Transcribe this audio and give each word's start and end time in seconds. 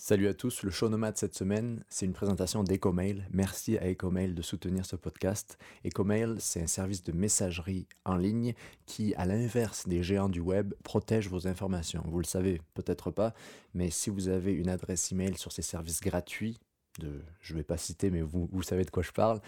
Salut 0.00 0.28
à 0.28 0.32
tous, 0.32 0.62
le 0.62 0.70
show 0.70 0.88
nomade 0.88 1.16
cette 1.16 1.34
semaine, 1.34 1.84
c'est 1.88 2.06
une 2.06 2.12
présentation 2.12 2.62
d'EcoMail. 2.62 3.26
Merci 3.32 3.78
à 3.78 3.90
EcoMail 3.90 4.32
de 4.32 4.42
soutenir 4.42 4.86
ce 4.86 4.94
podcast. 4.94 5.58
EcoMail, 5.84 6.36
c'est 6.38 6.62
un 6.62 6.68
service 6.68 7.02
de 7.02 7.10
messagerie 7.10 7.88
en 8.04 8.14
ligne 8.14 8.54
qui, 8.86 9.12
à 9.16 9.26
l'inverse 9.26 9.88
des 9.88 10.04
géants 10.04 10.28
du 10.28 10.38
web, 10.38 10.72
protège 10.84 11.28
vos 11.28 11.48
informations. 11.48 12.04
Vous 12.06 12.20
le 12.20 12.24
savez 12.24 12.62
peut-être 12.74 13.10
pas, 13.10 13.34
mais 13.74 13.90
si 13.90 14.08
vous 14.08 14.28
avez 14.28 14.52
une 14.52 14.68
adresse 14.68 15.10
email 15.10 15.36
sur 15.36 15.50
ces 15.50 15.62
services 15.62 16.00
gratuits, 16.00 16.60
de, 17.00 17.20
je 17.40 17.54
ne 17.54 17.58
vais 17.58 17.64
pas 17.64 17.76
citer, 17.76 18.12
mais 18.12 18.22
vous, 18.22 18.48
vous 18.52 18.62
savez 18.62 18.84
de 18.84 18.90
quoi 18.90 19.02
je 19.02 19.10
parle, 19.10 19.40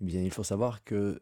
eh 0.00 0.04
bien, 0.04 0.22
il 0.22 0.30
faut 0.30 0.44
savoir 0.44 0.84
que 0.84 1.20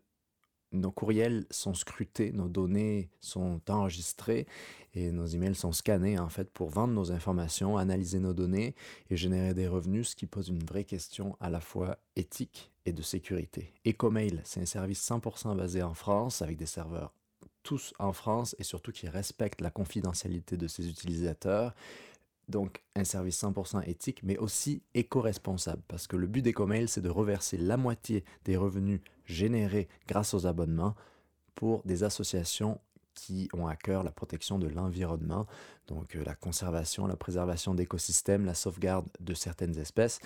nos 0.75 0.91
courriels 0.91 1.47
sont 1.51 1.75
scrutés, 1.75 2.33
nos 2.33 2.49
données 2.49 3.09
sont 3.21 3.61
enregistrées 3.69 4.47
et 4.95 5.11
nos 5.11 5.27
emails 5.27 5.55
sont 5.55 5.73
scannés 5.73 6.19
en 6.19 6.29
fait 6.29 6.51
pour 6.51 6.71
vendre 6.71 6.95
nos 6.95 7.13
informations, 7.13 7.77
analyser 7.79 8.19
nos 8.19 8.35
données 8.35 8.75
et 9.11 9.17
générer 9.17 9.55
des 9.55 9.69
revenus, 9.69 10.11
ce 10.11 10.17
qui 10.17 10.27
pose 10.27 10.49
une 10.49 10.65
vraie 10.65 10.85
question 10.85 11.37
à 11.41 11.51
la 11.51 11.61
fois 11.61 11.99
éthique 12.17 12.73
et 12.87 12.93
de 12.93 13.03
sécurité. 13.03 13.73
EcoMail, 13.87 14.41
c'est 14.45 14.61
un 14.61 14.67
service 14.67 15.09
100% 15.09 15.57
basé 15.57 15.83
en 15.83 15.95
France 15.95 16.43
avec 16.43 16.57
des 16.57 16.67
serveurs 16.67 17.15
tous 17.65 17.95
en 17.99 18.13
France 18.13 18.55
et 18.59 18.63
surtout 18.63 18.93
qui 18.93 19.09
respectent 19.09 19.63
la 19.63 19.71
confidentialité 19.71 20.57
de 20.57 20.69
ses 20.69 20.89
utilisateurs. 20.89 21.75
Donc 22.49 22.83
un 22.95 23.05
service 23.05 23.43
100% 23.43 23.89
éthique, 23.89 24.21
mais 24.23 24.37
aussi 24.39 24.83
éco-responsable, 24.95 25.83
parce 25.89 26.07
que 26.07 26.17
le 26.17 26.27
but 26.27 26.43
d'EcoMail, 26.43 26.89
c'est 26.89 27.01
de 27.01 27.09
reverser 27.09 27.57
la 27.57 27.77
moitié 27.77 28.25
des 28.45 28.57
revenus 28.57 29.01
générés 29.25 29.89
grâce 30.07 30.35
aux 30.35 30.47
abonnements 30.47 30.95
pour 31.55 31.83
des 31.85 32.05
associations 32.05 32.81
qui 33.15 33.49
ont 33.55 33.67
à 33.67 33.77
cœur 33.77 34.03
la 34.03 34.11
protection 34.11 34.59
de 34.59 34.67
l'environnement, 34.67 35.47
donc 35.87 36.17
euh, 36.17 36.25
la 36.25 36.35
conservation, 36.35 37.07
la 37.07 37.17
préservation 37.17 37.75
d'écosystèmes, 37.75 38.45
la 38.45 38.55
sauvegarde 38.55 39.07
de 39.21 39.35
certaines 39.35 39.79
espèces. 39.79 40.19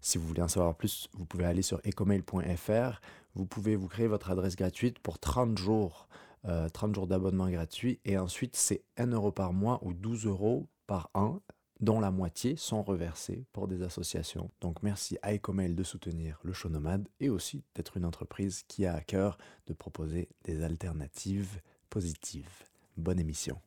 Si 0.00 0.18
vous 0.18 0.26
voulez 0.26 0.42
en 0.42 0.48
savoir 0.48 0.74
plus, 0.76 1.08
vous 1.14 1.24
pouvez 1.24 1.44
aller 1.44 1.62
sur 1.62 1.80
ecomail.fr. 1.86 3.00
Vous 3.34 3.46
pouvez 3.46 3.76
vous 3.76 3.88
créer 3.88 4.06
votre 4.06 4.30
adresse 4.30 4.56
gratuite 4.56 4.98
pour 5.00 5.18
30 5.18 5.58
jours, 5.58 6.06
30 6.44 6.90
euh, 6.90 6.94
jours 6.94 7.06
d'abonnement 7.06 7.48
gratuit. 7.48 7.98
Et 8.04 8.16
ensuite, 8.16 8.54
c'est 8.54 8.84
1 8.96 9.08
euro 9.08 9.32
par 9.32 9.52
mois 9.52 9.80
ou 9.82 9.92
12 9.94 10.26
euros 10.26 10.66
par 10.88 11.10
an 11.14 11.40
dont 11.80 12.00
la 12.00 12.10
moitié 12.10 12.56
sont 12.56 12.82
reversés 12.82 13.44
pour 13.52 13.68
des 13.68 13.82
associations. 13.82 14.50
Donc 14.60 14.82
merci 14.82 15.16
à 15.22 15.32
Ecomail 15.32 15.74
de 15.74 15.84
soutenir 15.84 16.40
le 16.42 16.52
show 16.52 16.68
nomade 16.68 17.08
et 17.20 17.28
aussi 17.28 17.62
d'être 17.76 17.96
une 17.96 18.04
entreprise 18.04 18.64
qui 18.66 18.84
a 18.84 18.94
à 18.94 19.00
cœur 19.00 19.38
de 19.68 19.74
proposer 19.74 20.28
des 20.42 20.64
alternatives 20.64 21.60
positives. 21.88 22.64
Bonne 22.96 23.20
émission. 23.20 23.60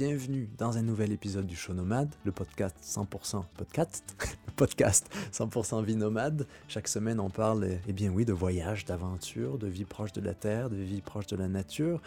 Bienvenue 0.00 0.48
dans 0.56 0.78
un 0.78 0.82
nouvel 0.82 1.12
épisode 1.12 1.44
du 1.44 1.54
Show 1.54 1.74
Nomade, 1.74 2.14
le 2.24 2.32
podcast 2.32 2.74
100% 2.82 3.44
podcast, 3.58 4.16
le 4.46 4.52
podcast 4.54 5.14
100% 5.30 5.84
vie 5.84 5.94
nomade. 5.94 6.46
Chaque 6.68 6.88
semaine, 6.88 7.20
on 7.20 7.28
parle, 7.28 7.68
eh 7.86 7.92
bien 7.92 8.10
oui, 8.10 8.24
de 8.24 8.32
voyage, 8.32 8.86
d'aventure, 8.86 9.58
de 9.58 9.66
vie 9.66 9.84
proche 9.84 10.14
de 10.14 10.22
la 10.22 10.32
terre, 10.32 10.70
de 10.70 10.76
vie 10.76 11.02
proche 11.02 11.26
de 11.26 11.36
la 11.36 11.48
nature, 11.48 12.00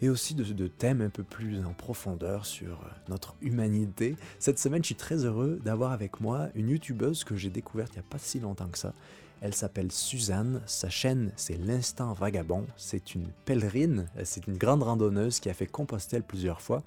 et 0.00 0.08
aussi 0.08 0.34
de, 0.34 0.44
de 0.44 0.66
thèmes 0.66 1.02
un 1.02 1.10
peu 1.10 1.22
plus 1.22 1.62
en 1.62 1.74
profondeur 1.74 2.46
sur 2.46 2.80
euh, 2.80 2.88
notre 3.10 3.34
humanité. 3.42 4.16
Cette 4.38 4.58
semaine, 4.58 4.82
je 4.82 4.86
suis 4.86 4.94
très 4.94 5.26
heureux 5.26 5.60
d'avoir 5.62 5.92
avec 5.92 6.22
moi 6.22 6.48
une 6.54 6.70
youtubeuse 6.70 7.24
que 7.24 7.36
j'ai 7.36 7.50
découverte 7.50 7.92
il 7.92 7.98
n'y 7.98 8.06
a 8.06 8.08
pas 8.08 8.18
si 8.18 8.40
longtemps 8.40 8.68
que 8.68 8.78
ça. 8.78 8.94
Elle 9.40 9.54
s'appelle 9.54 9.90
Suzanne, 9.90 10.60
sa 10.66 10.90
chaîne 10.90 11.32
c'est 11.36 11.56
l'Instant 11.56 12.12
Vagabond, 12.12 12.66
c'est 12.76 13.14
une 13.14 13.28
pèlerine, 13.46 14.06
c'est 14.24 14.46
une 14.46 14.58
grande 14.58 14.82
randonneuse 14.82 15.40
qui 15.40 15.48
a 15.48 15.54
fait 15.54 15.66
Compostelle 15.66 16.22
plusieurs 16.22 16.60
fois 16.60 16.82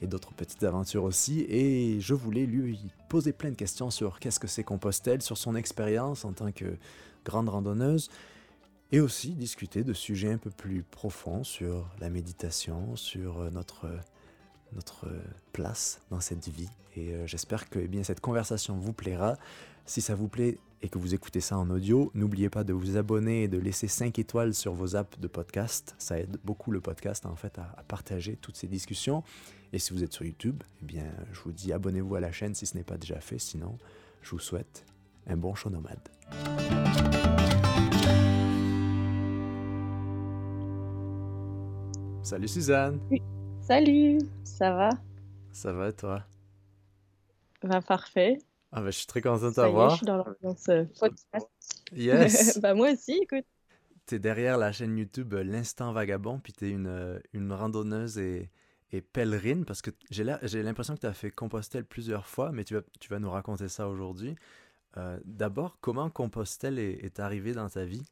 et 0.00 0.06
d'autres 0.06 0.32
petites 0.32 0.62
aventures 0.62 1.04
aussi. 1.04 1.44
Et 1.48 2.00
je 2.00 2.14
voulais 2.14 2.46
lui 2.46 2.78
poser 3.08 3.32
plein 3.32 3.50
de 3.50 3.56
questions 3.56 3.90
sur 3.90 4.20
qu'est-ce 4.20 4.40
que 4.40 4.46
c'est 4.46 4.64
Compostelle, 4.64 5.22
sur 5.22 5.36
son 5.36 5.54
expérience 5.56 6.24
en 6.24 6.32
tant 6.32 6.52
que 6.52 6.76
grande 7.24 7.48
randonneuse, 7.48 8.08
et 8.92 9.00
aussi 9.00 9.30
discuter 9.30 9.84
de 9.84 9.92
sujets 9.92 10.32
un 10.32 10.38
peu 10.38 10.50
plus 10.50 10.82
profonds 10.82 11.44
sur 11.44 11.88
la 12.00 12.10
méditation, 12.10 12.96
sur 12.96 13.50
notre, 13.52 13.86
notre 14.72 15.06
place 15.52 16.00
dans 16.10 16.20
cette 16.20 16.48
vie. 16.48 16.68
Et 16.96 17.14
euh, 17.14 17.26
j'espère 17.26 17.68
que 17.68 17.78
eh 17.78 17.88
bien, 17.88 18.02
cette 18.02 18.20
conversation 18.20 18.76
vous 18.76 18.92
plaira. 18.92 19.36
Si 19.86 20.00
ça 20.00 20.14
vous 20.14 20.28
plaît 20.28 20.58
et 20.82 20.88
que 20.88 20.98
vous 20.98 21.14
écoutez 21.14 21.40
ça 21.40 21.58
en 21.58 21.68
audio, 21.70 22.10
n'oubliez 22.14 22.48
pas 22.48 22.64
de 22.64 22.72
vous 22.72 22.96
abonner 22.96 23.44
et 23.44 23.48
de 23.48 23.58
laisser 23.58 23.88
5 23.88 24.18
étoiles 24.18 24.54
sur 24.54 24.72
vos 24.72 24.96
apps 24.96 25.18
de 25.18 25.28
podcast. 25.28 25.94
Ça 25.98 26.18
aide 26.18 26.38
beaucoup 26.44 26.70
le 26.70 26.80
podcast 26.80 27.26
en 27.26 27.36
fait 27.36 27.58
à, 27.58 27.74
à 27.76 27.82
partager 27.82 28.36
toutes 28.36 28.56
ces 28.56 28.66
discussions. 28.66 29.22
Et 29.72 29.78
si 29.78 29.92
vous 29.92 30.02
êtes 30.02 30.12
sur 30.12 30.24
YouTube, 30.24 30.62
eh 30.82 30.84
bien, 30.84 31.06
je 31.32 31.40
vous 31.40 31.52
dis 31.52 31.72
abonnez-vous 31.72 32.14
à 32.14 32.20
la 32.20 32.32
chaîne 32.32 32.54
si 32.54 32.66
ce 32.66 32.76
n'est 32.76 32.84
pas 32.84 32.96
déjà 32.96 33.20
fait. 33.20 33.38
Sinon, 33.38 33.78
je 34.22 34.30
vous 34.30 34.38
souhaite 34.38 34.84
un 35.26 35.36
bon 35.36 35.54
show 35.54 35.70
nomade. 35.70 36.08
Salut 42.22 42.48
Suzanne. 42.48 43.00
Salut, 43.70 44.18
ça 44.42 44.72
va? 44.72 44.90
Ça 45.52 45.72
va 45.72 45.92
toi? 45.92 46.24
Va 47.62 47.80
parfait. 47.80 48.38
Ah 48.72 48.80
bah, 48.80 48.90
je 48.90 48.96
suis 48.96 49.06
très 49.06 49.20
content 49.20 49.50
de 49.50 49.54
t'avoir. 49.54 49.90
Je 49.90 49.96
suis 49.98 50.06
dans 50.06 50.16
l'ambiance 50.16 50.68
euh, 50.70 50.86
podcast. 50.98 51.48
Yes. 51.92 52.58
bah 52.60 52.74
moi 52.74 52.90
aussi, 52.90 53.20
écoute. 53.22 53.44
Tu 54.06 54.16
es 54.16 54.18
derrière 54.18 54.58
la 54.58 54.72
chaîne 54.72 54.98
YouTube 54.98 55.34
euh, 55.34 55.44
L'Instant 55.44 55.92
Vagabond, 55.92 56.40
puis 56.40 56.52
tu 56.52 56.66
es 56.66 56.70
une, 56.70 56.88
euh, 56.88 57.20
une 57.32 57.52
randonneuse 57.52 58.18
et, 58.18 58.50
et 58.90 59.02
pèlerine, 59.02 59.64
parce 59.64 59.82
que 59.82 59.92
j'ai 60.10 60.24
l'impression 60.24 60.96
que 60.96 61.02
tu 61.02 61.06
as 61.06 61.12
fait 61.12 61.30
Compostelle 61.30 61.84
plusieurs 61.84 62.26
fois, 62.26 62.50
mais 62.50 62.64
tu 62.64 62.74
vas, 62.74 62.82
tu 62.98 63.08
vas 63.08 63.20
nous 63.20 63.30
raconter 63.30 63.68
ça 63.68 63.88
aujourd'hui. 63.88 64.34
D'abord, 65.24 65.78
comment 65.80 66.10
Compostelle 66.10 66.80
est, 66.80 67.04
est 67.04 67.20
arrivé 67.20 67.52
dans 67.52 67.68
ta 67.68 67.84
vie? 67.84 68.02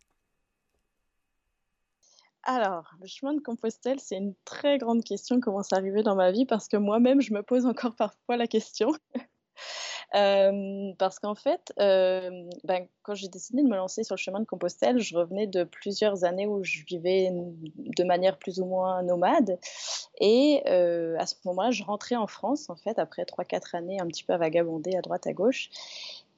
Alors, 2.49 2.91
le 3.03 3.07
chemin 3.07 3.35
de 3.35 3.41
Compostelle, 3.41 4.01
c'est 4.01 4.17
une 4.17 4.35
très 4.47 4.79
grande 4.79 5.05
question, 5.05 5.39
comment 5.39 5.63
c'est 5.63 5.75
arrivé 5.75 6.03
dans 6.03 6.15
ma 6.15 6.33
vie, 6.33 6.47
parce 6.47 6.67
que 6.67 6.79
moi-même, 6.79 7.21
je 7.21 7.35
me 7.35 7.43
pose 7.43 7.67
encore 7.67 7.95
parfois 7.97 8.37
la 8.37 8.47
question. 8.47 8.91
Euh, 10.15 10.93
parce 10.99 11.19
qu'en 11.19 11.35
fait, 11.35 11.71
euh, 11.81 12.31
ben, 12.65 12.87
quand 13.03 13.15
j'ai 13.15 13.29
décidé 13.29 13.63
de 13.63 13.69
me 13.69 13.77
lancer 13.77 14.05
sur 14.05 14.15
le 14.15 14.19
chemin 14.19 14.41
de 14.41 14.47
Compostelle, 14.47 15.01
je 15.01 15.15
revenais 15.15 15.47
de 15.47 15.65
plusieurs 15.65 16.25
années 16.25 16.47
où 16.47 16.65
je 16.65 16.83
vivais 16.87 17.29
de 17.31 18.05
manière 18.05 18.39
plus 18.39 18.59
ou 18.61 18.65
moins 18.65 19.03
nomade. 19.03 19.59
Et 20.19 20.63
euh, 20.67 21.17
à 21.19 21.27
ce 21.27 21.35
moment-là, 21.45 21.73
je 21.73 21.83
rentrais 21.83 22.17
en 22.17 22.27
France, 22.27 22.71
en 22.71 22.77
fait, 22.77 22.99
après 22.99 23.25
3-4 23.25 23.77
années 23.77 24.01
un 24.01 24.07
petit 24.07 24.25
peu 24.25 24.33
à 24.33 24.39
vagabonder 24.39 24.97
à 24.97 25.03
droite 25.03 25.27
à 25.27 25.35
gauche. 25.35 25.69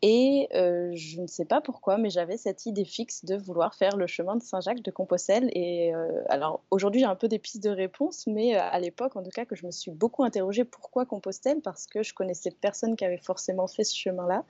Et 0.03 0.49
euh, 0.55 0.93
je 0.95 1.21
ne 1.21 1.27
sais 1.27 1.45
pas 1.45 1.61
pourquoi, 1.61 1.99
mais 1.99 2.09
j'avais 2.09 2.39
cette 2.39 2.65
idée 2.65 2.87
fixe 2.87 3.25
de 3.27 3.37
vouloir 3.37 3.75
faire 3.75 3.99
le 3.99 4.07
chemin 4.07 4.37
de 4.37 4.43
Saint-Jacques 4.43 4.81
de 4.81 4.91
Compostelle. 4.91 5.51
Et 5.53 5.95
euh, 5.95 6.23
alors 6.31 6.63
aujourd'hui, 6.71 7.01
j'ai 7.01 7.07
un 7.07 7.17
peu 7.17 7.29
des 7.29 7.39
pistes 7.39 7.63
de 7.63 7.69
réponse, 7.69 8.27
mais 8.27 8.57
euh, 8.57 8.63
à 8.63 8.81
l'époque, 8.81 9.17
en 9.17 9.23
tout 9.23 9.31
cas, 9.31 9.45
que 9.45 9.55
je 9.55 9.67
me 9.67 9.71
suis 9.71 9.91
beaucoup 9.91 10.25
interrogée 10.25 10.65
pourquoi 10.65 11.05
Compostelle, 11.05 11.61
parce 11.61 11.87
que 11.87 12.03
je 12.03 12.15
connaissais 12.15 12.51
personne 12.51 12.97
qui 12.97 13.05
avait 13.05 13.19
forcément 13.19 13.67
fait 13.67 13.85
ce 13.85 13.97
chemin-là. 13.97 14.45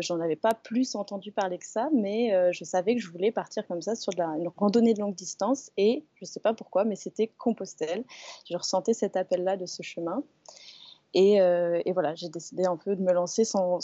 J'en 0.00 0.20
avais 0.20 0.36
pas 0.36 0.54
plus 0.54 0.96
entendu 0.96 1.32
parler 1.32 1.58
que 1.58 1.66
ça, 1.66 1.88
mais 1.94 2.52
je 2.52 2.64
savais 2.64 2.94
que 2.94 3.00
je 3.00 3.10
voulais 3.10 3.30
partir 3.30 3.66
comme 3.66 3.80
ça 3.80 3.94
sur 3.94 4.12
une 4.18 4.48
randonnée 4.56 4.92
de 4.92 5.00
longue 5.00 5.14
distance. 5.14 5.70
Et 5.76 6.04
je 6.14 6.24
ne 6.24 6.26
sais 6.26 6.40
pas 6.40 6.52
pourquoi, 6.52 6.84
mais 6.84 6.96
c'était 6.96 7.28
Compostelle. 7.38 8.04
Je 8.50 8.56
ressentais 8.56 8.92
cet 8.92 9.16
appel-là 9.16 9.56
de 9.56 9.66
ce 9.66 9.82
chemin. 9.82 10.22
Euh, 11.16 11.80
et, 11.84 11.92
voilà, 11.92 12.14
j'ai 12.14 12.28
décidé 12.28 12.64
un 12.64 12.76
peu 12.76 12.94
de 12.94 13.02
me 13.02 13.12
lancer 13.12 13.44
sans, 13.44 13.78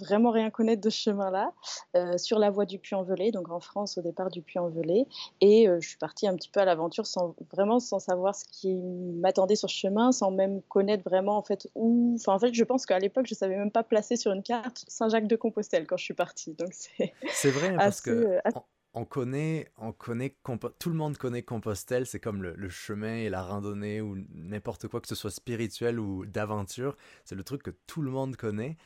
vraiment 0.00 0.30
rien 0.30 0.50
connaître 0.50 0.80
de 0.80 0.90
ce 0.90 1.00
chemin-là, 1.02 1.52
euh, 1.96 2.16
sur 2.18 2.38
la 2.38 2.50
voie 2.50 2.66
du 2.66 2.78
Puy-en-Velay, 2.78 3.30
donc 3.30 3.50
en 3.50 3.60
France 3.60 3.98
au 3.98 4.02
départ 4.02 4.30
du 4.30 4.42
Puy-en-Velay. 4.42 5.06
Et 5.40 5.68
euh, 5.68 5.78
je 5.80 5.88
suis 5.88 5.98
partie 5.98 6.26
un 6.26 6.34
petit 6.34 6.48
peu 6.48 6.60
à 6.60 6.64
l'aventure 6.64 7.06
sans 7.06 7.34
vraiment 7.52 7.80
sans 7.80 7.98
savoir 7.98 8.34
ce 8.34 8.44
qui 8.44 8.74
m'attendait 8.74 9.56
sur 9.56 9.68
ce 9.68 9.76
chemin, 9.76 10.12
sans 10.12 10.30
même 10.30 10.62
connaître 10.62 11.04
vraiment 11.04 11.36
en 11.36 11.42
fait 11.42 11.68
où. 11.74 12.14
Enfin, 12.16 12.34
en 12.34 12.38
fait, 12.38 12.54
je 12.54 12.64
pense 12.64 12.86
qu'à 12.86 12.98
l'époque, 12.98 13.26
je 13.26 13.34
savais 13.34 13.56
même 13.56 13.70
pas 13.70 13.82
placer 13.82 14.16
sur 14.16 14.32
une 14.32 14.42
carte 14.42 14.84
Saint-Jacques-de-Compostelle 14.88 15.86
quand 15.86 15.96
je 15.96 16.04
suis 16.04 16.14
partie. 16.14 16.54
Donc 16.54 16.70
c'est. 16.72 17.12
C'est 17.28 17.50
vrai 17.50 17.74
parce 17.76 18.00
que 18.00 18.38
on 18.98 19.04
connaît, 19.04 19.70
on 19.76 19.92
connaît, 19.92 20.34
tout 20.80 20.90
le 20.90 20.96
monde 20.96 21.16
connaît 21.18 21.42
Compostelle, 21.42 22.04
c'est 22.04 22.18
comme 22.18 22.42
le, 22.42 22.68
chemin 22.68 23.14
et 23.14 23.30
la 23.30 23.42
randonnée 23.42 24.00
ou 24.00 24.16
n'importe 24.34 24.88
quoi 24.88 25.00
que 25.00 25.06
ce 25.06 25.14
soit 25.14 25.30
spirituel 25.30 26.00
ou 26.00 26.26
d'aventure, 26.26 26.96
c'est 27.24 27.36
le 27.36 27.44
truc 27.44 27.62
que 27.62 27.70
tout 27.86 28.02
le 28.02 28.10
monde 28.10 28.36
connaît, 28.36 28.76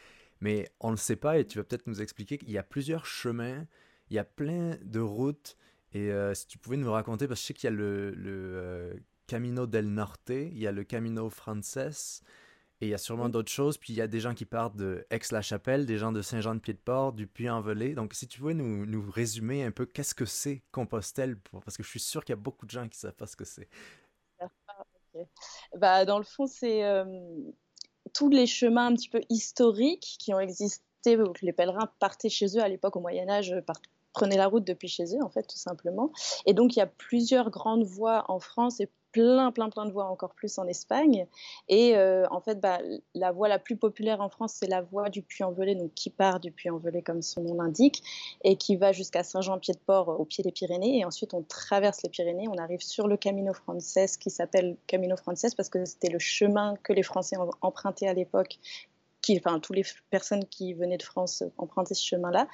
mais 0.43 0.71
on 0.81 0.89
ne 0.89 0.93
le 0.93 0.99
sait 0.99 1.17
pas 1.17 1.39
et 1.39 1.47
tu 1.47 1.57
vas 1.57 1.65
peut-être 1.65 1.87
nous 1.87 2.03
expliquer 2.03 2.37
qu'il 2.37 2.51
y 2.51 2.59
a 2.59 2.63
plusieurs 2.63 3.07
chemins, 3.07 3.67
il 4.11 4.17
y 4.17 4.19
a 4.19 4.25
plein 4.25 4.77
de 4.83 5.01
routes 5.01 5.57
et 5.95 6.13
euh, 6.13 6.35
si 6.35 6.47
tu 6.47 6.59
pouvais 6.59 6.77
nous 6.77 6.93
raconter, 6.93 7.27
parce 7.27 7.41
que 7.41 7.45
je 7.45 7.47
sais 7.47 7.55
qu'il 7.55 7.71
y 7.71 7.73
a 7.73 7.77
le, 7.77 8.15
euh, 8.19 8.95
Camino 9.27 9.67
del 9.67 9.89
Norte, 9.89 10.29
il 10.29 10.59
y 10.59 10.67
a 10.67 10.73
le 10.73 10.85
Camino 10.85 11.31
Frances 11.31 12.23
Et 12.83 12.87
il 12.87 12.89
y 12.89 12.95
a 12.95 12.99
sûrement 12.99 13.29
d'autres 13.29 13.51
choses. 13.51 13.79
Puis 13.79 13.93
il 13.93 13.97
y 13.97 14.01
a 14.01 14.09
des 14.09 14.19
gens 14.19 14.35
qui 14.35 14.45
partent 14.45 14.75
de 14.75 15.07
Aix-la-Chapelle, 15.11 15.87
des 15.87 15.99
gens 15.99 16.11
de 16.11 16.21
Saint-Jean-de-Pied-de-Port, 16.21 17.13
du 17.13 17.29
Puy-en-Velay. 17.29 17.95
Donc, 17.95 18.13
si 18.13 18.27
tu 18.27 18.41
pouvais 18.41 18.55
nous, 18.55 18.85
nous 18.87 19.09
résumer 19.09 19.63
un 19.63 19.71
peu 19.71 19.87
qu'est-ce 19.87 20.17
que 20.17 20.25
c'est 20.25 20.63
Compostelle, 20.73 21.39
parce 21.65 21.77
que 21.77 21.85
je 21.85 21.89
suis 21.89 22.01
sûr 22.01 22.25
qu'il 22.25 22.33
y 22.33 22.39
a 22.39 22.43
beaucoup 22.43 22.67
de 22.67 22.73
gens 22.73 22.83
qui 22.83 22.99
ne 22.99 23.03
savent 23.03 23.15
pas 23.15 23.29
ce 23.29 23.37
que 23.37 23.45
c'est. 23.45 23.69
bah, 25.77 26.05
dans 26.05 26.19
le 26.19 26.25
fond, 26.25 26.49
c'est 26.49 26.83
euh, 26.83 27.05
tous 28.13 28.29
les 28.29 28.47
chemins 28.49 28.89
un 28.89 28.95
petit 28.95 29.11
peu 29.11 29.21
historiques 29.29 30.17
qui 30.19 30.35
ont 30.35 30.41
existé, 30.41 30.83
où 31.07 31.33
les 31.41 31.53
pèlerins 31.53 31.89
partaient 32.01 32.29
chez 32.31 32.47
eux 32.59 32.63
à 32.63 32.69
l'époque 32.69 32.97
au 32.97 33.01
Moyen 33.01 33.29
Âge, 33.29 33.55
prenaient 34.13 34.37
la 34.37 34.49
route 34.49 34.65
depuis 34.65 34.89
chez 34.89 35.05
eux, 35.15 35.23
en 35.23 35.31
fait, 35.31 35.45
tout 35.45 35.57
simplement. 35.57 36.11
Et 36.47 36.53
donc, 36.53 36.75
il 36.75 36.81
y 36.81 36.83
a 36.83 36.89
plusieurs 36.89 37.51
grandes 37.51 37.85
voies 37.85 38.25
en 38.27 38.41
France 38.41 38.81
et 38.81 38.89
plein, 39.13 39.53
plein, 39.53 39.69
plein 39.71 39.87
de 39.87 39.93
voies 39.93 40.07
encore 40.07 40.35
plus 40.35 40.59
en 40.59 40.67
Espagne. 40.67 41.27
Et 41.69 41.97
euh, 41.97 42.27
en 42.31 42.41
fait, 42.41 42.61
bah, 42.61 42.81
la 43.15 43.31
voie 43.31 43.49
la 43.49 43.59
plus 43.59 43.77
populaire 43.77 44.21
en 44.21 44.29
France, 44.29 44.55
c'est 44.59 44.67
la 44.67 44.81
voie 44.81 45.11
du 45.11 45.23
Puy-en-Velay, 45.23 45.75
donc 45.75 45.95
qui 45.95 46.11
part 46.11 46.41
du 46.41 46.51
Puy-en-Velay 46.51 47.03
comme 47.03 47.23
son 47.23 47.43
nom 47.43 47.55
l'indique, 47.55 48.03
et 48.43 48.57
qui 48.57 48.77
va 48.77 48.93
jusqu'à 48.93 49.23
Saint-Jean-Pied-de-Port 49.23 50.09
au 50.21 50.25
pied 50.25 50.43
des 50.43 50.53
Pyrénées. 50.53 50.99
Et 50.99 51.05
ensuite, 51.05 51.35
on 51.35 51.43
traverse 51.43 52.03
les 52.03 52.09
Pyrénées, 52.09 52.49
on 52.49 52.59
arrive 52.59 52.83
sur 52.83 53.07
le 53.07 53.17
Camino 53.17 53.53
Frances, 53.53 54.17
qui 54.19 54.31
s'appelle 54.31 54.77
Camino 54.87 55.17
Frances 55.17 55.55
parce 55.55 55.69
que 55.69 55.85
c'était 55.85 56.11
le 56.11 56.19
chemin 56.19 56.77
que 56.83 56.93
les 56.93 57.03
Français 57.03 57.37
emprunté 57.61 58.09
à 58.09 58.15
l'époque 58.15 58.59
qui, 59.23 59.39
enfin, 59.39 59.61
toutes 59.61 59.77
les 59.77 59.85
personnes 60.11 60.45
qui 60.47 60.75
venaient 60.75 60.99
de 60.99 61.03
France 61.03 61.45
empruntaient 61.57 61.95
ce 61.95 62.05
chemin-là. 62.05 62.49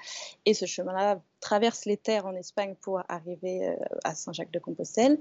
Et 0.44 0.54
ce 0.54 0.66
chemin-là 0.66 1.20
traverse 1.40 1.84
les 1.84 1.96
terres 1.96 2.26
en 2.26 2.34
Espagne 2.34 2.74
pour 2.80 3.00
arriver 3.08 3.68
euh, 3.68 3.76
à 4.04 4.14
Saint-Jacques-de-Compostelle. 4.14 5.18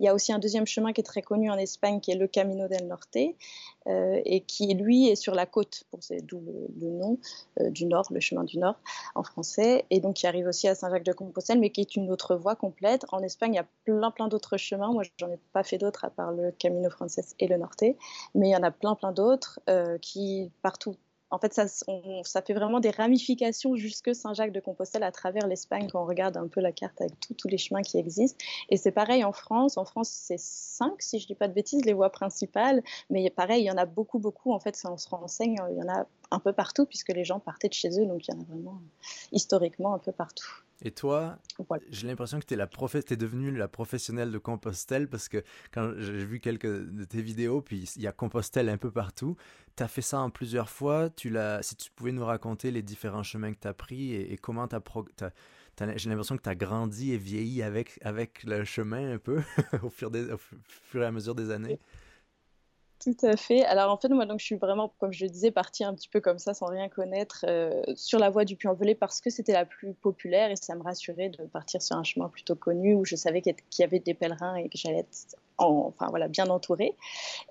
Il 0.00 0.06
y 0.06 0.08
a 0.08 0.14
aussi 0.14 0.32
un 0.32 0.38
deuxième 0.38 0.66
chemin 0.66 0.92
qui 0.92 1.00
est 1.00 1.04
très 1.04 1.22
connu 1.22 1.50
en 1.50 1.56
Espagne, 1.56 2.00
qui 2.00 2.10
est 2.10 2.16
le 2.16 2.26
Camino 2.26 2.68
del 2.68 2.86
Norte, 2.86 3.16
euh, 3.86 4.20
et 4.24 4.40
qui, 4.40 4.72
lui, 4.74 5.08
est 5.08 5.16
sur 5.16 5.34
la 5.34 5.46
côte, 5.46 5.84
pour 5.90 6.00
d'où 6.22 6.40
le, 6.80 6.90
nom 6.90 7.18
euh, 7.60 7.70
du 7.70 7.86
Nord, 7.86 8.06
le 8.10 8.20
chemin 8.20 8.44
du 8.44 8.58
Nord 8.58 8.76
en 9.14 9.22
français, 9.22 9.84
et 9.90 10.00
donc 10.00 10.16
qui 10.16 10.26
arrive 10.26 10.46
aussi 10.46 10.68
à 10.68 10.74
Saint-Jacques-de-Compostelle, 10.74 11.58
mais 11.58 11.70
qui 11.70 11.80
est 11.80 11.96
une 11.96 12.10
autre 12.10 12.36
voie 12.36 12.56
complète. 12.56 13.04
En 13.10 13.22
Espagne, 13.22 13.54
il 13.54 13.56
y 13.56 13.60
a 13.60 13.66
plein, 13.84 14.10
plein 14.10 14.28
d'autres 14.28 14.56
chemins. 14.56 14.92
Moi, 14.92 15.04
j'en 15.18 15.30
ai 15.30 15.38
pas 15.52 15.62
fait 15.62 15.78
d'autres 15.78 16.04
à 16.04 16.10
part 16.10 16.32
le 16.32 16.50
Camino 16.52 16.90
Frances 16.90 17.34
et 17.38 17.46
le 17.46 17.56
Norte, 17.56 17.84
mais 18.34 18.48
il 18.48 18.52
y 18.52 18.56
en 18.56 18.62
a 18.62 18.70
plein, 18.70 18.94
plein 18.94 19.12
d'autres 19.12 19.60
qui, 20.00 20.50
partout 20.62 20.96
en 21.30 21.38
fait, 21.38 21.52
ça, 21.52 22.42
fait 22.42 22.54
vraiment 22.54 22.80
des 22.80 22.90
ramifications 22.90 23.76
jusque 23.76 24.14
Saint-Jacques-de-Compostelle 24.14 25.02
à 25.02 25.12
travers 25.12 25.46
l'Espagne 25.46 25.88
quand 25.90 26.02
on 26.02 26.06
regarde 26.06 26.36
un 26.36 26.48
peu 26.48 26.60
la 26.60 26.72
carte 26.72 27.00
avec 27.00 27.12
tous 27.36 27.48
les 27.48 27.58
chemins 27.58 27.82
qui 27.82 27.98
existent. 27.98 28.42
Et 28.70 28.76
c'est 28.76 28.92
pareil 28.92 29.24
en 29.24 29.32
France. 29.32 29.76
En 29.76 29.84
France, 29.84 30.08
c'est 30.08 30.38
cinq, 30.38 31.02
si 31.02 31.18
je 31.18 31.24
ne 31.24 31.28
dis 31.28 31.34
pas 31.34 31.48
de 31.48 31.52
bêtises, 31.52 31.84
les 31.84 31.92
voies 31.92 32.10
principales. 32.10 32.82
Mais 33.10 33.28
pareil, 33.30 33.62
il 33.62 33.66
y 33.66 33.70
en 33.70 33.76
a 33.76 33.86
beaucoup, 33.86 34.18
beaucoup. 34.18 34.52
En 34.52 34.60
fait, 34.60 34.74
ça, 34.76 34.90
on 34.90 34.96
se 34.96 35.08
renseigne, 35.08 35.56
il 35.70 35.76
y 35.76 35.82
en 35.82 35.88
a 35.88 36.06
un 36.30 36.40
peu 36.40 36.52
partout 36.52 36.86
puisque 36.86 37.08
les 37.08 37.24
gens 37.24 37.40
partaient 37.40 37.68
de 37.68 37.74
chez 37.74 37.88
eux. 38.00 38.06
Donc, 38.06 38.26
il 38.28 38.34
y 38.34 38.36
en 38.36 38.40
a 38.40 38.44
vraiment 38.44 38.80
historiquement 39.32 39.94
un 39.94 39.98
peu 39.98 40.12
partout. 40.12 40.48
Et 40.82 40.92
toi, 40.92 41.38
j'ai 41.90 42.06
l'impression 42.06 42.38
que 42.38 42.44
tu 42.46 42.54
es, 42.54 43.16
devenue 43.16 43.50
la 43.50 43.66
professionnelle 43.66 44.30
de 44.30 44.38
Compostelle 44.38 45.08
parce 45.08 45.28
que 45.28 45.42
quand 45.72 45.92
j'ai 45.98 46.24
vu 46.24 46.38
quelques 46.38 46.68
de 46.68 47.04
tes 47.04 47.20
vidéos, 47.20 47.60
puis 47.62 47.90
il 47.96 48.02
y 48.02 48.06
a 48.06 48.12
Compostelle 48.12 48.68
un 48.68 48.76
peu 48.76 48.92
partout. 48.92 49.36
Tu 49.76 49.82
as 49.82 49.88
fait 49.88 50.02
ça 50.02 50.20
en 50.20 50.30
plusieurs 50.30 50.70
fois. 50.70 51.10
Tu 51.10 51.34
si 51.62 51.74
tu 51.74 51.90
pouvais 51.90 52.12
nous 52.12 52.24
raconter 52.24 52.70
les 52.70 52.82
différents 52.82 53.24
chemins 53.24 53.52
que 53.52 53.58
tu 53.60 53.68
as 53.68 53.74
pris 53.74 54.14
et, 54.14 54.36
comment 54.36 54.68
tu 54.68 54.76
as, 54.76 55.96
j'ai 55.96 56.10
l'impression 56.10 56.36
que 56.36 56.42
tu 56.42 56.48
as 56.48 56.54
grandi 56.54 57.12
et 57.12 57.18
vieilli 57.18 57.62
avec, 57.62 57.98
avec 58.02 58.44
le 58.44 58.64
chemin 58.64 59.14
un 59.14 59.18
peu 59.18 59.42
au, 59.82 59.90
fur 59.90 60.12
des, 60.12 60.30
au 60.30 60.38
fur 60.38 61.02
et 61.02 61.06
à 61.06 61.10
mesure 61.10 61.34
des 61.34 61.50
années. 61.50 61.80
Tout 63.00 63.16
à 63.22 63.36
fait. 63.36 63.64
Alors 63.64 63.92
en 63.92 63.96
fait, 63.96 64.08
moi, 64.08 64.26
donc, 64.26 64.40
je 64.40 64.44
suis 64.44 64.56
vraiment, 64.56 64.92
comme 64.98 65.12
je 65.12 65.24
le 65.24 65.30
disais, 65.30 65.52
partie 65.52 65.84
un 65.84 65.94
petit 65.94 66.08
peu 66.08 66.20
comme 66.20 66.38
ça, 66.38 66.52
sans 66.52 66.66
rien 66.66 66.88
connaître, 66.88 67.44
euh, 67.48 67.80
sur 67.94 68.18
la 68.18 68.28
voie 68.28 68.44
du 68.44 68.56
Puy-en-Velay 68.56 68.96
parce 68.96 69.20
que 69.20 69.30
c'était 69.30 69.52
la 69.52 69.64
plus 69.64 69.94
populaire 69.94 70.50
et 70.50 70.56
ça 70.56 70.74
me 70.74 70.82
rassurait 70.82 71.28
de 71.28 71.44
partir 71.44 71.80
sur 71.80 71.96
un 71.96 72.02
chemin 72.02 72.28
plutôt 72.28 72.56
connu 72.56 72.94
où 72.94 73.04
je 73.04 73.14
savais 73.14 73.40
qu'il 73.40 73.54
y 73.78 73.82
avait 73.84 74.00
des 74.00 74.14
pèlerins 74.14 74.56
et 74.56 74.68
que 74.68 74.76
j'allais 74.76 74.98
être 75.00 75.14
enfin 75.58 76.06
voilà, 76.10 76.28
bien 76.28 76.48
entouré. 76.48 76.96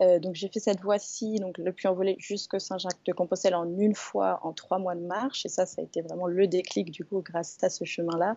Euh, 0.01 0.19
donc 0.19 0.36
j'ai 0.36 0.48
fait 0.48 0.59
cette 0.59 0.81
voie-ci, 0.81 1.36
donc 1.39 1.57
le 1.57 1.71
Puy-en-Velay 1.71 2.15
jusqu'à 2.19 2.59
Saint-Jacques-de-Compostelle 2.59 3.56
en 3.56 3.68
une 3.77 3.95
fois, 3.95 4.39
en 4.44 4.54
trois 4.54 4.80
mois 4.80 4.95
de 4.95 5.01
marche. 5.01 5.45
Et 5.45 5.50
ça, 5.50 5.65
ça 5.65 5.81
a 5.81 5.83
été 5.83 6.01
vraiment 6.01 6.27
le 6.27 6.48
déclic 6.48 6.92
du 6.92 7.06
coup 7.06 7.21
grâce 7.21 7.57
à 7.63 7.69
ce 7.69 7.83
chemin-là. 7.83 8.36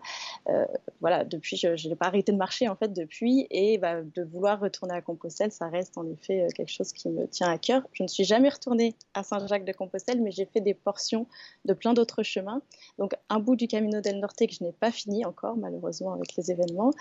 Euh, 0.49 0.65
voilà, 0.99 1.23
depuis, 1.23 1.57
je 1.57 1.87
n'ai 1.87 1.95
pas 1.95 2.07
arrêté 2.07 2.31
de 2.31 2.37
marcher 2.37 2.67
en 2.67 2.75
fait 2.75 2.93
depuis. 2.93 3.47
Et 3.49 3.77
bah, 3.77 4.01
de 4.01 4.23
vouloir 4.23 4.59
retourner 4.59 4.93
à 4.93 5.01
Compostelle, 5.01 5.51
ça 5.51 5.67
reste 5.67 5.97
en 5.97 6.05
effet 6.07 6.41
euh, 6.41 6.47
quelque 6.55 6.71
chose 6.71 6.91
qui 6.91 7.09
me 7.09 7.27
tient 7.27 7.49
à 7.49 7.57
cœur. 7.57 7.83
Je 7.93 8.03
ne 8.03 8.07
suis 8.07 8.23
jamais 8.23 8.49
retournée 8.49 8.95
à 9.13 9.23
Saint-Jacques-de-Compostelle, 9.23 10.21
mais 10.21 10.31
j'ai 10.31 10.45
fait 10.45 10.61
des 10.61 10.73
portions 10.73 11.27
de 11.65 11.73
plein 11.73 11.93
d'autres 11.93 12.23
chemins. 12.23 12.61
Donc 12.97 13.13
un 13.29 13.39
bout 13.39 13.55
du 13.55 13.67
Camino 13.67 14.01
del 14.01 14.19
Norte 14.19 14.39
que 14.39 14.53
je 14.53 14.63
n'ai 14.63 14.71
pas 14.71 14.91
fini 14.91 15.25
encore, 15.25 15.55
malheureusement, 15.57 16.13
avec 16.13 16.35
les 16.35 16.51
événements. 16.51 16.91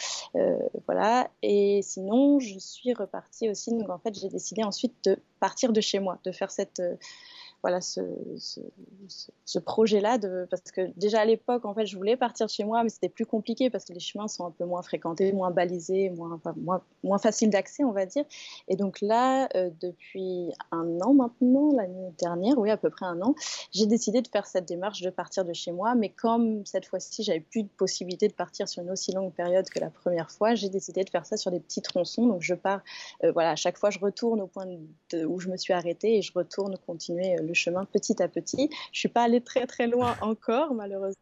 voilà. 0.87 1.31
Et 1.43 1.81
sinon, 1.83 2.39
je 2.39 2.60
suis 2.61 2.95
repartie 2.95 3.49
aussi. 3.51 3.71
Donc 3.71 3.91
en 3.91 3.99
fait, 3.99 4.15
j'ai 4.19 4.29
décidé 4.29 4.63
ensuite 4.63 4.95
de 5.05 5.19
partir 5.41 5.73
de 5.73 5.81
chez 5.81 5.99
moi, 5.99 6.19
de 6.25 6.33
faire 6.33 6.51
cette 6.51 6.81
euh, 6.81 6.97
voilà 7.63 7.81
ce, 7.81 8.01
ce, 9.45 9.59
projet-là 9.59 10.19
parce 10.49 10.63
que 10.75 10.91
déjà 10.97 11.21
à 11.21 11.25
l'époque 11.25 11.65
en 11.67 11.75
fait 11.75 11.85
je 11.85 11.97
voulais 11.97 12.17
partir 12.17 12.49
chez 12.49 12.65
moi 12.65 12.83
mais 12.83 12.89
c'était 12.89 13.11
plus 13.11 13.27
compliqué 13.27 13.69
parce 13.69 13.85
que 13.85 13.93
les 13.93 14.01
chemins 14.01 14.29
sont 14.29 14.47
un 14.47 14.51
peu 14.51 14.65
moins 14.65 14.83
fréquentés 14.83 15.33
moins 15.33 15.51
balisés 15.51 16.11
moins 16.11 16.41
moins, 16.57 16.83
moins 17.05 17.19
facile 17.19 17.51
d'accès 17.51 17.85
on 17.85 17.93
va 17.93 18.07
dire. 18.07 18.25
Et 18.69 18.77
donc 18.77 19.01
là 19.03 19.49
euh, 19.55 19.71
depuis 19.81 20.51
un 20.73 21.01
an 21.01 21.13
maintenant 21.13 21.71
l'année 21.75 22.13
dernière 22.19 22.59
oui 22.59 22.71
à 22.71 22.77
peu 22.77 22.89
près 22.89 23.07
un 23.07 23.21
an 23.21 23.35
j'ai 23.73 23.87
décidé 23.87 24.23
de 24.23 24.29
faire 24.29 24.47
cette 24.47 24.67
démarche 24.67 25.03
de 25.03 25.11
partir 25.11 25.45
de 25.45 25.53
chez 25.53 25.73
moi. 25.73 25.95
Mais 25.95 26.09
comme 26.09 26.65
cette 26.65 26.87
fois-ci 26.87 27.23
j'avais 27.23 27.41
plus 27.41 27.65
de 27.65 27.69
possibilité 27.69 28.29
de 28.29 28.35
partir 28.35 28.69
sur 28.69 28.83
une 28.83 28.91
aussi 28.91 29.13
longue 29.13 29.33
période 29.33 29.69
que 29.69 29.79
la 29.79 29.91
première 29.91 30.31
fois 30.31 30.55
j'ai 30.55 30.71
décidé 30.71 31.05
de 31.05 31.11
faire 31.11 31.27
ça 31.27 31.37
sur 31.37 31.51
des 31.51 31.61
petits 31.61 31.83
tronçons. 31.83 32.27
Donc 32.27 32.41
je 32.41 32.55
pars 32.55 32.81
euh, 33.25 33.33
voilà 33.33 33.51
à 33.51 33.57
chaque 33.57 33.77
fois 33.77 33.91
je 33.91 33.99
retourne 33.99 34.41
au 34.41 34.47
point 34.47 34.67
où 35.27 35.41
je 35.41 35.49
me 35.49 35.57
suis 35.57 35.73
arrêtée 35.73 36.17
et 36.17 36.23
je 36.23 36.33
retourne 36.33 36.77
continuer 36.87 37.37
euh, 37.39 37.43
le 37.51 37.55
chemin 37.55 37.85
petit 37.85 38.23
à 38.23 38.29
petit. 38.29 38.71
Je 38.93 39.01
suis 39.01 39.09
pas 39.09 39.25
allée 39.25 39.41
très 39.41 39.67
très 39.67 39.87
loin 39.87 40.17
encore, 40.21 40.75
malheureusement. 40.75 41.21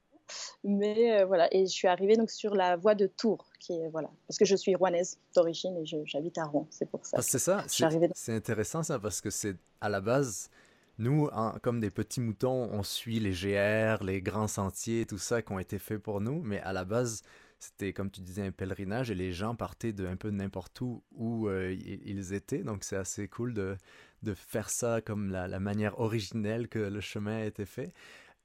Mais 0.62 1.20
euh, 1.20 1.24
voilà, 1.24 1.48
et 1.54 1.66
je 1.66 1.72
suis 1.72 1.88
arrivée 1.88 2.16
donc 2.16 2.30
sur 2.30 2.54
la 2.54 2.76
voie 2.76 2.94
de 2.94 3.06
Tours, 3.06 3.46
qui 3.58 3.72
est 3.72 3.88
voilà, 3.88 4.10
parce 4.26 4.38
que 4.38 4.44
je 4.44 4.56
suis 4.56 4.74
rouennaise 4.74 5.18
d'origine 5.34 5.74
et 5.78 5.84
j'habite 6.04 6.36
à 6.36 6.44
Rouen, 6.44 6.66
c'est 6.70 6.90
pour 6.90 7.06
ça. 7.06 7.16
Ah, 7.18 7.22
c'est 7.22 7.38
ça, 7.38 7.64
c'est 7.66 8.34
intéressant 8.34 8.82
ça, 8.82 8.98
parce 8.98 9.22
que 9.22 9.30
c'est 9.30 9.56
à 9.80 9.88
la 9.88 10.02
base, 10.02 10.50
nous, 10.98 11.30
comme 11.62 11.80
des 11.80 11.90
petits 11.90 12.20
moutons, 12.20 12.68
on 12.72 12.82
suit 12.82 13.20
les 13.20 13.30
GR, 13.30 14.04
les 14.04 14.20
grands 14.20 14.48
sentiers, 14.48 15.06
tout 15.06 15.16
ça 15.16 15.40
qui 15.40 15.50
ont 15.52 15.58
été 15.58 15.78
faits 15.78 16.02
pour 16.02 16.20
nous, 16.20 16.42
mais 16.42 16.60
à 16.60 16.74
la 16.74 16.84
base, 16.84 17.22
c'était 17.58 17.92
comme 17.92 18.10
tu 18.10 18.20
disais 18.20 18.42
un 18.42 18.52
pèlerinage 18.52 19.10
et 19.10 19.14
les 19.14 19.32
gens 19.32 19.54
partaient 19.54 19.92
de 19.92 20.06
un 20.06 20.16
peu 20.16 20.30
n'importe 20.30 20.80
où 20.80 21.02
où 21.12 21.48
euh, 21.48 21.72
ils 21.72 22.32
étaient, 22.32 22.62
donc 22.62 22.84
c'est 22.84 22.96
assez 22.96 23.28
cool 23.28 23.52
de 23.54 23.76
de 24.22 24.34
faire 24.34 24.70
ça 24.70 25.00
comme 25.00 25.30
la, 25.30 25.60
manière 25.60 26.00
originelle 26.00 26.68
que 26.68 26.78
le 26.78 27.00
chemin 27.00 27.38
a 27.38 27.44
été 27.44 27.64
fait. 27.66 27.92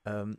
Euh, 0.08 0.34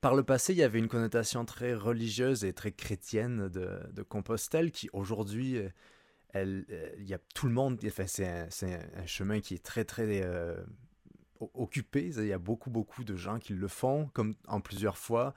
par 0.00 0.14
le 0.14 0.22
passé, 0.22 0.54
il 0.54 0.58
y 0.58 0.62
avait 0.62 0.78
une 0.78 0.88
connotation 0.88 1.44
très 1.44 1.74
religieuse 1.74 2.44
et 2.44 2.52
très 2.54 2.72
chrétienne 2.72 3.48
de, 3.48 4.02
Compostelle 4.08 4.70
qui 4.72 4.88
aujourd'hui, 4.92 5.58
euh, 5.58 5.68
elle, 6.30 6.64
il 6.98 7.06
y 7.08 7.14
a 7.14 7.18
tout 7.34 7.46
le 7.46 7.52
monde, 7.52 7.78
enfin, 7.86 8.06
c'est 8.06 8.26
un, 8.26 9.06
chemin 9.06 9.40
qui 9.40 9.54
est 9.54 9.62
très 9.62 9.84
très 9.84 10.26
occupé, 11.54 12.10
il 12.16 12.26
y 12.26 12.32
a 12.32 12.38
beaucoup 12.38 12.70
beaucoup 12.70 13.04
de 13.04 13.16
gens 13.16 13.38
qui 13.38 13.52
le 13.52 13.68
font 13.68 14.06
comme 14.14 14.34
en 14.48 14.60
plusieurs 14.60 14.96
fois 14.96 15.34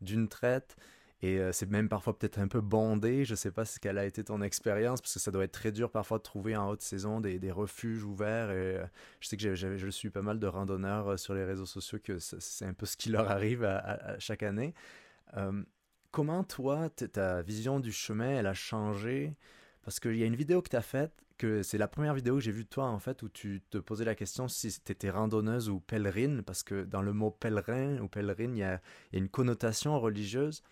d'une 0.00 0.28
traite. 0.28 0.76
Et 1.22 1.38
euh, 1.38 1.52
c'est 1.52 1.70
même 1.70 1.88
parfois 1.88 2.18
peut-être 2.18 2.38
un 2.38 2.48
peu 2.48 2.60
bondé. 2.60 3.24
Je 3.24 3.32
ne 3.32 3.36
sais 3.36 3.52
pas 3.52 3.64
ce 3.64 3.78
qu'elle 3.78 3.96
a 3.96 4.04
été 4.04 4.24
ton 4.24 4.42
expérience, 4.42 5.00
parce 5.00 5.14
que 5.14 5.20
ça 5.20 5.30
doit 5.30 5.44
être 5.44 5.52
très 5.52 5.70
dur 5.70 5.90
parfois 5.90 6.18
de 6.18 6.24
trouver 6.24 6.56
en 6.56 6.68
haute 6.68 6.82
saison 6.82 7.20
des, 7.20 7.50
refuges 7.52 8.02
ouverts. 8.02 8.50
Et 8.50 8.76
euh, 8.76 8.84
je 9.20 9.28
sais 9.28 9.36
que 9.36 9.54
je 9.54 9.88
suis 9.88 10.10
pas 10.10 10.22
mal 10.22 10.40
de 10.40 10.46
randonneurs 10.48 11.12
euh, 11.12 11.16
sur 11.16 11.34
les 11.34 11.44
réseaux 11.44 11.66
sociaux, 11.66 12.00
que 12.02 12.18
c'est 12.18 12.66
un 12.66 12.74
peu 12.74 12.86
ce 12.86 12.96
qui 12.96 13.10
leur 13.10 13.30
arrive 13.30 13.62
à, 13.64 14.18
chaque 14.18 14.42
année. 14.42 14.74
comment 16.10 16.42
toi, 16.44 16.90
ta 16.90 17.42
vision 17.42 17.78
du 17.78 17.92
chemin, 17.92 18.30
elle 18.30 18.46
a 18.46 18.54
changé? 18.54 19.36
Parce 19.84 20.00
qu'il 20.00 20.16
y 20.16 20.22
a 20.24 20.26
une 20.26 20.36
vidéo 20.36 20.60
que 20.60 20.70
tu 20.70 20.76
as 20.76 20.82
faite, 20.82 21.12
que 21.38 21.62
c'est 21.62 21.78
la 21.78 21.88
première 21.88 22.14
vidéo 22.14 22.36
que 22.36 22.40
j'ai 22.40 22.52
vue 22.52 22.64
de 22.64 22.68
toi, 22.68 22.86
en 22.86 22.98
fait, 22.98 23.22
où 23.22 23.28
tu 23.28 23.62
te 23.70 23.78
posais 23.78 24.04
la 24.04 24.14
question 24.14 24.48
si 24.48 24.72
tu 24.80 24.92
étais 24.92 25.10
randonneuse 25.10 25.68
ou 25.68 25.80
pèlerine, 25.80 26.42
parce 26.42 26.62
que 26.64 26.82
dans 26.82 27.02
le 27.02 27.12
mot 27.12 27.30
pèlerin 27.30 27.98
ou 28.00 28.08
pèlerine, 28.08 28.56
il 28.56 28.60
y 28.60 28.64
a 28.64 28.80
une 29.12 29.28
connotation 29.28 29.98
religieuse 30.00 30.62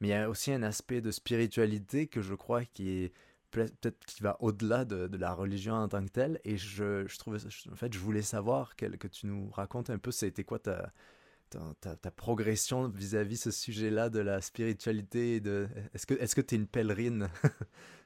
mais 0.00 0.08
il 0.08 0.10
y 0.10 0.14
a 0.14 0.28
aussi 0.28 0.52
un 0.52 0.62
aspect 0.62 1.00
de 1.00 1.10
spiritualité 1.10 2.06
que 2.06 2.22
je 2.22 2.34
crois 2.34 2.64
qui 2.64 2.90
est 2.90 3.12
peut-être 3.50 4.04
qui 4.06 4.22
va 4.22 4.36
au-delà 4.40 4.84
de, 4.84 5.08
la 5.16 5.34
religion 5.34 5.74
en 5.74 5.88
tant 5.88 6.04
que 6.04 6.10
telle. 6.10 6.40
Et 6.44 6.56
je, 6.56 7.06
je 7.06 7.18
trouvais, 7.18 7.38
en 7.70 7.76
fait, 7.76 7.92
je 7.92 7.98
voulais 7.98 8.22
savoir 8.22 8.76
que, 8.76 8.86
tu 9.08 9.26
nous 9.26 9.50
racontes 9.50 9.90
un 9.90 9.98
peu, 9.98 10.10
c'était 10.10 10.44
quoi 10.44 10.58
ta, 10.58 10.92
ta, 11.50 12.10
progression 12.10 12.88
vis-à-vis 12.88 13.36
-vis 13.36 13.42
ce 13.42 13.50
sujet-là 13.50 14.08
de 14.08 14.20
la 14.20 14.40
spiritualité. 14.40 15.40
De, 15.40 15.68
est-ce 15.94 16.34
que 16.34 16.40
tu 16.40 16.54
es 16.54 16.58
une 16.58 16.66
pèlerine? 16.66 17.28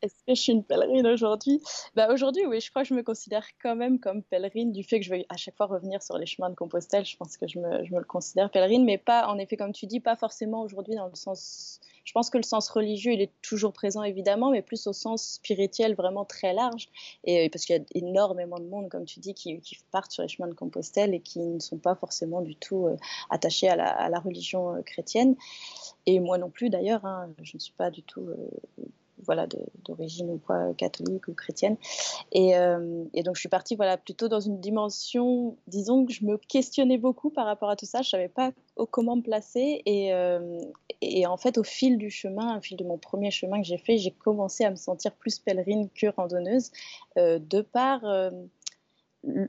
Est-ce 0.00 0.14
que 0.14 0.34
je 0.34 0.40
suis 0.40 0.52
une 0.52 0.62
pèlerine 0.62 1.06
aujourd'hui? 1.08 1.60
Bah 1.96 2.08
Aujourd'hui, 2.12 2.46
oui, 2.46 2.60
je 2.60 2.70
crois 2.70 2.82
que 2.82 2.88
je 2.88 2.94
me 2.94 3.02
considère 3.02 3.44
quand 3.60 3.74
même 3.74 3.98
comme 3.98 4.22
pèlerine 4.22 4.70
du 4.70 4.84
fait 4.84 5.00
que 5.00 5.04
je 5.04 5.10
vais 5.10 5.26
à 5.28 5.36
chaque 5.36 5.56
fois 5.56 5.66
revenir 5.66 6.02
sur 6.02 6.16
les 6.18 6.26
chemins 6.26 6.50
de 6.50 6.54
Compostelle. 6.54 7.04
Je 7.04 7.16
pense 7.16 7.36
que 7.36 7.48
je 7.48 7.58
me, 7.58 7.84
je 7.84 7.92
me 7.92 7.98
le 7.98 8.04
considère 8.04 8.48
pèlerine, 8.50 8.84
mais 8.84 8.96
pas, 8.96 9.26
en 9.26 9.38
effet, 9.38 9.56
comme 9.56 9.72
tu 9.72 9.86
dis, 9.86 9.98
pas 9.98 10.14
forcément 10.14 10.62
aujourd'hui 10.62 10.94
dans 10.94 11.08
le 11.08 11.16
sens. 11.16 11.80
Je 12.04 12.12
pense 12.12 12.30
que 12.30 12.38
le 12.38 12.44
sens 12.44 12.68
religieux, 12.68 13.12
il 13.12 13.20
est 13.20 13.32
toujours 13.42 13.72
présent 13.72 14.04
évidemment, 14.04 14.50
mais 14.50 14.62
plus 14.62 14.86
au 14.86 14.92
sens 14.92 15.32
spirituel 15.34 15.94
vraiment 15.94 16.24
très 16.24 16.54
large. 16.54 16.88
Et 17.24 17.50
parce 17.50 17.64
qu'il 17.64 17.76
y 17.76 17.78
a 17.80 17.82
énormément 17.94 18.58
de 18.60 18.66
monde, 18.66 18.88
comme 18.88 19.04
tu 19.04 19.18
dis, 19.18 19.34
qui, 19.34 19.60
qui, 19.60 19.76
partent 19.90 20.12
sur 20.12 20.22
les 20.22 20.28
chemins 20.28 20.48
de 20.48 20.54
Compostelle 20.54 21.12
et 21.12 21.20
qui 21.20 21.40
ne 21.40 21.58
sont 21.58 21.78
pas 21.78 21.96
forcément 21.96 22.40
du 22.40 22.54
tout 22.54 22.86
euh, 22.86 22.96
attachés 23.30 23.68
à 23.68 23.74
la, 23.74 23.88
à 23.88 24.08
la 24.08 24.20
religion 24.20 24.76
euh, 24.76 24.82
chrétienne. 24.82 25.34
Et 26.06 26.20
moi 26.20 26.38
non 26.38 26.50
plus 26.50 26.70
d'ailleurs, 26.70 27.04
hein, 27.04 27.28
je 27.42 27.56
ne 27.56 27.60
suis 27.60 27.72
pas 27.72 27.90
du 27.90 28.02
tout. 28.04 28.22
Euh, 28.22 28.84
voilà, 29.24 29.46
d'origine 29.84 30.30
ou 30.30 30.38
quoi, 30.38 30.74
catholique 30.74 31.28
ou 31.28 31.34
chrétienne. 31.34 31.76
Et, 32.32 32.56
euh, 32.56 33.04
et, 33.14 33.22
donc 33.22 33.36
je 33.36 33.40
suis 33.40 33.48
partie 33.48 33.76
voilà, 33.76 33.96
plutôt 33.96 34.28
dans 34.28 34.40
une 34.40 34.60
dimension, 34.60 35.56
disons 35.66 36.06
que 36.06 36.12
je 36.12 36.24
me 36.24 36.36
questionnais 36.36 36.98
beaucoup 36.98 37.30
par 37.30 37.46
rapport 37.46 37.70
à 37.70 37.76
tout 37.76 37.86
ça, 37.86 38.02
je 38.02 38.08
ne 38.08 38.10
savais 38.10 38.28
pas 38.28 38.52
comment 38.90 39.16
me 39.16 39.22
placer. 39.22 39.82
Et, 39.86 40.12
euh, 40.14 40.60
et, 41.00 41.26
en 41.26 41.36
fait, 41.36 41.58
au 41.58 41.64
fil 41.64 41.98
du 41.98 42.10
chemin, 42.10 42.58
au 42.58 42.60
fil 42.60 42.76
de 42.76 42.84
mon 42.84 42.98
premier 42.98 43.30
chemin 43.30 43.60
que 43.60 43.66
j'ai 43.66 43.78
fait, 43.78 43.98
j'ai 43.98 44.12
commencé 44.12 44.64
à 44.64 44.70
me 44.70 44.76
sentir 44.76 45.12
plus 45.12 45.38
pèlerine 45.38 45.88
que 45.90 46.06
randonneuse, 46.08 46.70
euh, 47.16 47.38
de 47.38 47.60
par, 47.60 48.02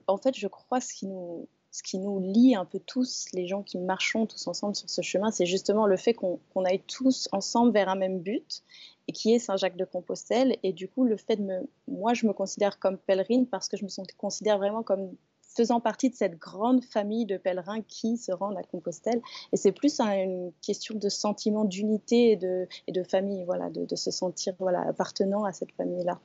en 0.08 0.18
fait, 0.18 0.36
je 0.36 0.48
crois, 0.48 0.82
ce 0.82 0.94
qui 0.94 1.08
nous 1.08 1.48
ce 1.72 1.84
qui 1.84 2.00
nous 2.00 2.20
lie 2.20 2.56
un 2.56 2.66
peu 2.66 2.80
tous, 2.80 3.28
les 3.34 3.48
gens 3.48 3.62
qui 3.62 3.78
marchons 3.78 4.26
tous 4.26 4.48
ensemble 4.48 4.76
sur 4.76 4.90
ce 4.90 5.02
chemin, 5.02 5.32
c'est 5.32 5.46
justement 5.46 5.86
le 5.86 5.98
fait 5.98 6.14
qu'on 6.14 6.66
aille 6.66 6.82
tous 6.88 7.30
ensemble 7.32 7.72
vers 7.72 7.90
un 7.90 7.96
même 7.96 8.20
but 8.20 8.64
qui 9.12 9.34
est 9.34 9.40
Saint-Jacques-de-Compostelle. 9.40 10.58
Et 10.64 10.74
du 10.74 10.88
coup, 10.88 11.04
le 11.04 11.18
fait 11.18 11.36
de 11.38 11.44
me. 11.44 11.70
Moi, 11.88 12.14
je 12.14 12.26
me 12.26 12.34
considère 12.34 12.80
comme 12.80 12.98
pèlerine 12.98 13.48
parce 13.48 13.68
que 13.68 13.78
je 13.78 13.86
me 13.86 13.90
considère 14.18 14.58
vraiment 14.58 14.84
comme 14.84 15.12
faisant 15.56 15.80
partie 15.80 16.10
de 16.10 16.16
cette 16.16 16.38
grande 16.38 16.84
famille 16.84 17.26
de 17.26 17.38
pèlerins 17.38 17.82
qui 17.82 18.18
se 18.18 18.32
rendent 18.32 18.58
à 18.58 18.64
Compostelle. 18.64 19.22
Et 19.52 19.58
c'est 19.58 19.72
plus 19.72 20.00
une 20.00 20.52
question 20.62 20.96
de 20.96 21.10
sentiment 21.10 21.66
d'unité 21.66 22.32
et 22.32 22.36
de, 22.36 22.68
et 22.88 22.92
de 22.92 23.04
famille, 23.04 23.44
voilà, 23.46 23.70
de, 23.70 23.86
de 23.86 23.96
se 23.96 24.12
sentir 24.12 24.54
voilà, 24.60 24.82
appartenant 24.82 25.44
à 25.44 25.52
cette 25.52 25.72
famille-là 25.74 26.20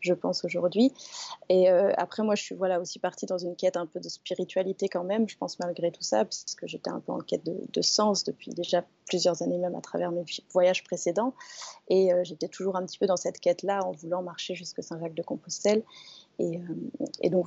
je 0.00 0.14
pense, 0.14 0.44
aujourd'hui. 0.44 0.92
Et 1.48 1.70
euh, 1.70 1.92
après, 1.96 2.22
moi, 2.22 2.34
je 2.34 2.42
suis 2.42 2.54
voilà, 2.54 2.80
aussi 2.80 2.98
partie 2.98 3.26
dans 3.26 3.38
une 3.38 3.56
quête 3.56 3.76
un 3.76 3.86
peu 3.86 4.00
de 4.00 4.08
spiritualité 4.08 4.88
quand 4.88 5.04
même, 5.04 5.28
je 5.28 5.36
pense, 5.36 5.58
malgré 5.58 5.90
tout 5.90 6.02
ça, 6.02 6.24
puisque 6.24 6.66
j'étais 6.66 6.90
un 6.90 7.00
peu 7.00 7.12
en 7.12 7.18
quête 7.18 7.44
de, 7.44 7.82
sens 7.82 8.24
depuis 8.24 8.50
déjà 8.52 8.84
plusieurs 9.06 9.42
années, 9.42 9.58
même 9.58 9.74
à 9.74 9.80
travers 9.80 10.12
mes 10.12 10.24
voyages 10.52 10.84
précédents. 10.84 11.34
Et 11.88 12.12
euh, 12.12 12.22
j'étais 12.24 12.48
toujours 12.48 12.76
un 12.76 12.84
petit 12.84 12.98
peu 12.98 13.06
dans 13.06 13.16
cette 13.16 13.40
quête-là, 13.40 13.80
en 13.84 13.92
voulant 13.92 14.22
marcher 14.22 14.54
jusqu'à 14.54 14.82
Saint-Jacques-de-Compostelle. 14.82 15.82
Et, 16.38 16.58
euh, 16.58 16.60
et, 17.22 17.30
donc, 17.30 17.46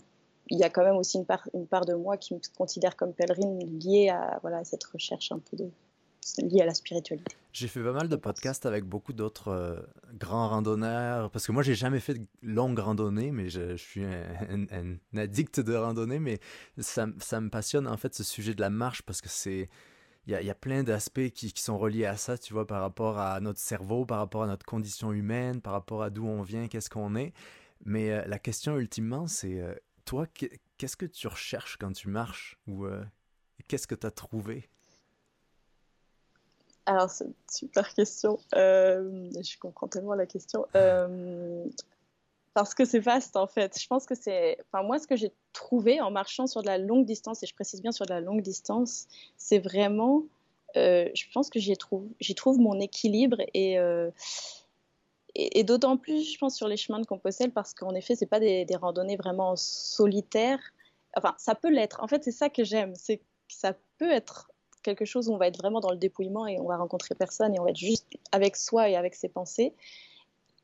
il 0.50 0.60
y 0.60 0.64
a 0.64 0.70
quand 0.70 0.84
même 0.84 0.98
aussi 0.98 1.18
une 1.18 1.26
part, 1.26 1.48
une 1.54 1.68
part 1.68 1.86
de 1.86 1.94
moi 1.94 2.18
qui 2.18 2.34
me 2.34 2.40
considère 2.58 2.96
comme 2.96 3.14
pèlerine 3.14 3.60
liée 3.80 4.10
à, 4.10 4.40
voilà, 4.42 4.58
à 4.58 4.64
cette 4.64 4.84
recherche 4.84 5.32
un 5.32 5.40
peu 5.40 5.58
de, 5.58 5.70
lié 6.42 6.62
à 6.62 6.66
la 6.66 6.74
spiritualité. 6.74 7.36
J'ai 7.52 7.68
fait 7.68 7.84
pas 7.84 7.92
mal 7.92 8.10
de 8.10 8.16
podcasts 8.16 8.66
avec 8.66 8.84
beaucoup 8.84 9.14
d'autres 9.14 9.50
euh, 9.50 9.80
grands 10.14 10.50
randonneurs, 10.50 11.30
parce 11.30 11.46
que 11.46 11.52
moi, 11.52 11.62
j'ai 11.62 11.76
jamais 11.76 12.00
fait 12.00 12.16
de 12.16 12.26
longues 12.42 12.80
randonnées, 12.80 13.32
mais 13.32 13.50
je, 13.50 13.76
suis 13.76 14.04
un, 14.04 14.98
addict 15.16 15.60
de 15.60 15.76
randonnée, 15.76 16.20
mais 16.20 16.40
ça, 16.80 17.08
ça, 17.20 17.40
me 17.42 17.50
passionne 17.50 17.88
en 17.88 17.98
fait 17.98 18.16
ce 18.16 18.24
sujet 18.24 18.56
de 18.56 18.62
la 18.62 18.70
marche, 18.70 19.02
parce 19.04 19.22
que 19.22 19.30
c'est... 19.30 19.70
Il 20.26 20.32
y 20.32 20.50
a, 20.50 20.56
plein 20.56 20.84
d'aspects 20.84 21.30
qui, 21.32 21.52
qui, 21.52 21.62
sont 21.62 21.78
reliés 21.78 22.06
à 22.06 22.16
ça, 22.16 22.38
tu 22.38 22.54
vois, 22.54 22.66
par 22.66 22.80
rapport 22.80 23.20
à 23.20 23.42
notre 23.42 23.60
cerveau, 23.60 24.06
par 24.06 24.20
rapport 24.20 24.44
à 24.44 24.48
notre 24.48 24.66
condition 24.66 25.12
humaine, 25.12 25.60
par 25.60 25.74
rapport 25.74 26.02
à 26.02 26.10
d'où 26.10 26.26
on 26.26 26.42
vient, 26.42 26.70
qu'est-ce 26.70 26.90
qu'on 26.90 27.18
est. 27.18 27.34
Mais 27.84 28.10
euh, 28.10 28.24
la 28.26 28.40
question 28.40 28.78
ultimement, 28.80 29.28
c'est, 29.28 29.60
euh, 29.60 29.76
toi, 30.06 30.26
qu'est-ce 30.78 30.96
que 30.96 31.06
tu 31.06 31.28
recherches 31.28 31.76
quand 31.76 31.92
tu 31.92 32.08
marches? 32.08 32.58
Ou 32.68 32.86
qu'est-ce 33.68 33.86
que 33.86 33.96
tu 33.96 34.08
as 34.08 34.12
trouvé? 34.12 34.70
Alors, 36.86 37.10
c'est 37.10 37.26
une 37.26 37.34
super 37.50 37.94
question. 37.94 38.40
Euh, 38.56 39.30
je 39.42 39.58
comprends 39.58 39.88
tellement 39.88 40.16
la 40.16 40.26
question. 40.26 40.66
Euh, 40.76 41.66
parce 42.54 42.74
que 42.74 42.84
c'est 42.86 43.00
vaste, 43.00 43.38
en 43.38 43.48
fait. 43.48 43.80
Je 43.80 43.88
pense 43.88 44.06
que 44.06 44.16
c'est. 44.16 44.58
Enfin, 44.68 44.84
moi, 44.84 45.00
ce 45.00 45.08
que 45.08 45.16
j'ai 45.16 45.32
trouvé 45.54 46.02
en 46.02 46.12
marchant 46.12 46.46
sur 46.46 46.62
de 46.62 46.68
la 46.68 46.78
longue 46.78 47.06
distance, 47.06 47.42
et 47.44 47.46
je 47.46 47.56
précise 47.56 47.82
bien 47.82 47.92
sur 47.92 48.06
de 48.06 48.12
la 48.12 48.22
longue 48.22 48.42
distance, 48.42 49.08
c'est 49.38 49.60
vraiment. 49.60 50.24
Euh, 50.76 51.10
je 51.14 51.26
pense 51.34 51.50
que 51.50 51.60
j'y 51.60 51.76
trouve, 51.78 52.60
mon 52.60 52.80
équilibre 52.80 53.38
et. 53.54 53.78
d'autant 55.64 55.96
plus, 55.98 56.34
je 56.34 56.38
pense, 56.38 56.56
sur 56.56 56.68
les 56.68 56.78
chemins 56.78 57.00
de 57.00 57.06
Compostelle, 57.06 57.52
parce 57.52 57.74
qu'en 57.74 57.96
effet, 57.96 58.16
c'est 58.16 58.26
pas 58.26 58.40
des, 58.40 58.66
des 58.66 58.76
randonnées 58.76 59.18
vraiment 59.18 59.56
solitaires. 59.56 60.74
Enfin, 61.16 61.34
ça 61.38 61.56
peut 61.56 61.70
l'être. 61.70 62.04
En 62.04 62.08
fait, 62.08 62.24
c'est 62.24 62.32
ça 62.32 62.50
que 62.50 62.64
j'aime. 62.64 62.94
C'est 62.96 63.18
que 63.18 63.24
ça 63.48 63.74
peut 63.98 64.12
être 64.12 64.50
quelque 64.84 65.06
chose 65.06 65.30
où 65.30 65.34
on 65.34 65.38
va 65.38 65.48
être 65.48 65.58
vraiment 65.58 65.80
dans 65.80 65.92
le 65.92 65.98
dépouillement 65.98 66.46
et 66.46 66.60
on 66.60 66.68
va 66.68 66.78
rencontrer 66.78 67.16
personne 67.16 67.56
et 67.56 67.60
on 67.60 67.64
va 67.64 67.72
être 67.72 67.78
juste 67.78 68.08
avec 68.32 68.56
soi 68.56 68.90
et 68.90 68.96
avec 68.96 69.16
ses 69.16 69.30
pensées. 69.30 69.74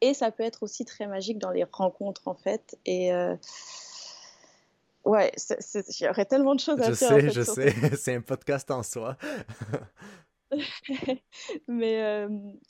Et 0.01 0.13
ça 0.13 0.31
peut 0.31 0.43
être 0.43 0.63
aussi 0.63 0.85
très 0.85 1.07
magique 1.07 1.39
dans 1.39 1.51
les 1.51 1.65
rencontres 1.71 2.27
en 2.27 2.35
fait. 2.35 2.77
Et 2.85 3.11
euh, 3.13 3.35
ouais, 5.05 5.31
il 5.35 6.05
y 6.05 6.07
aurait 6.07 6.25
tellement 6.25 6.55
de 6.55 6.59
choses 6.59 6.79
à 6.79 6.91
je 6.91 6.97
dire. 6.97 7.07
Sais, 7.07 7.29
je 7.29 7.41
sais, 7.41 7.73
c'est 7.97 8.15
un 8.15 8.21
podcast 8.21 8.69
en 8.71 8.83
soi. 8.83 9.17
Mais 11.67 12.01
euh, 12.01 12.29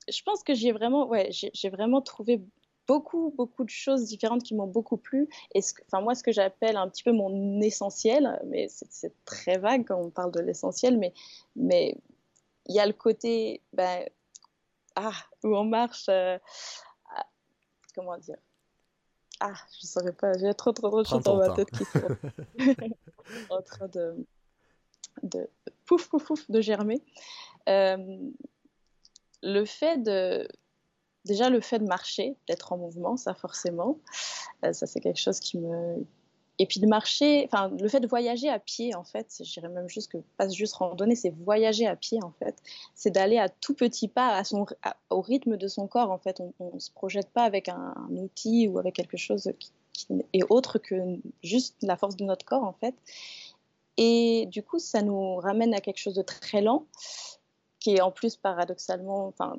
je 0.10 0.22
pense 0.24 0.44
que 0.44 0.53
j'ai 0.53 0.72
vraiment, 0.72 1.08
ouais, 1.08 1.29
j'ai 1.32 1.70
vraiment 1.70 2.01
trouvé 2.01 2.41
beaucoup, 2.89 3.31
beaucoup 3.38 3.63
de 3.63 3.69
choses 3.69 4.05
différentes 4.05 4.41
qui 4.41 4.55
m'ont 4.55 4.65
beaucoup 4.65 4.98
plu. 4.98 5.29
Et 5.53 5.62
ce, 5.62 5.75
enfin, 5.86 6.01
moi, 6.01 6.15
ce 6.15 6.24
que 6.24 6.31
j'appelle 6.31 6.75
un 6.75 6.89
petit 6.89 7.03
peu 7.03 7.12
mon 7.12 7.62
essentiel, 7.62 8.41
mais 8.48 8.67
c'est 8.67 9.13
très 9.25 9.60
vague 9.60 9.86
quand 9.88 10.00
on 10.01 10.10
parle 10.10 10.31
de 10.31 10.39
l'essentiel, 10.39 10.98
mais 10.98 11.13
mais 11.55 11.96
il 12.65 12.74
y 12.75 12.79
a 12.79 12.88
le 12.88 12.93
côté, 12.93 13.62
ben, 13.74 14.03
ah, 14.96 15.13
où 15.43 15.55
on 15.55 15.65
marche, 15.65 16.08
euh, 16.10 16.39
ah, 17.15 17.25
comment 17.93 18.17
dire? 18.17 18.38
Ah, 19.39 19.53
je 19.79 19.86
ne 19.86 19.88
saurais 19.88 20.13
pas, 20.13 20.34
j'ai 20.39 20.51
trop, 20.55 20.72
trop, 20.72 20.89
trop 20.89 21.03
de 21.03 21.08
choses 21.08 21.24
dans 21.24 21.38
ma 21.38 21.51
tête 21.51 21.69
qui 21.69 21.86
sont 21.86 22.17
en 23.51 23.62
train 23.62 23.88
de, 23.88 24.15
de 25.22 25.48
pouf, 25.86 26.10
pouf, 26.10 26.25
pouf, 26.25 26.50
de 26.50 26.60
germer. 26.60 27.03
Euh, 27.69 28.17
le 29.43 29.65
fait 29.65 29.98
de 30.00 30.48
déjà 31.25 31.49
le 31.49 31.61
fait 31.61 31.79
de 31.79 31.85
marcher, 31.85 32.35
d'être 32.47 32.71
en 32.71 32.77
mouvement, 32.77 33.17
ça 33.17 33.33
forcément, 33.33 33.97
euh, 34.63 34.73
ça 34.73 34.88
c'est 34.88 34.99
quelque 34.99 35.19
chose 35.19 35.39
qui 35.39 35.57
me... 35.57 36.05
Et 36.61 36.65
puis 36.65 36.81
de 36.81 36.88
marcher, 36.88 37.45
enfin 37.45 37.71
le 37.79 37.88
fait 37.88 38.01
de 38.01 38.07
voyager 38.07 38.49
à 38.49 38.59
pied 38.59 38.93
en 38.93 39.05
fait, 39.05 39.33
je 39.39 39.49
dirais 39.49 39.69
même 39.69 39.88
juste 39.88 40.11
que 40.11 40.17
pas 40.35 40.49
juste 40.49 40.73
randonner, 40.75 41.15
c'est 41.15 41.29
voyager 41.29 41.88
à 41.88 41.95
pied 41.95 42.19
en 42.21 42.33
fait, 42.38 42.55
c'est 42.95 43.11
d'aller 43.11 43.38
à 43.38 43.47
tout 43.47 43.73
petit 43.73 44.09
pas 44.09 44.35
à 44.35 44.43
son, 44.43 44.65
au 45.09 45.21
rythme 45.21 45.55
de 45.55 45.67
son 45.69 45.88
corps 45.88 46.11
en 46.11 46.17
fait, 46.17 46.41
on 46.59 46.73
ne 46.73 46.79
se 46.79 46.91
projette 46.91 47.29
pas 47.29 47.43
avec 47.43 47.69
un, 47.69 47.95
outil 48.09 48.67
ou 48.67 48.77
avec 48.77 48.95
quelque 48.95 49.15
chose 49.15 49.53
qui, 49.57 49.71
qui 49.93 50.07
est 50.33 50.43
autre 50.49 50.79
que 50.79 50.95
juste 51.43 51.77
la 51.81 51.95
force 51.95 52.17
de 52.17 52.25
notre 52.25 52.45
corps 52.45 52.65
en 52.65 52.73
fait. 52.73 52.95
Et 54.01 54.45
du 54.45 54.63
coup, 54.63 54.79
ça 54.79 55.01
nous 55.01 55.35
ramène 55.35 55.73
à 55.73 55.81
quelque 55.81 55.97
chose 55.97 56.15
de 56.15 56.21
très 56.21 56.61
lent, 56.61 56.85
qui 57.79 57.95
est 57.95 58.01
en 58.01 58.11
plus 58.11 58.38
paradoxalement, 58.38 59.27
enfin 59.27 59.57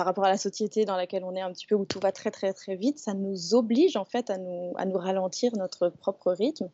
par 0.00 0.06
rapport 0.06 0.24
à 0.24 0.30
la 0.30 0.38
société 0.38 0.86
dans 0.86 0.96
laquelle 0.96 1.24
on 1.24 1.34
est 1.34 1.42
un 1.42 1.52
petit 1.52 1.66
peu 1.66 1.74
où 1.74 1.84
tout 1.84 2.00
va 2.00 2.10
très 2.10 2.30
très 2.30 2.54
très 2.54 2.74
vite, 2.74 2.98
ça 2.98 3.12
nous 3.12 3.54
oblige 3.54 3.98
en 3.98 4.06
fait 4.06 4.30
à 4.30 4.38
nous, 4.38 4.72
à 4.78 4.86
nous 4.86 4.96
ralentir 4.96 5.54
notre 5.58 5.90
propre 5.90 6.32
rythme 6.32 6.70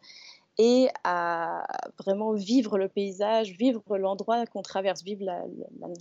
et 0.58 0.86
à 1.02 1.66
vraiment 1.98 2.34
vivre 2.34 2.78
le 2.78 2.88
paysage, 2.88 3.50
vivre 3.58 3.82
l'endroit 3.98 4.46
qu'on 4.46 4.62
traverse, 4.62 5.02
vivre 5.02 5.24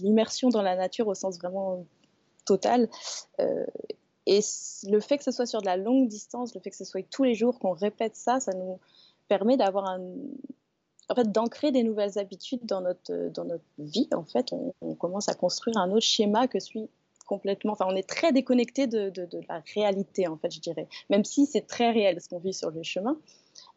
l'immersion 0.03 0.50
dans 0.50 0.62
la 0.62 0.75
nature 0.75 1.08
au 1.08 1.15
sens 1.15 1.39
vraiment 1.39 1.84
total. 2.46 2.89
Euh, 3.39 3.65
et 4.27 4.41
le 4.88 5.00
fait 5.00 5.17
que 5.17 5.24
ce 5.24 5.32
soit 5.32 5.48
sur 5.48 5.62
de 5.62 5.65
la 5.65 5.77
longue 5.77 6.08
distance, 6.08 6.53
le 6.53 6.62
fait 6.62 6.70
que 6.70 6.77
ce 6.77 6.86
soit 6.86 7.01
tous 7.10 7.24
les 7.24 7.34
jours 7.34 7.58
qu'on 7.58 7.74
répète 7.74 8.15
ça, 8.15 8.39
ça 8.39 8.53
nous 8.53 8.79
permet 9.29 9.58
d'avoir 9.58 9.88
un, 9.89 10.00
en 11.10 11.15
fait, 11.15 11.32
d'ancrer 11.32 11.72
des 11.72 11.82
nouvelles 11.82 12.20
habitudes 12.20 12.67
dans 12.67 12.82
notre, 12.82 13.29
dans 13.29 13.46
notre 13.46 13.63
vie. 13.79 14.10
En 14.13 14.25
fait, 14.25 14.53
on, 14.53 14.75
on, 14.82 14.94
commence 14.94 15.27
à 15.27 15.34
construire 15.34 15.77
un 15.77 15.89
autre 15.89 16.05
schéma 16.05 16.48
que 16.48 16.60
celui 16.60 16.88
complètement. 17.25 17.74
Enfin, 17.74 17.86
on 17.89 17.96
est 17.96 18.08
très 18.08 18.32
déconnecté 18.32 18.88
de, 18.88 19.12
la 19.50 19.62
réalité, 19.74 20.27
en 20.27 20.38
fait, 20.38 20.51
je 20.51 20.60
dirais. 20.60 20.88
Même 21.10 21.25
si 21.25 21.46
c'est 21.46 21.67
très 21.67 21.91
réel 21.91 22.22
ce 22.22 22.29
qu'on 22.29 22.39
vit 22.39 22.53
sur 22.53 22.72
le 22.72 22.84
chemin, 22.84 23.17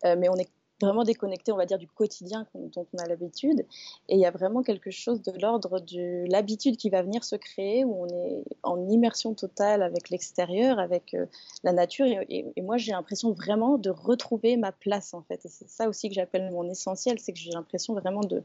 euh, 0.05 0.17
mais 0.19 0.28
on 0.28 0.37
est 0.37 0.49
vraiment 0.81 1.02
déconnecté, 1.02 1.50
on 1.50 1.57
va 1.57 1.67
dire, 1.67 1.78
du 1.78 1.88
quotidien 1.88 2.47
dont 2.55 2.87
on 2.93 2.99
a 2.99 3.07
l'habitude. 3.07 3.67
Et 4.09 4.14
il 4.14 4.21
y 4.21 4.26
a 4.26 4.31
vraiment 4.31 4.62
quelque 4.62 4.93
chose 4.93 5.23
de 5.23 5.33
l'ordre 5.40 5.81
de 5.81 6.25
l'habitude 6.31 6.76
qui 6.76 6.88
va 6.88 7.02
venir 7.02 7.25
se 7.25 7.35
créer, 7.35 7.85
où 7.85 8.05
on 8.05 8.07
est 8.07 8.45
en 8.62 8.88
immersion 8.88 9.35
totale 9.35 9.83
avec 9.83 10.09
l'extérieur, 10.11 10.78
avec 10.78 11.14
euh, 11.14 11.26
la 11.64 11.73
nature. 11.73 12.07
Et, 12.07 12.47
et 12.55 12.62
moi, 12.62 12.76
j'ai 12.76 12.93
l'impression 12.93 13.33
vraiment 13.33 13.76
de 13.76 13.90
retrouver 13.90 14.57
ma 14.57 14.71
place, 14.71 15.14
en 15.14 15.23
fait. 15.23 15.45
Et 15.45 15.49
c'est 15.49 15.69
ça 15.69 15.88
aussi 15.88 16.09
que 16.09 16.14
j'appelle 16.14 16.50
mon 16.52 16.69
essentiel, 16.71 17.19
c'est 17.19 17.33
que 17.33 17.38
j'ai 17.38 17.50
l'impression 17.50 17.95
vraiment 17.95 18.21
de 18.21 18.45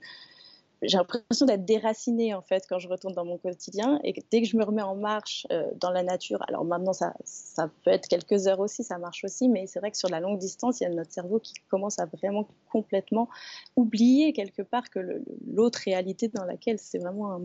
j'ai 0.84 0.98
l'impression 0.98 1.46
d'être 1.46 1.66
déracinée 1.66 2.34
en 2.34 2.42
fait 2.42 2.66
quand 2.68 2.80
je 2.80 2.88
retourne 2.88 3.14
dans 3.14 3.26
mon 3.26 3.38
quotidien 3.38 4.00
et 4.04 4.14
dès 4.32 4.42
que 4.42 4.48
je 4.48 4.58
me 4.58 4.64
remets 4.64 4.82
en 4.82 4.96
marche 4.96 5.48
euh, 5.52 5.66
dans 5.76 5.92
la 5.92 6.04
nature, 6.04 6.44
alors 6.48 6.66
maintenant 6.66 6.94
ça, 6.94 7.14
ça 7.24 7.70
peut 7.84 7.92
être 7.92 8.08
quelques 8.08 8.48
heures 8.48 8.60
aussi, 8.60 8.84
ça 8.84 8.98
marche 8.98 9.24
aussi, 9.24 9.50
mais 9.50 9.68
c'est 9.68 9.80
vrai 9.80 9.92
que 9.92 9.98
sur 9.98 10.10
la 10.10 10.20
longue 10.20 10.40
distance, 10.40 10.82
il 10.82 10.84
y 10.84 10.88
a 10.88 10.90
notre 10.90 11.12
cerveau 11.12 11.40
qui 11.40 11.54
commence 11.70 12.00
à 12.00 12.06
vraiment 12.06 12.48
complètement 12.72 13.30
oublier 13.76 14.34
quelque 14.34 14.62
part 14.62 14.90
que 14.90 15.00
l'autre 15.48 15.82
réalité 15.86 16.28
dans 16.28 16.46
laquelle 16.46 16.80
c'est 16.80 17.00
vraiment, 17.00 17.38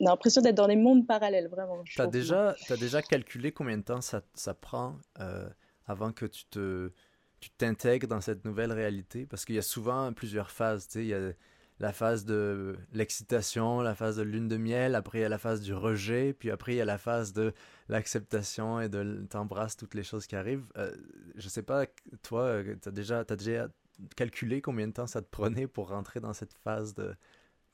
on 0.00 0.06
a 0.06 0.10
l'impression 0.10 0.42
d'être 0.42 0.56
dans 0.56 0.68
des 0.68 0.76
mondes 0.76 1.06
parallèles 1.06 1.48
vraiment. 1.48 1.82
Tu 1.84 2.00
as 2.00 2.06
déjà, 2.06 2.54
as 2.68 2.76
déjà 2.76 3.02
calculé 3.02 3.52
combien 3.52 3.78
de 3.78 3.82
temps 3.82 4.00
ça, 4.00 4.22
ça 4.34 4.54
prend 4.54 4.96
euh, 5.20 5.48
avant 5.86 6.12
que 6.12 6.26
tu 6.26 6.44
te 6.46 6.90
tu 7.38 7.50
t'intègres 7.50 8.08
dans 8.08 8.22
cette 8.22 8.46
nouvelle 8.46 8.72
réalité? 8.72 9.26
Parce 9.26 9.44
qu'il 9.44 9.54
y 9.54 9.58
a 9.58 9.62
souvent 9.62 10.12
plusieurs 10.14 10.50
phases, 10.50 10.88
tu 10.88 10.92
sais, 10.94 11.04
il 11.04 11.08
y 11.08 11.14
a 11.14 11.32
la 11.78 11.92
phase 11.92 12.24
de 12.24 12.76
l'excitation, 12.92 13.80
la 13.80 13.94
phase 13.94 14.16
de 14.16 14.22
lune 14.22 14.48
de 14.48 14.56
miel, 14.56 14.94
après 14.94 15.18
il 15.18 15.22
y 15.22 15.24
a 15.24 15.28
la 15.28 15.38
phase 15.38 15.60
du 15.60 15.74
rejet, 15.74 16.32
puis 16.32 16.50
après 16.50 16.72
il 16.74 16.76
y 16.76 16.80
a 16.80 16.86
la 16.86 16.98
phase 16.98 17.32
de 17.32 17.52
l'acceptation 17.88 18.80
et 18.80 18.88
de 18.88 19.26
t'embrasses 19.28 19.76
toutes 19.76 19.94
les 19.94 20.02
choses 20.02 20.26
qui 20.26 20.36
arrivent. 20.36 20.66
Euh, 20.76 20.94
je 21.34 21.48
sais 21.48 21.62
pas, 21.62 21.86
toi, 22.22 22.42
euh, 22.42 22.76
tu 22.82 22.88
as 22.88 22.92
déjà, 22.92 23.20
as 23.20 23.36
déjà 23.36 23.68
calculé 24.16 24.62
combien 24.62 24.86
de 24.86 24.92
temps 24.92 25.06
ça 25.06 25.20
te 25.20 25.28
prenait 25.28 25.66
pour 25.66 25.88
rentrer 25.88 26.20
dans 26.20 26.32
cette 26.32 26.54
phase 26.54 26.94
de 26.94 27.14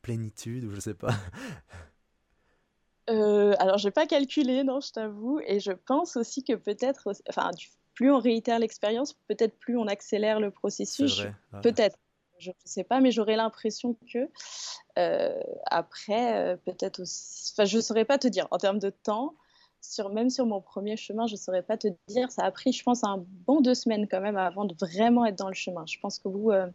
plénitude 0.03 0.65
ou 0.65 0.71
je 0.73 0.81
sais 0.81 0.95
pas? 0.95 1.15
Euh, 3.11 3.55
alors, 3.59 3.79
je 3.79 3.89
n'ai 3.89 3.91
pas 3.91 4.07
calculé, 4.07 4.63
non, 4.63 4.81
je 4.81 4.93
t'avoue. 4.93 5.41
Et 5.47 5.59
je 5.59 5.73
pense 5.73 6.17
aussi 6.17 6.45
que 6.45 6.53
peut-être, 6.53 7.13
enfin, 7.29 7.51
plus 7.95 8.13
on 8.13 8.21
réitère 8.21 8.59
l'expérience, 8.59 9.15
peut-être 9.27 9.59
plus 9.59 9.77
on 9.77 9.89
accélère 9.89 10.39
le 10.39 10.51
processus. 10.51 11.25
Peut-être 11.63 11.99
je 12.43 12.51
ne 12.51 12.55
sais 12.65 12.85
pas, 12.85 13.01
mais 13.01 13.11
j'aurais 13.11 13.37
l'impression 13.37 13.97
que 14.13 14.29
euh, 14.99 15.41
après, 15.67 16.37
euh, 16.37 16.57
peut-être 16.57 17.01
aussi, 17.01 17.53
enfin, 17.55 17.65
je 17.65 17.77
ne 17.77 17.83
saurais 17.83 18.05
pas 18.05 18.19
te 18.19 18.29
dire 18.29 18.49
en 18.51 18.59
termes 18.59 18.79
de 18.79 18.91
temps. 18.91 19.35
Sur, 19.85 20.11
même 20.11 20.31
sur 20.31 20.47
mon 20.47 20.61
premier 20.61 20.97
chemin, 20.97 21.27
je 21.27 21.33
ne 21.33 21.39
saurais 21.39 21.63
pas 21.63 21.77
te 21.77 21.89
dire. 22.07 22.31
Ça 22.31 22.45
a 22.45 22.51
pris, 22.53 22.73
je 22.73 22.85
pense, 22.85 23.03
un 23.03 23.25
bon 23.47 23.61
deux 23.61 23.75
semaines 23.75 24.07
quand 24.09 24.21
même 24.21 24.37
avant 24.37 24.65
de 24.65 24.77
vraiment 24.79 25.27
être 25.27 25.37
dans 25.37 25.49
le 25.49 25.55
chemin. 25.55 25.85
Je 25.87 25.99
pense 25.99 26.21
que 26.21 26.29
vous, 26.29 26.51
euh, 26.53 26.69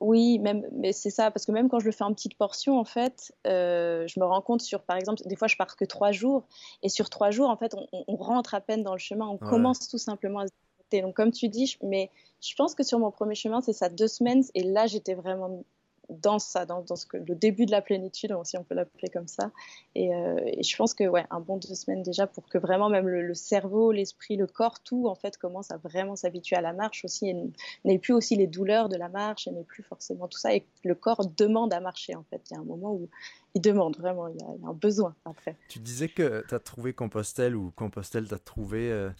oui, 0.00 0.38
même, 0.38 0.64
mais 0.70 0.92
c'est 0.92 1.10
ça, 1.10 1.32
parce 1.32 1.44
que 1.44 1.50
même 1.50 1.68
quand 1.68 1.80
je 1.80 1.86
le 1.86 1.90
fais 1.90 2.04
en 2.04 2.14
petites 2.14 2.38
portions, 2.38 2.78
en 2.78 2.84
fait, 2.84 3.32
je 3.44 4.20
me 4.20 4.24
rends 4.24 4.42
compte 4.42 4.60
sur, 4.60 4.82
par 4.82 4.96
exemple, 4.96 5.22
des 5.26 5.34
fois 5.34 5.48
je 5.48 5.56
pars 5.56 5.74
que 5.74 5.84
trois 5.84 6.12
jours, 6.12 6.44
et 6.84 6.88
sur 6.88 7.10
trois 7.10 7.32
jours, 7.32 7.48
en 7.48 7.56
fait, 7.56 7.74
on, 7.92 8.16
rentre 8.16 8.54
à 8.54 8.60
peine 8.60 8.84
dans 8.84 8.92
le 8.92 9.00
chemin, 9.00 9.26
on 9.26 9.38
commence 9.38 9.88
tout 9.88 9.98
simplement 9.98 10.40
à 10.40 10.46
se 10.46 10.52
donc, 11.00 11.14
comme 11.14 11.32
tu 11.32 11.48
dis, 11.48 11.78
mais 11.82 12.10
je 12.40 12.54
pense 12.54 12.74
que 12.74 12.82
sur 12.82 12.98
mon 12.98 13.10
premier 13.10 13.34
chemin, 13.34 13.60
c'est 13.60 13.72
ça, 13.72 13.88
deux 13.88 14.08
semaines. 14.08 14.44
Et 14.54 14.62
là, 14.62 14.86
j'étais 14.86 15.14
vraiment 15.14 15.64
dans 16.08 16.38
ça, 16.38 16.66
dans, 16.66 16.84
le 17.12 17.34
début 17.34 17.66
de 17.66 17.70
la 17.70 17.80
plénitude, 17.80 18.34
si 18.44 18.56
on 18.56 18.64
peut 18.64 18.74
l'appeler 18.74 19.08
comme 19.08 19.28
ça. 19.28 19.50
Euh, 19.96 20.38
et, 20.44 20.62
je 20.62 20.76
pense 20.76 20.94
que, 20.94 21.04
ouais, 21.04 21.24
un 21.30 21.40
bon 21.40 21.56
deux 21.56 21.74
semaines 21.74 22.02
déjà 22.02 22.26
pour 22.26 22.48
que 22.48 22.58
vraiment 22.58 22.88
même 22.88 23.08
le, 23.08 23.34
cerveau, 23.34 23.92
l'esprit, 23.92 24.36
le 24.36 24.46
corps, 24.46 24.80
tout, 24.82 25.08
en 25.08 25.14
fait, 25.14 25.36
commence 25.36 25.70
à 25.70 25.76
vraiment 25.78 26.16
s'habituer 26.16 26.56
à 26.56 26.60
la 26.60 26.72
marche 26.72 27.04
aussi. 27.04 27.28
Et 27.28 27.36
n'ait 27.84 27.98
plus 27.98 28.12
aussi 28.12 28.36
les 28.36 28.46
douleurs 28.46 28.88
de 28.88 28.96
la 28.96 29.08
marche, 29.08 29.46
et 29.46 29.52
n'est 29.52 29.64
plus 29.64 29.82
forcément 29.82 30.28
tout 30.28 30.38
ça. 30.38 30.54
Et 30.54 30.66
le 30.84 30.94
corps 30.94 31.26
demande 31.36 31.72
à 31.72 31.80
marcher, 31.80 32.14
en 32.14 32.24
fait. 32.24 32.42
Il 32.50 32.54
y 32.54 32.56
a 32.56 32.60
un 32.60 32.64
moment 32.64 32.92
où 32.92 33.08
il 33.54 33.60
demande 33.60 33.96
vraiment, 33.96 34.28
il 34.28 34.36
y 34.36 34.42
a, 34.42 34.68
un 34.68 34.74
besoin 34.74 35.14
après. 35.24 35.56
Tu 35.68 35.78
disais 35.78 36.08
que 36.08 36.44
tu 36.48 36.54
as 36.54 36.60
trouvé 36.60 36.92
Compostelle 36.92 37.56
ou 37.56 37.70
Compostelle 37.76 38.28
t'a 38.28 38.38
trouvé. 38.38 38.90
Euh, 38.90 39.10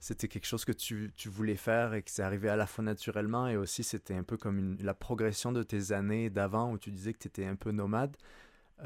c'était 0.00 0.28
quelque 0.28 0.46
chose 0.46 0.64
que 0.64 0.72
tu, 0.72 1.12
tu, 1.14 1.28
voulais 1.28 1.56
faire 1.56 1.92
et 1.92 2.02
que 2.02 2.10
c'est 2.10 2.22
arrivé 2.22 2.48
à 2.48 2.56
la 2.56 2.66
fois 2.66 2.82
naturellement 2.82 3.46
et 3.48 3.56
aussi 3.56 3.84
c'était 3.84 4.14
un 4.14 4.22
peu 4.22 4.38
comme 4.38 4.78
la 4.80 4.94
progression 4.94 5.52
de 5.52 5.62
tes 5.62 5.92
années 5.92 6.30
d'avant 6.30 6.72
où 6.72 6.78
tu 6.78 6.90
disais 6.90 7.12
que 7.12 7.18
tu 7.18 7.28
étais 7.28 7.44
un 7.44 7.54
peu 7.54 7.70
nomade. 7.70 8.16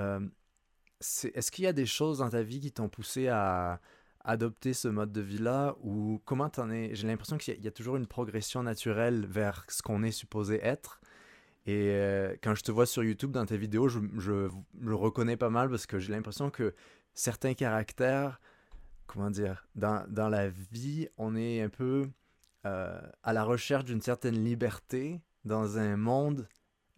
Euh, 0.00 0.20
est-ce 1.00 1.52
qu'il 1.52 1.64
y 1.64 1.68
a 1.68 1.72
des 1.72 1.86
choses 1.86 2.18
dans 2.18 2.30
ta 2.30 2.42
vie 2.42 2.58
qui 2.60 2.72
t'ont 2.72 2.88
poussé 2.88 3.28
à 3.28 3.80
adopter 4.24 4.72
ce 4.72 4.88
mode 4.88 5.12
de 5.12 5.20
vie-là 5.20 5.76
ou 5.82 6.20
comment 6.24 6.48
t'en 6.48 6.68
es? 6.70 6.94
J'ai 6.94 7.06
l'impression 7.06 7.38
qu'il 7.38 7.62
y, 7.62 7.68
a 7.68 7.70
toujours 7.70 7.96
une 7.96 8.06
progression 8.06 8.64
naturelle 8.64 9.24
vers 9.26 9.64
ce 9.68 9.82
qu'on 9.82 10.02
est 10.02 10.10
supposé 10.10 10.64
être. 10.64 11.00
Et 11.66 11.90
euh, 11.90 12.34
quand 12.42 12.56
je 12.56 12.62
te 12.62 12.72
vois 12.72 12.86
sur 12.86 13.04
YouTube 13.04 13.30
dans 13.30 13.46
tes 13.46 13.56
vidéos, 13.56 13.88
je, 13.88 14.00
je, 14.16 14.48
je 14.80 14.88
le 14.88 14.94
reconnais 14.94 15.36
pas 15.36 15.50
mal 15.50 15.70
parce 15.70 15.86
que 15.86 16.00
j'ai 16.00 16.12
l'impression 16.12 16.50
que 16.50 16.74
certains 17.12 17.54
caractères 17.54 18.40
comment 19.06 19.30
dire, 19.30 19.66
dans, 19.74 20.04
dans, 20.08 20.28
la 20.28 20.48
vie, 20.48 21.08
on 21.16 21.36
est 21.36 21.60
un 21.62 21.68
peu 21.68 22.08
euh, 22.66 23.00
à 23.22 23.32
la 23.32 23.44
recherche 23.44 23.84
d'une 23.84 24.00
certaine 24.00 24.42
liberté 24.42 25.20
dans 25.44 25.78
un 25.78 25.96
monde 25.96 26.48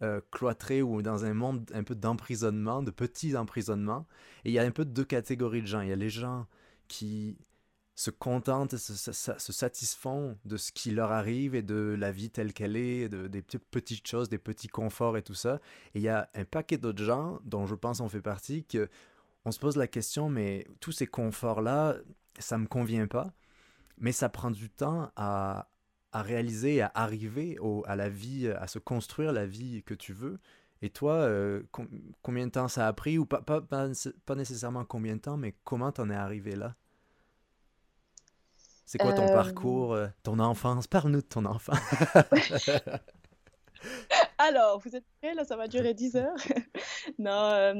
euh, 0.03 0.21
cloîtré 0.31 0.81
ou 0.81 1.01
dans 1.01 1.25
un 1.25 1.33
monde 1.33 1.69
un 1.73 1.83
peu 1.83 1.95
d'emprisonnement, 1.95 2.83
de 2.83 2.91
petits 2.91 3.35
emprisonnements. 3.35 4.05
Et 4.45 4.49
il 4.49 4.53
y 4.53 4.59
a 4.59 4.63
un 4.63 4.71
peu 4.71 4.85
deux 4.85 5.03
catégories 5.03 5.61
de 5.61 5.67
gens. 5.67 5.81
Il 5.81 5.89
y 5.89 5.93
a 5.93 5.97
les 5.97 6.09
gens 6.09 6.45
qui 6.87 7.37
se 7.95 8.11
contentent, 8.11 8.77
se, 8.77 9.51
satisfont 9.51 10.37
de 10.45 10.55
ce 10.55 10.71
qui 10.71 10.91
leur 10.91 11.11
arrive 11.11 11.55
et 11.55 11.63
de 11.63 11.95
la 11.97 12.11
vie 12.11 12.29
telle 12.29 12.53
qu'elle 12.53 12.75
est, 12.75 13.09
de, 13.09 13.27
des 13.27 13.41
petites 13.41 14.07
choses, 14.07 14.29
des 14.29 14.37
petits 14.37 14.67
conforts 14.67 15.17
et 15.17 15.23
tout 15.23 15.33
ça. 15.33 15.59
Et 15.95 15.99
il 15.99 16.01
y 16.03 16.09
a 16.09 16.29
un 16.35 16.45
paquet 16.45 16.77
d'autres 16.77 17.03
gens, 17.03 17.39
dont 17.43 17.65
je 17.65 17.73
pense 17.73 17.99
on 17.99 18.07
fait 18.07 18.21
partie, 18.21 18.65
que 18.65 18.87
on 19.47 19.51
se 19.51 19.59
pose 19.59 19.77
la 19.77 19.87
question, 19.87 20.29
mais 20.29 20.67
tous 20.81 20.91
ces 20.91 21.07
conforts-là, 21.07 21.95
ça 22.37 22.57
me 22.57 22.67
convient 22.67 23.07
pas, 23.07 23.31
mais 23.97 24.11
ça 24.11 24.27
prend 24.27 24.51
du 24.51 24.69
temps 24.69 25.09
à, 25.15 25.69
réaliser, 26.13 26.81
à 26.81 26.91
arriver 26.93 27.57
à 27.85 27.95
la 27.95 28.09
vie, 28.09 28.49
à 28.49 28.67
se 28.67 28.77
construire 28.77 29.31
la 29.31 29.45
vie 29.45 29.83
que 29.83 29.93
tu 29.93 30.11
veux. 30.11 30.41
Et 30.81 30.89
toi, 30.89 31.13
euh, 31.13 31.63
combien 32.21 32.47
de 32.47 32.51
temps 32.51 32.67
ça 32.67 32.87
a 32.89 32.93
pris, 32.93 33.17
ou 33.17 33.25
pas, 33.25 33.41
pas, 33.41 33.61
pas, 33.61 34.35
nécessairement 34.35 34.83
combien 34.83 35.15
de 35.15 35.21
temps, 35.21 35.37
mais 35.37 35.55
comment 35.63 35.93
t'en 35.93 36.09
es 36.09 36.15
arrivé 36.15 36.57
là? 36.57 36.75
C'est 38.85 38.97
quoi 38.97 39.13
ton 39.13 39.29
euh, 39.29 39.33
parcours, 39.33 39.93
euh, 39.93 40.07
ton 40.23 40.39
enfance? 40.39 40.87
Parle-nous 40.87 41.21
de 41.21 41.25
ton 41.25 41.45
enfance. 41.45 41.79
Alors, 44.37 44.79
vous 44.79 44.95
êtes 44.95 45.05
prêts? 45.21 45.33
Là, 45.33 45.43
ça 45.45 45.55
va 45.55 45.67
durer 45.67 45.93
10 45.93 46.15
heures. 46.15 46.35
non, 47.19 47.31
euh, 47.31 47.73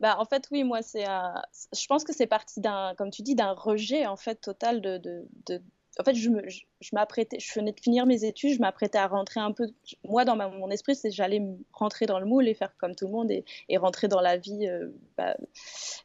bah, 0.00 0.16
en 0.18 0.24
fait, 0.24 0.46
oui, 0.50 0.64
moi, 0.64 0.82
c'est 0.82 1.04
je 1.04 1.86
pense 1.86 2.04
que 2.04 2.12
c'est 2.12 2.26
parti 2.26 2.60
d'un, 2.60 2.94
comme 2.96 3.10
tu 3.10 3.22
dis, 3.22 3.34
d'un 3.34 3.52
rejet, 3.52 4.06
en 4.06 4.16
fait, 4.16 4.40
total 4.40 4.80
de, 4.80 4.98
de, 4.98 5.24
de... 5.46 5.62
En 5.98 6.04
fait, 6.04 6.14
je, 6.14 6.30
me, 6.30 6.48
je, 6.48 6.90
m'apprêtais, 6.92 7.38
je 7.38 7.52
venais 7.52 7.72
de 7.72 7.80
finir 7.80 8.06
mes 8.06 8.24
études, 8.24 8.54
je 8.54 8.60
m'apprêtais 8.60 8.98
à 8.98 9.06
rentrer 9.06 9.40
un 9.40 9.52
peu. 9.52 9.68
Moi, 10.04 10.24
dans 10.24 10.36
mon 10.36 10.70
esprit, 10.70 10.94
c'est 10.94 11.10
j'allais 11.10 11.42
rentrer 11.72 12.06
dans 12.06 12.18
le 12.18 12.26
moule 12.26 12.48
et 12.48 12.54
faire 12.54 12.74
comme 12.78 12.94
tout 12.94 13.06
le 13.06 13.12
monde 13.12 13.30
et, 13.30 13.44
et 13.68 13.76
rentrer 13.76 14.08
dans 14.08 14.20
la 14.20 14.36
vie, 14.36 14.66
euh, 14.66 14.88
bah, 15.16 15.36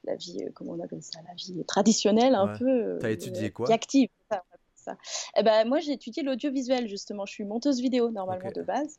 la 0.04 0.16
vie, 0.16 0.38
euh, 0.44 0.50
comment 0.54 0.74
on 0.74 0.84
appelle 0.84 1.04
ça, 1.04 1.20
la 1.28 1.34
vie 1.36 1.64
traditionnelle, 1.66 2.36
un 2.36 2.58
peu. 2.58 2.98
T'as 3.00 3.12
étudié 3.12 3.52
quoi? 3.52 3.72
Active. 3.72 4.10
Ça, 4.30 4.44
ça. 4.76 4.98
Eh 5.38 5.44
ben, 5.44 5.68
moi, 5.68 5.80
j'ai 5.80 5.94
étudié 5.94 6.24
l'audiovisuel, 6.24 6.88
justement. 6.88 7.26
Je 7.26 7.34
suis 7.34 7.44
monteuse 7.44 7.80
vidéo, 7.80 8.12
normalement, 8.12 8.52
de 8.52 8.62
base. 8.62 8.98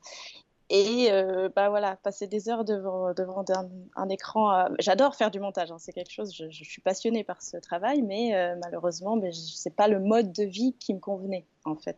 Et 0.68 1.12
euh, 1.12 1.48
bah 1.54 1.68
voilà, 1.68 1.94
passer 1.96 2.26
des 2.26 2.48
heures 2.48 2.64
devant, 2.64 3.14
devant 3.14 3.44
un, 3.94 4.08
écran. 4.08 4.52
Euh, 4.52 4.68
j'adore 4.80 5.14
faire 5.14 5.30
du 5.30 5.38
montage, 5.38 5.70
hein, 5.70 5.78
c'est 5.78 5.92
quelque 5.92 6.10
chose, 6.10 6.34
je, 6.34 6.64
suis 6.64 6.82
passionnée 6.82 7.22
par 7.22 7.40
ce 7.40 7.56
travail, 7.56 8.02
mais 8.02 8.34
euh, 8.34 8.56
malheureusement, 8.60 9.14
mais 9.14 9.30
c'est 9.32 9.74
pas 9.76 9.86
le 9.86 10.00
mode 10.00 10.32
de 10.32 10.42
vie 10.42 10.74
qui 10.80 10.92
me 10.92 10.98
convenait 10.98 11.46
en 11.64 11.76
fait. 11.76 11.96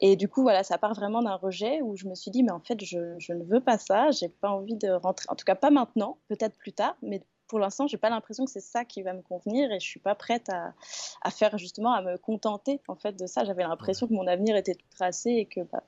Et 0.00 0.14
du 0.14 0.28
coup, 0.28 0.42
voilà, 0.42 0.62
ça 0.62 0.78
part 0.78 0.94
vraiment 0.94 1.20
d'un 1.22 1.34
rejet 1.34 1.82
où 1.82 1.96
je 1.96 2.06
me 2.06 2.14
suis 2.14 2.30
dit, 2.30 2.44
mais 2.44 2.52
en 2.52 2.60
fait, 2.60 2.82
je, 2.84 3.16
je 3.18 3.32
ne 3.32 3.42
veux 3.42 3.60
pas 3.60 3.78
ça, 3.78 4.12
j'ai 4.12 4.28
pas 4.28 4.50
envie 4.50 4.76
de 4.76 4.90
rentrer, 4.90 5.26
en 5.28 5.34
tout 5.34 5.44
cas 5.44 5.56
pas 5.56 5.70
maintenant, 5.70 6.18
peut-être 6.28 6.56
plus 6.58 6.72
tard, 6.72 6.96
mais 7.02 7.22
pour 7.50 7.58
l'instant, 7.58 7.88
j'ai 7.88 7.96
pas 7.98 8.10
l'impression 8.10 8.44
que 8.44 8.50
c'est 8.50 8.60
ça 8.60 8.84
qui 8.84 9.02
va 9.02 9.12
me 9.12 9.22
convenir 9.22 9.72
et 9.72 9.80
je 9.80 9.84
suis 9.84 9.98
pas 9.98 10.14
prête 10.14 10.48
à, 10.50 10.72
à, 11.20 11.30
faire 11.32 11.58
justement 11.58 11.92
à 11.92 12.00
me 12.00 12.16
contenter 12.16 12.80
en 12.86 12.94
fait 12.94 13.18
de 13.18 13.26
ça. 13.26 13.44
J'avais 13.44 13.64
l'impression 13.64 14.06
que 14.06 14.12
mon 14.12 14.28
avenir 14.28 14.54
était 14.54 14.76
tout 14.76 14.86
tracé 14.94 15.30
et 15.30 15.46
que 15.46 15.60
bah, 15.62 15.82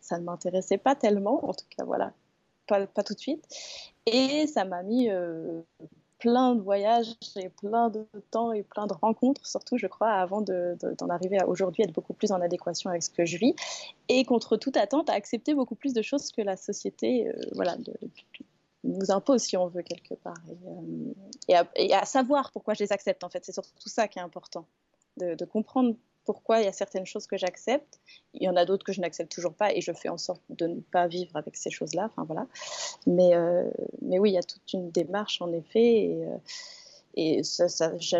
ça 0.00 0.18
ne 0.18 0.24
m'intéressait 0.24 0.78
pas 0.78 0.96
tellement, 0.96 1.48
en 1.48 1.54
tout 1.54 1.64
cas 1.76 1.84
voilà, 1.84 2.12
pas, 2.66 2.88
pas 2.88 3.04
tout 3.04 3.14
de 3.14 3.20
suite. 3.20 3.46
Et 4.06 4.48
ça 4.48 4.64
m'a 4.64 4.82
mis 4.82 5.08
euh, 5.08 5.62
plein 6.18 6.56
de 6.56 6.60
voyages 6.60 7.14
et 7.36 7.50
plein 7.50 7.88
de 7.88 8.04
temps 8.32 8.50
et 8.50 8.64
plein 8.64 8.88
de 8.88 8.92
rencontres, 8.92 9.46
surtout 9.46 9.78
je 9.78 9.86
crois, 9.86 10.10
avant 10.10 10.40
d'en 10.40 11.08
arriver 11.08 11.38
à 11.38 11.46
aujourd'hui 11.46 11.84
être 11.84 11.92
beaucoup 11.92 12.14
plus 12.14 12.32
en 12.32 12.40
adéquation 12.40 12.90
avec 12.90 13.04
ce 13.04 13.10
que 13.10 13.24
je 13.24 13.38
vis 13.38 13.54
et 14.08 14.24
contre 14.24 14.56
toute 14.56 14.76
attente 14.76 15.08
à 15.08 15.12
accepter 15.12 15.54
beaucoup 15.54 15.76
plus 15.76 15.94
de 15.94 16.02
choses 16.02 16.32
que 16.32 16.42
la 16.42 16.56
société, 16.56 17.28
euh, 17.28 17.32
voilà, 17.52 17.76
de, 17.76 17.94
nous 18.86 19.10
impose, 19.10 19.42
si 19.42 19.56
on 19.56 19.66
veut, 19.68 19.82
quelque 19.82 20.14
part. 20.14 20.40
Et, 21.48 21.56
euh, 21.56 21.64
et, 21.76 21.94
à, 21.94 22.04
savoir 22.04 22.52
pourquoi 22.52 22.74
je 22.74 22.84
les 22.84 22.92
accepte, 22.92 23.24
en 23.24 23.28
fait. 23.28 23.44
C'est 23.44 23.52
surtout 23.52 23.88
ça 23.88 24.08
qui 24.08 24.18
est 24.18 24.22
important. 24.22 24.66
De, 25.16 25.44
comprendre 25.44 25.94
pourquoi 26.24 26.60
il 26.60 26.64
y 26.64 26.68
a 26.68 26.72
certaines 26.72 27.06
choses 27.06 27.26
que 27.26 27.36
j'accepte. 27.36 28.00
Il 28.34 28.42
y 28.42 28.48
en 28.48 28.56
a 28.56 28.64
d'autres 28.64 28.84
que 28.84 28.92
je 28.92 29.00
n'accepte 29.00 29.32
toujours 29.32 29.54
pas 29.54 29.72
et 29.72 29.80
je 29.80 29.92
fais 29.92 30.08
en 30.08 30.18
sorte 30.18 30.42
de 30.50 30.66
ne 30.66 30.80
pas 30.80 31.06
vivre 31.06 31.34
avec 31.36 31.56
ces 31.56 31.70
choses-là. 31.70 32.10
Enfin, 32.10 32.24
voilà. 32.24 32.46
Mais, 33.06 33.34
euh, 33.34 33.70
mais 34.02 34.18
oui, 34.18 34.30
il 34.30 34.34
y 34.34 34.38
a 34.38 34.42
toute 34.42 34.72
une 34.72 34.90
démarche, 34.90 35.40
en 35.40 35.52
effet. 35.52 36.04
Et, 36.04 36.24
euh, 36.26 36.36
et 37.16 37.42
ça, 37.42 37.66
je, 37.98 38.16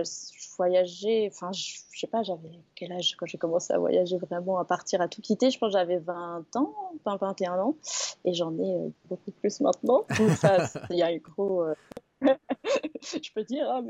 voyageais, 0.56 1.30
enfin, 1.30 1.52
je, 1.52 1.76
sais 1.94 2.06
pas, 2.06 2.22
j'avais 2.22 2.48
quel 2.74 2.92
âge 2.92 3.14
quand 3.16 3.26
j'ai 3.26 3.36
commencé 3.36 3.72
à 3.72 3.78
voyager 3.78 4.16
vraiment, 4.16 4.58
à 4.58 4.64
partir, 4.64 5.02
à 5.02 5.08
tout 5.08 5.20
quitter. 5.20 5.50
Je 5.50 5.58
pense 5.58 5.72
que 5.72 5.78
j'avais 5.78 5.98
20 5.98 6.56
ans, 6.56 6.74
20, 7.04 7.16
21 7.16 7.58
ans, 7.58 7.76
et 8.24 8.32
j'en 8.32 8.56
ai 8.58 8.74
euh, 8.74 8.88
beaucoup 9.08 9.30
plus 9.32 9.60
maintenant. 9.60 10.06
Il 10.90 10.96
y 10.96 11.02
a 11.02 11.08
un 11.08 11.16
gros. 11.18 11.62
Euh, 11.62 11.74
je 12.22 13.32
peux 13.34 13.44
dire, 13.44 13.70
hein, 13.70 13.84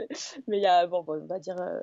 mais 0.49 0.59
il 0.59 0.63
y 0.63 0.67
a, 0.67 0.85
bon, 0.89 1.05
bon, 1.05 1.23
on 1.23 1.27
va 1.27 1.39
dire, 1.39 1.61
euh, 1.61 1.81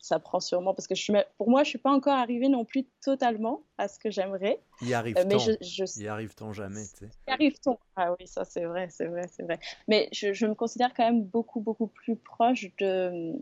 ça 0.00 0.18
prend 0.18 0.40
sûrement 0.40 0.74
parce 0.74 0.86
que 0.86 0.94
je 0.94 1.02
suis, 1.02 1.12
pour 1.36 1.50
moi, 1.50 1.64
je 1.64 1.70
suis 1.70 1.78
pas 1.78 1.90
encore 1.90 2.14
arrivée 2.14 2.48
non 2.48 2.64
plus 2.64 2.84
totalement 3.02 3.62
à 3.78 3.88
ce 3.88 3.98
que 3.98 4.10
j'aimerais. 4.10 4.60
Y 4.82 4.94
arrive-t-on? 4.94 5.26
Mais 5.26 5.38
je, 5.38 6.00
Y 6.00 6.08
arrive-t-on 6.08 6.52
jamais 6.52 6.84
tu 6.86 7.06
sais? 7.06 7.10
Y 7.26 7.30
arrive-t-on? 7.30 7.78
Ah 7.96 8.14
oui, 8.18 8.26
ça 8.26 8.44
c'est 8.44 8.64
vrai, 8.64 8.88
c'est 8.90 9.06
vrai, 9.06 9.28
c'est 9.30 9.42
vrai. 9.42 9.58
Mais 9.88 10.08
je, 10.12 10.32
je, 10.32 10.46
me 10.46 10.54
considère 10.54 10.94
quand 10.94 11.04
même 11.04 11.24
beaucoup, 11.24 11.60
beaucoup 11.60 11.88
plus 11.88 12.16
proche 12.16 12.66
de, 12.78 13.32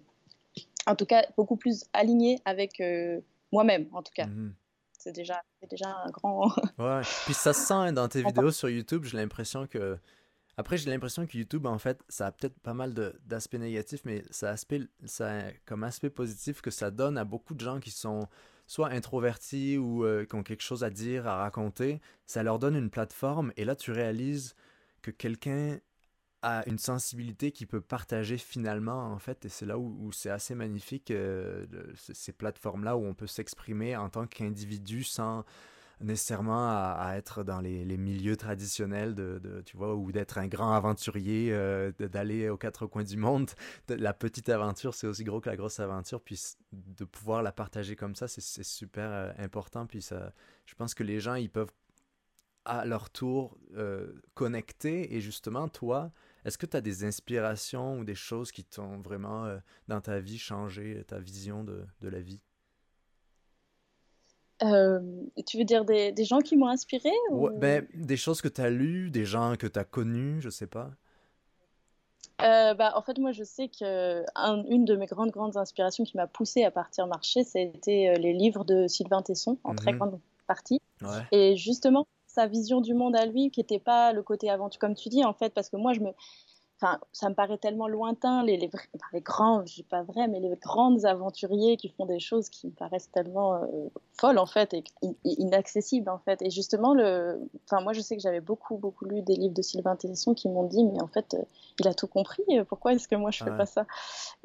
en 0.86 0.96
tout 0.96 1.06
cas, 1.06 1.26
beaucoup 1.36 1.56
plus 1.56 1.84
alignée 1.92 2.40
avec 2.44 2.80
euh, 2.80 3.20
moi-même, 3.52 3.88
en 3.92 4.02
tout 4.02 4.12
cas. 4.14 4.26
Mhm. 4.26 4.54
C'est 4.98 5.12
déjà, 5.12 5.42
déjà 5.68 5.88
un 5.88 6.10
grand. 6.10 6.48
ouais. 6.78 7.02
Puis 7.26 7.34
ça 7.34 7.52
se 7.52 7.60
sent 7.60 7.74
hein, 7.74 7.92
dans 7.92 8.08
tes 8.08 8.22
vidéos 8.24 8.50
sur 8.50 8.70
YouTube. 8.70 9.04
J'ai 9.04 9.18
l'impression 9.18 9.66
que 9.66 9.98
après, 10.56 10.76
j'ai 10.76 10.90
l'impression 10.90 11.26
que 11.26 11.36
YouTube, 11.36 11.66
en 11.66 11.78
fait, 11.78 12.02
ça 12.08 12.26
a 12.26 12.32
peut-être 12.32 12.58
pas 12.60 12.74
mal 12.74 12.94
d'aspects 13.24 13.54
négatifs, 13.54 14.02
mais 14.04 14.22
ça, 14.30 14.50
aspect, 14.50 14.82
ça 15.04 15.42
comme 15.66 15.82
aspect 15.84 16.10
positif 16.10 16.60
que 16.62 16.70
ça 16.70 16.90
donne 16.90 17.18
à 17.18 17.24
beaucoup 17.24 17.54
de 17.54 17.60
gens 17.60 17.80
qui 17.80 17.90
sont 17.90 18.28
soit 18.66 18.90
introvertis 18.90 19.76
ou 19.76 20.04
euh, 20.04 20.24
qui 20.24 20.34
ont 20.36 20.42
quelque 20.42 20.62
chose 20.62 20.84
à 20.84 20.90
dire, 20.90 21.26
à 21.26 21.36
raconter. 21.36 22.00
Ça 22.26 22.42
leur 22.42 22.58
donne 22.58 22.76
une 22.76 22.90
plateforme 22.90 23.52
et 23.56 23.64
là, 23.64 23.76
tu 23.76 23.90
réalises 23.90 24.54
que 25.02 25.10
quelqu'un 25.10 25.78
a 26.42 26.62
une 26.68 26.78
sensibilité 26.78 27.52
qui 27.52 27.66
peut 27.66 27.80
partager 27.80 28.38
finalement, 28.38 29.12
en 29.12 29.18
fait, 29.18 29.46
et 29.46 29.48
c'est 29.48 29.66
là 29.66 29.78
où, 29.78 30.12
c'est 30.12 30.30
assez 30.30 30.54
magnifique, 30.54 31.10
euh, 31.10 31.66
ces 31.94 32.32
plateformes-là 32.32 32.96
où 32.96 33.04
on 33.04 33.14
peut 33.14 33.26
s'exprimer 33.26 33.96
en 33.96 34.10
tant 34.10 34.26
qu'individu 34.26 35.04
sans 35.04 35.44
nécessairement 36.04 36.68
à, 36.68 37.14
être 37.16 37.42
dans 37.42 37.60
les, 37.60 37.96
milieux 37.96 38.36
traditionnels 38.36 39.14
de, 39.14 39.62
tu 39.64 39.76
vois 39.76 39.94
ou 39.94 40.12
d'être 40.12 40.38
un 40.38 40.46
grand 40.46 40.72
aventurier 40.72 41.52
euh, 41.52 41.92
d'aller 41.98 42.48
aux 42.48 42.56
quatre 42.56 42.86
coins 42.86 43.04
du 43.04 43.16
monde. 43.16 43.50
La 43.88 44.12
petite 44.12 44.48
aventure 44.48 44.94
c'est 44.94 45.06
aussi 45.06 45.24
gros 45.24 45.40
que 45.40 45.48
la 45.48 45.56
grosse 45.56 45.80
aventure. 45.80 46.20
Puis 46.20 46.40
de 46.72 47.04
pouvoir 47.04 47.42
la 47.42 47.52
partager 47.52 47.96
comme 47.96 48.14
ça 48.14 48.28
c'est 48.28 48.42
super 48.64 49.10
euh, 49.10 49.32
important. 49.38 49.86
Puis 49.86 50.08
je 50.66 50.74
pense 50.74 50.94
que 50.94 51.02
les 51.02 51.20
gens 51.20 51.34
ils 51.34 51.50
peuvent 51.50 51.72
à 52.64 52.84
leur 52.84 53.10
tour 53.10 53.58
euh, 53.76 54.12
connecter. 54.34 55.14
Et 55.14 55.20
justement 55.20 55.68
toi 55.68 56.12
est-ce 56.44 56.58
que 56.58 56.66
tu 56.66 56.76
as 56.76 56.82
des 56.82 57.04
inspirations 57.04 57.98
ou 57.98 58.04
des 58.04 58.14
choses 58.14 58.52
qui 58.52 58.64
t'ont 58.64 59.00
vraiment 59.00 59.48
dans 59.88 60.02
ta 60.02 60.20
vie 60.20 60.38
changé 60.38 61.02
ta 61.08 61.18
vision 61.18 61.64
de 61.64 61.86
la 62.02 62.20
vie? 62.20 62.42
Euh, 64.64 65.00
tu 65.46 65.58
veux 65.58 65.64
dire 65.64 65.84
des, 65.84 66.12
des 66.12 66.24
gens 66.24 66.40
qui 66.40 66.56
m'ont 66.56 66.68
inspiré 66.68 67.10
ben, 67.56 67.86
Des 67.94 68.16
choses 68.16 68.40
que 68.40 68.48
tu 68.48 68.60
as 68.60 68.70
lues, 68.70 69.10
des 69.10 69.24
gens 69.24 69.56
que 69.56 69.66
tu 69.66 69.78
as 69.78 69.84
connus, 69.84 70.40
je 70.40 70.50
sais 70.50 70.66
pas. 70.66 70.90
Euh, 72.42 72.74
bah, 72.74 72.92
en 72.96 73.02
fait, 73.02 73.18
moi, 73.18 73.32
je 73.32 73.44
sais 73.44 73.68
que 73.68 74.24
une 74.68 74.84
de 74.84 74.96
mes 74.96 75.06
grandes, 75.06 75.30
grandes 75.30 75.56
inspirations 75.56 76.04
qui 76.04 76.16
m'a 76.16 76.26
poussée 76.26 76.64
à 76.64 76.70
partir 76.70 77.06
marcher, 77.06 77.44
c'était 77.44 78.08
euh, 78.08 78.18
les 78.18 78.32
livres 78.32 78.64
de 78.64 78.86
Sylvain 78.88 79.22
Tesson, 79.22 79.58
en 79.64 79.74
très 79.74 79.92
mhm. 79.92 79.98
grande 79.98 80.20
partie. 80.46 80.80
Et 81.32 81.56
justement, 81.56 82.06
sa 82.26 82.46
vision 82.46 82.80
du 82.80 82.94
monde 82.94 83.14
à 83.14 83.26
lui, 83.26 83.50
qui 83.50 83.60
n'était 83.60 83.78
pas 83.78 84.12
le 84.12 84.22
côté 84.22 84.50
aventure, 84.50 84.80
comme 84.80 84.94
tu 84.94 85.08
dis, 85.08 85.24
en 85.24 85.34
fait, 85.34 85.54
parce 85.54 85.68
que 85.68 85.76
moi, 85.76 85.92
je 85.92 86.00
me, 86.00 86.10
Enfin, 86.80 86.98
ça 87.12 87.28
me 87.28 87.34
paraît 87.34 87.56
tellement 87.56 87.86
lointain, 87.86 88.42
les, 88.42 88.56
les, 88.56 88.68
les 89.12 89.20
grands, 89.20 89.64
je 89.64 89.74
dis 89.74 89.82
pas 89.84 90.02
vrai, 90.02 90.26
mais 90.26 90.40
les 90.40 90.56
grandes 90.56 91.04
aventuriers 91.04 91.76
qui 91.76 91.88
font 91.88 92.04
des 92.04 92.18
choses 92.18 92.48
qui 92.48 92.66
me 92.66 92.72
paraissent 92.72 93.10
tellement 93.12 93.54
euh, 93.54 93.66
folles 94.18 94.38
en 94.38 94.46
fait 94.46 94.74
et, 94.74 94.84
inaccessibles 95.24 96.10
en 96.10 96.18
fait. 96.18 96.42
Et 96.42 96.50
justement, 96.50 96.92
le, 96.92 97.40
enfin 97.64 97.80
moi 97.80 97.92
je 97.92 98.00
sais 98.00 98.16
que 98.16 98.22
j'avais 98.22 98.40
beaucoup 98.40 98.76
beaucoup 98.76 99.04
lu 99.04 99.22
des 99.22 99.36
livres 99.36 99.54
de 99.54 99.62
Sylvain 99.62 99.94
Tesson 99.94 100.34
qui 100.34 100.48
m'ont 100.48 100.64
dit 100.64 100.82
mais 100.84 101.00
en 101.00 101.06
fait 101.06 101.34
euh, 101.34 101.44
il 101.78 101.86
a 101.86 101.94
tout 101.94 102.08
compris, 102.08 102.42
euh, 102.50 102.64
pourquoi 102.64 102.92
est-ce 102.92 103.06
que 103.06 103.14
moi 103.14 103.30
je 103.30 103.44
fais 103.44 103.56
pas 103.56 103.66
ça? 103.66 103.86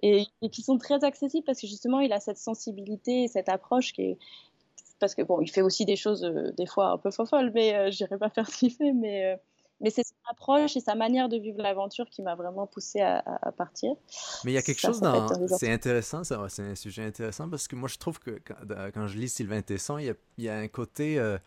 Et, 0.04 0.28
qui 0.52 0.62
sont 0.62 0.78
très 0.78 1.04
accessibles 1.04 1.46
parce 1.46 1.60
que 1.60 1.68
justement 1.68 2.00
il 2.00 2.14
a 2.14 2.20
cette 2.20 2.38
sensibilité, 2.38 3.28
cette 3.28 3.50
approche 3.50 3.92
qui 3.92 4.04
est 4.04 4.18
parce 5.00 5.16
que 5.16 5.24
bon 5.24 5.42
il 5.42 5.50
fait 5.50 5.64
aussi 5.64 5.86
des 5.86 5.96
choses 5.96 6.22
des 6.56 6.68
fois 6.68 6.92
un 6.92 6.98
peu 7.00 7.10
folles, 7.10 7.52
mais 7.56 7.92
je 7.92 8.04
n'irai 8.04 8.18
pas 8.20 8.30
faire 8.30 8.48
ce 8.48 8.58
qu'il 8.58 8.72
fait, 8.72 8.94
mais 8.94 9.40
mais 9.82 9.90
c'est 9.90 10.04
son 10.04 10.16
approche 10.30 10.76
et 10.76 10.80
sa 10.80 10.96
manière 10.96 11.30
de 11.30 11.38
vivre 11.38 11.62
l'aventure 11.62 12.10
qui 12.10 12.22
m'a 12.22 12.36
vraiment 12.36 12.68
poussé 12.68 13.02
à, 13.02 13.52
partir. 13.58 13.92
Mais 14.44 14.52
il 14.52 14.56
y 14.56 14.58
a 14.58 14.62
quelque 14.62 14.80
chose 14.80 15.00
dans. 15.00 15.28
C'est 15.48 15.72
intéressant, 15.72 16.24
c'est 16.24 16.62
un 16.62 16.76
sujet 16.76 17.06
intéressant 17.06 17.50
parce 17.50 17.68
que 17.68 17.76
moi 17.76 17.90
je 17.90 17.98
trouve 17.98 18.20
que 18.20 18.40
quand, 18.94 19.08
je 19.08 19.18
lis 19.18 19.30
Sylvain 19.30 19.62
Tesson, 19.62 19.98
il 19.98 20.06
y 20.06 20.10
a, 20.10 20.14
il 20.38 20.44
y 20.44 20.50
a 20.50 20.58
un 20.58 20.68
côté 20.68 21.20
euh, 21.20 21.38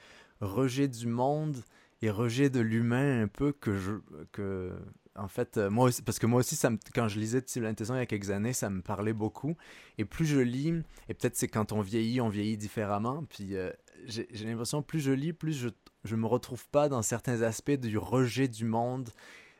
rejet 0.40 0.88
du 0.88 1.06
monde 1.06 1.56
et 2.00 2.10
rejet 2.10 2.50
de 2.50 2.60
l'humain 2.60 3.22
un 3.22 3.28
peu 3.28 3.52
que 3.52 3.76
je. 3.76 3.92
Que, 4.32 4.72
en 5.14 5.28
fait, 5.28 5.58
euh, 5.58 5.68
moi 5.68 5.86
aussi, 5.86 6.00
parce 6.00 6.18
que 6.18 6.26
moi 6.26 6.40
aussi, 6.40 6.56
ça 6.56 6.70
quand 6.94 7.06
je 7.06 7.18
lisais 7.18 7.42
Sylvain 7.44 7.74
Tesson 7.74 7.94
il 7.94 7.98
y 7.98 8.00
a 8.00 8.06
quelques 8.06 8.30
années, 8.30 8.54
ça 8.54 8.70
me 8.70 8.80
parlait 8.80 9.12
beaucoup. 9.12 9.56
Et 9.98 10.04
plus 10.04 10.24
je 10.24 10.40
lis, 10.40 10.72
et 11.08 11.14
peut-être 11.14 11.36
c'est 11.36 11.48
quand 11.48 11.72
on 11.72 11.80
vieillit, 11.80 12.20
on 12.20 12.28
vieillit 12.28 12.56
différemment. 12.56 13.24
Puis 13.28 13.56
euh, 13.56 13.70
j'ai 14.06 14.26
l'impression, 14.44 14.82
plus 14.82 15.00
je 15.00 15.12
lis, 15.12 15.32
plus 15.32 15.52
je 15.52 15.68
je 16.04 16.16
me 16.16 16.26
retrouve 16.26 16.68
pas 16.68 16.88
dans 16.88 17.02
certains 17.02 17.42
aspects 17.42 17.70
du 17.72 17.98
rejet 17.98 18.48
du 18.48 18.64
monde, 18.64 19.10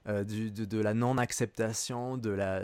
euh, 0.09 0.25
du, 0.25 0.51
de, 0.51 0.81
la 0.81 0.95
non-acceptation, 0.95 2.17
de 2.17 2.31
la, 2.31 2.63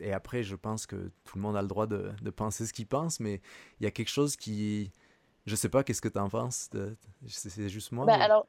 et 0.00 0.12
après, 0.12 0.42
je 0.42 0.56
pense 0.56 0.86
que 0.86 1.10
tout 1.24 1.36
le 1.38 1.42
monde 1.42 1.56
a 1.56 1.62
le 1.62 1.68
droit 1.68 1.86
de, 1.86 2.10
de 2.20 2.30
penser 2.30 2.66
ce 2.66 2.72
qu'il 2.72 2.86
pense, 2.86 3.20
mais 3.20 3.40
il 3.80 3.84
y 3.84 3.86
a 3.86 3.90
quelque 3.90 4.10
chose 4.10 4.36
qui, 4.36 4.92
je 5.46 5.56
sais 5.56 5.70
pas, 5.70 5.82
qu'est-ce 5.84 6.02
que 6.02 6.08
tu 6.08 6.18
en 6.18 6.28
penses 6.28 6.68
C'est 7.26 7.68
juste 7.70 7.92
moi. 7.92 8.04
Bah, 8.04 8.18
alors, 8.20 8.46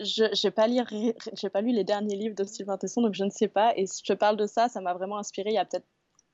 je 0.00 0.24
n'ai 0.24 0.50
pas, 0.50 0.66
pas 1.50 1.60
lu 1.60 1.72
les 1.72 1.84
derniers 1.84 2.16
livres 2.16 2.34
de 2.34 2.44
Sylvain 2.44 2.76
Tesson, 2.76 3.02
donc 3.02 3.14
je 3.14 3.24
ne 3.24 3.30
sais 3.30 3.48
pas. 3.48 3.72
Et 3.76 3.86
si 3.86 4.02
je 4.04 4.12
parle 4.12 4.36
de 4.36 4.46
ça, 4.46 4.68
ça 4.68 4.80
m'a 4.80 4.94
vraiment 4.94 5.18
inspiré 5.18 5.50
il 5.50 5.54
y 5.54 5.58
a 5.58 5.64
peut-être 5.64 5.86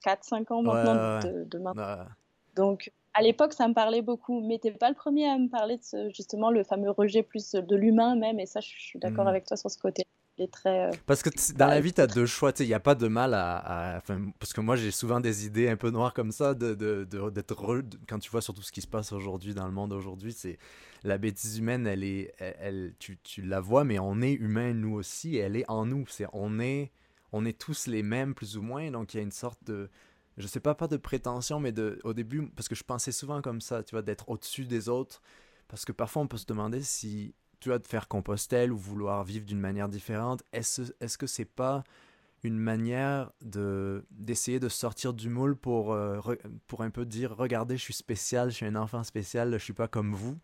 4-5 0.05 0.53
ans 0.53 0.63
maintenant 0.63 1.21
de, 1.21 1.45
de 1.45 1.59
maintenant. 1.59 2.07
Donc, 2.57 2.91
à 3.17 3.23
l'époque, 3.23 3.55
ça 3.55 3.67
me 3.67 3.75
parlait 3.75 4.03
beaucoup, 4.03 4.47
mais 4.47 4.59
t'es 4.59 4.71
pas 4.71 4.91
le 4.91 4.95
premier 4.95 5.27
à 5.27 5.39
me 5.39 5.49
parler 5.49 5.79
de 5.79 5.83
ce, 5.83 6.11
justement 6.11 6.51
le 6.51 6.65
fameux 6.65 6.91
rejet 6.91 7.23
plus 7.23 7.53
de 7.53 7.77
l'humain 7.77 8.15
même, 8.15 8.39
et 8.39 8.47
ça, 8.47 8.61
je 8.61 8.69
suis 8.69 8.99
d'accord 8.99 9.25
mm. 9.25 9.29
avec 9.29 9.47
toi 9.47 9.57
sur 9.57 9.71
ce 9.71 9.79
côté. 9.79 10.05
Très, 10.53 10.89
euh, 10.89 10.91
Parce 11.07 11.23
que 11.23 11.31
dans 11.55 11.67
la 11.67 11.81
vie, 11.81 11.95
tu 11.95 12.01
as 12.03 12.07
deux 12.07 12.27
choix. 12.27 12.53
Il 12.61 12.67
n'y 12.67 12.75
a 12.75 12.81
pas 12.81 12.95
de 12.95 13.09
mal 13.09 13.33
à. 13.33 14.03
parce 14.39 14.53
que 14.53 14.61
moi, 14.61 14.77
j'ai 14.77 14.91
souvent 14.91 15.19
des 15.19 15.47
idées 15.47 15.71
un 15.71 15.77
peu 15.77 15.89
noires 15.89 16.13
comme 16.13 16.31
ça. 16.31 16.53
De, 16.53 16.75
de, 16.75 17.05
de, 17.05 17.41
quand 18.07 18.19
tu 18.19 18.31
vois 18.31 18.43
surtout 18.43 18.61
ce 18.61 18.71
qui 18.71 18.83
se 18.83 18.87
passe 18.87 19.13
aujourd'hui 19.13 19.55
dans 19.55 19.65
le 19.65 19.73
monde 19.73 19.95
aujourd'hui, 19.95 20.35
c'est 20.35 20.59
la 21.05 21.17
bêtise 21.17 21.57
humaine, 21.57 21.87
elle 21.87 22.05
est, 22.05 22.35
elle, 22.39 22.93
tu, 22.99 23.17
tu, 23.23 23.41
la 23.41 23.61
vois, 23.61 23.85
mais 23.85 23.99
on 23.99 24.21
est 24.21 24.35
humain 24.35 24.75
nous 24.75 24.93
aussi. 24.93 25.39
elle 25.39 25.57
est 25.57 25.69
en 25.71 25.87
nous. 25.87 26.05
C'est 26.09 26.27
on 26.35 26.61
est, 26.61 26.93
on 27.33 27.47
est 27.47 27.59
tous 27.59 27.87
les 27.87 28.03
mêmes 28.03 28.35
plus 28.35 28.59
ou 28.59 28.63
moins. 28.63 28.91
Donc 28.91 29.15
il 29.15 29.17
y 29.17 29.21
a 29.21 29.23
une 29.23 29.33
sorte 29.33 29.65
de 29.65 29.89
je 30.37 30.47
sais 30.47 30.61
pas, 30.61 30.75
pas 30.75 30.89
de 30.89 30.97
prétention, 30.97 31.61
mais 31.61 31.73
de, 31.73 31.99
au 32.05 32.13
début, 32.13 32.49
parce 32.49 32.69
que 32.69 32.75
je 32.75 32.85
pensais 32.85 33.13
souvent 33.13 33.41
comme 33.43 33.61
ça, 33.61 33.83
tu 33.83 33.95
vois, 33.95 34.03
d'être 34.03 34.29
au-dessus 34.29 34.67
des 34.67 34.89
autres. 34.89 35.23
Parce 35.69 35.85
que 35.85 35.93
parfois, 35.93 36.23
on 36.23 36.29
peut 36.29 36.37
se 36.37 36.47
demander 36.47 36.83
si, 36.83 37.35
tu 37.61 37.69
vas 37.71 37.79
de 37.79 37.87
faire 37.87 38.09
Compostelle 38.09 38.73
ou 38.73 38.77
vouloir 38.77 39.25
vivre 39.25 39.47
d'une 39.47 39.61
manière 39.61 39.89
différente, 39.89 40.43
est-ce 40.53 40.83
est 41.01 41.17
que 41.17 41.27
c'est 41.27 41.45
pas 41.45 41.85
une 42.43 42.59
manière 42.59 43.33
de 43.43 44.05
d'essayer 44.11 44.61
de 44.61 44.69
sortir 44.69 45.15
du 45.15 45.29
moule 45.29 45.57
pour, 45.57 45.93
euh, 45.93 46.21
pour 46.67 46.83
un 46.83 46.91
peu 46.91 47.05
dire 47.05 47.35
regardez 47.37 47.77
je 47.77 47.83
suis 47.83 47.95
spécial 47.95 48.51
je 48.51 48.57
suis 48.57 48.67
un 48.67 48.77
enfant 48.77 49.03
spécial 49.03 49.53
je 49.53 49.65
suis 49.65 49.73
pas 49.73 49.89
comme 49.89 50.15
vous? 50.15 50.39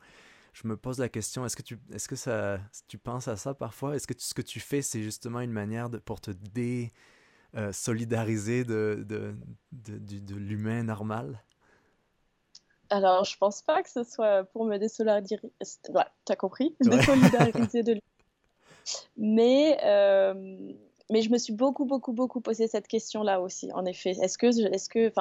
Je 0.53 0.67
me 0.69 0.77
pose 0.77 0.99
la 0.99 1.09
question 1.09 1.45
est-ce 1.47 1.57
que 1.57 1.63
tu 1.63 1.79
est-ce 1.93 2.09
que 2.09 2.17
ça 2.17 2.61
tu 2.89 2.99
penses 2.99 3.29
à 3.29 3.37
ça 3.37 3.55
parfois? 3.55 3.95
Est-ce 3.95 4.07
que 4.07 4.15
ce 4.19 4.35
que 4.35 4.43
tu 4.43 4.59
fais 4.59 4.83
c'est 4.83 5.03
justement 5.03 5.41
une 5.41 5.53
manière 5.53 5.91
de 5.91 5.99
pour 5.99 6.21
te 6.21 6.31
dé 6.31 6.93
euh, 7.57 7.73
solidariser 7.73 8.65
de, 8.65 9.05
de, 9.09 9.35
de, 9.73 9.99
de, 9.99 10.35
l'humain 10.35 10.83
normal? 10.83 11.43
Alors, 12.91 13.25
je 13.25 13.37
pense 13.39 13.63
pas 13.63 13.83
que 13.83 13.91
ce 13.91 14.05
soit 14.05 14.45
pour 14.45 14.65
me 14.65 14.79
désolidariser. 14.79 15.39
Ouais, 15.89 16.05
t'as 16.25 16.37
compris? 16.37 16.75
Désolidariser 16.81 17.83
de 17.83 17.93
l'humain. 17.93 18.01
Mais, 19.17 19.79
euh, 19.85 20.35
mais 21.11 21.23
je 21.23 21.31
me 21.31 21.39
suis 21.39 21.53
beaucoup, 21.53 21.85
beaucoup, 21.85 22.13
beaucoup 22.13 22.41
posé 22.41 22.67
cette 22.69 22.89
question-là 22.89 23.41
aussi, 23.41 23.71
en 23.73 23.85
effet. 23.85 24.11
Est-ce 24.11 24.39
que, 24.39 24.47
est-ce 24.47 24.89
que, 24.89 25.13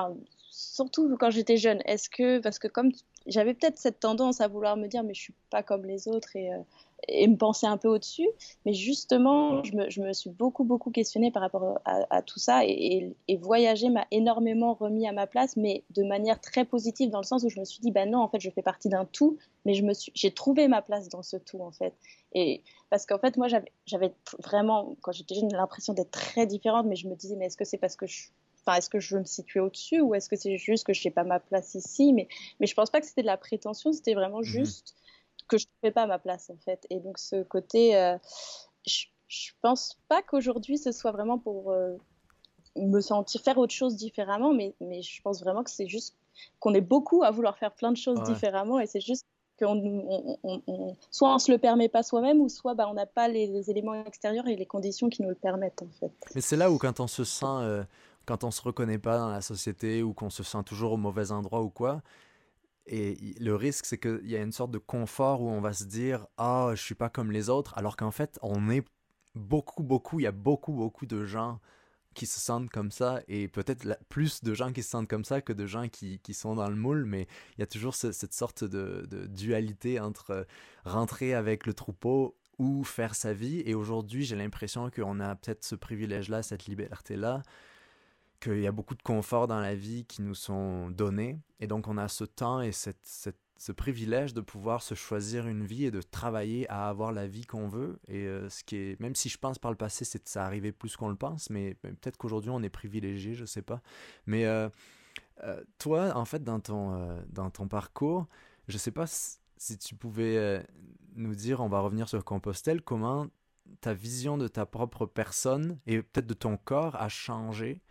surtout 0.50 1.15
quand 1.17 1.32
j'étais 1.32 1.58
jeune, 1.58 1.82
est-ce 1.86 2.10
que, 2.10 2.39
parce 2.39 2.60
que 2.60 2.67
comme 2.67 2.91
j'avais 3.28 3.54
peut-être 3.54 3.78
cette 3.78 4.00
tendance 4.00 4.42
à 4.42 4.48
vouloir 4.48 4.78
me 4.78 4.88
dire 4.88 5.04
mais 5.04 5.14
je 5.14 5.22
suis 5.22 5.34
pas 5.50 5.64
comme 5.64 5.86
les 5.86 6.08
autres 6.08 6.36
et, 6.36 6.54
euh, 6.54 6.58
et 7.08 7.28
me 7.28 7.36
penser 7.36 7.66
un 7.68 7.78
peu 7.78 7.88
au-dessus. 7.88 8.28
Mais 8.66 8.74
justement, 8.74 9.64
je 9.64 9.76
me, 9.76 9.90
je 9.90 10.02
me, 10.02 10.14
suis 10.14 10.30
beaucoup, 10.30 10.64
beaucoup 10.64 10.92
questionnée 10.92 11.32
par 11.32 11.42
rapport 11.42 11.80
à, 11.86 12.22
tout 12.22 12.40
ça 12.40 12.66
et, 12.66 13.16
et, 13.28 13.38
voyager 13.38 13.90
m'a 13.90 14.06
énormément 14.12 14.74
remis 14.74 15.08
à 15.08 15.12
ma 15.12 15.28
place, 15.28 15.58
mais 15.58 15.84
de 15.92 16.04
manière 16.04 16.40
très 16.40 16.66
positive 16.66 17.10
dans 17.10 17.20
le 17.20 17.26
sens 17.26 17.44
où 17.44 17.50
je 17.50 17.60
me 17.60 17.66
suis 17.66 17.80
dit, 17.80 17.92
bah 17.92 18.06
non, 18.06 18.20
en 18.20 18.28
fait, 18.28 18.40
je 18.40 18.50
fais 18.50 18.62
partie 18.62 18.90
d'un 18.90 19.06
tout, 19.06 19.38
mais 19.66 19.74
je 19.74 19.84
me 19.84 19.94
suis, 19.94 20.12
j'ai 20.16 20.32
trouvé 20.32 20.68
ma 20.68 20.82
place 20.82 21.10
dans 21.10 21.24
ce 21.24 21.38
tout, 21.38 21.62
en 21.62 21.72
fait. 21.72 21.94
Et 22.34 22.62
parce 22.90 23.06
qu'en 23.06 23.18
fait, 23.18 23.38
moi, 23.38 23.48
j'avais 23.86 24.14
vraiment, 24.40 24.96
quand 25.02 25.12
j'étais 25.12 25.36
jeune, 25.36 25.52
l'impression 25.52 25.94
d'être 25.94 26.12
très 26.12 26.46
différente, 26.46 26.86
mais 26.86 26.96
je 26.96 27.08
me 27.08 27.16
disais, 27.16 27.36
mais 27.36 27.48
est-ce 27.48 27.58
que 27.58 27.66
c'est 27.66 27.78
parce 27.78 27.96
que 27.96 28.06
je 28.06 28.30
Enfin, 28.65 28.78
est-ce 28.78 28.89
que 28.89 29.00
je 29.00 29.15
veux 29.15 29.21
me 29.21 29.26
situer 29.26 29.60
au-dessus 29.60 30.02
ou 30.02 30.13
est-ce 30.13 30.30
que 30.30 30.36
c'est 30.36 30.58
juste 30.58 30.86
que 30.86 30.93
je 30.93 31.08
n'ai 31.08 31.12
pas 31.12 31.24
ma 31.24 31.39
place 31.39 31.76
ici? 31.76 32.13
Mais, 32.13 32.28
mais 32.60 32.67
je 32.67 32.76
pense 32.76 32.89
pas 32.89 33.02
que 33.02 33.08
c'était 33.08 33.24
de 33.24 33.28
la 33.28 33.38
prétention, 33.38 33.91
c'était 33.91 34.13
vraiment 34.13 34.39
mmh 34.39 34.43
juste 34.43 34.95
que 35.47 35.58
je 35.58 35.65
ne 35.65 35.71
trouvais 35.78 35.91
pas 35.91 36.06
ma 36.06 36.19
place 36.19 36.50
en 36.50 36.58
fait. 36.58 36.86
Et 36.89 37.00
donc 37.00 37.17
ce 37.17 37.43
côté, 37.43 37.95
euh, 37.97 38.17
je, 38.86 39.06
je 39.28 39.52
pense 39.62 39.97
pas 40.08 40.21
qu'aujourd'hui 40.21 40.78
ce 40.78 40.91
soit 40.91 41.12
vraiment 41.12 41.39
pour 41.39 41.71
euh, 41.71 41.97
me 42.76 43.02
sentir 43.02 43.41
faire 43.41 43.58
autre 43.58 43.74
chose 43.74 43.95
différemment, 43.95 44.54
mais, 44.54 44.76
mais 44.80 45.02
je 45.02 45.21
pense 45.21 45.41
vraiment 45.41 45.63
que 45.63 45.71
c'est 45.71 45.88
juste 45.88 46.15
qu'on 46.60 46.74
est 46.74 46.82
beaucoup 46.82 47.24
à 47.24 47.32
vouloir 47.32 47.58
faire 47.58 47.74
plein 47.74 47.91
de 47.91 47.97
choses 47.97 48.21
différemment 48.24 48.80
et 48.80 48.88
c'est 48.88 49.02
juste 49.02 49.26
qu'on 49.60 50.38
on, 50.43 50.62
on, 50.67 50.95
soit 51.12 51.36
on 51.36 51.39
se 51.39 51.52
le 51.52 51.58
permet 51.58 51.89
pas 51.89 52.04
soi-même 52.04 52.39
ou 52.39 52.50
soit 52.50 52.74
bah, 52.74 52.88
on 52.89 52.93
n'a 52.93 53.06
pas 53.06 53.28
les, 53.28 53.69
éléments 53.69 53.93
extérieurs 54.06 54.47
et 54.47 54.56
les 54.56 54.65
conditions 54.65 55.10
qui 55.10 55.21
nous 55.21 55.30
le 55.30 55.36
permettent 55.36 55.82
en 55.82 55.89
fait. 56.00 56.12
Mais 56.34 56.41
c'est 56.41 56.58
là 56.58 56.71
où 56.71 56.78
quand 56.78 57.00
on 57.00 57.08
se 57.08 57.24
sent, 57.24 57.45
euh, 57.45 57.84
quand 58.26 58.44
on 58.44 58.52
se 58.52 58.62
reconnaît 58.62 59.00
pas 59.00 59.18
dans 59.18 59.30
la 59.30 59.42
société 59.42 60.04
ou 60.04 60.14
qu'on 60.14 60.30
se 60.30 60.44
sent 60.44 60.64
toujours 60.66 60.94
au 60.94 60.98
mauvais 60.98 61.32
endroit 61.32 61.62
ou 61.62 61.70
quoi, 61.70 62.02
et 62.88 63.36
le 63.40 63.56
risque, 63.56 63.86
c'est 63.86 64.00
qu'il 64.00 64.28
y 64.30 64.36
a 64.36 64.42
une 64.42 64.52
sorte 64.52 64.72
de 64.72 64.78
confort 64.80 65.42
où 65.42 65.50
on 65.50 65.62
va 65.62 65.74
se 65.74 65.84
dire 65.86 66.26
Ah, 66.38 66.72
je 66.74 66.82
suis 66.82 66.96
pas 66.96 67.10
comme 67.10 67.32
les 67.32 67.50
autres, 67.50 67.78
alors 67.78 67.96
qu'en 67.96 68.12
fait, 68.12 68.40
on 68.42 68.70
est 68.70 68.86
beaucoup, 69.36 69.84
beaucoup, 69.84 70.20
il 70.20 70.24
y 70.24 70.28
a 70.28 70.32
beaucoup, 70.32 70.74
beaucoup 70.74 71.06
de 71.06 71.26
gens 71.26 71.60
qui 72.14 72.26
se 72.26 72.40
sentent 72.40 72.70
comme 72.70 72.92
ça, 72.92 73.22
et 73.28 73.48
peut-être 73.48 73.98
plus 74.10 74.44
de 74.44 74.54
gens 74.54 74.74
qui 74.74 74.84
se 74.84 74.90
sentent 74.90 75.08
comme 75.08 75.24
ça 75.24 75.42
que 75.42 75.54
de 75.54 75.66
gens 75.66 75.88
qui, 75.88 76.20
qui 76.20 76.34
sont 76.34 76.56
dans 76.56 76.70
le 76.70 76.76
moule, 76.76 77.06
mais 77.06 77.28
il 77.58 77.62
y 77.62 77.64
a 77.64 77.68
toujours 77.68 77.96
cette 77.96 78.34
sorte 78.34 78.66
de, 78.66 79.08
de, 79.10 79.28
dualité 79.28 80.00
entre 80.00 80.46
rentrer 80.84 81.34
avec 81.34 81.66
le 81.66 81.74
troupeau 81.74 82.36
ou 82.58 82.84
faire 82.84 83.16
sa 83.16 83.34
vie. 83.34 83.62
Et 83.66 83.76
aujourd'hui, 83.76 84.26
j'ai 84.26 84.36
l'impression 84.36 84.90
qu'on 84.90 85.22
a 85.22 85.36
peut-être 85.36 85.64
ce 85.64 85.76
privilège-là, 85.76 86.44
cette 86.44 86.66
liberté-là, 86.66 87.44
qu'il 88.42 88.60
y 88.60 88.68
a 88.68 88.72
beaucoup 88.72 88.96
de 88.96 89.02
confort 89.02 89.48
dans 89.48 89.60
la 89.60 89.76
vie 89.76 90.06
qui 90.06 90.22
nous 90.22 90.36
sont 90.36 90.90
donnés. 90.90 91.40
Et 91.60 91.68
donc, 91.68 91.88
on 91.88 91.98
a 91.98 92.08
ce 92.08 92.26
temps 92.26 92.60
et 92.62 92.72
ce 92.72 93.72
privilège 93.72 94.34
de 94.34 94.42
pouvoir 94.42 94.82
se 94.82 94.96
choisir 94.96 95.48
une 95.48 95.64
vie 95.64 95.86
et 95.86 95.92
de 95.92 96.02
travailler 96.02 96.68
à 96.70 96.90
avoir 96.90 97.12
la 97.12 97.28
vie 97.28 97.46
qu'on 97.46 97.68
veut. 97.68 98.00
Et 98.08 98.26
euh, 98.26 98.50
ce 98.50 98.64
qui 98.64 98.76
est, 98.76 99.00
même 99.00 99.16
si 99.16 99.30
je 99.30 99.38
pense 99.38 99.60
par 99.60 99.72
le 99.72 99.78
passé, 99.78 100.04
c'est 100.04 100.28
ça 100.28 100.46
arrivait 100.46 100.72
plus 100.72 100.98
qu'on 100.98 101.10
le 101.10 101.16
pense, 101.16 101.50
mais 101.50 101.76
peut-être 101.76 102.18
qu'aujourd'hui 102.18 102.50
on 102.50 102.64
est 102.64 102.70
privilégié, 102.70 103.36
je 103.36 103.46
sais 103.46 103.62
pas. 103.62 103.82
Mais 104.26 104.46
euh, 104.46 104.68
euh, 105.44 105.64
toi, 105.78 106.12
en 106.18 106.26
fait, 106.26 106.44
dans 106.44 106.60
ton, 106.60 107.24
dans 107.30 107.52
ton 107.52 107.68
parcours, 107.68 108.28
je 108.68 108.78
sais 108.78 108.92
pas 108.92 109.06
si 109.08 109.78
tu 109.78 109.96
pouvais 109.96 110.66
nous 111.16 111.36
dire, 111.36 111.62
on 111.62 111.70
va 111.70 111.80
revenir 111.80 112.10
sur 112.10 112.24
Compostelle, 112.26 112.82
comment 112.82 113.28
ta 113.80 113.94
vision 113.94 114.38
de 114.38 114.48
ta 114.48 114.66
propre 114.66 115.06
personne 115.06 115.80
et 115.86 116.02
peut-être 116.02 116.28
de 116.28 116.34
ton 116.34 116.58
corps 116.58 116.96
a 116.96 117.08
changé 117.08 117.82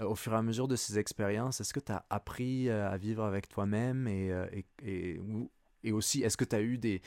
au 0.00 0.14
fur 0.14 0.32
et 0.32 0.36
à 0.36 0.42
mesure 0.42 0.68
de 0.68 0.76
ces 0.76 0.98
expériences, 0.98 1.60
est-ce 1.60 1.74
que 1.74 1.80
tu 1.80 1.92
as 1.92 2.04
appris 2.10 2.68
euh, 2.68 2.90
à 2.90 2.96
vivre 2.96 3.24
avec 3.24 3.48
toi-même 3.48 4.08
et, 4.08 4.32
euh, 4.32 4.46
et, 4.82 5.20
et, 5.84 5.92
aussi, 5.92 6.22
est-ce 6.22 6.36
que 6.36 6.44
tu 6.44 6.56
as 6.56 6.60
eu 6.60 6.78
des... 6.78 7.02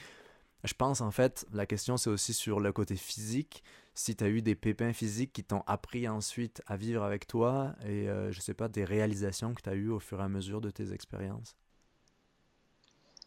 Je 0.63 0.73
pense 0.73 1.01
en 1.01 1.11
fait, 1.11 1.45
la 1.53 1.65
question 1.65 1.95
c'est 1.97 2.09
aussi 2.09 2.33
sur 2.33 2.59
le 2.59 2.71
côté 2.71 2.95
physique. 2.95 3.63
Si 3.93 4.15
tu 4.15 4.23
as 4.23 4.29
eu 4.29 4.41
des 4.41 4.55
pépins 4.55 4.93
physiques 4.93 5.31
qui 5.31 5.43
t'ont 5.43 5.63
appris 5.67 6.07
ensuite 6.07 6.61
à 6.65 6.75
vivre 6.75 7.03
avec 7.03 7.27
toi 7.27 7.75
et 7.87 8.07
je 8.31 8.39
sais 8.39 8.55
pas, 8.55 8.67
des 8.67 8.83
réalisations 8.83 9.53
que 9.53 9.61
tu 9.61 9.69
as 9.69 9.75
eues 9.75 9.89
au 9.89 9.99
fur 9.99 10.19
et 10.19 10.23
à 10.23 10.27
mesure 10.27 10.61
de 10.61 10.71
tes 10.71 10.91
expériences? 10.91 11.55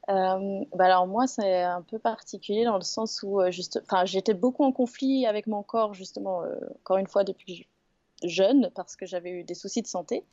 bah 0.08 0.84
alors 0.86 1.06
moi 1.06 1.26
c'est 1.26 1.62
un 1.62 1.82
peu 1.82 1.98
particulier 1.98 2.64
dans 2.64 2.76
le 2.76 2.82
sens 2.82 3.22
où 3.22 3.40
enfin 3.42 4.04
j'étais 4.04 4.34
beaucoup 4.34 4.64
en 4.64 4.72
conflit 4.72 5.26
avec 5.26 5.46
mon 5.46 5.62
corps 5.62 5.92
justement 5.92 6.42
encore 6.80 6.96
une 6.96 7.06
fois 7.06 7.24
depuis 7.24 7.68
jeune 8.24 8.70
parce 8.74 8.96
que 8.96 9.06
j'avais 9.06 9.30
eu 9.30 9.44
des 9.44 9.54
soucis 9.54 9.82
de 9.82 9.86
santé. 9.86 10.24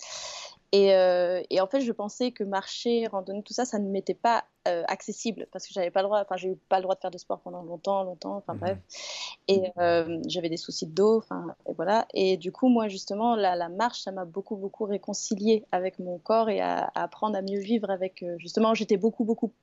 Et, 0.71 0.93
euh, 0.93 1.41
et, 1.49 1.61
en 1.61 1.67
fait, 1.67 1.79
je 1.79 1.91
pensais 1.91 2.31
que 2.31 2.43
marcher, 2.43 3.07
randonner, 3.07 3.43
tout 3.43 3.53
ça, 3.53 3.63
ça 3.63 3.79
ne 3.79 3.87
m'était 3.87 4.13
pas 4.13 4.43
euh, 4.67 4.83
accessible 4.87 5.47
parce 5.51 5.65
que 5.67 5.73
j'avais 5.73 5.91
pas 5.91 6.01
le 6.01 6.07
droit. 6.07 6.19
Enfin, 6.21 6.35
j'ai 6.35 6.49
eu 6.49 6.55
pas 6.55 6.77
le 6.77 6.83
droit 6.83 6.95
de 6.95 6.99
faire 6.99 7.11
de 7.11 7.17
sport 7.17 7.39
pendant 7.39 7.61
longtemps, 7.61 8.03
longtemps. 8.03 8.35
Enfin 8.35 8.55
bref. 8.55 8.77
Mhm. 8.77 8.83
Et 9.47 9.71
euh, 9.77 10.19
j'avais 10.27 10.49
des 10.49 10.57
soucis 10.57 10.87
de 10.87 10.93
dos. 10.93 11.19
Enfin, 11.19 11.55
et 11.67 11.73
voilà. 11.73 12.07
Et 12.13 12.35
du 12.35 12.51
coup, 12.51 12.67
moi, 12.67 12.87
justement, 12.89 13.35
la, 13.35 13.55
la 13.55 13.69
marche, 13.69 14.01
ça 14.01 14.11
m'a 14.11 14.25
beaucoup, 14.25 14.57
beaucoup 14.57 14.83
réconcilié 14.83 15.65
avec 15.71 15.99
mon 15.99 16.17
corps 16.17 16.49
et 16.49 16.59
à, 16.59 16.91
à 16.93 17.03
apprendre 17.03 17.37
à 17.37 17.41
mieux 17.41 17.59
vivre 17.59 17.89
avec. 17.89 18.25
justement, 18.39 18.73
j'étais 18.73 18.97
beaucoup, 18.97 19.23
beaucoup 19.23 19.53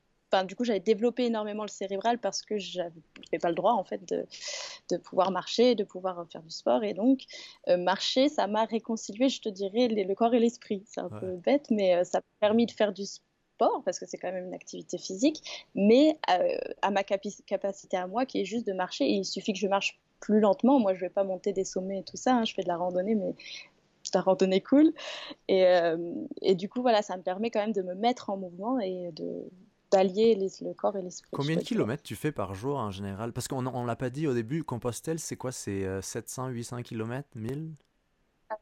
du 0.43 0.55
coup, 0.55 0.63
j'avais 0.63 0.79
développé 0.79 1.25
énormément 1.25 1.63
le 1.63 1.69
cérébral 1.69 2.17
parce 2.17 2.41
que 2.41 2.57
je 2.57 2.79
n'avais 2.79 3.39
pas 3.39 3.49
le 3.49 3.55
droit, 3.55 3.73
en 3.73 3.83
fait, 3.83 4.01
de, 4.09 4.97
pouvoir 4.97 5.29
marcher, 5.29 5.75
de 5.75 5.83
pouvoir 5.83 6.25
faire 6.31 6.41
du 6.41 6.49
sport. 6.49 6.83
Et 6.83 6.95
donc, 6.95 7.21
euh, 7.67 7.77
marcher, 7.77 8.29
ça 8.29 8.47
m'a 8.47 8.65
réconcilié, 8.65 9.29
je 9.29 9.41
te 9.41 9.49
dirais, 9.49 9.87
le 9.87 10.15
corps 10.15 10.33
et 10.33 10.39
l'esprit. 10.39 10.83
C'est 10.87 11.01
un 11.01 11.09
peu 11.09 11.35
bête, 11.35 11.67
mais 11.69 11.95
euh, 11.95 12.03
ça 12.03 12.19
m'a 12.19 12.47
permis 12.47 12.65
de 12.65 12.71
faire 12.71 12.91
du 12.91 13.05
sport 13.05 13.83
parce 13.85 13.99
que 13.99 14.05
c'est 14.07 14.17
quand 14.17 14.31
même 14.31 14.47
une 14.47 14.53
activité 14.55 14.97
physique, 14.97 15.67
mais 15.75 16.17
euh, 16.31 16.57
à 16.81 16.89
ma 16.89 17.03
capacité 17.03 17.95
à 17.95 18.07
moi 18.07 18.25
qui 18.25 18.41
est 18.41 18.45
juste 18.45 18.65
de 18.65 18.73
marcher. 18.73 19.05
Et 19.05 19.13
il 19.13 19.25
suffit 19.25 19.53
que 19.53 19.59
je 19.59 19.67
marche 19.67 19.99
plus 20.19 20.39
lentement. 20.39 20.79
Moi, 20.79 20.95
je 20.95 21.01
vais 21.01 21.09
pas 21.09 21.23
monter 21.23 21.53
des 21.53 21.65
sommets 21.65 21.99
et 21.99 22.03
tout 22.03 22.17
ça. 22.17 22.33
Hein. 22.35 22.45
Je 22.45 22.53
fais 22.55 22.63
de 22.63 22.67
la 22.67 22.77
randonnée, 22.77 23.13
mais 23.13 23.31
de 23.31 24.09
la 24.15 24.21
randonnée 24.21 24.61
cool. 24.61 24.93
Et, 25.47 25.65
et, 26.41 26.55
du 26.55 26.69
coup, 26.69 26.81
voilà, 26.81 27.01
ça 27.01 27.17
me 27.17 27.23
permet 27.23 27.51
quand 27.51 27.59
même 27.59 27.73
de 27.73 27.81
me 27.81 27.93
mettre 27.93 28.29
en 28.29 28.37
mouvement 28.37 28.79
et 28.79 29.11
de, 29.11 29.49
d'allier 29.93 30.35
le 30.35 30.73
corps 30.73 30.97
et 30.97 31.01
l'esprit. 31.01 31.29
Combien 31.31 31.55
de 31.55 31.61
kilomètres 31.61 32.03
tu 32.03 32.15
fais 32.15 32.31
par 32.31 32.53
jour 32.53 32.77
en 32.77 32.91
général? 32.91 33.31
Parce 33.31 33.47
qu'on 33.47 33.61
ne 33.61 33.87
l'a 33.87 33.95
pas 33.95 34.09
dit 34.09 34.27
au 34.27 34.33
début, 34.33 34.63
Compostelle, 34.63 35.19
c'est 35.19 35.37
quoi? 35.37 35.51
C'est 35.51 35.85
700, 36.01 36.49
800 36.49 36.81
kilomètres? 36.81 37.29
1000 37.35 37.71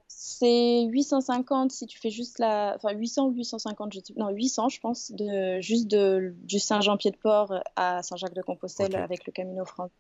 c'est 0.08 0.84
850 0.86 1.72
si 1.72 1.88
tu 1.88 2.00
fais 2.00 2.10
juste 2.10 2.40
la. 2.40 2.74
Enfin, 2.76 2.94
800 2.94 3.28
ou 3.28 3.32
850, 3.32 3.94
je... 3.94 4.00
non, 4.18 4.30
800, 4.30 4.70
je 4.70 4.80
pense, 4.80 5.12
de... 5.12 5.60
juste 5.62 5.88
de... 5.88 6.34
du 6.44 6.60
Saint-Jean-Pied-de-Port 6.60 7.62
à 7.76 8.04
Saint-Jacques-de-Compostelle 8.04 8.96
avec 8.96 9.26
le 9.26 9.32
Camino 9.32 9.66
Frances. 9.66 9.92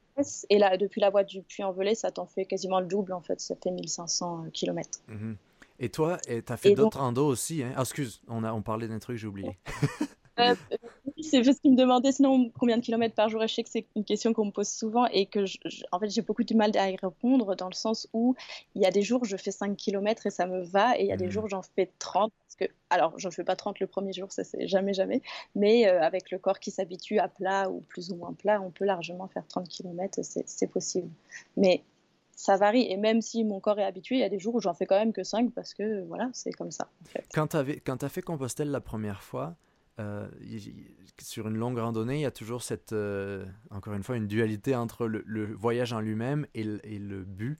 Et 0.49 0.57
là, 0.57 0.77
depuis 0.77 1.01
la 1.01 1.09
voie 1.09 1.23
du 1.23 1.41
Puy-en-Velay, 1.41 1.95
ça 1.95 2.11
t'en 2.11 2.25
fait 2.25 2.45
quasiment 2.45 2.79
le 2.79 2.87
double, 2.87 3.13
en 3.13 3.21
fait, 3.21 3.39
ça 3.39 3.55
fait 3.55 3.71
1500 3.71 4.45
km. 4.53 4.99
Mhm. 5.07 5.37
Et 5.79 5.89
toi, 5.89 6.17
tu 6.17 6.43
as 6.47 6.57
fait 6.57 6.73
d'autres 6.73 6.99
randos 6.99 7.27
aussi, 7.27 7.63
hein? 7.63 7.73
Ah, 7.75 7.81
excuse, 7.81 8.21
on, 8.27 8.43
a... 8.43 8.53
on 8.53 8.61
parlait 8.61 8.87
d'un 8.87 8.99
truc, 8.99 9.17
j'ai 9.17 9.27
oublié. 9.27 9.57
Euh, 10.39 10.55
c'est 11.23 11.41
parce 11.41 11.59
qu'il 11.59 11.71
me 11.71 11.77
demandait 11.77 12.11
sinon 12.11 12.51
combien 12.57 12.77
de 12.77 12.83
kilomètres 12.83 13.15
par 13.15 13.29
jour. 13.29 13.43
Et 13.43 13.47
je 13.47 13.53
sais 13.53 13.63
que 13.63 13.69
c'est 13.69 13.85
une 13.95 14.03
question 14.03 14.33
qu'on 14.33 14.45
me 14.45 14.51
pose 14.51 14.67
souvent 14.67 15.05
et 15.07 15.25
que 15.25 15.45
en 15.91 15.99
fait 15.99 16.09
j'ai 16.09 16.21
beaucoup 16.21 16.43
de 16.43 16.53
mal 16.55 16.71
à 16.77 16.89
y 16.89 16.95
répondre 16.95 17.55
dans 17.55 17.67
le 17.67 17.73
sens 17.73 18.07
où 18.13 18.35
il 18.75 18.81
y 18.81 18.85
a 18.85 18.91
des 18.91 19.01
jours 19.01 19.25
je 19.25 19.37
fais 19.37 19.51
5 19.51 19.75
kilomètres 19.75 20.27
et 20.27 20.29
ça 20.29 20.45
me 20.45 20.61
va 20.63 20.97
et 20.97 21.03
il 21.03 21.07
y 21.07 21.11
a 21.11 21.17
des 21.17 21.27
mmh. 21.27 21.31
jours 21.31 21.47
j'en 21.49 21.61
fais 21.61 21.89
30 21.99 22.31
parce 22.45 22.55
que 22.55 22.73
alors 22.89 23.13
j'en 23.17 23.31
fais 23.31 23.43
pas 23.43 23.55
30 23.55 23.79
le 23.79 23.87
premier 23.87 24.13
jour 24.13 24.31
ça 24.31 24.43
c'est 24.43 24.67
jamais 24.67 24.93
jamais 24.93 25.21
mais 25.55 25.87
euh, 25.87 26.01
avec 26.01 26.31
le 26.31 26.39
corps 26.39 26.59
qui 26.59 26.71
s'habitue 26.71 27.19
à 27.19 27.27
plat 27.27 27.69
ou 27.69 27.81
plus 27.81 28.11
ou 28.11 28.15
moins 28.15 28.33
plat 28.33 28.61
on 28.61 28.71
peut 28.71 28.85
largement 28.85 29.27
faire 29.27 29.45
30 29.47 29.67
kilomètres 29.67 30.19
c'est 30.23 30.67
possible 30.67 31.09
mais 31.57 31.83
ça 32.41 32.57
varie. 32.57 32.91
Et 32.91 32.97
même 32.97 33.21
si 33.21 33.43
mon 33.43 33.59
corps 33.59 33.79
est 33.79 33.83
habitué, 33.83 34.15
il 34.15 34.21
y 34.21 34.23
a 34.23 34.29
des 34.29 34.39
jours 34.39 34.55
où 34.55 34.59
j'en 34.59 34.73
fais 34.73 34.85
quand 34.87 34.97
même 34.97 35.13
que 35.13 35.23
5 35.23 35.51
parce 35.53 35.73
que 35.73 36.03
voilà, 36.05 36.29
c'est 36.33 36.51
comme 36.51 36.71
ça. 36.71 36.89
Quand 37.33 37.47
tu 37.47 37.57
as 37.57 38.09
fait 38.09 38.21
Compostelle 38.21 38.71
la 38.71 38.81
première 38.81 39.21
fois, 39.21 39.55
euh, 39.99 40.27
sur 41.21 41.47
une 41.47 41.57
longue 41.57 41.77
randonnée, 41.77 42.19
il 42.19 42.21
y 42.21 42.25
a 42.25 42.31
toujours 42.31 42.63
cette, 42.63 42.93
euh, 42.93 43.45
encore 43.69 43.93
une 43.93 44.03
fois, 44.03 44.15
une 44.15 44.27
dualité 44.27 44.75
entre 44.75 45.05
le, 45.07 45.53
voyage 45.53 45.93
en 45.93 45.99
lui-même 45.99 46.47
et, 46.53 46.63
le 46.63 47.23
but. 47.23 47.59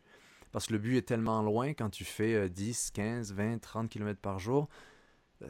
Parce 0.52 0.68
que 0.68 0.74
le 0.74 0.80
but 0.80 0.98
est 0.98 1.08
tellement 1.08 1.42
loin 1.42 1.70
quand 1.70 1.90
tu 1.90 2.04
fais 2.04 2.50
10, 2.50 2.92
15, 2.92 3.34
20, 3.34 3.60
30 3.60 3.90
km 3.90 4.20
par 4.20 4.40
jour. 4.40 4.70
Euh, 5.42 5.48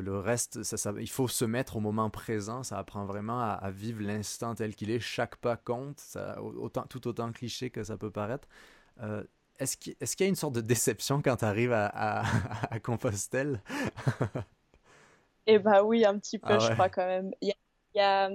le, 0.00 0.18
reste, 0.18 0.62
ça, 0.62 0.92
il 0.98 1.10
faut 1.10 1.28
se 1.28 1.44
mettre 1.44 1.76
au 1.76 1.80
moment 1.80 2.10
présent. 2.10 2.62
Ça 2.62 2.78
apprend 2.78 3.04
vraiment 3.04 3.40
à, 3.40 3.70
vivre 3.70 4.02
l'instant 4.02 4.54
tel 4.54 4.74
qu'il 4.74 4.90
est. 4.90 5.00
Chaque 5.00 5.36
pas 5.36 5.56
compte, 5.56 6.02
autant, 6.38 6.84
tout 6.88 7.06
autant 7.08 7.32
cliché 7.32 7.70
que 7.70 7.82
ça 7.84 7.96
peut 7.96 8.10
paraître. 8.10 8.48
est-ce 9.58 9.76
qu'il 9.76 9.94
y 10.20 10.26
a 10.26 10.28
une 10.28 10.36
sorte 10.36 10.54
de 10.54 10.60
déception 10.60 11.20
quand 11.22 11.36
tu 11.36 11.44
arrives 11.44 11.72
à, 11.72 12.24
à 12.70 12.80
Compostelle? 12.82 13.62
Eh 15.46 15.58
bah 15.58 15.82
oui, 15.82 16.04
un 16.04 16.18
petit 16.18 16.38
peu, 16.38 16.54
ah 16.54 16.58
je 16.58 16.72
crois 16.72 16.88
quand 16.88 17.06
même. 17.06 17.30
Il 17.40 17.52
y 17.94 18.00
a, 18.00 18.30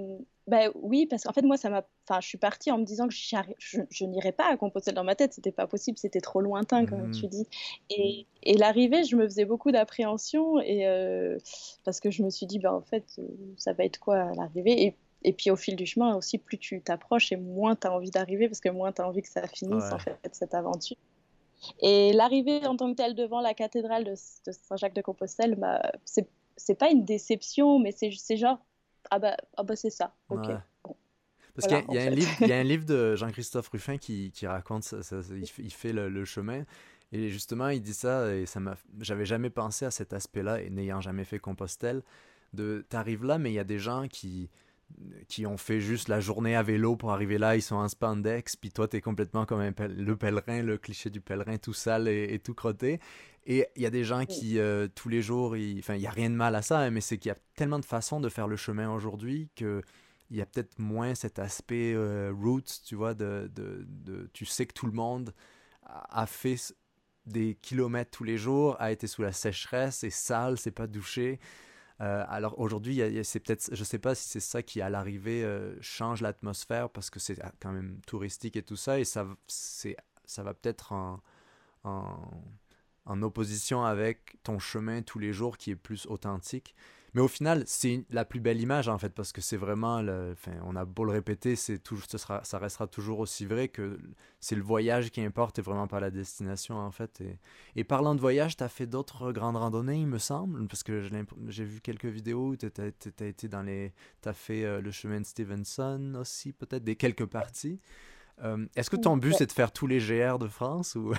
Ben 0.46 0.70
oui, 0.74 1.06
parce 1.06 1.24
qu'en 1.24 1.32
fait, 1.32 1.42
moi, 1.42 1.56
ça 1.56 1.70
m'a. 1.70 1.84
Enfin, 2.08 2.20
je 2.20 2.28
suis 2.28 2.38
partie 2.38 2.70
en 2.70 2.78
me 2.78 2.84
disant 2.84 3.06
que 3.08 3.14
je, 3.14 3.80
je 3.88 4.04
n'irais 4.04 4.32
pas 4.32 4.46
à 4.50 4.56
Compostelle 4.56 4.94
dans 4.94 5.04
ma 5.04 5.14
tête. 5.14 5.32
C'était 5.32 5.52
pas 5.52 5.66
possible, 5.66 5.98
c'était 5.98 6.20
trop 6.20 6.40
lointain, 6.40 6.86
comme 6.86 7.10
tu 7.10 7.26
mmh. 7.26 7.28
dis. 7.28 7.46
Et, 7.90 8.26
et 8.42 8.54
l'arrivée, 8.56 9.04
je 9.04 9.16
me 9.16 9.24
faisais 9.24 9.44
beaucoup 9.44 9.70
d'appréhension 9.70 10.60
et 10.60 10.86
euh, 10.86 11.38
parce 11.84 12.00
que 12.00 12.10
je 12.10 12.22
me 12.22 12.30
suis 12.30 12.46
dit, 12.46 12.58
ben 12.58 12.72
en 12.72 12.82
fait, 12.82 13.04
euh, 13.18 13.22
ça 13.56 13.72
va 13.72 13.84
être 13.84 13.98
quoi 13.98 14.32
l'arrivée? 14.34 14.82
Et, 14.84 14.96
et, 15.22 15.32
puis 15.32 15.50
au 15.50 15.56
fil 15.56 15.76
du 15.76 15.86
chemin 15.86 16.16
aussi, 16.16 16.38
plus 16.38 16.58
tu 16.58 16.80
t'approches 16.80 17.30
et 17.32 17.36
moins 17.36 17.76
tu 17.76 17.86
as 17.86 17.92
envie 17.92 18.10
d'arriver 18.10 18.48
parce 18.48 18.60
que 18.60 18.70
moins 18.70 18.92
tu 18.92 19.02
as 19.02 19.08
envie 19.08 19.22
que 19.22 19.28
ça 19.28 19.46
finisse 19.46 19.92
en 19.92 19.98
fait 19.98 20.16
cette 20.32 20.54
aventure. 20.54 20.96
Et 21.80 22.12
l'arrivée 22.12 22.66
en 22.66 22.76
tant 22.76 22.90
que 22.90 22.96
telle 22.96 23.14
devant 23.14 23.40
la 23.40 23.54
cathédrale 23.54 24.04
de, 24.04 24.14
Saint-Jacques 24.16 24.94
de 24.94 25.02
Compostelle, 25.02 25.54
bah, 25.56 25.92
c'est 26.04 26.28
pas 26.78 26.90
une 26.90 27.04
déception, 27.04 27.78
mais 27.78 27.92
c'est 27.92 28.36
genre 28.36 28.58
ah 29.10 29.18
bah, 29.18 29.36
ah 29.56 29.62
bah 29.62 29.76
c'est 29.76 29.90
ça. 29.90 30.14
Ok. 30.28 30.48
Parce 31.54 31.66
qu'il 31.66 31.94
y, 31.94 31.98
a 31.98 32.02
un 32.02 32.10
livre, 32.10 32.30
il 32.40 32.46
y 32.46 32.52
a 32.52 32.58
un 32.58 32.62
livre 32.64 32.86
de 32.86 33.16
Jean-Christophe 33.16 33.68
Ruffin 33.68 33.98
qui, 33.98 34.30
qui 34.30 34.46
raconte 34.46 34.84
ça, 34.84 34.96
il, 35.58 35.72
fait 35.72 35.92
le, 35.92 36.24
chemin. 36.24 36.64
Et 37.12 37.28
justement, 37.28 37.68
il 37.68 37.82
dit 37.82 37.92
ça, 37.92 38.32
et 38.34 38.46
ça 38.46 38.60
m'a, 38.60 38.76
j'avais 39.00 39.26
jamais 39.26 39.50
pensé 39.50 39.84
à 39.84 39.90
cet 39.90 40.12
aspect-là, 40.12 40.62
et 40.62 40.70
n'ayant 40.70 41.00
jamais 41.00 41.24
fait 41.24 41.38
Compostelle, 41.38 42.02
de 42.52 42.84
t'arrives 42.88 43.24
là, 43.24 43.38
mais 43.38 43.50
il 43.50 43.54
y 43.54 43.58
a 43.58 43.64
des 43.64 43.78
gens 43.78 44.06
qui, 44.08 44.48
qui 45.28 45.46
ont 45.46 45.56
fait 45.56 45.80
juste 45.80 46.08
la 46.08 46.20
journée 46.20 46.56
à 46.56 46.62
vélo 46.62 46.96
pour 46.96 47.12
arriver 47.12 47.38
là, 47.38 47.56
ils 47.56 47.62
sont 47.62 47.76
en 47.76 47.88
spandex, 47.88 48.56
puis 48.56 48.70
toi, 48.70 48.88
tu 48.88 48.96
es 48.96 49.00
complètement 49.00 49.46
comme 49.46 49.60
un 49.60 49.72
le 49.88 50.16
pèlerin, 50.16 50.62
le 50.62 50.78
cliché 50.78 51.10
du 51.10 51.20
pèlerin, 51.20 51.58
tout 51.58 51.72
sale 51.72 52.08
et, 52.08 52.38
tout 52.38 52.54
crotté. 52.54 53.00
Et 53.46 53.66
il 53.76 53.82
y 53.82 53.86
a 53.86 53.90
des 53.90 54.04
gens 54.04 54.26
qui, 54.26 54.58
euh, 54.58 54.88
tous 54.94 55.08
les 55.08 55.22
jours, 55.22 55.56
enfin, 55.78 55.94
il 55.94 56.00
n'y 56.00 56.06
a 56.06 56.10
rien 56.10 56.30
de 56.30 56.34
mal 56.34 56.54
à 56.54 56.62
ça, 56.62 56.80
hein, 56.80 56.90
mais 56.90 57.00
c'est 57.00 57.18
qu'il 57.18 57.30
y 57.30 57.32
a 57.32 57.38
tellement 57.54 57.78
de 57.78 57.84
façons 57.84 58.20
de 58.20 58.28
faire 58.28 58.48
le 58.48 58.56
chemin 58.56 58.92
aujourd'hui 58.92 59.48
que 59.56 59.82
il 60.30 60.36
y 60.36 60.42
a 60.42 60.46
peut-être 60.46 60.78
moins 60.78 61.16
cet 61.16 61.40
aspect 61.40 61.92
euh, 61.92 62.32
roots, 62.32 62.82
tu 62.84 62.94
vois, 62.94 63.14
de, 63.14 63.50
de, 63.52 63.84
de, 63.88 64.30
tu 64.32 64.44
sais 64.44 64.64
que 64.64 64.72
tout 64.72 64.86
le 64.86 64.92
monde 64.92 65.34
a 65.82 66.26
fait 66.26 66.56
des 67.26 67.56
kilomètres 67.60 68.10
tous 68.10 68.24
les 68.24 68.38
jours, 68.38 68.76
a 68.78 68.92
été 68.92 69.06
sous 69.06 69.22
la 69.22 69.32
sécheresse, 69.32 69.98
c'est 69.98 70.10
sale, 70.10 70.58
c'est 70.58 70.70
pas 70.70 70.86
douché. 70.86 71.40
Euh, 72.00 72.24
alors 72.28 72.58
aujourd'hui, 72.58 73.02
c'est 73.24 73.40
peut-être, 73.40 73.74
je 73.74 73.84
sais 73.84 73.98
pas 73.98 74.14
si 74.14 74.28
c'est 74.28 74.40
ça 74.40 74.62
qui 74.62 74.80
à 74.80 74.88
l'arrivée 74.88 75.44
euh, 75.44 75.76
change 75.82 76.22
l'atmosphère 76.22 76.88
parce 76.88 77.10
que 77.10 77.20
c'est 77.20 77.38
quand 77.60 77.72
même 77.72 78.00
touristique 78.06 78.56
et 78.56 78.62
tout 78.62 78.76
ça, 78.76 78.98
et 78.98 79.04
ça, 79.04 79.26
c'est, 79.46 79.96
ça 80.24 80.42
va 80.42 80.54
peut-être 80.54 80.92
en, 80.92 81.20
en, 81.84 83.22
opposition 83.22 83.84
avec 83.84 84.36
ton 84.42 84.58
chemin 84.58 85.02
tous 85.02 85.18
les 85.18 85.32
jours 85.32 85.58
qui 85.58 85.72
est 85.72 85.76
plus 85.76 86.06
authentique. 86.06 86.74
Mais 87.14 87.20
au 87.20 87.28
final, 87.28 87.64
c'est 87.66 88.04
la 88.10 88.24
plus 88.24 88.40
belle 88.40 88.60
image 88.60 88.88
en 88.88 88.98
fait, 88.98 89.10
parce 89.10 89.32
que 89.32 89.40
c'est 89.40 89.56
vraiment, 89.56 90.00
le, 90.00 90.30
enfin, 90.32 90.52
on 90.64 90.76
a 90.76 90.84
beau 90.84 91.04
le 91.04 91.12
répéter, 91.12 91.56
c'est 91.56 91.78
toujours, 91.78 92.06
ça, 92.08 92.18
sera, 92.18 92.44
ça 92.44 92.58
restera 92.58 92.86
toujours 92.86 93.18
aussi 93.18 93.46
vrai 93.46 93.68
que 93.68 93.98
c'est 94.38 94.54
le 94.54 94.62
voyage 94.62 95.10
qui 95.10 95.20
importe 95.20 95.58
et 95.58 95.62
vraiment 95.62 95.88
pas 95.88 96.00
la 96.00 96.10
destination 96.10 96.76
en 96.76 96.90
fait. 96.90 97.20
Et, 97.20 97.38
et 97.76 97.84
parlant 97.84 98.14
de 98.14 98.20
voyage, 98.20 98.56
tu 98.56 98.64
as 98.64 98.68
fait 98.68 98.86
d'autres 98.86 99.32
grandes 99.32 99.56
randonnées, 99.56 100.00
il 100.00 100.06
me 100.06 100.18
semble, 100.18 100.66
parce 100.68 100.82
que 100.82 101.08
j'ai 101.48 101.64
vu 101.64 101.80
quelques 101.80 102.06
vidéos 102.06 102.48
où 102.48 102.56
tu 102.56 102.66
as, 102.66 102.86
été 103.26 103.48
dans 103.48 103.62
les. 103.62 103.92
Tu 104.22 104.30
fait 104.32 104.64
euh, 104.64 104.80
le 104.80 104.90
chemin 104.90 105.20
de 105.20 105.26
Stevenson 105.26 106.14
aussi, 106.18 106.52
peut-être, 106.52 106.84
des 106.84 106.96
quelques 106.96 107.26
parties. 107.26 107.80
Euh, 108.42 108.66
est-ce 108.76 108.88
que 108.88 108.96
ton 108.96 109.16
but 109.16 109.34
c'est 109.34 109.46
de 109.46 109.52
faire 109.52 109.72
tous 109.72 109.86
les 109.86 109.98
GR 109.98 110.38
de 110.38 110.48
France 110.48 110.94
ou? 110.94 111.12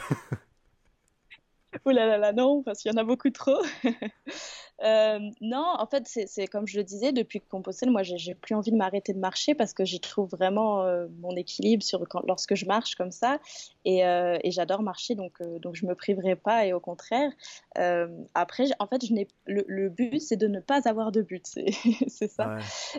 Ouh 1.85 1.89
là 1.89 2.05
là 2.05 2.17
là, 2.17 2.33
non, 2.33 2.63
parce 2.63 2.81
qu'il 2.81 2.91
y 2.91 2.95
en 2.95 2.97
a 2.97 3.03
beaucoup 3.03 3.29
trop. 3.29 3.61
Euh, 4.83 5.19
non, 5.41 5.65
en 5.77 5.85
fait, 5.85 6.07
c'est 6.07 6.47
comme 6.47 6.67
je 6.67 6.77
le 6.77 6.83
disais, 6.83 7.11
depuis 7.11 7.39
Compostelle, 7.39 7.91
moi, 7.91 8.03
j'ai 8.03 8.33
plus 8.35 8.55
envie 8.55 8.71
de 8.71 8.77
m'arrêter 8.77 9.13
de 9.13 9.19
marcher 9.19 9.53
parce 9.53 9.73
que 9.73 9.85
j'y 9.85 9.99
trouve 9.99 10.29
vraiment 10.29 10.83
euh, 10.83 11.07
mon 11.19 11.35
équilibre 11.35 11.83
sur, 11.83 12.07
quand, 12.07 12.21
lorsque 12.27 12.55
je 12.55 12.65
marche 12.65 12.95
comme 12.95 13.11
ça. 13.11 13.39
Et, 13.85 14.05
euh, 14.05 14.37
et 14.43 14.51
j'adore 14.51 14.81
marcher, 14.81 15.15
donc, 15.15 15.41
donc 15.61 15.75
je 15.75 15.85
me 15.85 15.95
priverai 15.95 16.35
pas. 16.35 16.65
Et 16.65 16.73
au 16.73 16.79
contraire, 16.79 17.31
après, 18.33 18.65
en 18.79 18.87
fait, 18.87 19.05
je 19.05 19.13
le, 19.45 19.63
le 19.67 19.89
but, 19.89 20.19
c'est 20.19 20.37
de 20.37 20.47
ne 20.47 20.59
pas 20.59 20.87
avoir 20.87 21.11
de 21.11 21.21
but. 21.21 21.45
C'est 21.45 22.27
ça. 22.27 22.57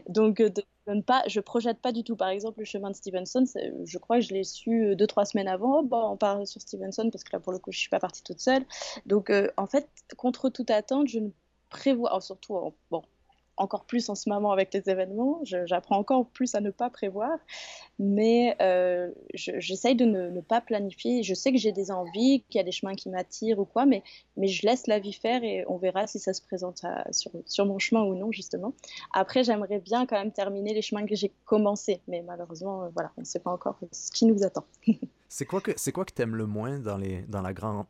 Donc, 0.08 0.36
de, 0.36 0.62
ne 0.86 1.00
pas, 1.00 1.22
je 1.26 1.40
projette 1.40 1.80
pas 1.80 1.92
du 1.92 2.04
tout. 2.04 2.16
Par 2.16 2.28
exemple, 2.28 2.60
le 2.60 2.64
chemin 2.64 2.90
de 2.90 2.96
Stevenson, 2.96 3.44
je 3.84 3.98
crois 3.98 4.16
que 4.16 4.24
je 4.24 4.34
l'ai 4.34 4.44
su 4.44 4.94
deux, 4.96 5.06
trois 5.06 5.24
semaines 5.24 5.48
avant. 5.48 5.80
Oh, 5.80 5.82
bon, 5.82 6.10
on 6.10 6.16
part 6.16 6.46
sur 6.46 6.60
Stevenson 6.60 7.08
parce 7.10 7.24
que 7.24 7.30
là, 7.32 7.40
pour 7.40 7.52
le 7.52 7.58
coup, 7.58 7.72
je 7.72 7.78
suis 7.78 7.88
pas 7.88 8.00
partie 8.00 8.22
toute 8.22 8.40
seule. 8.40 8.64
Donc, 9.06 9.32
en 9.56 9.66
fait, 9.66 9.88
contre 10.16 10.48
toute 10.48 10.70
attente, 10.70 11.08
je 11.08 11.18
ne 11.18 11.30
prévoir, 11.72 12.22
surtout 12.22 12.74
bon, 12.90 13.02
encore 13.56 13.84
plus 13.84 14.08
en 14.08 14.14
ce 14.14 14.28
moment 14.28 14.52
avec 14.52 14.72
les 14.74 14.88
événements, 14.88 15.40
j'apprends 15.44 15.98
encore 15.98 16.26
plus 16.26 16.54
à 16.54 16.60
ne 16.60 16.70
pas 16.70 16.90
prévoir, 16.90 17.38
mais 17.98 18.56
euh, 18.60 19.10
j'essaye 19.34 19.94
de 19.94 20.04
ne, 20.04 20.40
pas 20.40 20.60
planifier. 20.60 21.22
Je 21.22 21.34
sais 21.34 21.52
que 21.52 21.58
j'ai 21.58 21.72
des 21.72 21.90
envies, 21.90 22.42
qu'il 22.48 22.58
y 22.58 22.60
a 22.60 22.64
des 22.64 22.72
chemins 22.72 22.94
qui 22.94 23.08
m'attirent 23.08 23.58
ou 23.58 23.64
quoi, 23.64 23.86
mais, 23.86 24.02
mais 24.36 24.48
je 24.48 24.66
laisse 24.66 24.86
la 24.86 24.98
vie 24.98 25.12
faire 25.12 25.44
et 25.44 25.64
on 25.68 25.76
verra 25.76 26.06
si 26.06 26.18
ça 26.18 26.32
se 26.32 26.42
présente 26.42 26.84
sur, 27.10 27.30
sur 27.46 27.66
mon 27.66 27.78
chemin 27.78 28.02
ou 28.02 28.14
non, 28.14 28.32
justement. 28.32 28.74
Après, 29.12 29.44
j'aimerais 29.44 29.78
bien 29.78 30.06
quand 30.06 30.16
même 30.16 30.32
terminer 30.32 30.74
les 30.74 30.82
chemins 30.82 31.06
que 31.06 31.14
j'ai 31.14 31.32
commencés, 31.44 32.00
mais 32.08 32.22
malheureusement, 32.22 32.84
euh, 32.84 32.88
voilà, 32.94 33.12
on 33.16 33.20
ne 33.20 33.26
sait 33.26 33.40
pas 33.40 33.52
encore 33.52 33.78
ce 33.92 34.10
qui 34.10 34.26
nous 34.26 34.42
attend. 34.42 34.64
c'est 35.28 35.46
quoi 35.46 35.60
que 35.60 35.72
que 35.72 36.12
t'aimes 36.12 36.36
le 36.36 36.46
moins 36.46 36.78
dans 36.78 36.96
les 36.96 37.22
dans 37.22 37.42
la 37.42 37.52
grande 37.52 37.86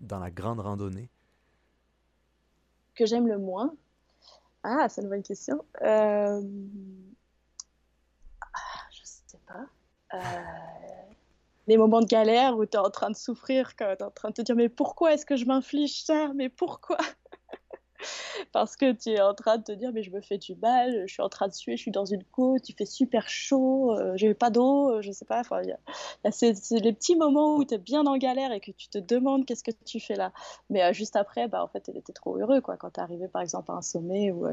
dans 0.00 0.18
la 0.18 0.30
grande 0.30 0.60
randonnée? 0.60 1.08
Que 2.96 3.06
j'aime 3.06 3.28
le 3.28 3.38
moins 3.38 3.74
Ah, 4.64 4.88
c'est 4.88 5.02
une 5.02 5.08
bonne 5.08 5.22
question. 5.22 5.64
Euh... 5.82 6.42
Ah, 8.42 8.88
je 8.90 9.00
sais 9.04 9.38
pas. 9.46 9.66
Euh... 10.14 10.42
Les 11.68 11.76
moments 11.76 12.00
de 12.00 12.06
galère 12.06 12.56
où 12.56 12.64
tu 12.64 12.76
es 12.76 12.80
en 12.80 12.90
train 12.90 13.10
de 13.10 13.16
souffrir, 13.16 13.76
quand 13.76 13.94
tu 13.96 14.02
es 14.02 14.06
en 14.06 14.10
train 14.10 14.28
de 14.30 14.34
te 14.34 14.42
dire 14.42 14.56
mais 14.56 14.68
pourquoi 14.68 15.14
est-ce 15.14 15.26
que 15.26 15.36
je 15.36 15.44
m'inflige 15.44 16.04
ça? 16.04 16.32
Mais 16.34 16.48
pourquoi? 16.48 16.98
parce 18.52 18.76
que 18.76 18.92
tu 18.92 19.10
es 19.10 19.20
en 19.20 19.34
train 19.34 19.58
de 19.58 19.64
te 19.64 19.72
dire 19.72 19.90
mais 19.92 20.02
je 20.02 20.10
me 20.10 20.20
fais 20.20 20.38
du 20.38 20.54
mal, 20.56 21.04
je 21.06 21.12
suis 21.12 21.22
en 21.22 21.28
train 21.28 21.48
de 21.48 21.52
suer, 21.52 21.76
je 21.76 21.82
suis 21.82 21.90
dans 21.90 22.04
une 22.04 22.24
côte, 22.24 22.68
il 22.68 22.74
fait 22.74 22.86
super 22.86 23.28
chaud, 23.28 23.92
euh, 23.92 24.12
j'ai 24.16 24.34
pas 24.34 24.50
d'eau, 24.50 24.90
euh, 24.90 25.02
je 25.02 25.12
sais 25.12 25.24
pas. 25.24 25.40
Enfin, 25.40 25.62
y 25.62 25.72
a, 25.72 26.30
ces, 26.30 26.54
les 26.72 26.92
petits 26.92 27.16
moments 27.16 27.56
où 27.56 27.64
tu 27.64 27.74
es 27.74 27.78
bien 27.78 28.04
en 28.06 28.16
galère 28.16 28.52
et 28.52 28.60
que 28.60 28.70
tu 28.70 28.88
te 28.88 28.98
demandes 28.98 29.44
qu'est-ce 29.46 29.64
que 29.64 29.72
tu 29.84 30.00
fais 30.00 30.16
là. 30.16 30.32
Mais 30.70 30.82
euh, 30.82 30.92
juste 30.92 31.16
après, 31.16 31.48
bah, 31.48 31.62
en 31.62 31.68
fait, 31.68 31.82
tu 31.82 31.96
étais 31.96 32.12
trop 32.12 32.36
heureux 32.36 32.60
quoi, 32.60 32.76
quand 32.76 32.90
tu 32.90 33.00
es 33.00 33.02
arrivé 33.02 33.28
par 33.28 33.42
exemple 33.42 33.70
à 33.72 33.74
un 33.74 33.82
sommet 33.82 34.30
ou, 34.30 34.46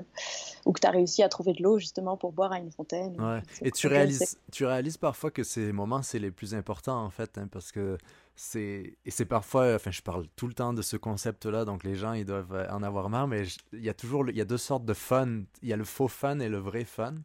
ou 0.65 0.71
que 0.71 0.79
tu 0.79 0.87
as 0.87 0.91
réussi 0.91 1.23
à 1.23 1.29
trouver 1.29 1.53
de 1.53 1.63
l'eau 1.63 1.79
justement 1.79 2.17
pour 2.17 2.31
boire 2.31 2.51
à 2.51 2.59
une 2.59 2.71
fontaine. 2.71 3.19
Ouais. 3.19 3.41
Et 3.61 3.71
tu 3.71 3.87
réalises, 3.87 4.37
tu 4.51 4.65
réalises 4.65 4.97
parfois 4.97 5.31
que 5.31 5.43
ces 5.43 5.71
moments, 5.71 6.01
c'est 6.01 6.19
les 6.19 6.31
plus 6.31 6.53
importants 6.53 7.03
en 7.03 7.09
fait, 7.09 7.37
hein, 7.37 7.47
parce 7.51 7.71
que 7.71 7.97
c'est 8.35 8.97
et 9.05 9.11
c'est 9.11 9.25
parfois 9.25 9.75
enfin 9.75 9.91
je 9.91 10.01
parle 10.01 10.25
tout 10.35 10.47
le 10.47 10.53
temps 10.53 10.73
de 10.73 10.81
ce 10.81 10.97
concept 10.97 11.45
là 11.45 11.65
donc 11.65 11.83
les 11.83 11.95
gens 11.95 12.13
ils 12.13 12.25
doivent 12.25 12.67
en 12.71 12.81
avoir 12.81 13.09
marre 13.09 13.27
mais 13.27 13.43
il 13.73 13.83
y 13.83 13.89
a 13.89 13.93
toujours 13.93 14.27
il 14.29 14.35
y 14.35 14.41
a 14.41 14.45
deux 14.45 14.57
sortes 14.57 14.85
de 14.85 14.93
fun. 14.93 15.43
Il 15.61 15.69
y 15.69 15.73
a 15.73 15.77
le 15.77 15.83
faux 15.83 16.07
fun 16.07 16.39
et 16.39 16.49
le 16.49 16.57
vrai 16.57 16.83
fun. 16.85 17.15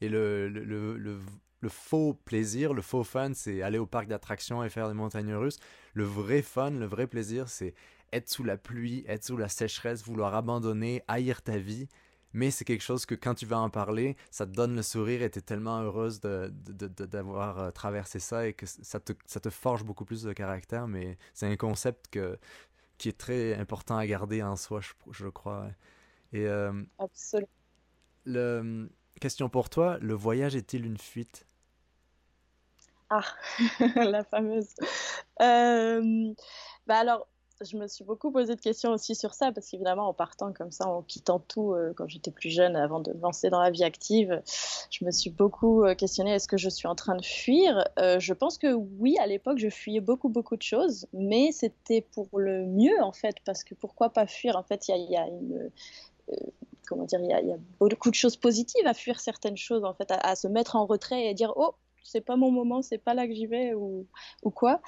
Et 0.00 0.08
le, 0.08 0.48
le, 0.48 0.64
le, 0.64 1.20
le, 1.60 1.68
faux 1.68 2.14
plaisir 2.24 2.72
le 2.72 2.82
faux 2.82 3.02
fun 3.02 3.32
c'est 3.34 3.62
aller 3.62 3.78
au 3.78 3.86
parc 3.86 4.06
d'attractions 4.08 4.62
et 4.62 4.68
faire 4.68 4.88
des 4.88 4.94
montagnes 4.94 5.34
russes. 5.34 5.58
Le 5.94 6.04
vrai 6.04 6.42
fun 6.42 6.70
le 6.70 6.86
vrai 6.86 7.06
plaisir 7.06 7.48
c'est 7.48 7.74
être 8.12 8.28
sous 8.28 8.44
la 8.44 8.56
pluie 8.56 9.04
être 9.08 9.24
sous 9.24 9.36
la 9.36 9.48
sécheresse 9.48 10.04
vouloir 10.04 10.34
abandonner 10.34 11.02
haïr 11.08 11.42
ta 11.42 11.58
vie 11.58 11.88
mais 12.38 12.52
c'est 12.52 12.64
quelque 12.64 12.82
chose 12.82 13.04
que 13.04 13.16
quand 13.16 13.34
tu 13.34 13.46
vas 13.46 13.58
en 13.58 13.68
parler, 13.68 14.16
ça 14.30 14.46
te 14.46 14.52
donne 14.52 14.76
le 14.76 14.82
sourire 14.82 15.22
et 15.22 15.30
tu 15.30 15.40
es 15.40 15.42
tellement 15.42 15.82
heureuse 15.82 16.20
d'avoir 16.20 16.52
de, 16.52 16.86
de, 16.86 17.66
euh, 17.66 17.70
traversé 17.72 18.20
ça 18.20 18.46
et 18.46 18.52
que 18.52 18.64
ça 18.64 19.00
te, 19.00 19.12
ça 19.26 19.40
te 19.40 19.50
forge 19.50 19.82
beaucoup 19.82 20.04
plus 20.04 20.22
de 20.22 20.32
caractère. 20.32 20.86
Mais 20.86 21.18
c'est 21.34 21.46
un 21.46 21.56
concept 21.56 22.06
que, 22.12 22.38
qui 22.96 23.08
est 23.08 23.18
très 23.18 23.54
important 23.54 23.96
à 23.96 24.06
garder 24.06 24.40
en 24.44 24.54
soi, 24.54 24.80
je, 24.80 24.92
je 25.10 25.26
crois. 25.26 25.66
Et, 26.32 26.46
euh, 26.46 26.72
Absolument. 27.00 27.48
Le, 28.24 28.88
question 29.20 29.48
pour 29.48 29.68
toi, 29.68 29.98
le 30.00 30.14
voyage 30.14 30.54
est-il 30.54 30.86
une 30.86 30.98
fuite? 30.98 31.44
Ah, 33.10 33.24
la 33.96 34.22
fameuse. 34.22 34.74
Euh, 35.40 36.32
bah 36.86 36.98
alors, 36.98 37.26
je 37.64 37.76
me 37.76 37.88
suis 37.88 38.04
beaucoup 38.04 38.30
posé 38.30 38.54
de 38.54 38.60
questions 38.60 38.92
aussi 38.92 39.14
sur 39.14 39.34
ça, 39.34 39.52
parce 39.52 39.68
qu'évidemment, 39.68 40.08
en 40.08 40.14
partant 40.14 40.52
comme 40.52 40.70
ça, 40.70 40.86
en 40.86 41.02
quittant 41.02 41.40
tout 41.40 41.72
euh, 41.72 41.92
quand 41.96 42.08
j'étais 42.08 42.30
plus 42.30 42.50
jeune, 42.50 42.76
avant 42.76 43.00
de 43.00 43.12
me 43.12 43.20
lancer 43.20 43.50
dans 43.50 43.60
la 43.60 43.70
vie 43.70 43.84
active, 43.84 44.40
je 44.90 45.04
me 45.04 45.10
suis 45.10 45.30
beaucoup 45.30 45.84
euh, 45.84 45.94
questionné 45.94 46.32
est-ce 46.32 46.48
que 46.48 46.56
je 46.56 46.68
suis 46.68 46.86
en 46.86 46.94
train 46.94 47.16
de 47.16 47.24
fuir? 47.24 47.84
Euh, 47.98 48.20
Je 48.20 48.32
pense 48.32 48.58
que 48.58 48.72
oui, 48.72 49.16
à 49.18 49.26
l'époque, 49.26 49.58
je 49.58 49.68
fuyais 49.68 50.00
beaucoup, 50.00 50.28
beaucoup 50.28 50.56
de 50.56 50.62
choses, 50.62 51.06
mais 51.12 51.50
c'était 51.52 52.00
pour 52.00 52.28
le 52.38 52.64
mieux, 52.64 53.02
en 53.02 53.12
fait, 53.12 53.36
parce 53.44 53.64
que 53.64 53.74
pourquoi 53.74 54.10
pas 54.10 54.26
fuir? 54.26 54.56
En 54.56 54.62
fait, 54.62 54.88
il 54.88 55.10
y, 55.10 55.16
a, 55.16 55.26
beaucoup 57.80 58.10
de 58.10 58.14
choses 58.14 58.36
positives 58.36 58.86
à 58.86 58.94
fuir 58.94 59.18
certaines 59.20 59.56
choses, 59.56 59.84
en 59.84 59.94
fait, 59.94 60.10
à, 60.10 60.36
se 60.36 60.46
mettre 60.46 60.76
en 60.76 60.86
retrait 60.86 61.24
et 61.24 61.28
à 61.30 61.34
dire 61.34 61.52
oh, 61.56 61.74
c'est 62.04 62.20
pas 62.20 62.36
mon 62.36 62.50
moment, 62.50 62.82
c'est 62.82 62.98
pas 62.98 63.14
là 63.14 63.26
que 63.26 63.34
j'y 63.34 63.46
vais 63.46 63.74
ou, 63.74 64.06
quoi. 64.54 64.80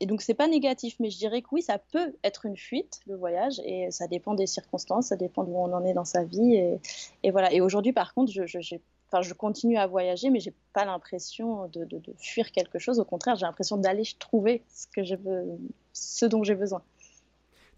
Et 0.00 0.06
donc 0.06 0.22
c'est 0.22 0.34
pas 0.34 0.48
négatif, 0.48 0.96
mais 1.00 1.10
je 1.10 1.18
dirais 1.18 1.42
que 1.42 1.48
oui, 1.52 1.62
ça 1.62 1.78
peut 1.78 2.14
être 2.24 2.46
une 2.46 2.56
fuite 2.56 3.00
le 3.06 3.16
voyage 3.16 3.60
et 3.64 3.90
ça 3.90 4.06
dépend 4.06 4.34
des 4.34 4.46
circonstances, 4.46 5.08
ça 5.08 5.16
dépend 5.16 5.44
d'où 5.44 5.54
on 5.54 5.72
en 5.72 5.84
est 5.84 5.94
dans 5.94 6.04
sa 6.04 6.24
vie 6.24 6.54
et, 7.22 7.30
voilà. 7.30 7.52
Et 7.52 7.60
aujourd'hui, 7.60 7.92
par 7.92 8.14
contre, 8.14 8.32
je, 8.32 8.42
enfin, 9.08 9.22
je 9.22 9.32
continue 9.34 9.78
à 9.78 9.86
voyager, 9.86 10.30
mais 10.30 10.40
j'ai 10.40 10.54
pas 10.72 10.84
l'impression 10.84 11.68
de, 11.68 11.84
de, 11.84 11.98
de, 11.98 12.12
fuir 12.18 12.50
quelque 12.52 12.78
chose. 12.78 12.98
Au 12.98 13.04
contraire, 13.04 13.36
j'ai 13.36 13.46
l'impression 13.46 13.76
d'aller 13.76 14.04
trouver 14.18 14.62
ce 14.74 14.86
que 14.88 15.04
je 15.04 15.14
veux, 15.14 15.58
ce 15.92 16.26
dont 16.26 16.42
j'ai 16.42 16.54
besoin. 16.54 16.82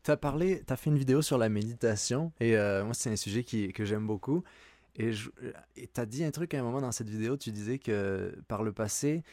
Tu 0.02 0.10
as 0.10 0.16
parlé, 0.16 0.62
tu 0.66 0.76
fait 0.76 0.90
une 0.90 0.98
vidéo 0.98 1.22
sur 1.22 1.38
la 1.38 1.48
méditation 1.48 2.32
et 2.38 2.56
euh, 2.56 2.84
moi 2.84 2.92
c'est 2.92 3.10
un 3.10 3.16
sujet 3.16 3.42
qui, 3.42 3.72
que 3.72 3.84
j'aime 3.84 4.06
beaucoup. 4.06 4.44
Et 4.96 5.10
tu 5.12 6.00
as 6.00 6.06
dit 6.06 6.24
un 6.24 6.30
truc 6.30 6.54
à 6.54 6.60
un 6.60 6.62
moment 6.62 6.80
dans 6.80 6.92
cette 6.92 7.08
vidéo, 7.08 7.36
tu 7.36 7.50
disais 7.50 7.78
que 7.78 8.38
par 8.46 8.62
le 8.62 8.72
passé, 8.72 9.24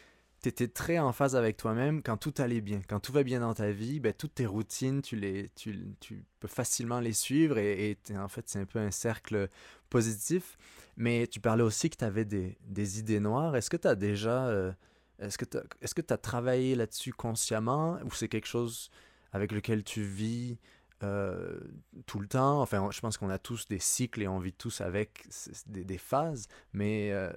tu 0.42 0.50
étais 0.50 0.68
très 0.68 0.98
en 1.00 1.12
phase 1.12 1.36
avec 1.36 1.58
toi-même 1.58 2.02
quand 2.02 2.18
tout 2.18 2.34
allait 2.38 2.62
bien. 2.62 2.82
Quand 2.88 3.00
tout 3.00 3.12
va 3.12 3.24
bien 3.24 3.40
dans 3.42 3.54
ta 3.54 3.72
vie, 3.72 4.00
ben, 4.00 4.14
toutes 4.14 4.36
tes 4.36 4.46
routines, 4.46 5.02
tu, 5.02 5.16
les, 5.16 5.50
tu, 5.56 5.96
tu 6.00 6.26
peux 6.40 6.48
facilement 6.48 7.00
les 7.00 7.14
suivre 7.14 7.58
et, 7.58 7.98
en 8.18 8.28
fait, 8.28 8.50
c'est 8.50 8.60
un 8.60 8.66
peu 8.66 8.80
un 8.80 8.92
cercle 8.92 9.48
positif. 9.90 10.58
Mais 10.98 11.28
tu 11.28 11.40
parlais 11.40 11.64
aussi 11.64 11.90
que 11.90 11.98
tu 11.98 12.06
avais 12.06 12.26
des, 12.26 12.58
des, 12.68 13.00
idées 13.00 13.20
noires. 13.20 13.56
Est-ce 13.56 13.70
que 13.70 13.78
tu 13.78 13.88
as 13.88 13.96
déjà. 13.96 14.48
Euh, 14.48 14.72
est-ce 15.20 15.38
que 15.38 15.46
tu 15.46 15.58
as, 15.58 16.16
as 16.16 16.18
travaillé 16.18 16.76
là-dessus 16.76 17.14
consciemment 17.14 18.00
ou 18.04 18.12
c'est 18.12 18.28
quelque 18.28 18.48
chose 18.48 18.90
avec 19.32 19.52
lequel 19.52 19.84
tu 19.84 20.02
vis 20.02 20.58
euh, 21.04 21.60
tout 22.06 22.20
le 22.20 22.28
temps. 22.28 22.62
Enfin, 22.62 22.90
je 22.92 23.00
pense 23.00 23.18
qu'on 23.18 23.30
a 23.30 23.38
tous 23.38 23.68
des 23.68 23.80
cycles 23.80 24.22
et 24.22 24.28
on 24.28 24.40
vit 24.40 24.54
tous 24.54 24.82
avec 24.82 25.28
des, 25.68 25.84
des 25.84 25.98
phases. 25.98 26.48
Mais 26.74 27.12
euh, 27.12 27.32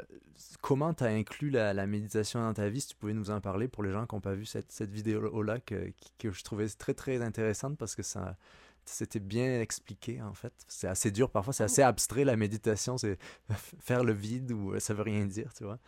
comment 0.61 0.95
tu 0.95 1.05
as 1.05 1.09
inclus 1.09 1.51
la, 1.51 1.73
la, 1.73 1.87
méditation 1.87 2.41
dans 2.41 2.55
ta 2.55 2.69
vie? 2.69 2.81
Si 2.81 2.89
tu 2.89 2.97
pouvais 2.97 3.15
nous 3.15 3.31
en 3.31 3.41
parler 3.41 3.69
pour 3.69 3.83
les 3.83 3.93
gens 3.93 4.07
qui 4.07 4.15
n'ont 4.15 4.21
pas 4.21 4.35
vu 4.35 4.47
cette, 4.47 4.73
cette 4.73 4.91
vidéo-là 4.91 5.61
que, 5.61 5.93
que, 6.19 6.31
je 6.31 6.45
trouvais 6.45 6.69
très 6.69 6.95
très 6.95 7.23
intéressante 7.23 7.77
parce 7.79 7.95
que 7.95 8.03
ça 8.03 8.37
c'était 8.87 9.21
bien 9.21 9.61
expliqué 9.61 10.21
en 10.21 10.35
fait. 10.35 10.53
C'est 10.69 10.89
assez 10.89 11.11
dur 11.11 11.31
parfois, 11.31 11.55
c'est 11.55 11.65
assez 11.65 11.83
abstrait 11.83 12.25
la 12.25 12.37
méditation, 12.37 12.99
c'est 12.99 13.19
faire 13.81 14.05
le 14.05 14.13
vide 14.13 14.53
ou 14.53 14.79
ça 14.79 14.93
veut 14.93 15.03
rien 15.03 15.25
dire, 15.25 15.53
tu 15.55 15.65
vois. 15.65 15.79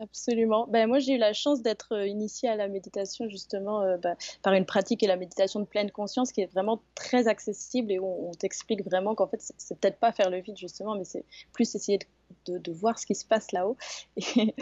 Absolument. 0.00 0.66
Ben, 0.68 0.88
moi, 0.88 0.98
j'ai 0.98 1.14
eu 1.14 1.18
la 1.18 1.32
chance 1.32 1.62
d'être 1.62 1.92
euh, 1.92 2.06
initiée 2.06 2.48
à 2.48 2.56
la 2.56 2.66
méditation 2.66 3.28
justement 3.28 3.82
euh, 3.82 3.96
bah, 3.96 4.16
par 4.42 4.52
une 4.54 4.66
pratique 4.66 5.02
et 5.04 5.06
la 5.06 5.16
méditation 5.16 5.60
de 5.60 5.66
pleine 5.66 5.90
conscience 5.90 6.32
qui 6.32 6.40
est 6.40 6.52
vraiment 6.52 6.82
très 6.96 7.28
accessible 7.28 7.92
et 7.92 8.00
où 8.00 8.28
on, 8.28 8.32
t'explique 8.32 8.84
vraiment 8.84 9.14
qu'en 9.14 9.28
fait, 9.28 9.40
c'est 9.56 9.78
peut-être 9.78 9.98
pas 9.98 10.10
faire 10.10 10.30
le 10.30 10.38
vide 10.40 10.56
justement, 10.56 10.96
mais 10.96 11.04
c'est 11.04 11.24
plus 11.52 11.74
essayer 11.76 12.00
de, 12.46 12.58
de, 12.58 12.72
voir 12.72 12.98
ce 12.98 13.06
qui 13.06 13.14
se 13.14 13.24
passe 13.24 13.52
là-haut. 13.52 13.76
Et, 14.16 14.54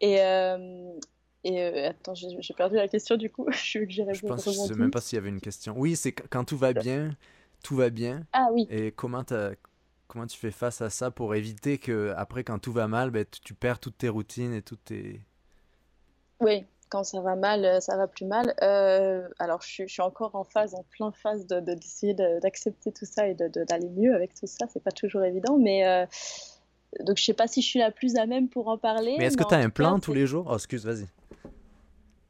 et, 0.00 0.20
euh, 0.20 0.92
et 1.44 1.84
attends, 1.84 2.14
j'ai 2.14 2.54
perdu 2.54 2.76
la 2.76 2.88
question 2.88 3.16
du 3.16 3.30
coup. 3.30 3.46
je 3.50 3.78
je 3.88 4.26
pense, 4.26 4.44
je 4.44 4.50
sais 4.50 4.74
même 4.74 4.90
pas 4.90 5.00
s'il 5.00 5.16
y 5.16 5.18
avait 5.18 5.28
une 5.28 5.40
question. 5.40 5.74
Oui, 5.76 5.94
c'est 5.94 6.12
quand 6.12 6.44
tout 6.44 6.58
va 6.58 6.72
bien, 6.72 7.16
tout 7.62 7.76
va 7.76 7.90
bien. 7.90 8.26
Ah 8.32 8.48
oui. 8.52 8.66
Et 8.70 8.92
comment 8.92 9.22
as 9.30 9.52
comment 10.10 10.26
tu 10.26 10.36
fais 10.36 10.50
face 10.50 10.80
à 10.80 10.90
ça 10.90 11.10
pour 11.10 11.34
éviter 11.34 11.78
que 11.78 12.12
après 12.16 12.42
quand 12.42 12.58
tout 12.58 12.72
va 12.72 12.88
mal, 12.88 13.10
ben, 13.10 13.24
tu, 13.44 13.54
perds 13.54 13.78
toutes 13.78 13.98
tes 13.98 14.08
routines 14.08 14.52
et 14.52 14.60
toutes 14.60 14.84
tes... 14.84 15.20
Oui, 16.40 16.64
quand 16.88 17.04
ça 17.04 17.20
va 17.20 17.36
mal, 17.36 17.64
euh, 17.64 17.80
ça 17.80 17.96
va 17.96 18.08
plus 18.08 18.26
mal. 18.26 18.54
Euh, 18.62 19.28
alors 19.38 19.62
je, 19.62 19.86
suis 19.86 20.02
encore 20.02 20.34
en 20.34 20.42
phase, 20.42 20.74
en 20.74 20.84
plein 20.90 21.12
phase 21.12 21.46
de, 21.46 21.60
d'essayer 21.60 22.14
d'accepter 22.14 22.90
tout 22.90 23.06
ça 23.06 23.28
et 23.28 23.34
d'aller 23.34 23.88
mieux 23.88 24.14
avec 24.14 24.34
tout 24.34 24.46
ça. 24.46 24.66
C'est 24.72 24.82
pas 24.82 24.90
toujours 24.90 25.22
évident, 25.22 25.56
mais 25.58 25.86
euh, 25.86 26.04
donc 27.06 27.16
je 27.16 27.24
sais 27.24 27.34
pas 27.34 27.46
si 27.46 27.62
je 27.62 27.68
suis 27.68 27.78
la 27.78 27.92
plus 27.92 28.16
à 28.16 28.26
même 28.26 28.48
pour 28.48 28.66
en 28.68 28.78
parler. 28.78 29.14
Mais 29.18 29.26
est-ce 29.26 29.36
que 29.36 29.46
tu 29.46 29.54
as 29.54 29.58
un 29.58 29.70
plan 29.70 30.00
tous 30.00 30.12
les 30.12 30.26
jours? 30.26 30.48
Oh, 30.50 30.54
excuse, 30.54 30.84
vas-y. 30.84 31.06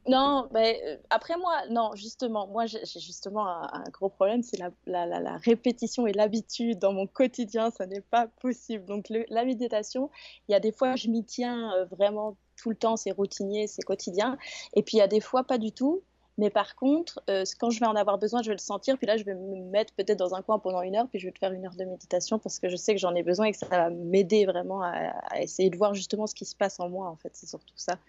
Non, 0.07 0.49
mais 0.51 0.81
euh, 0.87 0.97
après 1.11 1.37
moi, 1.37 1.61
non, 1.69 1.91
justement, 1.95 2.47
moi 2.47 2.65
j'ai 2.65 2.83
justement 2.85 3.45
un, 3.47 3.83
gros 3.91 4.09
problème, 4.09 4.41
c'est 4.41 4.57
la, 4.57 5.37
répétition 5.37 6.07
et 6.07 6.13
l'habitude 6.13 6.79
dans 6.79 6.91
mon 6.91 7.05
quotidien, 7.05 7.69
ça 7.69 7.85
n'est 7.85 8.01
pas 8.01 8.27
possible. 8.27 8.85
Donc 8.85 9.05
la 9.09 9.45
méditation, 9.45 10.09
il 10.47 10.53
y 10.53 10.55
a 10.55 10.59
des 10.59 10.71
fois 10.71 10.95
je 10.95 11.07
m'y 11.07 11.23
tiens 11.23 11.73
euh, 11.73 11.85
vraiment 11.85 12.35
tout 12.55 12.71
le 12.71 12.75
temps, 12.75 12.97
c'est 12.97 13.11
routinier, 13.11 13.67
c'est 13.67 13.83
quotidien, 13.83 14.37
et 14.73 14.81
puis 14.83 14.97
il 14.97 14.99
y 14.99 15.03
a 15.03 15.07
des 15.07 15.21
fois 15.21 15.43
pas 15.43 15.57
du 15.57 15.71
tout. 15.71 16.01
Mais 16.41 16.49
par 16.49 16.75
contre, 16.75 17.21
euh, 17.29 17.43
quand 17.59 17.69
je 17.69 17.79
vais 17.79 17.85
en 17.85 17.95
avoir 17.95 18.17
besoin, 18.17 18.41
je 18.41 18.47
vais 18.47 18.55
le 18.55 18.57
sentir. 18.57 18.97
Puis 18.97 19.05
là, 19.05 19.15
je 19.15 19.23
vais 19.23 19.35
me 19.35 19.61
mettre 19.69 19.93
peut-être 19.93 20.17
dans 20.17 20.33
un 20.33 20.41
coin 20.41 20.57
pendant 20.57 20.81
une 20.81 20.95
heure, 20.95 21.07
puis 21.07 21.19
je 21.19 21.27
vais 21.27 21.31
te 21.31 21.37
faire 21.37 21.51
une 21.51 21.63
heure 21.67 21.75
de 21.75 21.85
méditation 21.85 22.39
parce 22.39 22.57
que 22.57 22.67
je 22.67 22.75
sais 22.75 22.95
que 22.95 22.99
j'en 22.99 23.13
ai 23.13 23.21
besoin 23.21 23.45
et 23.45 23.51
que 23.51 23.59
ça 23.59 23.67
va 23.67 23.91
m'aider 23.91 24.47
vraiment 24.47 24.81
à, 24.81 25.13
essayer 25.39 25.69
de 25.69 25.77
voir 25.77 25.93
justement 25.93 26.25
ce 26.25 26.33
qui 26.33 26.45
se 26.45 26.55
passe 26.55 26.79
en 26.79 26.89
moi. 26.89 27.07
En 27.09 27.15
fait, 27.15 27.29
c'est 27.33 27.45
surtout 27.45 27.75
ça. 27.75 27.99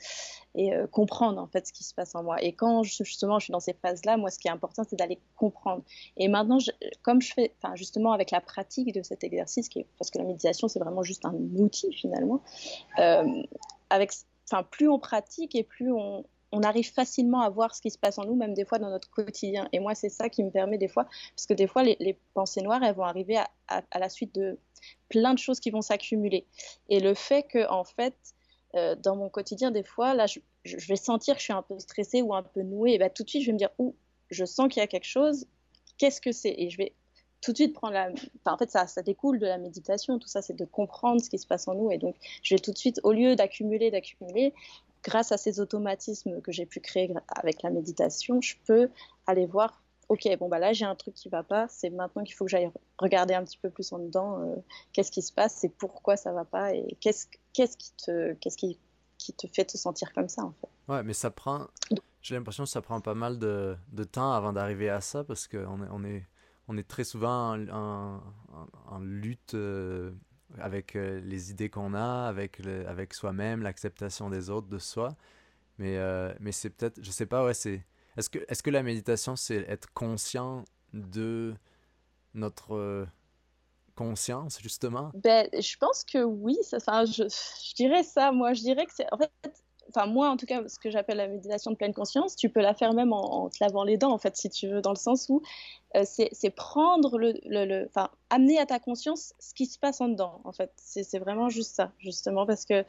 Et 0.55 0.73
euh, 0.75 0.87
comprendre 0.87 1.43
en 1.43 1.47
fait 1.47 1.67
ce 1.67 1.75
qui 1.75 1.85
se 1.85 1.93
passe 1.93 2.15
en 2.15 2.23
moi. 2.23 2.43
Et 2.43 2.55
quand 2.55 2.83
justement 2.85 3.39
je 3.39 3.45
suis 3.45 3.53
dans 3.53 3.61
ces 3.61 3.75
phases-là, 3.75 4.17
moi, 4.17 4.31
ce 4.31 4.39
qui 4.39 4.49
est 4.49 4.53
important, 4.53 4.83
c'est 4.89 4.97
d'aller 4.97 5.19
comprendre. 5.37 5.83
Et 6.17 6.29
maintenant, 6.29 6.57
comme 7.03 7.21
je 7.21 7.35
fais, 7.35 7.53
justement 7.75 8.13
avec 8.13 8.31
la 8.31 8.41
pratique 8.41 8.95
de 8.95 9.03
cet 9.03 9.25
exercice, 9.25 9.69
parce 9.99 10.11
que 10.11 10.17
la 10.17 10.25
méditation, 10.25 10.69
c'est 10.69 10.79
vraiment 10.79 11.03
juste 11.03 11.27
un 11.27 11.35
outil 11.35 11.93
finalement. 11.93 12.41
Euh, 12.99 13.43
avec, 13.91 14.11
enfin, 14.51 14.63
plus 14.63 14.89
on 14.89 14.99
pratique 14.99 15.55
et 15.55 15.65
plus 15.65 15.93
on, 15.93 16.25
on 16.53 16.63
arrive 16.63 16.93
facilement 16.93 17.41
à 17.41 17.49
voir 17.49 17.75
ce 17.75 17.81
qui 17.81 17.91
se 17.91 17.99
passe 17.99 18.19
en 18.19 18.25
nous, 18.25 18.37
même 18.37 18.53
des 18.55 18.65
fois 18.65 18.79
dans 18.79 18.91
notre 18.91 19.11
quotidien. 19.11 19.69
Et 19.73 19.81
moi, 19.81 19.95
c'est 19.95 20.11
ça 20.11 20.29
qui 20.29 20.45
me 20.45 20.51
permet 20.51 20.77
des 20.77 20.89
fois, 20.89 21.05
parce 21.35 21.47
que 21.47 21.55
des 21.55 21.67
fois, 21.67 21.83
les, 21.83 22.19
pensées 22.35 22.61
noires, 22.61 22.83
elles 22.83 22.95
vont 22.95 23.05
arriver 23.05 23.39
à, 23.69 23.99
la 23.99 24.09
suite 24.11 24.35
de 24.35 24.59
plein 25.09 25.33
de 25.33 25.39
choses 25.39 25.61
qui 25.61 25.71
vont 25.71 25.81
s'accumuler. 25.81 26.47
Et 26.91 27.01
le 27.01 27.15
fait 27.15 27.45
que, 27.45 27.69
en 27.71 27.85
fait, 27.85 28.15
euh, 28.75 28.95
dans 28.97 29.17
mon 29.17 29.31
quotidien, 29.31 29.71
des 29.71 29.83
fois, 29.83 30.15
là, 30.15 30.27
je, 30.27 30.41
vais 30.65 30.97
sentir 30.97 31.35
que 31.35 31.41
je 31.41 31.45
suis 31.45 31.53
un 31.55 31.63
peu 31.63 31.79
stressée 31.79 32.21
ou 32.21 32.35
un 32.35 32.43
peu 32.43 32.63
nouée, 32.63 32.93
et 32.93 32.99
bah, 32.99 33.09
tout 33.09 33.23
de 33.23 33.29
suite, 33.31 33.43
je 33.43 33.47
vais 33.47 33.55
me 33.55 33.59
dire, 33.59 33.71
ouh, 33.79 33.95
je 34.31 34.45
sens 34.45 34.69
qu'il 34.69 34.81
y 34.81 34.85
a 34.85 34.87
quelque 34.87 35.09
chose, 35.09 35.47
qu'est-ce 35.97 36.21
que 36.21 36.33
c'est? 36.33 36.55
Et 36.59 36.69
je 36.69 36.77
vais 36.77 36.95
tout 37.41 37.53
de 37.53 37.57
suite 37.57 37.75
prendre 37.75 37.95
la. 37.95 38.09
Enfin, 38.11 38.55
en 38.55 38.59
fait, 38.59 38.71
ça, 38.71 38.87
ça 38.87 39.03
découle 39.03 39.39
de 39.39 39.47
la 39.47 39.59
méditation, 39.59 40.19
tout 40.19 40.29
ça, 40.29 40.43
c'est 40.43 40.57
de 40.57 40.65
comprendre 40.65 41.21
ce 41.23 41.29
qui 41.29 41.39
se 41.39 41.47
passe 41.47 41.67
en 41.67 41.75
nous. 41.75 41.91
Et 41.91 41.99
donc, 41.99 42.15
je 42.43 42.55
vais 42.55 42.59
tout 42.59 42.73
de 42.73 42.79
suite, 42.79 43.01
au 43.03 43.13
lieu 43.13 43.37
d'accumuler, 43.37 43.91
d'accumuler, 43.91 44.55
grâce 45.03 45.33
à 45.33 45.37
ces 45.37 45.61
automatismes 45.61 46.41
que 46.41 46.53
j'ai 46.53 46.67
pu 46.67 46.81
créer 46.81 47.13
avec 47.29 47.63
la 47.63 47.71
méditation, 47.71 48.41
je 48.41 48.55
peux 48.67 48.89
aller 49.27 49.47
voir, 49.47 49.83
ok, 50.09 50.29
bon 50.39 50.49
bah 50.49 50.59
là 50.59 50.73
j'ai 50.73 50.85
un 50.85 50.95
truc 50.95 51.15
qui 51.15 51.29
va 51.29 51.43
pas, 51.43 51.67
c'est 51.69 51.91
maintenant 51.91 52.25
qu'il 52.25 52.35
faut 52.35 52.45
que 52.45 52.51
j'aille 52.51 52.71
regarder 52.99 53.35
un 53.35 53.45
petit 53.45 53.59
peu 53.59 53.71
plus 53.71 53.93
en 53.93 53.99
dedans, 53.99 54.41
euh, 54.41 54.57
qu'est-ce 54.93 55.11
qui 55.11 55.23
se 55.23 55.33
passe, 55.33 55.55
c'est 55.55 55.71
pourquoi 55.71 56.17
ça 56.17 56.33
va 56.33 56.45
pas 56.45 56.75
et 56.75 56.97
qu'est-ce 57.01 57.27
qu'est-ce 57.53 57.77
qui 57.77 57.93
te 57.97 58.35
qu'est-ce 58.35 58.57
qui, 58.57 58.79
qui 59.19 59.33
te 59.33 59.47
fait 59.47 59.65
te 59.65 59.77
sentir 59.77 60.13
comme 60.13 60.29
ça 60.29 60.45
en 60.45 60.53
fait. 60.61 60.93
Ouais, 60.93 61.03
mais 61.03 61.15
ça 61.15 61.31
prend, 61.31 61.67
j'ai 62.21 62.35
l'impression 62.35 62.65
que 62.65 62.71
ça 62.71 62.83
prend 62.83 63.01
pas 63.01 63.15
mal 63.15 63.39
de, 63.39 63.77
de 63.93 64.05
temps 64.05 64.33
avant 64.33 64.53
d'arriver 64.53 64.91
à 64.91 65.01
ça 65.01 65.25
parce 65.25 65.49
qu'on 65.49 65.83
est 65.83 65.89
on 65.91 66.05
est 66.05 66.27
on 66.69 66.77
est 66.77 66.89
très 66.89 67.05
souvent 67.05 67.57
en, 67.71 68.21
en, 68.89 68.99
lutte. 69.01 69.55
Euh, 69.55 70.13
avec 70.59 70.97
euh, 70.97 71.21
les 71.25 71.51
idées 71.51 71.71
qu'on 71.71 71.95
a, 71.95 72.27
avec, 72.29 72.61
avec 72.87 73.15
soi-même, 73.15 73.63
l'acceptation 73.63 74.31
des 74.31 74.51
autres, 74.51 74.69
de 74.69 74.79
soi. 74.79 75.17
Mais, 75.79 75.97
euh, 75.97 76.33
mais 76.41 76.53
c'est 76.53 76.71
peut-être, 76.71 77.03
je 77.03 77.11
sais 77.11 77.27
pas, 77.27 77.45
ouais, 77.45 77.55
c'est. 77.55 77.85
Est-ce 78.17 78.29
que, 78.29 78.39
est 78.47 78.63
que 78.63 78.71
la 78.71 78.83
méditation, 78.83 79.37
c'est 79.37 79.65
être 79.69 79.91
conscient 79.95 80.65
de 80.93 81.55
notre 82.35 82.75
euh, 82.75 83.07
conscience, 83.95 84.61
justement? 84.61 85.11
Ben, 85.15 85.49
Je 85.53 85.77
pense 85.79 86.05
que 86.05 86.23
oui, 86.23 86.57
ça 86.63 87.05
je, 87.07 87.25
je, 87.25 87.75
dirais 87.75 88.03
ça, 88.03 88.33
moi. 88.33 88.53
Je 88.53 88.61
dirais 88.61 88.85
que 88.85 88.93
c'est. 88.95 89.07
En 89.13 89.19
fait, 89.19 89.31
enfin 89.95 90.07
moi 90.07 90.31
en 90.31 90.37
tout 90.37 90.47
cas, 90.47 90.67
ce 90.69 90.79
que 90.79 90.91
j'appelle 90.91 91.19
la 91.19 91.29
méditation 91.29 91.71
de 91.71 91.77
pleine 91.77 91.95
conscience, 91.95 92.37
tu 92.37 92.49
peux 92.49 92.61
la 92.61 92.75
faire 92.75 92.93
même 92.95 93.13
en, 93.13 93.49
te 93.49 93.59
lavant 93.61 93.85
les 93.85 93.97
dents 93.97 94.13
en 94.13 94.19
fait, 94.19 94.37
si 94.37 94.51
tu 94.51 94.69
veux, 94.69 94.81
dans 94.81 94.91
le 94.91 94.97
sens 94.97 95.29
où 95.29 95.43
euh, 95.97 96.05
c'est 96.05 96.51
prendre 96.51 97.19
le, 97.19 97.35
le, 97.45 97.87
enfin 97.87 98.11
amener 98.31 98.59
à 98.59 98.67
ta 98.67 98.79
conscience 98.79 99.35
ce 99.39 99.55
qui 99.55 99.67
se 99.67 99.79
passe 99.79 100.01
en 100.01 100.09
dedans 100.09 100.41
en 100.45 100.53
fait. 100.53 100.73
C'est 100.77 101.19
vraiment 101.19 101.49
juste 101.49 101.75
ça, 101.75 101.93
justement 101.99 102.47
parce 102.47 102.65
que 102.65 102.85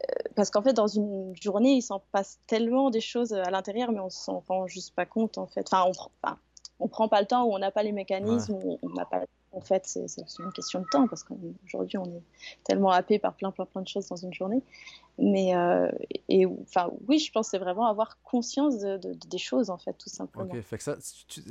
euh, 0.00 0.14
parce 0.34 0.50
qu'en 0.50 0.62
fait, 0.62 0.72
dans 0.72 0.86
une 0.86 1.34
journée, 1.40 1.72
il 1.72 1.82
s'en 1.82 2.00
passe 2.12 2.38
tellement 2.46 2.90
des 2.90 3.00
choses 3.00 3.32
à 3.32 3.50
l'intérieur, 3.50 3.92
mais 3.92 4.00
on 4.00 4.10
s'en 4.10 4.42
rend 4.48 4.66
juste 4.66 4.94
pas 4.94 5.06
compte, 5.06 5.36
en 5.36 5.46
fait. 5.46 5.66
Enfin, 5.70 5.84
on, 5.86 5.90
enfin, 5.90 6.38
on 6.78 6.88
prend 6.88 7.08
pas 7.08 7.20
le 7.20 7.26
temps, 7.26 7.44
ou 7.44 7.54
on 7.54 7.58
n'a 7.58 7.70
pas 7.70 7.82
les 7.82 7.92
mécanismes, 7.92 8.54
ou 8.54 8.78
on 8.82 8.88
n'a 8.90 9.04
pas 9.04 9.24
en 9.52 9.60
fait, 9.60 9.86
c'est 9.86 10.06
une 10.38 10.52
question 10.52 10.80
de 10.80 10.86
temps 10.86 11.08
parce 11.08 11.24
qu'aujourd'hui, 11.24 11.98
on 11.98 12.04
est 12.04 12.22
tellement 12.64 12.90
happé 12.90 13.18
par 13.18 13.34
plein, 13.34 13.50
plein, 13.50 13.66
plein 13.66 13.82
de 13.82 13.88
choses 13.88 14.06
dans 14.08 14.16
une 14.16 14.32
journée. 14.32 14.62
Mais, 15.18 15.54
euh, 15.54 15.90
et, 16.28 16.46
enfin, 16.46 16.90
oui, 17.08 17.18
je 17.18 17.30
pense 17.32 17.48
que 17.48 17.50
c'est 17.50 17.58
vraiment 17.58 17.86
avoir 17.86 18.20
conscience 18.22 18.78
de, 18.78 18.96
des 19.28 19.38
choses, 19.38 19.68
en 19.68 19.76
fait, 19.76 19.92
tout 19.94 20.08
simplement. 20.08 20.52
Ok, 20.52 20.60
fait 20.62 20.78
que 20.78 20.82
ça, 20.84 20.96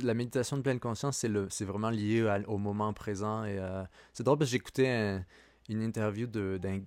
la 0.02 0.14
méditation 0.14 0.56
de 0.56 0.62
pleine 0.62 0.80
conscience, 0.80 1.24
c'est 1.50 1.64
vraiment 1.64 1.90
lié 1.90 2.42
au 2.48 2.58
moment 2.58 2.92
présent. 2.92 3.44
Euh, 3.44 3.84
c'est 4.12 4.24
drôle 4.24 4.38
parce 4.38 4.50
que 4.50 4.56
j'écoutais 4.56 5.20
une 5.68 5.82
interview 5.82 6.26
d'un, 6.26 6.80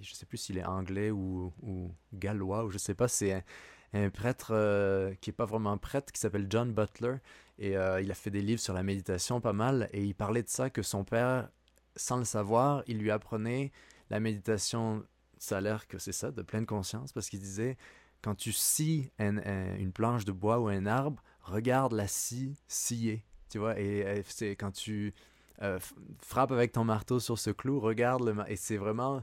je 0.00 0.14
sais 0.14 0.26
plus 0.26 0.38
s'il 0.38 0.58
est 0.58 0.64
anglais 0.64 1.10
ou, 1.10 1.52
ou, 1.62 1.90
gallois, 2.12 2.64
ou 2.64 2.70
je 2.70 2.78
sais 2.78 2.94
pas, 2.94 3.08
c'est 3.08 3.44
un, 3.92 4.10
prêtre 4.10 4.50
euh, 4.52 5.14
qui 5.20 5.30
est 5.30 5.32
pas 5.32 5.44
vraiment 5.44 5.76
prêtre, 5.78 6.12
qui 6.12 6.20
s'appelle 6.20 6.46
John 6.50 6.72
Butler. 6.72 7.16
Et 7.58 7.76
euh, 7.76 8.00
il 8.00 8.10
a 8.10 8.14
fait 8.14 8.30
des 8.30 8.42
livres 8.42 8.60
sur 8.60 8.74
la 8.74 8.82
méditation 8.82 9.40
pas 9.40 9.52
mal. 9.52 9.88
Et 9.92 10.04
il 10.04 10.14
parlait 10.14 10.42
de 10.42 10.48
ça, 10.48 10.70
que 10.70 10.82
son 10.82 11.04
père, 11.04 11.48
sans 11.96 12.18
le 12.18 12.24
savoir, 12.24 12.82
il 12.86 12.98
lui 12.98 13.10
apprenait 13.10 13.72
la 14.10 14.20
méditation, 14.20 15.04
ça 15.38 15.58
a 15.58 15.60
l'air 15.60 15.88
que 15.88 15.98
c'est 15.98 16.12
ça, 16.12 16.30
de 16.30 16.42
pleine 16.42 16.66
conscience, 16.66 17.12
parce 17.12 17.28
qu'il 17.28 17.40
disait, 17.40 17.76
quand 18.22 18.34
tu 18.34 18.52
scies 18.52 19.10
une 19.18 19.92
planche 19.92 20.24
de 20.24 20.32
bois 20.32 20.58
ou 20.58 20.68
un 20.68 20.86
arbre, 20.86 21.22
regarde 21.42 21.92
la 21.92 22.06
scie 22.06 22.56
sciée. 22.68 23.24
Tu 23.48 23.58
vois, 23.58 23.78
et, 23.78 24.22
c'est 24.26 24.56
quand 24.56 24.72
tu 24.72 25.14
euh, 25.62 25.78
frappes 26.18 26.52
avec 26.52 26.72
ton 26.72 26.84
marteau 26.84 27.20
sur 27.20 27.38
ce 27.38 27.50
clou, 27.50 27.80
regarde 27.80 28.24
le. 28.24 28.34
Et 28.48 28.56
c'est 28.56 28.76
vraiment. 28.76 29.22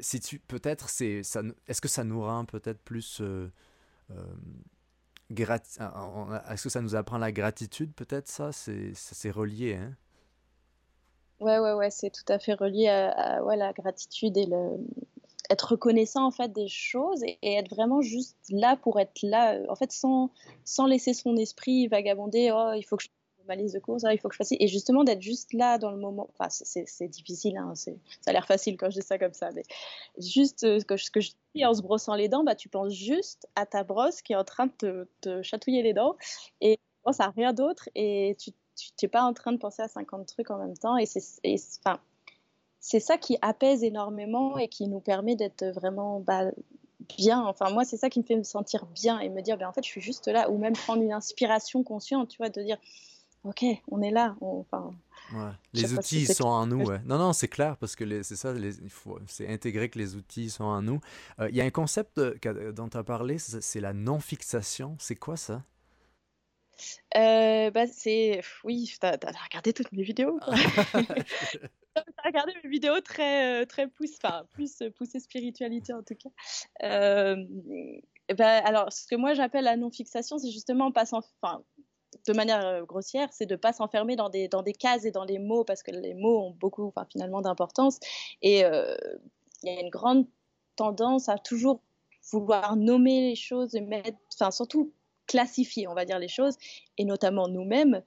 Si 0.00 0.20
tu. 0.20 0.38
Peut-être, 0.38 0.88
c'est. 0.88 1.22
Est-ce 1.66 1.80
que 1.80 1.88
ça 1.88 2.04
nous 2.04 2.22
rend 2.22 2.44
peut-être 2.44 2.80
plus. 2.82 3.22
Est-ce 5.30 6.62
que 6.62 6.68
ça 6.68 6.80
nous 6.80 6.94
apprend 6.94 7.18
la 7.18 7.32
gratitude, 7.32 7.92
peut-être, 7.94 8.28
ça? 8.28 8.50
C'est 8.52 9.30
relié, 9.30 9.74
hein? 9.74 9.96
Ouais, 11.40 11.58
ouais, 11.60 11.72
ouais, 11.72 11.90
c'est 11.90 12.10
tout 12.10 12.32
à 12.32 12.38
fait 12.38 12.54
relié 12.54 12.88
à, 12.88 13.40
la 13.40 13.72
gratitude 13.72 14.36
et 14.36 14.48
être 15.50 15.72
reconnaissant 15.72 16.26
en 16.26 16.30
fait 16.30 16.52
des 16.52 16.68
choses 16.68 17.22
et, 17.22 17.38
être 17.42 17.70
vraiment 17.70 18.02
juste 18.02 18.36
là 18.50 18.76
pour 18.76 18.98
être 18.98 19.22
là, 19.22 19.58
en 19.68 19.76
fait, 19.76 19.92
sans, 19.92 20.30
sans 20.64 20.86
laisser 20.86 21.14
son 21.14 21.36
esprit 21.36 21.86
vagabonder. 21.86 22.50
Oh, 22.52 22.72
il 22.74 22.82
faut 22.82 22.96
que 22.96 23.04
je 23.04 23.08
ma 23.48 23.56
liste 23.56 23.74
de 23.74 23.80
courses, 23.80 24.04
il 24.10 24.18
faut 24.18 24.28
que 24.28 24.34
je 24.34 24.38
fasse. 24.38 24.52
Et 24.52 24.68
justement, 24.68 25.04
d'être 25.04 25.22
juste 25.22 25.52
là 25.52 25.78
dans 25.78 25.90
le 25.90 25.96
moment. 25.96 26.28
Enfin, 26.38 26.48
c'est 26.50 27.08
difficile, 27.08 27.56
hein, 27.56 27.74
ça 27.74 27.90
a 28.26 28.32
l'air 28.32 28.46
facile 28.46 28.76
quand 28.76 28.90
je 28.90 29.00
dis 29.00 29.06
ça 29.06 29.18
comme 29.18 29.34
ça, 29.34 29.50
mais 29.54 29.62
juste 30.18 30.64
euh, 30.64 30.78
ce 30.78 31.10
que 31.10 31.20
je 31.20 31.30
dis 31.54 31.64
en 31.64 31.74
se 31.74 31.82
brossant 31.82 32.14
les 32.14 32.28
dents, 32.28 32.44
bah, 32.44 32.54
tu 32.54 32.68
penses 32.68 32.92
juste 32.92 33.48
à 33.56 33.66
ta 33.66 33.82
brosse 33.82 34.22
qui 34.22 34.32
est 34.34 34.36
en 34.36 34.44
train 34.44 34.68
de 34.80 35.08
te, 35.20 35.42
chatouiller 35.42 35.82
les 35.82 35.94
dents 35.94 36.16
et 36.60 36.76
tu 36.76 37.02
penses 37.02 37.20
à 37.20 37.30
rien 37.30 37.52
d'autre 37.52 37.88
et 37.94 38.36
tu 38.38 38.52
tu 38.78 38.90
n'es 39.02 39.08
pas 39.08 39.22
en 39.22 39.32
train 39.32 39.52
de 39.52 39.58
penser 39.58 39.82
à 39.82 39.88
50 39.88 40.26
trucs 40.26 40.50
en 40.50 40.58
même 40.58 40.76
temps. 40.76 40.96
Et 40.96 41.06
c'est 41.06 41.20
enfin, 41.84 41.98
ça 42.80 43.18
qui 43.18 43.36
apaise 43.42 43.82
énormément 43.82 44.56
et 44.56 44.68
qui 44.68 44.86
nous 44.86 45.00
permet 45.00 45.36
d'être 45.36 45.64
vraiment 45.66 46.20
bah, 46.20 46.50
bien. 47.16 47.44
Enfin, 47.44 47.70
moi, 47.70 47.84
c'est 47.84 47.96
ça 47.96 48.10
qui 48.10 48.20
me 48.20 48.24
fait 48.24 48.36
me 48.36 48.42
sentir 48.42 48.86
bien 48.86 49.18
et 49.18 49.28
me 49.28 49.42
dire, 49.42 49.56
ben, 49.56 49.68
en 49.68 49.72
fait, 49.72 49.84
je 49.84 49.88
suis 49.88 50.00
juste 50.00 50.28
là. 50.28 50.50
Ou 50.50 50.58
même 50.58 50.74
prendre 50.74 51.02
une 51.02 51.12
inspiration 51.12 51.82
consciente, 51.82 52.28
tu 52.28 52.38
vois, 52.38 52.50
de 52.50 52.62
dire, 52.62 52.78
OK, 53.44 53.64
on 53.88 54.02
est 54.02 54.10
là. 54.10 54.36
Enfin, 54.40 54.94
Les 55.72 55.94
outils 55.94 56.26
sont 56.26 56.48
en 56.48 56.66
nous. 56.66 56.84
Non, 57.06 57.18
non, 57.18 57.32
c'est 57.32 57.48
clair 57.48 57.76
parce 57.76 57.96
que 57.96 58.22
c'est 58.22 58.36
ça, 58.36 58.52
il 58.54 58.90
faut, 58.90 59.18
c'est 59.26 59.48
intégrer 59.48 59.88
que 59.88 59.98
les 59.98 60.16
outils 60.16 60.50
sont 60.50 60.64
en 60.64 60.82
nous. 60.82 61.00
Euh, 61.40 61.48
il 61.50 61.56
y 61.56 61.60
a 61.60 61.64
un 61.64 61.70
concept 61.70 62.20
dont 62.20 62.88
tu 62.88 62.96
as 62.96 63.04
parlé, 63.04 63.38
c'est 63.38 63.80
la 63.80 63.92
non-fixation. 63.92 64.96
C'est 64.98 65.16
quoi 65.16 65.36
ça? 65.36 65.62
Euh, 67.16 67.70
bah, 67.70 67.86
c'est. 67.86 68.40
Oui, 68.64 68.92
t'as 69.00 69.12
as 69.12 69.44
regardé 69.44 69.72
toutes 69.72 69.92
mes 69.92 70.02
vidéos. 70.02 70.38
Quoi. 70.38 70.54
t'as 71.94 72.22
regardé 72.24 72.52
mes 72.62 72.70
vidéos 72.70 73.00
très, 73.00 73.62
euh, 73.62 73.66
très 73.66 73.88
pousse, 73.88 74.16
enfin, 74.22 74.44
plus 74.52 74.82
poussées 74.96 75.20
spiritualité 75.20 75.92
en 75.92 76.02
tout 76.02 76.14
cas. 76.14 76.30
Euh, 76.84 77.36
bah, 78.36 78.58
alors, 78.58 78.92
ce 78.92 79.06
que 79.06 79.16
moi 79.16 79.34
j'appelle 79.34 79.64
la 79.64 79.76
non-fixation, 79.76 80.38
c'est 80.38 80.50
justement 80.50 80.92
pas 80.92 81.04
enfin, 81.12 81.62
de 82.26 82.32
manière 82.32 82.64
euh, 82.66 82.84
grossière, 82.84 83.28
c'est 83.32 83.46
de 83.46 83.56
pas 83.56 83.72
s'enfermer 83.72 84.16
dans 84.16 84.28
des, 84.28 84.48
dans 84.48 84.62
des 84.62 84.72
cases 84.72 85.04
et 85.04 85.10
dans 85.10 85.24
les 85.24 85.38
mots, 85.38 85.64
parce 85.64 85.82
que 85.82 85.90
les 85.90 86.14
mots 86.14 86.46
ont 86.46 86.50
beaucoup, 86.50 86.92
finalement, 87.10 87.40
d'importance. 87.40 87.98
Et 88.42 88.60
il 88.60 89.72
y 89.72 89.76
a 89.76 89.80
une 89.80 89.90
grande 89.90 90.26
tendance 90.76 91.28
à 91.28 91.38
toujours 91.38 91.82
vouloir 92.30 92.76
nommer 92.76 93.28
les 93.28 93.36
choses 93.36 93.74
et 93.74 93.80
mettre, 93.80 94.18
enfin, 94.34 94.50
surtout 94.50 94.92
classifier, 95.26 95.86
on 95.86 95.94
va 95.94 96.04
dire, 96.04 96.18
les 96.18 96.28
choses, 96.28 96.56
et 96.96 97.04
notamment 97.04 97.48
nous-mêmes, 97.48 98.02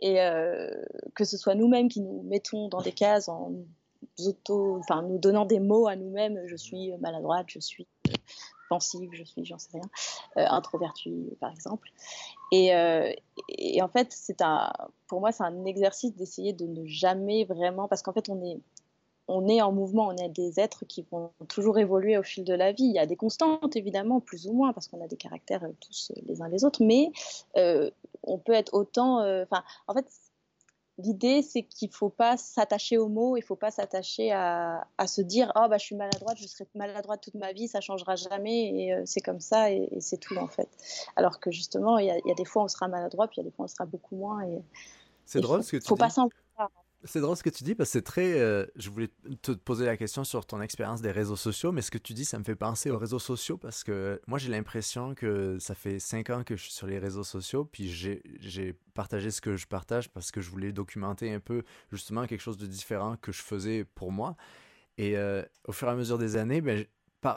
et 0.00 0.20
euh, 0.20 0.70
que 1.14 1.24
ce 1.24 1.36
soit 1.36 1.54
nous-mêmes 1.54 1.88
qui 1.88 2.00
nous 2.00 2.22
mettons 2.22 2.68
dans 2.68 2.80
des 2.80 2.92
cases 2.92 3.28
en 3.28 3.52
auto, 4.18 4.78
enfin, 4.78 5.02
nous 5.02 5.18
donnant 5.18 5.44
des 5.44 5.60
mots 5.60 5.86
à 5.86 5.96
nous-mêmes, 5.96 6.40
je 6.46 6.56
suis 6.56 6.92
maladroite, 6.98 7.46
je 7.48 7.60
suis 7.60 7.86
pensive, 8.72 9.10
je 9.12 9.22
suis, 9.22 9.44
j'en 9.44 9.58
sais 9.58 9.68
rien, 9.74 9.90
euh, 10.38 11.34
par 11.40 11.50
exemple. 11.52 11.90
Et, 12.52 12.74
euh, 12.74 13.12
et 13.50 13.82
en 13.82 13.88
fait, 13.88 14.08
c'est 14.10 14.40
un, 14.40 14.72
pour 15.08 15.20
moi, 15.20 15.30
c'est 15.30 15.44
un 15.44 15.66
exercice 15.66 16.14
d'essayer 16.14 16.54
de 16.54 16.66
ne 16.66 16.86
jamais 16.86 17.44
vraiment, 17.44 17.86
parce 17.86 18.00
qu'en 18.02 18.14
fait, 18.14 18.30
on 18.30 18.42
est 18.42 18.58
on 19.28 19.46
est 19.46 19.62
en 19.62 19.72
mouvement, 19.72 20.08
on 20.08 20.16
est 20.16 20.28
des 20.28 20.58
êtres 20.58 20.84
qui 20.84 21.06
vont 21.10 21.30
toujours 21.48 21.78
évoluer 21.78 22.18
au 22.18 22.22
fil 22.22 22.44
de 22.44 22.54
la 22.54 22.72
vie. 22.72 22.84
Il 22.84 22.92
y 22.92 22.98
a 22.98 23.06
des 23.06 23.14
constantes, 23.14 23.76
évidemment, 23.76 24.20
plus 24.20 24.46
ou 24.46 24.52
moins, 24.52 24.72
parce 24.72 24.88
qu'on 24.88 25.02
a 25.02 25.06
des 25.06 25.16
caractères 25.16 25.62
euh, 25.64 25.72
tous 25.80 26.10
euh, 26.10 26.20
les 26.26 26.42
uns 26.42 26.48
les 26.48 26.64
autres, 26.64 26.82
mais 26.82 27.12
on 28.24 28.38
peut 28.38 28.52
être 28.52 28.72
autant. 28.74 29.18
Enfin, 29.42 29.62
en 29.86 29.94
fait, 29.94 30.06
l'idée, 30.98 31.42
c'est 31.42 31.62
qu'il 31.62 31.88
ne 31.88 31.94
faut 31.94 32.08
pas 32.08 32.36
s'attacher 32.36 32.98
aux 32.98 33.08
mots, 33.08 33.36
il 33.36 33.40
ne 33.40 33.44
faut 33.44 33.56
pas 33.56 33.70
s'attacher 33.70 34.32
à, 34.32 34.84
se 35.06 35.20
dire 35.20 35.52
Oh, 35.56 35.66
bah, 35.68 35.78
je 35.78 35.84
suis 35.84 35.96
maladroite, 35.96 36.38
je 36.38 36.46
serai 36.46 36.66
maladroite 36.74 37.22
toute 37.22 37.34
ma 37.34 37.52
vie, 37.52 37.68
ça 37.68 37.78
ne 37.78 37.82
changera 37.82 38.16
jamais, 38.16 38.66
et 38.66 39.02
c'est 39.06 39.20
comme 39.20 39.40
ça, 39.40 39.70
et, 39.70 39.88
c'est 40.00 40.18
tout, 40.18 40.36
en 40.36 40.48
fait. 40.48 40.68
Alors 41.16 41.40
que 41.40 41.50
justement, 41.50 41.98
il 41.98 42.06
y, 42.06 42.10
a, 42.10 42.34
des 42.34 42.44
fois, 42.44 42.62
on 42.62 42.68
sera 42.68 42.88
maladroit, 42.88 43.26
puis 43.28 43.36
il 43.40 43.44
y 43.44 43.46
a 43.46 43.50
des 43.50 43.54
fois, 43.54 43.64
on 43.64 43.68
sera 43.68 43.86
beaucoup 43.86 44.16
moins. 44.16 44.42
c'est 45.26 45.40
drôle 45.40 45.62
ce 45.62 45.72
que 45.72 45.76
tu 45.78 45.86
faut 45.86 45.94
dis. 45.94 46.00
Pas 46.00 46.10
c'est 47.04 47.20
drôle 47.20 47.36
ce 47.36 47.42
que 47.42 47.50
tu 47.50 47.64
dis 47.64 47.74
parce 47.74 47.90
que 47.90 47.92
c'est 47.92 48.02
très. 48.02 48.40
Euh, 48.40 48.66
je 48.76 48.90
voulais 48.90 49.08
te 49.42 49.52
poser 49.52 49.84
la 49.84 49.96
question 49.96 50.24
sur 50.24 50.46
ton 50.46 50.60
expérience 50.60 51.02
des 51.02 51.10
réseaux 51.10 51.36
sociaux, 51.36 51.72
mais 51.72 51.82
ce 51.82 51.90
que 51.90 51.98
tu 51.98 52.12
dis, 52.12 52.24
ça 52.24 52.38
me 52.38 52.44
fait 52.44 52.54
penser 52.56 52.90
aux 52.90 52.98
réseaux 52.98 53.18
sociaux 53.18 53.56
parce 53.56 53.84
que 53.84 54.20
moi, 54.26 54.38
j'ai 54.38 54.50
l'impression 54.50 55.14
que 55.14 55.58
ça 55.58 55.74
fait 55.74 55.98
cinq 55.98 56.30
ans 56.30 56.44
que 56.44 56.56
je 56.56 56.62
suis 56.62 56.72
sur 56.72 56.86
les 56.86 56.98
réseaux 56.98 57.24
sociaux, 57.24 57.64
puis 57.64 57.88
j'ai 57.90 58.74
partagé 58.94 59.30
ce 59.30 59.40
que 59.40 59.56
je 59.56 59.66
partage 59.66 60.10
parce 60.10 60.30
que 60.30 60.40
je 60.40 60.50
voulais 60.50 60.72
documenter 60.72 61.32
un 61.32 61.40
peu 61.40 61.62
justement 61.90 62.26
quelque 62.26 62.40
chose 62.40 62.58
de 62.58 62.66
différent 62.66 63.16
que 63.16 63.32
je 63.32 63.42
faisais 63.42 63.84
pour 63.84 64.12
moi. 64.12 64.36
Et 64.98 65.16
euh, 65.16 65.42
au 65.64 65.72
fur 65.72 65.88
et 65.88 65.90
à 65.90 65.94
mesure 65.94 66.18
des 66.18 66.36
années, 66.36 66.60
ben, 66.60 66.84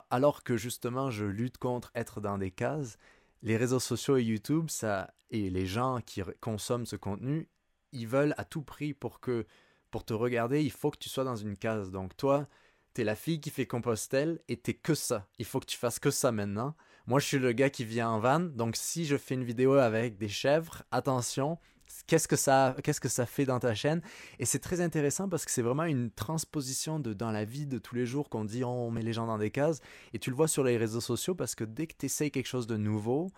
alors 0.09 0.43
que 0.43 0.57
justement 0.57 1.09
je 1.09 1.25
lutte 1.25 1.57
contre 1.57 1.91
être 1.95 2.21
dans 2.21 2.37
des 2.37 2.51
cases, 2.51 2.97
les 3.41 3.57
réseaux 3.57 3.79
sociaux 3.79 4.17
et 4.17 4.23
YouTube, 4.23 4.69
ça 4.69 5.13
et 5.31 5.49
les 5.49 5.65
gens 5.65 5.99
qui 6.05 6.21
consomment 6.39 6.85
ce 6.85 6.95
contenu, 6.95 7.49
ils 7.91 8.07
veulent 8.07 8.35
à 8.37 8.45
tout 8.45 8.61
prix 8.61 8.93
pour 8.93 9.19
que 9.19 9.45
pour 9.91 10.03
te 10.03 10.13
regarder, 10.13 10.61
il 10.61 10.71
faut 10.71 10.91
que 10.91 10.97
tu 10.97 11.09
sois 11.09 11.23
dans 11.23 11.35
une 11.35 11.55
case. 11.55 11.91
Donc 11.91 12.17
toi, 12.17 12.47
t'es 12.93 13.03
la 13.03 13.15
fille 13.15 13.39
qui 13.39 13.49
fait 13.49 13.65
Compostelle 13.65 14.39
et 14.47 14.57
t'es 14.57 14.73
que 14.73 14.93
ça. 14.93 15.27
Il 15.39 15.45
faut 15.45 15.59
que 15.59 15.65
tu 15.65 15.77
fasses 15.77 15.99
que 15.99 16.11
ça 16.11 16.31
maintenant. 16.31 16.75
Moi, 17.07 17.19
je 17.19 17.25
suis 17.27 17.39
le 17.39 17.53
gars 17.53 17.69
qui 17.69 17.85
vient 17.85 18.09
en 18.09 18.19
van, 18.19 18.39
donc 18.39 18.75
si 18.75 19.05
je 19.05 19.15
fais 19.15 19.35
une 19.35 19.43
vidéo 19.43 19.73
avec 19.73 20.17
des 20.17 20.27
chèvres, 20.27 20.83
attention, 20.91 21.59
qu'est-ce 22.07 22.27
que 22.27 22.35
ça 22.35 22.75
qu'est-ce 22.83 22.99
que 22.99 23.09
ça 23.09 23.25
fait 23.25 23.45
dans 23.45 23.59
ta 23.59 23.73
chaîne? 23.73 24.01
Et 24.39 24.45
c'est 24.45 24.59
très 24.59 24.81
intéressant 24.81 25.29
parce 25.29 25.45
que 25.45 25.51
c'est 25.51 25.61
vraiment 25.61 25.83
une 25.83 26.11
transposition 26.11 26.99
de 26.99 27.13
dans 27.13 27.31
la 27.31 27.45
vie 27.45 27.67
de 27.67 27.77
tous 27.77 27.95
les 27.95 28.05
jours 28.05 28.29
qu'on 28.29 28.45
dit 28.45 28.63
on 28.63 28.91
met 28.91 29.01
les 29.01 29.13
gens 29.13 29.27
dans 29.27 29.37
des 29.37 29.51
cases 29.51 29.81
et 30.13 30.19
tu 30.19 30.29
le 30.29 30.35
vois 30.35 30.47
sur 30.47 30.63
les 30.63 30.77
réseaux 30.77 31.01
sociaux 31.01 31.35
parce 31.35 31.55
que 31.55 31.63
dès 31.63 31.87
que 31.87 31.93
tu 31.97 32.07
essayes 32.07 32.31
quelque 32.31 32.47
chose 32.47 32.67
de 32.67 32.77
nouveau 32.77 33.31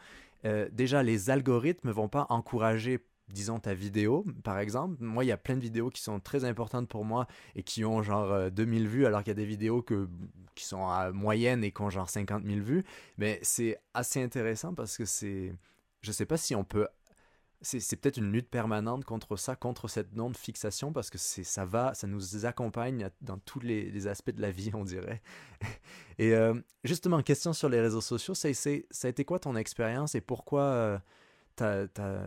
euh, 0.45 0.69
déjà 0.71 1.03
les 1.03 1.29
algorithmes 1.29 1.91
vont 1.91 2.09
pas 2.09 2.25
encourager 2.29 2.99
disons 3.29 3.59
ta 3.59 3.73
vidéo 3.73 4.25
par 4.43 4.59
exemple 4.59 4.95
moi 4.99 5.23
il 5.23 5.27
y 5.27 5.31
a 5.31 5.37
plein 5.37 5.55
de 5.55 5.61
vidéos 5.61 5.89
qui 5.89 6.01
sont 6.01 6.19
très 6.19 6.45
importantes 6.45 6.87
pour 6.87 7.03
moi 7.03 7.27
et 7.55 7.63
qui 7.63 7.83
ont 7.83 8.01
genre 8.01 8.49
2000 8.51 8.85
euh, 8.85 8.87
vues 8.87 9.05
alors 9.05 9.21
qu'il 9.21 9.31
y 9.31 9.31
a 9.31 9.35
des 9.35 9.45
vidéos 9.45 9.81
que, 9.81 10.07
qui 10.55 10.65
sont 10.65 10.87
à 10.87 11.11
moyenne 11.11 11.63
et 11.63 11.71
qui 11.71 11.81
ont 11.81 11.89
genre 11.89 12.09
50 12.09 12.45
000 12.45 12.61
vues 12.61 12.85
mais 13.17 13.39
c'est 13.41 13.79
assez 13.93 14.21
intéressant 14.23 14.73
parce 14.73 14.97
que 14.97 15.05
c'est 15.05 15.53
je 16.01 16.11
sais 16.11 16.25
pas 16.25 16.37
si 16.37 16.55
on 16.55 16.63
peut 16.63 16.87
c'est 17.61 17.95
peut-être 17.95 18.17
une 18.17 18.31
lutte 18.31 18.49
permanente 18.49 19.03
contre 19.03 19.35
ça, 19.35 19.55
contre 19.55 19.87
cette 19.87 20.15
non-fixation, 20.15 20.93
parce 20.93 21.09
que 21.09 21.17
ça 21.17 21.65
va, 21.65 21.93
ça 21.95 22.05
nous 22.05 22.45
accompagne 22.45 23.09
dans 23.21 23.39
tous 23.39 23.59
les, 23.59 24.07
aspects 24.07 24.31
de 24.31 24.41
la 24.41 24.51
vie, 24.51 24.71
on 24.73 24.83
dirait. 24.83 25.21
Et 26.19 26.33
euh, 26.33 26.53
justement, 26.83 27.21
question 27.23 27.53
sur 27.53 27.69
les 27.69 27.81
réseaux 27.81 28.01
sociaux, 28.01 28.35
ça, 28.35 28.53
ça 28.53 29.07
a 29.07 29.07
été 29.07 29.25
quoi 29.25 29.39
ton 29.39 29.55
expérience 29.55 30.13
et 30.13 30.21
pourquoi 30.21 30.61
euh, 30.61 30.99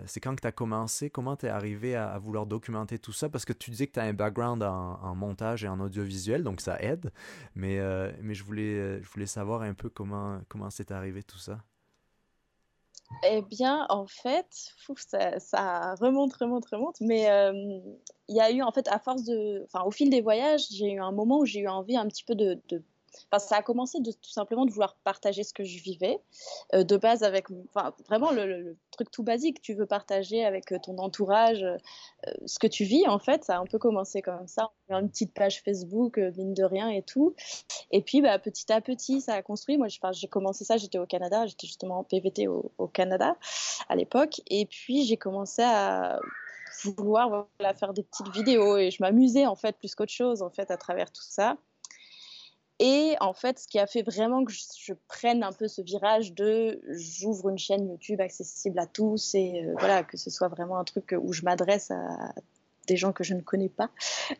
c'est 0.07 0.21
quand 0.21 0.35
que 0.35 0.41
tu 0.41 0.47
as 0.47 0.53
commencé, 0.53 1.11
comment 1.11 1.37
tu 1.37 1.47
es 1.47 1.49
arrivé 1.49 1.97
à, 1.97 2.19
vouloir 2.19 2.47
documenter 2.47 2.99
tout 2.99 3.13
ça? 3.13 3.29
Parce 3.29 3.45
que 3.45 3.53
tu 3.53 3.71
disais 3.71 3.87
que 3.87 3.93
tu 3.93 4.01
as 4.01 4.05
un 4.05 4.13
background 4.13 4.63
en, 4.63 5.15
montage 5.15 5.65
et 5.65 5.69
en 5.69 5.81
audiovisuel, 5.81 6.43
donc 6.43 6.61
ça 6.61 6.81
aide. 6.81 7.13
Mais, 7.55 7.79
euh, 7.79 8.11
je, 8.33 8.43
voulais, 8.45 9.27
savoir 9.27 9.63
un 9.63 9.75
peu 9.75 9.89
comment, 9.89 10.41
comment 10.49 10.71
c'est 10.71 10.91
arrivé 10.91 11.23
tout 11.23 11.39
ça. 11.39 11.59
Eh 13.29 13.43
bien, 13.43 13.87
en 13.89 14.07
fait, 14.07 14.47
ça, 15.39 15.95
remonte, 15.97 16.35
remonte, 16.35 16.67
remonte. 16.67 17.01
Mais 17.01 17.29
euh, 17.31 17.53
il 18.29 18.37
y 18.37 18.41
a 18.41 18.51
eu, 18.53 18.63
en 18.63 18.71
fait, 18.71 18.87
à 18.89 18.99
force 18.99 19.25
de. 19.25 19.65
Enfin, 19.65 19.85
au 19.85 19.91
fil 19.91 20.11
des 20.11 20.21
voyages, 20.21 20.67
j'ai 20.71 20.93
eu 20.93 21.01
un 21.01 21.11
moment 21.11 21.41
où 21.41 21.45
j'ai 21.45 21.61
eu 21.61 21.69
envie 21.69 21.97
un 21.97 22.07
petit 22.07 22.25
peu 22.25 22.35
de 22.35 22.61
ça 23.39 23.57
a 23.57 23.63
commencé 23.63 24.01
de, 24.01 24.11
tout 24.13 24.31
simplement 24.31 24.65
de 24.65 24.71
vouloir 24.71 24.97
partager 25.05 25.43
ce 25.43 25.53
que 25.53 25.65
je 25.65 25.83
vivais. 25.83 26.21
Euh, 26.75 26.85
de 26.85 26.97
base, 26.97 27.23
avec 27.23 27.47
enfin, 27.75 27.95
vraiment 28.09 28.31
le, 28.31 28.77
truc 28.91 29.11
tout 29.11 29.23
basique, 29.23 29.61
tu 29.61 29.75
veux 29.75 29.87
partager 29.87 30.45
avec 30.45 30.73
euh, 30.73 30.79
ton 30.83 30.99
entourage 30.99 31.63
euh, 31.63 31.77
ce 32.47 32.59
que 32.59 32.67
tu 32.67 32.85
vis, 32.85 33.07
en 33.07 33.19
fait. 33.19 33.45
Ça 33.45 33.57
a 33.57 33.61
un 33.61 33.67
peu 33.67 33.79
commencé 33.79 34.23
comme 34.23 34.47
ça. 34.47 34.71
Une 34.89 35.09
petite 35.09 35.33
page 35.35 35.63
Facebook, 35.63 36.19
mine 36.19 36.55
de 36.55 36.65
rien 36.65 36.89
et 36.89 37.03
tout. 37.03 37.35
Et 37.91 38.03
puis, 38.03 38.21
bah, 38.21 38.39
petit 38.39 38.73
à 38.73 38.81
petit, 38.81 39.21
ça 39.21 39.35
a 39.35 39.43
construit. 39.43 39.79
Moi, 39.79 39.89
j'ai 40.13 40.29
commencé 40.29 40.65
ça, 40.65 40.77
j'étais 40.77 40.99
au 40.99 41.07
Canada, 41.07 41.47
j'étais 41.47 41.67
justement 41.67 42.01
en 42.01 42.05
PVT 42.05 42.49
au, 42.49 42.89
Canada 42.93 43.37
à 43.89 43.95
l'époque. 43.95 44.41
Et 44.49 44.67
puis, 44.67 45.05
j'ai 45.05 45.17
commencé 45.17 45.63
à 45.63 46.19
vouloir 46.85 47.47
faire 47.79 47.93
des 47.93 48.03
petites 48.03 48.29
vidéos 48.29 48.77
et 48.79 48.91
je 48.91 49.03
m'amusais 49.03 49.47
en 49.47 49.57
fait 49.57 49.77
plus 49.77 49.95
qu'autre 49.95 50.13
chose 50.13 50.41
en 50.43 50.51
fait 50.51 50.71
à 50.71 50.77
travers 50.77 51.13
tout 51.13 51.23
ça 51.23 51.57
Et 52.83 53.15
en 53.21 53.35
fait, 53.35 53.59
ce 53.59 53.69
qui 53.69 53.79
a 53.79 53.87
fait 53.87 54.03
vraiment 54.03 54.43
que 54.43 54.53
je, 54.53 54.95
prenne 55.07 55.43
un 55.43 55.53
peu 55.53 55.69
ce 55.69 55.83
virage 55.83 56.33
de 56.33 56.81
j'ouvre 56.89 57.51
une 57.51 57.59
chaîne 57.59 57.87
YouTube 57.91 58.23
accessible 58.23 58.79
à 58.79 58.87
tous 58.87 59.35
et 59.35 59.63
euh, 59.63 59.75
voilà, 59.79 60.03
que 60.03 60.17
ce 60.17 60.31
soit 60.31 60.49
vraiment 60.49 60.79
un 60.79 60.85
truc 60.85 61.15
où 61.21 61.35
je 61.35 61.43
m'adresse 61.43 61.91
à 61.91 62.33
des 62.91 62.97
gens 62.97 63.13
que 63.13 63.23
je 63.23 63.35
ne 63.35 63.41
connais 63.41 63.69
pas 63.69 63.91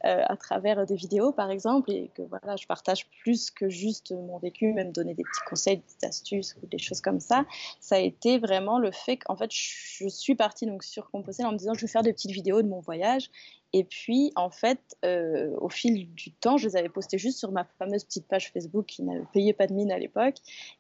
euh, 0.05 0.23
à 0.27 0.37
travers 0.37 0.85
des 0.85 0.97
vidéos 0.97 1.31
par 1.31 1.51
exemple 1.51 1.93
et 1.93 2.11
que 2.17 2.23
voilà 2.23 2.57
je 2.57 2.67
partage 2.67 3.09
plus 3.23 3.51
que 3.51 3.69
juste 3.69 4.11
mon 4.11 4.39
vécu 4.39 4.73
même 4.73 4.91
donner 4.91 5.15
des 5.15 5.23
petits 5.23 5.45
conseils 5.47 5.77
des 5.77 6.09
astuces 6.09 6.57
ou 6.61 6.67
des 6.67 6.79
choses 6.79 7.01
comme 7.01 7.21
ça. 7.21 7.45
Ça 7.79 7.97
a 7.97 7.99
été 7.99 8.39
vraiment 8.39 8.81
le 8.81 8.91
fait 8.91 9.19
qu'en 9.19 9.37
fait 9.37 9.53
je 9.53 10.09
suis 10.09 10.35
partie 10.35 10.67
donc 10.67 10.83
sur 10.83 11.11
Compostelle 11.11 11.47
en 11.47 11.53
me 11.53 11.59
disant 11.59 11.75
je 11.75 11.83
vais 11.83 11.93
faire 11.93 12.03
des 12.03 12.13
petites 12.13 12.33
vidéos 12.33 12.63
de 12.63 12.69
mon 12.69 12.81
voyage 12.81 13.31
et 13.73 13.85
puis, 13.85 14.33
en 14.35 14.51
fait, 14.51 14.97
euh, 15.05 15.55
au 15.61 15.69
fil 15.69 16.13
du 16.15 16.33
temps, 16.33 16.57
je 16.57 16.69
les 16.69 16.77
avais 16.77 16.89
postées 16.89 17.19
juste 17.19 17.39
sur 17.39 17.53
ma 17.53 17.65
fameuse 17.79 18.05
petite 18.05 18.27
page 18.27 18.51
Facebook 18.51 18.87
qui 18.87 19.03
n'avait 19.03 19.25
payé 19.33 19.53
pas 19.53 19.67
de 19.67 19.75
mine 19.75 19.93
à 19.93 19.99
l'époque. 19.99 20.37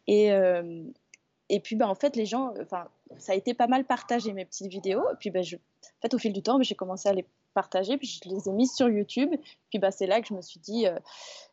Et, 0.08 0.32
euh, 0.32 0.82
et 1.48 1.60
puis, 1.60 1.76
bah, 1.76 1.88
en 1.88 1.94
fait, 1.94 2.16
les 2.16 2.26
gens, 2.26 2.52
enfin, 2.60 2.88
ça 3.18 3.32
a 3.32 3.36
été 3.36 3.54
pas 3.54 3.68
mal 3.68 3.84
partagé, 3.84 4.32
mes 4.32 4.44
petites 4.44 4.66
vidéos. 4.66 5.02
Et 5.12 5.16
puis, 5.20 5.30
bah, 5.30 5.42
je, 5.42 5.56
en 5.56 6.00
fait, 6.02 6.14
au 6.14 6.18
fil 6.18 6.32
du 6.32 6.42
temps, 6.42 6.60
j'ai 6.62 6.74
commencé 6.74 7.08
à 7.08 7.12
les 7.12 7.24
partager, 7.54 7.96
puis 7.96 8.06
je 8.06 8.28
les 8.28 8.48
ai 8.48 8.52
mises 8.52 8.74
sur 8.74 8.88
YouTube. 8.88 9.30
Puis, 9.70 9.78
bah, 9.78 9.92
c'est 9.92 10.06
là 10.06 10.20
que 10.20 10.26
je 10.26 10.34
me 10.34 10.42
suis 10.42 10.58
dit, 10.58 10.88
euh, 10.88 10.98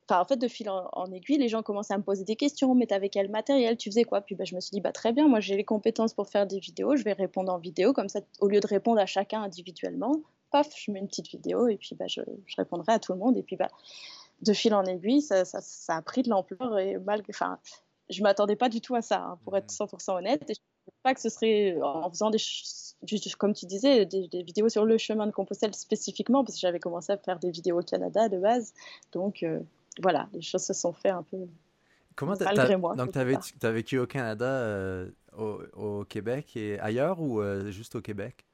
enfin, 0.10 0.20
en 0.22 0.26
fait, 0.26 0.38
de 0.38 0.48
fil 0.48 0.72
en, 0.72 1.12
aiguille, 1.12 1.38
les 1.38 1.50
gens 1.50 1.62
commençaient 1.62 1.94
à 1.94 1.98
me 2.00 2.04
poser 2.04 2.24
des 2.24 2.36
questions. 2.36 2.74
Mais 2.74 2.92
avec 2.92 3.14
quel 3.14 3.30
matériel? 3.30 3.78
Tu 3.78 3.90
faisais 3.92 4.06
quoi? 4.06 4.22
Puis, 4.22 4.34
bah, 4.34 4.44
je 4.44 4.56
me 4.56 4.60
suis 4.60 4.72
dit, 4.72 4.82
bah, 4.82 4.92
très 4.92 5.14
bien, 5.14 5.28
moi, 5.28 5.40
j'ai 5.40 5.56
les 5.56 5.66
compétences 5.66 6.16
pour 6.16 6.28
faire 6.30 6.48
des 6.48 6.60
vidéos. 6.60 6.96
Je 6.96 7.04
vais 7.04 7.14
répondre 7.14 7.54
en 7.54 7.60
vidéo. 7.60 7.94
Comme 7.94 8.10
ça, 8.10 8.22
au 8.40 8.48
lieu 8.48 8.60
de 8.60 8.68
répondre 8.68 9.00
à 9.00 9.06
chacun 9.06 9.44
individuellement, 9.44 10.22
paf, 10.52 10.68
je 10.76 10.92
mets 10.92 11.00
une 11.00 11.08
petite 11.08 11.30
vidéo 11.30 11.68
et 11.68 11.78
puis 11.78 11.96
bah, 11.96 12.08
je, 12.08 12.22
répondrai 12.58 12.94
à 12.94 13.00
tout 13.00 13.14
le 13.14 13.20
monde. 13.20 13.38
Et 13.38 13.44
puis 13.44 13.56
bah, 13.56 13.70
de 14.42 14.54
fil 14.54 14.74
en 14.74 14.84
aiguille, 14.86 15.22
ça, 15.22 15.46
ça, 15.46 15.96
a 15.96 16.02
pris 16.02 16.22
de 16.24 16.30
l'ampleur 16.30 16.78
et 16.80 16.98
malgré, 16.98 17.32
enfin, 17.32 17.60
je 18.10 18.22
m'attendais 18.24 18.56
pas 18.56 18.70
du 18.70 18.82
tout 18.82 18.96
à 18.96 19.02
ça, 19.02 19.22
hein, 19.22 19.40
pour 19.44 19.58
être 19.58 19.72
100% 19.72 20.18
honnête. 20.18 20.50
Et 20.50 20.54
je 20.54 20.60
ne 20.60 20.92
pas 21.04 21.14
que 21.14 21.22
ce 21.22 21.30
serait 21.30 21.78
en 21.82 22.10
faisant 22.10 22.30
des, 22.30 22.40
comme 23.38 23.54
tu 23.54 23.66
disais, 23.66 24.06
des, 24.06 24.44
vidéos 24.44 24.70
sur 24.70 24.86
le 24.86 24.98
chemin 24.98 25.28
de 25.28 25.32
Compostelle 25.32 25.74
spécifiquement, 25.74 26.44
parce 26.44 26.56
que 26.56 26.62
j'avais 26.62 26.80
commencé 26.80 27.12
à 27.12 27.18
faire 27.18 27.40
des 27.40 27.52
vidéos 27.52 27.80
au 27.80 27.84
Canada 27.84 28.30
de 28.30 28.38
base. 28.38 28.74
Donc 29.12 29.44
euh, 29.44 29.60
voilà, 30.02 30.30
les 30.34 30.42
choses 30.42 30.64
se 30.64 30.74
sont 30.74 30.94
faites 30.94 31.12
un 31.12 31.24
peu. 31.24 31.38
Comment 32.16 32.34
malgré 32.40 32.78
moi. 32.78 32.96
Donc 32.96 33.12
tu 33.12 33.20
as, 33.20 33.72
vécu 33.72 34.00
au 34.00 34.08
Canada, 34.08 34.46
euh, 34.46 35.10
au, 35.38 35.60
au, 35.76 36.06
Québec 36.06 36.56
et 36.58 36.80
ailleurs 36.80 37.22
ou 37.22 37.42
euh, 37.42 37.70
juste 37.70 37.96
au 37.96 38.02
Québec? 38.02 38.47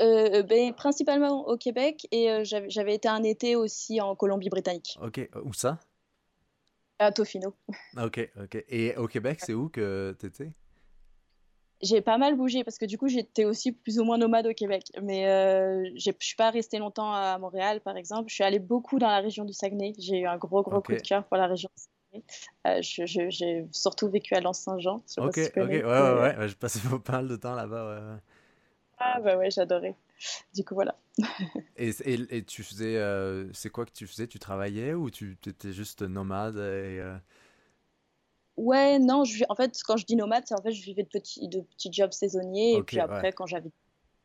Euh, 0.00 0.42
ben, 0.42 0.72
principalement 0.74 1.46
au 1.48 1.56
Québec 1.56 2.06
et 2.10 2.30
euh, 2.30 2.44
j'avais 2.44 2.94
été 2.94 3.08
un 3.08 3.22
été 3.22 3.56
aussi 3.56 4.00
en 4.00 4.14
Colombie-Britannique. 4.14 4.98
Ok, 5.02 5.28
où 5.44 5.52
ça? 5.52 5.78
À 6.98 7.12
Tofino. 7.12 7.54
Ok, 7.96 8.30
ok. 8.42 8.64
Et 8.68 8.96
au 8.96 9.06
Québec, 9.06 9.40
c'est 9.40 9.54
où 9.54 9.68
que 9.68 10.14
tu 10.18 10.26
étais 10.26 10.52
j'ai 11.82 12.02
pas 12.02 12.18
mal 12.18 12.36
bougé 12.36 12.62
parce 12.62 12.76
que 12.76 12.84
du 12.84 12.98
coup 12.98 13.08
j'étais 13.08 13.44
aussi 13.44 13.72
plus 13.72 13.98
ou 13.98 14.04
moins 14.04 14.18
nomade 14.18 14.46
au 14.46 14.52
Québec. 14.52 14.84
Mais 15.02 15.26
euh, 15.28 15.88
je 15.96 16.10
suis 16.20 16.36
pas 16.36 16.50
restée 16.50 16.78
longtemps 16.78 17.12
à 17.12 17.38
Montréal 17.38 17.80
par 17.80 17.96
exemple. 17.96 18.28
Je 18.28 18.34
suis 18.34 18.44
allée 18.44 18.58
beaucoup 18.58 18.98
dans 18.98 19.08
la 19.08 19.20
région 19.20 19.44
du 19.44 19.52
Saguenay. 19.52 19.94
J'ai 19.98 20.18
eu 20.18 20.26
un 20.26 20.36
gros 20.36 20.62
gros 20.62 20.80
coup 20.82 20.92
de 20.92 21.00
cœur 21.00 21.24
pour 21.24 21.38
la 21.38 21.46
région 21.46 21.70
du 21.74 21.82
Saguenay. 21.82 22.24
Euh, 22.66 22.80
j'ai 22.82 23.66
surtout 23.72 24.10
vécu 24.10 24.34
à 24.34 24.40
L'Anse-Saint-Jean. 24.40 25.02
Ok, 25.18 25.38
ok, 25.38 25.56
ouais, 25.56 25.56
ouais, 25.56 25.82
ouais, 25.84 26.36
ouais. 26.36 26.48
J'ai 26.48 26.54
passé 26.54 26.80
pas 27.04 27.12
mal 27.12 27.28
de 27.28 27.36
temps 27.36 27.54
là-bas. 27.54 28.14
Ouais. 28.14 28.20
Ah 29.00 29.20
bah 29.20 29.36
ouais, 29.36 29.50
j'adorais. 29.50 29.96
Du 30.54 30.64
coup, 30.64 30.74
voilà. 30.74 30.96
et, 31.76 31.88
et, 32.04 32.36
et, 32.36 32.44
tu 32.44 32.62
faisais, 32.62 32.96
euh, 32.96 33.50
c'est 33.52 33.70
quoi 33.70 33.86
que 33.86 33.92
tu 33.92 34.06
faisais? 34.06 34.26
Tu 34.26 34.38
travaillais 34.38 34.92
ou 34.94 35.10
tu 35.10 35.38
étais 35.46 35.72
juste 35.72 36.02
nomade 36.02 36.56
et, 36.56 37.00
euh? 37.00 37.16
Ouais, 38.56 38.98
non, 38.98 39.24
je, 39.24 39.42
en 39.48 39.54
fait, 39.54 39.80
quand 39.86 39.96
je 39.96 40.04
dis 40.04 40.16
nomade, 40.16 40.44
c'est 40.46 40.54
en 40.54 40.62
fait, 40.62 40.72
je 40.72 40.82
vivais 40.82 41.02
de 41.02 41.08
petits, 41.08 41.48
de 41.48 41.62
petits 41.62 41.90
jobs 41.90 42.12
saisonniers. 42.12 42.76
et 42.76 42.82
puis 42.82 43.00
après, 43.00 43.32
quand 43.32 43.46
j'avais 43.46 43.70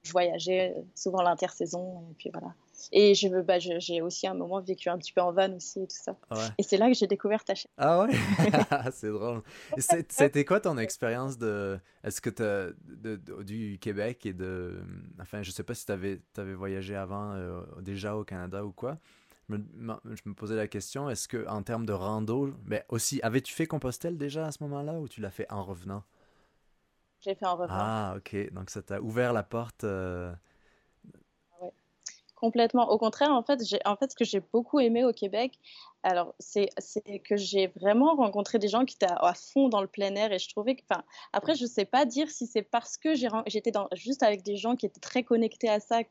je 0.06 0.12
voyageais 0.12 0.74
euh, 0.78 0.82
souvent 0.94 1.22
l'intersaison 1.22 2.06
et 2.12 2.14
puis 2.14 2.30
voilà. 2.32 2.54
Et 2.92 3.16
je 3.16 3.28
bah, 3.42 3.60
j'ai 3.60 4.02
aussi 4.02 4.28
un 4.28 4.34
moment 4.34 4.62
vécu 4.62 4.90
un 4.90 4.98
petit 4.98 5.12
peu 5.12 5.22
en 5.22 5.32
van 5.32 5.54
aussi 5.54 5.82
et 5.82 5.88
tout 5.88 5.96
ça. 5.96 6.18
Et 6.58 6.64
c'est 6.64 6.78
là 6.78 6.88
que 6.88 6.94
j'ai 6.94 7.08
découvert 7.08 7.44
ta 7.44 7.56
chaîne. 7.56 7.72
Ah 7.78 8.02
ouais, 8.02 8.10
c'est 8.92 9.12
drôle. 9.12 9.42
C'était 9.78 10.46
quoi 10.46 10.60
ton 10.60 10.78
expérience 10.78 11.38
de, 11.38 11.80
est-ce 12.04 12.22
que 12.22 12.30
de, 12.30 13.44
du 13.44 13.78
Québec 13.80 14.26
et 14.26 14.34
de, 14.34 14.82
enfin 15.22 15.42
je 15.42 15.52
sais 15.52 15.64
pas 15.64 15.74
si 15.74 15.86
tu 15.86 15.92
avais, 15.92 16.22
avais, 16.38 16.54
voyagé 16.54 16.96
avant 16.96 17.32
euh, 17.34 17.62
déjà 17.82 18.16
au 18.16 18.24
Canada 18.24 18.66
ou 18.66 18.72
quoi. 18.72 18.98
Je 19.48 19.56
me, 19.56 19.64
je 20.16 20.22
me 20.26 20.34
posais 20.34 20.56
la 20.56 20.68
question, 20.68 21.08
est-ce 21.08 21.28
que 21.28 21.48
en 21.48 21.62
termes 21.62 21.86
de 21.86 21.94
rando, 21.94 22.52
mais 22.66 22.84
aussi, 22.90 23.22
avais-tu 23.22 23.54
fait 23.54 23.68
Compostelle 23.68 24.18
déjà 24.18 24.48
à 24.48 24.52
ce 24.52 24.64
moment-là 24.64 24.94
ou 24.94 25.08
tu 25.08 25.22
l'as 25.22 25.30
fait 25.30 25.46
en 25.52 25.64
revenant? 25.64 26.04
j'ai 27.26 27.36
fait 27.36 27.46
en 27.46 27.56
revenant. 27.56 27.76
Ah, 27.78 28.14
ok. 28.18 28.54
Donc 28.54 28.70
ça 28.70 28.82
t'a 28.82 29.02
ouvert 29.02 29.34
la 29.34 29.44
porte. 29.44 29.84
Euh. 29.84 30.34
Complètement. 32.36 32.90
Au 32.92 32.98
contraire, 32.98 33.32
en 33.32 33.44
fait, 33.44 33.62
en 33.86 33.96
fait, 33.96 34.12
ce 34.12 34.16
que 34.16 34.26
j'ai 34.26 34.42
beaucoup 34.42 34.80
aimé 34.82 35.06
au 35.06 35.14
Québec, 35.14 35.58
alors 36.04 36.36
c'est 36.38 36.70
que 37.24 37.38
j'ai 37.38 37.68
vraiment 37.68 38.16
rencontré 38.16 38.60
des 38.60 38.68
gens 38.68 38.84
qui 38.84 38.96
étaient 38.96 39.08
à, 39.10 39.34
fond 39.34 39.70
dans 39.70 39.82
le 39.82 39.88
plein 39.88 40.14
air 40.16 40.34
et 40.34 40.40
je 40.40 40.50
trouvais 40.50 40.76
que, 40.76 40.82
enfin, 40.90 41.04
après, 41.32 41.56
je 41.56 41.64
ne 41.64 41.70
sais 41.70 41.86
pas 41.86 42.06
dire 42.06 42.30
si 42.30 42.46
c'est 42.46 42.62
parce 42.62 42.98
que 42.98 43.16
j'étais 43.16 43.72
juste 43.94 44.22
avec 44.22 44.44
des 44.44 44.58
gens 44.58 44.76
qui 44.76 44.86
étaient 44.86 45.00
très 45.00 45.24
connectés 45.24 45.70
à 45.70 45.80
ça 45.80 46.02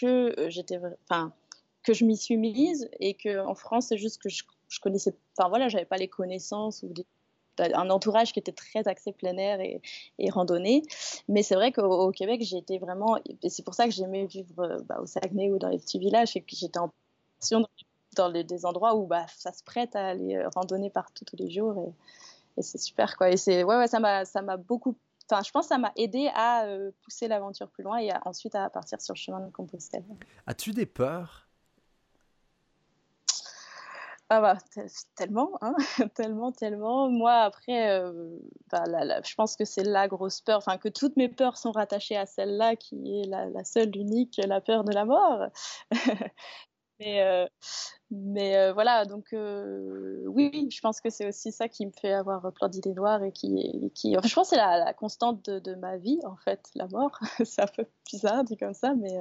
que 0.00 0.38
euh, 0.38 0.48
j'étais, 0.48 0.78
enfin, 1.08 1.32
que 1.82 1.92
je 1.92 2.04
m'y 2.04 2.16
suis 2.16 2.36
mise 2.36 2.88
et 3.00 3.14
que 3.14 3.44
en 3.44 3.54
France, 3.56 3.88
c'est 3.88 3.98
juste 3.98 4.22
que 4.22 4.28
je, 4.28 4.44
je 4.68 4.78
connaissais, 4.80 5.14
enfin 5.36 5.48
voilà, 5.48 5.68
j'avais 5.68 5.84
pas 5.84 5.96
les 5.96 6.08
connaissances 6.08 6.84
ou 6.84 6.88
des 6.88 7.04
un 7.58 7.90
entourage 7.90 8.32
qui 8.32 8.38
était 8.38 8.52
très 8.52 8.86
axé 8.88 9.12
plein 9.12 9.36
air 9.36 9.60
et, 9.60 9.80
randonnée. 10.30 10.82
Mais 11.28 11.42
c'est 11.42 11.54
vrai 11.54 11.72
qu'au 11.72 12.10
Québec, 12.10 12.42
j'ai 12.42 12.58
été 12.58 12.78
vraiment. 12.78 13.18
Et 13.42 13.48
c'est 13.48 13.62
pour 13.62 13.74
ça 13.74 13.84
que 13.84 13.92
j'aimais 13.92 14.26
vivre 14.26 14.60
euh, 14.60 14.78
bah, 14.88 14.98
au 15.00 15.06
Saguenay 15.06 15.50
ou 15.50 15.58
dans 15.58 15.68
les 15.68 15.78
petits 15.78 15.98
villages 15.98 16.36
et 16.36 16.40
que 16.40 16.54
j'étais 16.56 16.78
en 16.78 16.92
passion 17.38 17.66
dans 18.16 18.30
des 18.30 18.66
endroits 18.66 18.94
où 18.94 19.06
bah, 19.06 19.26
ça 19.36 19.52
se 19.52 19.62
prête 19.62 19.96
à 19.96 20.08
aller 20.08 20.36
euh, 20.36 20.48
randonner 20.54 20.90
partout 20.90 21.24
tous 21.24 21.36
les 21.36 21.50
jours. 21.50 21.76
Et, 22.56 22.62
c'est 22.62 22.78
super, 22.78 23.16
quoi. 23.16 23.30
Et 23.30 23.36
c'est, 23.36 23.64
ouais, 23.64 23.76
ouais, 23.76 23.88
ça 23.88 23.98
m'a, 23.98 24.24
ça 24.24 24.40
m'a 24.40 24.56
beaucoup. 24.56 24.96
Enfin, 25.28 25.42
je 25.44 25.50
pense 25.50 25.64
que 25.64 25.68
ça 25.70 25.78
m'a 25.78 25.92
aidé 25.96 26.30
à 26.34 26.66
euh, 26.66 26.92
pousser 27.02 27.26
l'aventure 27.26 27.68
plus 27.68 27.82
loin 27.82 27.98
et 27.98 28.10
ensuite 28.24 28.54
à 28.54 28.70
partir 28.70 29.00
sur 29.00 29.14
le 29.14 29.18
chemin 29.18 29.40
de 29.40 29.50
Compostelle. 29.50 30.04
As-tu 30.46 30.72
des 30.72 30.86
peurs 30.86 31.48
ah 34.30 34.40
bah, 34.40 34.58
tellement, 35.16 35.50
hein 35.60 35.74
tellement, 36.14 36.50
tellement. 36.50 37.10
Moi, 37.10 37.32
après, 37.32 37.90
euh, 37.90 38.38
bah, 38.70 38.84
je 39.22 39.34
pense 39.34 39.54
que 39.56 39.64
c'est 39.66 39.84
la 39.84 40.08
grosse 40.08 40.40
peur, 40.40 40.58
enfin 40.58 40.78
que 40.78 40.88
toutes 40.88 41.16
mes 41.16 41.28
peurs 41.28 41.58
sont 41.58 41.72
rattachées 41.72 42.16
à 42.16 42.24
celle-là, 42.24 42.74
qui 42.76 43.20
est 43.20 43.26
la, 43.26 43.64
seule, 43.64 43.94
unique, 43.96 44.40
la 44.46 44.60
peur 44.62 44.84
de 44.84 44.92
la 44.92 45.04
mort. 45.04 45.46
mais 47.00 47.22
euh, 47.22 47.46
mais 48.10 48.56
euh, 48.56 48.72
voilà, 48.72 49.04
donc 49.04 49.28
oui, 49.32 50.68
je 50.70 50.80
pense 50.80 51.00
que 51.00 51.10
c'est 51.10 51.28
aussi 51.28 51.52
ça 51.52 51.68
qui 51.68 51.84
me 51.84 51.92
fait 51.92 52.12
avoir 52.12 52.50
plein 52.52 52.68
d'idées 52.68 52.94
noires 52.94 53.22
et 53.22 53.32
qui, 53.32 53.92
qui 53.94 54.14
je 54.14 54.34
pense 54.34 54.50
que 54.50 54.56
c'est 54.56 54.56
la, 54.56 54.94
constante 54.94 55.44
de, 55.50 55.58
de, 55.58 55.74
ma 55.74 55.98
vie, 55.98 56.20
en 56.24 56.36
fait, 56.36 56.60
la 56.74 56.86
mort. 56.88 57.18
c'est 57.44 57.62
un 57.62 57.66
peu 57.66 57.84
bizarre 58.10 58.44
dit 58.44 58.56
comme 58.56 58.74
ça, 58.74 58.94
mais 58.94 59.18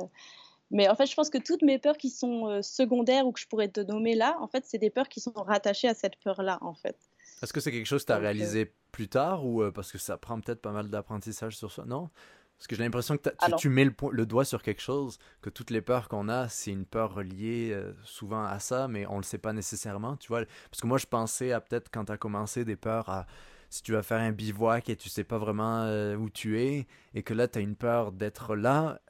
mais 0.73 0.89
en 0.89 0.95
fait, 0.95 1.05
je 1.05 1.13
pense 1.13 1.29
que 1.29 1.37
toutes 1.37 1.61
mes 1.61 1.77
peurs 1.77 1.97
qui 1.97 2.09
sont 2.09 2.47
euh, 2.47 2.61
secondaires 2.63 3.27
ou 3.27 3.31
que 3.31 3.39
je 3.39 3.47
pourrais 3.47 3.69
te 3.69 3.79
nommer 3.79 4.15
là, 4.15 4.35
en 4.41 4.47
fait, 4.47 4.65
c'est 4.65 4.79
des 4.79 4.89
peurs 4.89 5.07
qui 5.07 5.21
sont 5.21 5.31
rattachées 5.31 5.87
à 5.87 5.93
cette 5.93 6.15
peur-là, 6.17 6.57
en 6.61 6.73
fait. 6.73 6.97
Est-ce 7.41 7.53
que 7.53 7.59
c'est 7.59 7.71
quelque 7.71 7.85
chose 7.85 8.01
que 8.01 8.07
tu 8.07 8.13
as 8.13 8.17
euh, 8.17 8.21
réalisé 8.21 8.73
plus 8.91 9.07
tard 9.07 9.45
ou 9.45 9.61
euh, 9.61 9.71
parce 9.71 9.91
que 9.91 9.99
ça 9.99 10.17
prend 10.17 10.39
peut-être 10.41 10.61
pas 10.61 10.71
mal 10.71 10.89
d'apprentissage 10.89 11.55
sur 11.55 11.71
ça? 11.71 11.85
Non? 11.85 12.09
Parce 12.57 12.67
que 12.67 12.75
j'ai 12.75 12.83
l'impression 12.83 13.17
que 13.17 13.29
tu, 13.57 13.69
mets 13.69 13.85
le, 13.85 13.93
le, 14.11 14.25
doigt 14.25 14.45
sur 14.45 14.63
quelque 14.63 14.81
chose, 14.81 15.19
que 15.41 15.51
toutes 15.51 15.69
les 15.69 15.81
peurs 15.81 16.07
qu'on 16.07 16.27
a, 16.27 16.49
c'est 16.49 16.71
une 16.71 16.85
peur 16.85 17.13
reliée 17.13 17.77
souvent 18.05 18.43
à 18.43 18.59
ça, 18.59 18.87
mais 18.87 19.05
on 19.07 19.17
le 19.17 19.23
sait 19.23 19.37
pas 19.37 19.53
nécessairement, 19.53 20.15
tu 20.15 20.29
vois? 20.29 20.43
Parce 20.71 20.79
que 20.79 20.87
moi, 20.87 20.97
je 20.97 21.05
pensais 21.05 21.51
à 21.51 21.59
peut-être 21.59 21.89
quand 21.91 22.05
tu 22.05 22.13
as 22.13 22.17
commencé 22.17 22.63
des 22.63 22.77
peurs 22.77 23.09
à 23.09 23.27
si 23.69 23.81
tu 23.81 23.91
vas 23.91 24.03
faire 24.03 24.19
un 24.19 24.31
bivouac 24.31 24.87
et 24.87 24.95
tu 24.95 25.09
sais 25.09 25.23
pas 25.25 25.39
vraiment 25.39 25.87
où 26.15 26.29
tu 26.29 26.61
es 26.61 26.87
et 27.15 27.23
que 27.23 27.33
là 27.33 27.47
tu 27.47 27.57
as 27.57 27.61
une 27.61 27.75
peur 27.75 28.11
d'être 28.11 28.55
là, 28.55 29.01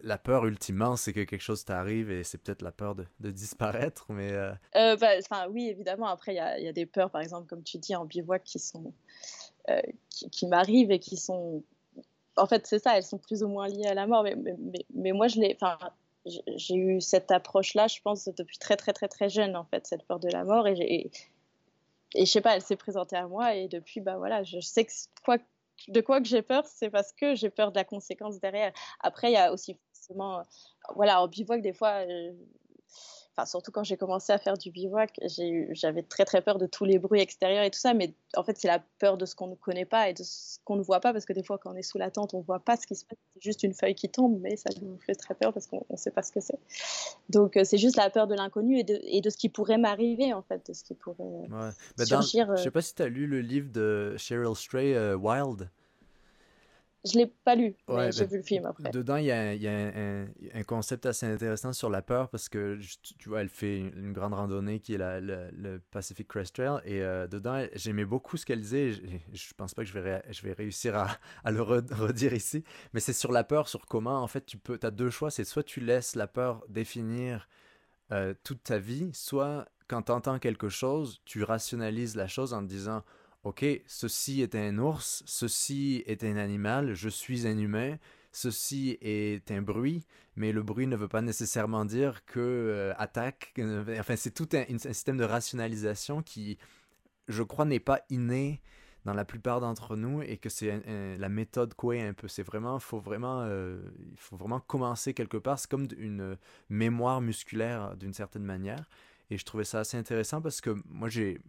la 0.00 0.18
peur 0.18 0.46
ultimement, 0.46 0.96
c'est 0.96 1.12
que 1.12 1.24
quelque 1.24 1.42
chose 1.42 1.64
t'arrive 1.64 2.10
et 2.10 2.22
c'est 2.22 2.38
peut-être 2.38 2.62
la 2.62 2.72
peur 2.72 2.94
de, 2.94 3.30
disparaître, 3.30 4.06
mais... 4.10 4.32
Euh... 4.32 4.52
euh 4.76 4.96
bah, 4.96 5.48
oui, 5.50 5.68
évidemment, 5.68 6.06
après, 6.06 6.34
il 6.34 6.36
y 6.36 6.68
a, 6.68 6.72
des 6.72 6.86
peurs, 6.86 7.10
par 7.10 7.20
exemple, 7.20 7.46
comme 7.48 7.62
tu 7.62 7.78
dis, 7.78 7.96
en 7.96 8.04
bivouac, 8.04 8.44
qui 8.44 8.58
sont... 8.58 8.92
Euh, 9.68 9.80
qui, 10.10 10.46
m'arrivent 10.46 10.90
et 10.90 10.98
qui 10.98 11.16
sont... 11.16 11.62
En 12.36 12.46
fait, 12.46 12.66
c'est 12.66 12.78
ça, 12.78 12.96
elles 12.96 13.02
sont 13.02 13.18
plus 13.18 13.42
ou 13.42 13.48
moins 13.48 13.68
liées 13.68 13.86
à 13.86 13.94
la 13.94 14.06
mort, 14.06 14.22
mais, 14.22 14.36
mais, 14.94 15.12
moi, 15.12 15.28
je 15.28 15.40
l'ai... 15.40 15.56
Enfin, 15.60 15.78
j'ai 16.56 16.74
eu 16.74 17.00
cette 17.00 17.30
approche-là, 17.30 17.86
je 17.88 18.00
pense, 18.00 18.28
depuis 18.28 18.58
très, 18.58 18.76
très, 18.76 18.92
très, 18.92 19.08
très 19.08 19.28
jeune, 19.28 19.56
en 19.56 19.64
fait, 19.64 19.86
cette 19.86 20.04
peur 20.04 20.20
de 20.20 20.28
la 20.28 20.44
mort, 20.44 20.68
et, 20.68 20.78
et, 20.78 21.10
et 22.14 22.24
je 22.24 22.30
sais 22.30 22.40
pas, 22.40 22.54
elle 22.54 22.62
s'est 22.62 22.76
présentée 22.76 23.16
à 23.16 23.26
moi, 23.26 23.54
et 23.54 23.68
depuis, 23.68 24.00
bah 24.00 24.16
voilà, 24.16 24.42
je 24.42 24.60
sais 24.60 24.84
que 24.84 24.92
de 25.86 26.00
quoi 26.00 26.20
que 26.20 26.26
j'ai 26.26 26.42
peur, 26.42 26.64
c'est 26.66 26.90
parce 26.90 27.12
que 27.12 27.34
j'ai 27.34 27.50
peur 27.50 27.70
de 27.70 27.78
la 27.78 27.84
conséquence 27.84 28.40
derrière. 28.40 28.72
Après, 29.00 29.30
il 29.30 29.34
y 29.34 29.36
a 29.36 29.52
aussi 29.52 29.76
euh, 30.10 30.42
voilà, 30.94 31.22
en 31.22 31.28
bivouac, 31.28 31.62
des 31.62 31.72
fois, 31.72 32.04
euh, 32.06 32.32
enfin, 33.36 33.46
surtout 33.46 33.70
quand 33.70 33.84
j'ai 33.84 33.96
commencé 33.96 34.32
à 34.32 34.38
faire 34.38 34.58
du 34.58 34.70
bivouac, 34.70 35.20
j'avais 35.70 36.02
très 36.02 36.24
très 36.24 36.42
peur 36.42 36.58
de 36.58 36.66
tous 36.66 36.84
les 36.84 36.98
bruits 36.98 37.20
extérieurs 37.20 37.64
et 37.64 37.70
tout 37.70 37.78
ça, 37.78 37.94
mais 37.94 38.14
en 38.36 38.42
fait 38.42 38.56
c'est 38.58 38.68
la 38.68 38.80
peur 38.98 39.16
de 39.16 39.26
ce 39.26 39.34
qu'on 39.34 39.46
ne 39.46 39.54
connaît 39.54 39.84
pas 39.84 40.08
et 40.08 40.14
de 40.14 40.22
ce 40.22 40.58
qu'on 40.64 40.76
ne 40.76 40.82
voit 40.82 41.00
pas, 41.00 41.12
parce 41.12 41.24
que 41.24 41.32
des 41.32 41.42
fois 41.42 41.58
quand 41.58 41.72
on 41.72 41.76
est 41.76 41.82
sous 41.82 41.98
la 41.98 42.10
tente, 42.10 42.34
on 42.34 42.38
ne 42.38 42.42
voit 42.42 42.60
pas 42.60 42.76
ce 42.76 42.86
qui 42.86 42.96
se 42.96 43.04
passe, 43.04 43.18
c'est 43.34 43.42
juste 43.42 43.62
une 43.62 43.74
feuille 43.74 43.94
qui 43.94 44.08
tombe, 44.08 44.38
mais 44.40 44.56
ça 44.56 44.70
nous 44.82 44.98
fait 44.98 45.14
très 45.14 45.34
peur 45.34 45.52
parce 45.52 45.66
qu'on 45.66 45.84
ne 45.90 45.96
sait 45.96 46.10
pas 46.10 46.22
ce 46.22 46.32
que 46.32 46.40
c'est. 46.40 46.58
Donc 47.28 47.56
euh, 47.56 47.64
c'est 47.64 47.78
juste 47.78 47.96
la 47.96 48.10
peur 48.10 48.26
de 48.26 48.34
l'inconnu 48.34 48.78
et 48.78 48.84
de, 48.84 48.98
et 49.02 49.20
de, 49.20 49.30
ce 49.30 49.36
qui 49.36 49.48
pourrait 49.48 49.78
m'arriver 49.78 50.32
en 50.32 50.42
fait, 50.42 50.66
de 50.68 50.72
ce 50.72 50.82
qui 50.82 50.94
pourrait 50.94 51.22
ouais. 51.22 51.70
Bah, 51.96 52.06
surgir. 52.06 52.56
je 52.56 52.62
sais 52.62 52.70
pas 52.70 52.82
si 52.82 52.94
tu 52.94 53.02
as 53.02 53.08
lu 53.08 53.26
le 53.26 53.40
livre 53.40 53.70
de 53.70 54.16
Cheryl 54.16 54.54
Stray, 54.56 54.96
Wild. 55.14 55.68
Je 57.04 57.16
l'ai 57.16 57.26
pas 57.26 57.54
lu, 57.54 57.76
mais 57.88 58.10
j'ai 58.10 58.26
vu 58.26 58.38
le 58.38 58.42
film 58.42 58.66
après. 58.66 58.90
Dedans, 58.90 59.16
il 59.16 59.26
y 59.26 59.30
a, 59.30 59.54
y 59.54 59.68
a 59.68 59.72
un, 59.72 60.26
un, 60.52 60.62
concept 60.64 61.06
assez 61.06 61.26
intéressant 61.26 61.72
sur 61.72 61.90
la 61.90 62.02
peur 62.02 62.28
parce 62.28 62.48
que, 62.48 62.78
tu 63.18 63.28
vois, 63.28 63.40
elle 63.40 63.48
fait 63.48 63.78
une, 63.78 64.12
grande 64.12 64.34
randonnée 64.34 64.80
qui 64.80 64.94
est 64.94 64.98
la, 64.98 65.20
le 65.20 65.80
Pacific 65.90 66.26
Crest 66.26 66.56
Trail 66.56 66.80
et 66.84 67.02
euh, 67.02 67.28
dedans, 67.28 67.64
j'aimais 67.74 68.04
beaucoup 68.04 68.36
ce 68.36 68.44
qu'elle 68.44 68.60
disait. 68.60 68.92
Je, 68.92 69.00
je 69.32 69.54
pense 69.54 69.74
pas 69.74 69.82
que 69.82 69.88
je 69.88 69.98
vais, 69.98 70.22
je 70.28 70.42
vais 70.42 70.52
réussir 70.52 70.96
à, 70.96 71.08
à 71.44 71.52
le 71.52 71.62
redire 71.62 72.32
ici, 72.32 72.64
mais 72.92 73.00
c'est 73.00 73.12
sur 73.12 73.30
la 73.30 73.44
peur, 73.44 73.68
sur 73.68 73.86
comment, 73.86 74.20
en 74.22 74.26
fait, 74.26 74.44
tu 74.44 74.58
peux, 74.58 74.78
as 74.82 74.90
deux 74.90 75.10
choix. 75.10 75.30
C'est 75.30 75.44
soit 75.44 75.62
tu 75.62 75.80
laisses 75.80 76.16
la 76.16 76.26
peur 76.26 76.64
définir 76.68 77.48
euh, 78.10 78.34
toute 78.42 78.64
ta 78.64 78.78
vie, 78.78 79.10
soit 79.12 79.66
quand 79.86 80.02
tu 80.02 80.12
entends 80.12 80.38
quelque 80.38 80.68
chose, 80.68 81.20
tu 81.24 81.42
rationalises 81.42 82.16
la 82.16 82.26
chose 82.26 82.54
en 82.54 82.62
te 82.62 82.68
disant 82.68 83.02
OK, 83.44 83.64
ceci 83.86 84.42
est 84.42 84.54
un 84.54 84.78
ours, 84.78 85.22
ceci 85.26 86.02
est 86.06 86.24
un 86.24 86.36
animal, 86.36 86.94
je 86.94 87.08
suis 87.08 87.46
un 87.46 87.56
humain, 87.56 87.96
ceci 88.32 88.98
est 89.00 89.50
un 89.50 89.62
bruit, 89.62 90.06
mais 90.36 90.52
le 90.52 90.62
bruit 90.62 90.86
ne 90.86 90.96
veut 90.96 91.08
pas 91.08 91.22
nécessairement 91.22 91.84
dire 91.84 92.24
que 92.26 92.40
euh, 92.40 92.94
attaque. 92.98 93.52
Euh, 93.58 93.98
enfin, 94.00 94.16
c'est 94.16 94.32
tout 94.32 94.48
un, 94.54 94.78
système 94.78 95.16
de 95.16 95.24
rationalisation 95.24 96.22
qui, 96.22 96.58
je 97.28 97.42
crois, 97.42 97.64
n'est 97.64 97.80
pas 97.80 98.02
inné 98.10 98.60
dans 99.04 99.14
la 99.14 99.24
plupart 99.24 99.60
d'entre 99.60 99.96
nous 99.96 100.20
et 100.22 100.36
que 100.36 100.48
c'est 100.48 100.82
la 101.16 101.28
méthode 101.28 101.74
quoi 101.74 101.94
un 101.94 102.12
peu. 102.12 102.28
C'est 102.28 102.42
vraiment, 102.42 102.78
faut 102.78 102.98
vraiment, 102.98 103.42
euh, 103.42 103.80
il 104.12 104.18
faut 104.18 104.36
vraiment 104.36 104.60
commencer 104.60 105.14
quelque 105.14 105.36
part. 105.36 105.58
C'est 105.58 105.70
comme 105.70 105.88
une 105.96 106.36
mémoire 106.68 107.20
musculaire 107.20 107.96
d'une 107.96 108.12
certaine 108.12 108.44
manière. 108.44 108.88
Et 109.30 109.36
je 109.36 109.44
trouvais 109.44 109.64
ça 109.64 109.80
assez 109.80 109.96
intéressant 109.98 110.40
parce 110.40 110.60
que 110.60 110.74
moi, 110.88 111.08
j'ai 111.08 111.40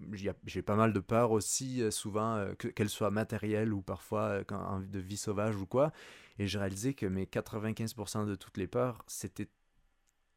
pas 0.65 0.75
mal 0.75 0.91
de 0.91 0.99
peur 0.99 1.31
aussi, 1.31 1.81
euh, 1.81 1.91
souvent, 1.91 2.35
euh, 2.35 2.53
qu'elle 2.53 2.89
soit 2.89 3.09
matérielle 3.09 3.73
ou 3.73 3.81
parfois 3.81 4.21
euh, 4.23 4.43
quand, 4.45 4.81
de 4.81 4.99
vie 4.99 5.17
sauvage 5.17 5.55
ou 5.55 5.65
quoi. 5.65 5.93
Et 6.39 6.47
j'ai 6.47 6.59
réalisé 6.59 6.93
que 6.93 7.05
mes 7.05 7.25
95% 7.25 8.27
de 8.27 8.35
toutes 8.35 8.57
les 8.57 8.67
peurs, 8.67 9.03
c'était 9.07 9.47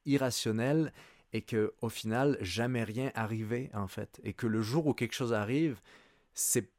irrationnel 0.06 0.92
et 1.32 1.42
que 1.42 1.74
au 1.80 1.88
final, 1.88 2.38
jamais 2.40 2.84
rien 2.84 3.10
arrivait 3.14 3.70
en 3.74 3.88
fait. 3.88 4.20
Et 4.22 4.34
que 4.34 4.46
le 4.46 4.62
jour 4.62 4.86
où 4.86 4.94
quelque 4.94 5.14
chose 5.14 5.32
arrive, 5.32 5.80
c'est 6.34 6.70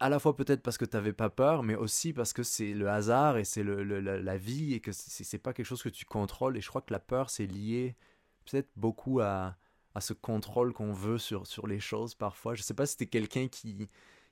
à 0.00 0.08
la 0.08 0.18
fois 0.18 0.36
peut-être 0.36 0.62
parce 0.62 0.78
que 0.78 0.84
tu 0.84 0.96
n'avais 0.96 1.12
pas 1.12 1.30
peur, 1.30 1.62
mais 1.62 1.74
aussi 1.74 2.12
parce 2.12 2.32
que 2.32 2.42
c'est 2.42 2.72
le 2.74 2.88
hasard 2.88 3.38
et 3.38 3.44
c'est 3.44 3.62
le, 3.62 3.82
la 3.82 4.36
vie 4.36 4.74
et 4.74 4.80
que 4.80 4.92
c'est 4.92 5.38
pas 5.38 5.52
quelque 5.52 5.66
chose 5.66 5.82
que 5.82 5.88
tu 5.88 6.04
contrôles. 6.04 6.56
Et 6.56 6.60
je 6.60 6.68
crois 6.68 6.82
que 6.82 6.92
la 6.92 7.00
peur, 7.00 7.30
c'est 7.30 7.46
lié 7.46 7.96
peut-être 8.44 8.70
beaucoup 8.76 9.20
à, 9.20 9.56
à 9.94 10.00
ce 10.00 10.12
contrôle 10.12 10.72
qu'on 10.72 10.92
veut 10.92 11.18
sur, 11.18 11.46
sur 11.46 11.66
les 11.66 11.80
choses 11.80 12.14
parfois. 12.14 12.54
Je 12.54 12.62
sais 12.62 12.74
pas 12.74 12.86
si 12.86 12.96
tu 12.96 13.04
es 13.04 13.06
quelqu'un 13.06 13.48
qui, 13.48 13.88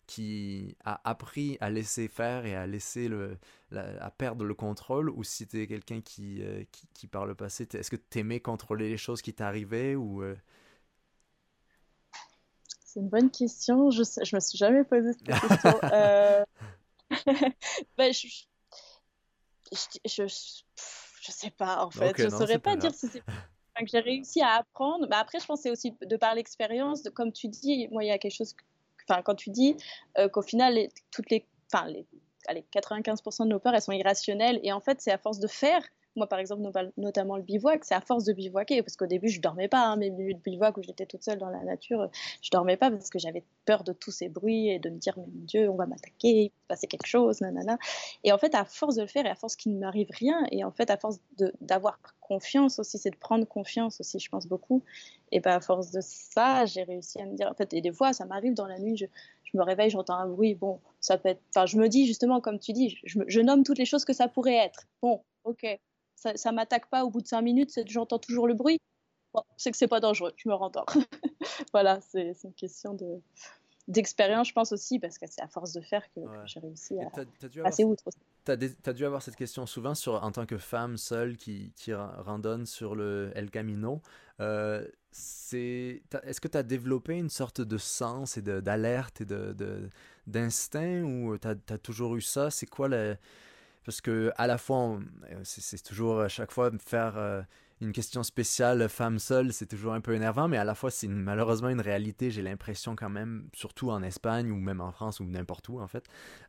qui 0.06 0.76
a 0.84 1.00
appris 1.08 1.56
à 1.60 1.70
laisser 1.70 2.08
faire 2.08 2.46
et 2.46 2.54
à 2.54 2.66
laisser 2.66 3.08
le, 3.08 3.38
à 3.72 4.10
perdre 4.10 4.44
le 4.44 4.54
contrôle 4.54 5.10
ou 5.10 5.24
si 5.24 5.46
tu 5.46 5.60
es 5.60 5.66
quelqu'un 5.66 6.00
qui, 6.00 6.42
euh, 6.42 6.64
qui, 6.70 6.88
qui, 6.94 7.06
par 7.06 7.26
le 7.26 7.34
passé, 7.34 7.68
est-ce 7.72 7.90
que 7.90 7.96
tu 7.96 8.18
aimais 8.20 8.40
contrôler 8.40 8.88
les 8.88 8.96
choses 8.96 9.22
qui 9.22 9.34
t'arrivaient 9.34 9.96
ou... 9.96 10.22
Euh? 10.22 10.36
C'est 12.84 13.00
une 13.00 13.08
bonne 13.08 13.30
question. 13.30 13.90
Je, 13.90 14.02
je 14.02 14.36
me 14.36 14.40
suis 14.40 14.56
jamais 14.56 14.84
posé 14.84 15.12
cette 15.12 15.22
question. 15.48 15.78
euh... 15.92 16.44
ben, 17.96 18.12
je, 18.12 18.28
je, 19.72 20.26
je, 20.26 21.32
sais 21.32 21.50
pas 21.50 21.84
en 21.84 21.90
fait. 21.90 22.14
je 22.16 22.24
ne 22.24 22.30
saurais 22.30 22.58
pas 22.58 22.76
dire 22.76 22.94
si 22.94 23.08
c'est 23.08 23.22
que 23.84 23.90
j'ai 23.90 24.00
réussi 24.00 24.40
à 24.40 24.56
apprendre. 24.56 25.06
Bah 25.08 25.18
après, 25.20 25.38
je 25.40 25.46
pense 25.46 25.64
aussi 25.66 25.94
de 26.00 26.16
par 26.16 26.34
l'expérience, 26.34 27.02
comme 27.14 27.32
tu 27.32 27.48
dis, 27.48 27.88
moi, 27.90 28.04
il 28.04 28.08
y 28.08 28.10
a 28.10 28.18
quelque 28.18 28.34
chose, 28.34 28.54
enfin, 29.08 29.22
quand 29.22 29.34
tu 29.34 29.50
dis 29.50 29.76
euh, 30.18 30.28
qu'au 30.28 30.42
final, 30.42 30.78
toutes 31.10 31.30
les, 31.30 31.46
enfin, 31.72 31.86
les, 31.86 32.06
allez, 32.48 32.64
95% 32.72 33.44
de 33.44 33.48
nos 33.48 33.58
peurs, 33.58 33.74
elles 33.74 33.82
sont 33.82 33.92
irrationnelles, 33.92 34.60
et 34.62 34.72
en 34.72 34.80
fait, 34.80 35.00
c'est 35.00 35.12
à 35.12 35.18
force 35.18 35.38
de 35.38 35.48
faire 35.48 35.82
moi, 36.16 36.26
par 36.28 36.38
exemple, 36.38 36.62
notamment 36.96 37.36
le 37.36 37.42
bivouac, 37.42 37.84
c'est 37.84 37.94
à 37.94 38.00
force 38.00 38.24
de 38.24 38.32
bivouaquer, 38.32 38.82
parce 38.82 38.96
qu'au 38.96 39.06
début, 39.06 39.28
je 39.28 39.40
dormais 39.40 39.68
pas, 39.68 39.86
hein, 39.86 39.96
mes 39.96 40.10
minutes 40.10 40.38
de 40.38 40.42
bivouac 40.42 40.76
où 40.76 40.82
j'étais 40.82 41.06
toute 41.06 41.22
seule 41.22 41.38
dans 41.38 41.50
la 41.50 41.62
nature, 41.62 42.10
je 42.42 42.50
dormais 42.50 42.76
pas 42.76 42.90
parce 42.90 43.10
que 43.10 43.18
j'avais 43.18 43.44
peur 43.64 43.84
de 43.84 43.92
tous 43.92 44.10
ces 44.10 44.28
bruits 44.28 44.68
et 44.68 44.78
de 44.78 44.90
me 44.90 44.98
dire, 44.98 45.14
mais 45.16 45.26
mon 45.26 45.44
Dieu, 45.44 45.68
on 45.68 45.76
va 45.76 45.86
m'attaquer, 45.86 46.28
il 46.28 46.48
va 46.48 46.48
se 46.48 46.66
passer 46.68 46.86
quelque 46.86 47.06
chose, 47.06 47.40
nanana. 47.40 47.78
Et 48.24 48.32
en 48.32 48.38
fait, 48.38 48.54
à 48.54 48.64
force 48.64 48.96
de 48.96 49.02
le 49.02 49.08
faire 49.08 49.26
et 49.26 49.30
à 49.30 49.34
force 49.34 49.56
qu'il 49.56 49.74
ne 49.74 49.78
m'arrive 49.78 50.08
rien, 50.10 50.44
et 50.50 50.64
en 50.64 50.70
fait, 50.70 50.90
à 50.90 50.96
force 50.96 51.20
d'avoir 51.60 51.98
confiance 52.20 52.78
aussi, 52.78 52.98
c'est 52.98 53.10
de 53.10 53.16
prendre 53.16 53.46
confiance 53.46 54.00
aussi, 54.00 54.18
je 54.18 54.28
pense 54.28 54.46
beaucoup. 54.46 54.82
Et 55.32 55.40
ben, 55.40 55.52
à 55.52 55.60
force 55.60 55.90
de 55.90 56.00
ça, 56.02 56.66
j'ai 56.66 56.82
réussi 56.82 57.20
à 57.20 57.26
me 57.26 57.36
dire, 57.36 57.48
en 57.50 57.54
fait, 57.54 57.72
et 57.72 57.80
des 57.80 57.92
fois, 57.92 58.12
ça 58.12 58.24
m'arrive 58.26 58.54
dans 58.54 58.66
la 58.66 58.78
nuit, 58.78 58.96
je, 58.96 59.06
me 59.54 59.62
réveille, 59.62 59.90
j'entends 59.90 60.16
un 60.16 60.28
bruit, 60.28 60.54
bon, 60.54 60.80
ça 61.00 61.16
peut 61.18 61.30
être, 61.30 61.40
enfin, 61.50 61.66
je 61.66 61.78
me 61.78 61.88
dis 61.88 62.06
justement, 62.06 62.40
comme 62.40 62.58
tu 62.58 62.72
dis, 62.72 62.98
je 63.04 63.40
nomme 63.40 63.64
toutes 63.64 63.78
les 63.78 63.86
choses 63.86 64.04
que 64.04 64.12
ça 64.12 64.28
pourrait 64.28 64.56
être. 64.56 64.86
Bon, 65.00 65.22
ok, 65.44 65.78
ça, 66.16 66.36
ça 66.36 66.52
m'attaque 66.52 66.90
pas 66.90 67.04
au 67.04 67.10
bout 67.10 67.20
de 67.20 67.26
cinq 67.26 67.42
minutes, 67.42 67.70
j'entends 67.86 68.18
toujours 68.18 68.48
le 68.48 68.54
bruit, 68.54 68.80
c'est 69.56 69.70
que 69.70 69.76
c'est 69.76 69.88
pas 69.88 70.00
dangereux, 70.00 70.32
je 70.36 70.48
me 70.48 70.54
rendors. 70.54 70.86
voilà, 71.72 72.00
c'est 72.00 72.34
une 72.44 72.54
question 72.54 72.94
de 72.94 73.20
d'expérience, 73.88 74.48
je 74.48 74.52
pense 74.52 74.72
aussi, 74.72 74.98
parce 74.98 75.16
que 75.16 75.26
c'est 75.28 75.40
à 75.40 75.46
force 75.46 75.72
de 75.72 75.80
faire 75.80 76.02
que, 76.12 76.20
j'ai 76.46 76.58
réussi 76.58 76.96
à 77.00 77.62
passer 77.62 77.84
outre. 77.84 78.02
Tu 78.44 78.52
as, 78.52 78.92
dû 78.92 79.04
avoir 79.04 79.22
cette 79.22 79.36
question 79.36 79.64
souvent 79.64 79.94
sur, 79.94 80.22
en 80.22 80.32
tant 80.32 80.44
que 80.44 80.58
femme 80.58 80.96
seule 80.96 81.36
qui, 81.36 81.72
qui 81.76 81.94
randonne 81.94 82.66
sur 82.66 82.96
le 82.96 83.30
El 83.34 83.50
Camino. 83.50 84.02
Euh, 84.40 84.84
Est-ce 85.12 86.40
que 86.40 86.48
tu 86.48 86.58
as 86.58 86.62
développé 86.62 87.14
une 87.14 87.30
sorte 87.30 87.60
de 87.60 87.78
sens 87.78 88.36
et 88.36 88.42
d'alerte 88.42 89.20
et 89.20 89.26
d'instinct 90.26 91.02
ou 91.02 91.38
tu 91.38 91.48
as, 91.48 91.78
toujours 91.78 92.16
eu 92.16 92.20
ça? 92.20 92.50
C'est 92.50 92.66
quoi 92.66 92.88
le 92.88 93.16
parce 93.86 94.00
que 94.00 94.32
à 94.36 94.48
la 94.48 94.58
fois, 94.58 94.98
euh, 95.30 95.40
c'est 95.44 95.80
toujours 95.82 96.20
à 96.20 96.28
chaque 96.28 96.50
fois 96.50 96.72
faire 96.84 97.16
euh, 97.16 97.40
une 97.80 97.92
question 97.92 98.24
spéciale 98.24 98.88
femme 98.88 99.20
seule, 99.20 99.52
c'est 99.52 99.66
toujours 99.66 99.92
un 99.92 100.00
peu 100.00 100.14
énervant, 100.14 100.48
mais 100.48 100.56
à 100.56 100.64
la 100.64 100.74
fois 100.74 100.90
c'est 100.90 101.06
malheureusement 101.06 101.68
une 101.68 101.80
réalité, 101.80 102.32
j'ai 102.32 102.42
l'impression 102.42 102.96
quand 102.96 103.08
même, 103.08 103.48
surtout 103.54 103.90
en 103.90 104.02
Espagne 104.02 104.50
ou 104.50 104.56
même 104.56 104.80
en 104.80 104.90
France 104.90 105.20
ou 105.20 105.24
n'importe 105.24 105.68
où 105.68 105.80
en 105.80 105.86
fait. 105.86 106.04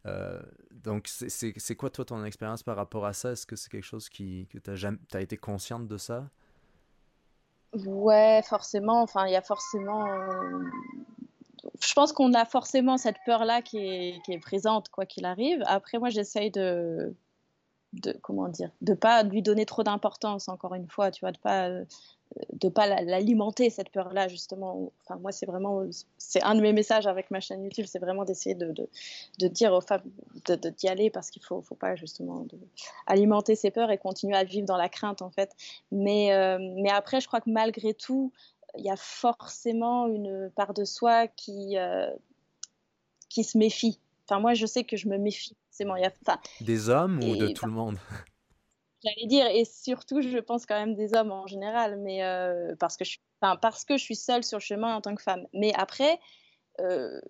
Euh, 0.07 0.41
donc 0.71 1.07
c'est 1.07 1.75
quoi 1.75 1.91
toi 1.91 2.05
ton 2.05 2.25
expérience 2.25 2.63
par 2.63 2.75
rapport 2.75 3.05
à 3.05 3.13
ça? 3.13 3.33
Est-ce 3.33 3.45
que 3.45 3.55
c'est 3.55 3.69
quelque 3.69 3.85
chose 3.85 4.09
qui, 4.09 4.47
que 4.51 4.57
tu 4.57 4.71
as, 4.71 4.91
as, 5.13 5.21
été 5.21 5.38
consciente 5.38 5.88
de 5.88 5.97
ça? 5.97 6.27
Ouais, 7.73 8.41
forcément, 8.49 9.03
enfin 9.03 9.27
il 9.27 9.33
y 9.33 9.35
a 9.35 9.43
forcément 9.43 10.07
je 11.81 11.93
pense 11.93 12.13
qu'on 12.13 12.33
a 12.33 12.45
forcément 12.45 12.97
cette 12.97 13.17
peur-là 13.27 13.61
qui 13.61 13.77
est, 13.77 14.21
qui 14.25 14.33
est, 14.33 14.39
présente, 14.39 14.89
quoi 14.89 15.05
qu'il 15.05 15.25
arrive. 15.25 15.61
Après, 15.67 15.99
moi, 15.99 16.09
j'essaye 16.09 16.49
de, 16.49 17.13
de 17.93 18.13
comment 18.21 18.49
dire 18.49 18.69
de 18.81 18.93
pas 18.93 19.23
lui 19.23 19.41
donner 19.41 19.65
trop 19.65 19.83
d'importance 19.83 20.49
encore 20.49 20.75
une 20.75 20.88
fois 20.88 21.11
tu 21.11 21.21
vois 21.21 21.31
de 21.31 21.38
pas 21.38 21.69
euh, 21.69 21.85
de 22.51 22.67
pas 22.69 22.88
l'alimenter 23.01 23.69
cette 23.69 23.89
peur 23.89 24.13
là 24.13 24.27
justement 24.27 24.91
enfin 25.03 25.19
moi 25.19 25.31
c'est 25.31 25.45
vraiment 25.45 25.85
c'est 26.17 26.43
un 26.43 26.55
de 26.55 26.61
mes 26.61 26.73
messages 26.73 27.07
avec 27.07 27.31
ma 27.31 27.39
chaîne 27.39 27.63
YouTube 27.63 27.85
c'est 27.88 27.99
vraiment 27.99 28.25
d'essayer 28.25 28.55
de, 28.55 28.71
de, 28.71 28.89
de, 29.39 29.47
dire 29.47 29.73
aux 29.73 29.81
femmes 29.81 30.03
d'y 30.45 30.88
aller 30.88 31.09
parce 31.09 31.29
qu'il 31.29 31.41
faut 31.41 31.61
faut 31.61 31.75
pas 31.75 31.95
justement 31.95 32.45
alimenter 33.05 33.55
ces 33.55 33.71
peurs 33.71 33.91
et 33.91 33.97
continuer 33.97 34.35
à 34.35 34.43
vivre 34.43 34.67
dans 34.67 34.77
la 34.77 34.89
crainte 34.89 35.21
en 35.21 35.29
fait. 35.29 35.55
Mais 35.91 36.33
euh, 36.33 36.57
mais 36.59 36.89
après 36.89 37.21
je 37.21 37.27
crois 37.27 37.41
que 37.41 37.49
malgré 37.49 37.93
tout 37.93 38.31
il 38.77 38.83
y 38.83 38.89
a 38.89 38.97
forcément 38.97 40.07
une 40.07 40.51
part 40.55 40.73
de 40.73 40.83
soi 40.83 41.27
qui 41.27 41.77
euh, 41.77 42.11
qui 43.29 43.43
se 43.43 43.57
méfie. 43.57 43.99
Enfin 44.25 44.39
moi 44.39 44.53
je 44.53 44.65
sais 44.65 44.83
que 44.83 44.97
je 44.97 45.07
me 45.07 45.17
méfie 45.17 45.55
des 46.61 46.89
hommes 46.89 47.19
ou 47.23 47.36
de 47.36 47.47
tout 47.49 47.65
le 47.65 47.71
monde? 47.71 47.97
J'allais 49.03 49.28
dire, 49.28 49.45
et 49.47 49.63
surtout, 49.63 50.21
je 50.21 50.38
pense 50.39 50.65
quand 50.65 50.80
même 50.80 50.95
des 50.95 51.13
hommes 51.13 51.32
en 51.32 51.45
général, 51.45 51.97
mais 51.99 52.23
euh, 52.23 52.75
parce, 52.80 52.97
que 52.97 53.05
je, 53.05 53.19
parce 53.39 53.86
que 53.86 53.97
je 53.97 54.03
suis 54.03 54.15
seule 54.15 54.43
sur 54.43 54.57
le 54.57 54.63
chemin 54.63 54.95
en 54.95 55.01
tant 55.01 55.13
que 55.13 55.21
femme. 55.21 55.45
Mais 55.53 55.71
après, 55.75 56.19
euh, 56.80 57.21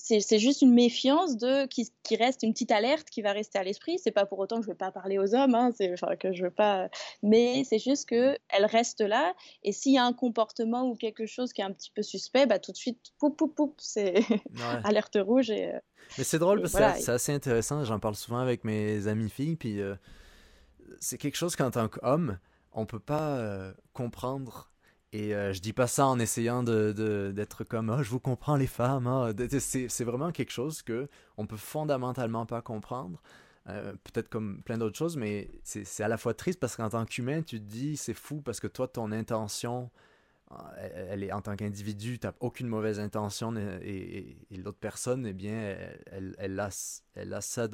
c'est 0.00 0.38
juste 0.38 0.62
une 0.62 0.72
méfiance 0.72 1.36
de 1.36 1.66
qui, 1.66 1.90
qui, 2.02 2.16
reste 2.16 2.42
une 2.42 2.52
petite 2.52 2.72
alerte 2.72 3.08
qui 3.10 3.22
va 3.22 3.32
rester 3.32 3.58
à 3.58 3.62
l'esprit. 3.62 3.98
C'est 3.98 4.10
pas 4.10 4.26
pour 4.26 4.38
autant 4.38 4.56
que 4.56 4.62
je 4.62 4.68
ne 4.68 4.72
vais 4.72 4.78
pas 4.78 4.90
parler 4.90 5.18
aux 5.18 5.34
hommes, 5.34 5.54
hein, 5.54 5.70
enfin, 5.92 6.16
que 6.16 6.32
je 6.32 6.44
veux 6.44 6.50
pas, 6.50 6.88
mais 7.22 7.64
c'est 7.64 7.78
juste 7.78 8.08
que 8.08 8.36
elle 8.48 8.64
reste 8.64 9.00
là. 9.00 9.34
Et 9.62 9.72
s'il 9.72 9.92
y 9.92 9.98
a 9.98 10.04
un 10.04 10.12
comportement 10.12 10.88
ou 10.88 10.96
quelque 10.96 11.26
chose 11.26 11.52
qui 11.52 11.60
est 11.60 11.64
un 11.64 11.72
petit 11.72 11.90
peu 11.90 12.02
suspect, 12.02 12.46
bah 12.46 12.58
tout 12.58 12.72
de 12.72 12.76
suite, 12.76 13.12
poup 13.18 13.36
poup 13.36 13.54
poup, 13.54 13.74
c'est 13.78 14.14
alerte 14.84 15.18
rouge. 15.20 15.50
Et, 15.50 15.74
euh, 15.74 15.78
mais 16.18 16.24
c'est 16.24 16.38
drôle 16.38 16.62
parce 16.62 16.74
que 16.74 17.02
c'est 17.02 17.12
assez 17.12 17.32
intéressant. 17.32 17.84
J'en 17.84 17.98
parle 17.98 18.16
souvent 18.16 18.38
avec 18.38 18.64
mes 18.64 19.06
amis 19.06 19.30
filles, 19.30 19.56
puis 19.56 19.80
euh, 19.80 19.94
c'est 20.98 21.18
quelque 21.18 21.36
chose 21.36 21.56
qu'en 21.56 21.70
tant 21.70 21.88
qu'homme, 21.88 22.38
on 22.72 22.86
peut 22.86 23.00
pas 23.00 23.36
euh, 23.36 23.72
comprendre 23.92 24.69
Et 25.12 25.34
euh, 25.34 25.52
je 25.52 25.60
dis 25.60 25.72
pas 25.72 25.88
ça 25.88 26.06
en 26.06 26.20
essayant 26.20 26.62
d'être 26.62 26.94
de, 26.94 27.32
d'être 27.34 27.64
comme 27.64 27.90
oh, 27.90 28.02
je 28.02 28.10
vous 28.10 28.20
comprends 28.20 28.56
les 28.56 28.68
femmes. 28.68 29.06
Hein. 29.06 29.34
C'est 29.58 30.04
vraiment 30.04 30.30
quelque 30.30 30.52
chose 30.52 30.82
que 30.82 31.08
on 31.36 31.46
peut 31.46 31.56
fondamentalement 31.56 32.46
pas 32.46 32.62
comprendre. 32.62 33.20
Euh, 33.68 33.92
peut-être 34.04 34.28
comme 34.28 34.62
plein 34.62 34.78
d'autres 34.78 34.96
choses, 34.96 35.16
mais 35.16 35.50
c'est 35.64 36.02
à 36.02 36.08
la 36.08 36.16
fois 36.16 36.32
triste 36.32 36.60
parce 36.60 36.76
qu'en 36.76 36.88
tant 36.88 37.04
qu'humain, 37.04 37.42
tu 37.42 37.58
te 37.58 37.64
dis 37.64 37.96
c'est 37.96 38.14
fou 38.14 38.40
parce 38.40 38.60
que 38.60 38.66
toi, 38.66 38.88
ton 38.88 39.12
intention, 39.12 39.90
euh, 40.52 41.06
elle, 41.10 41.22
est 41.22 41.32
en 41.32 41.42
tant 41.42 41.56
qu'individu, 41.56 42.18
tu 42.18 42.26
n'as 42.26 42.32
aucune 42.40 42.68
mauvaise 42.68 42.98
intention 42.98 43.54
et, 43.56 44.36
l'autre 44.56 44.78
personne, 44.78 45.26
eh 45.26 45.32
bien, 45.32 45.76
elle, 46.06 46.34
elle, 46.38 46.58
a, 46.58 46.70
elle 47.14 47.34
a 47.34 47.40
ça 47.40 47.68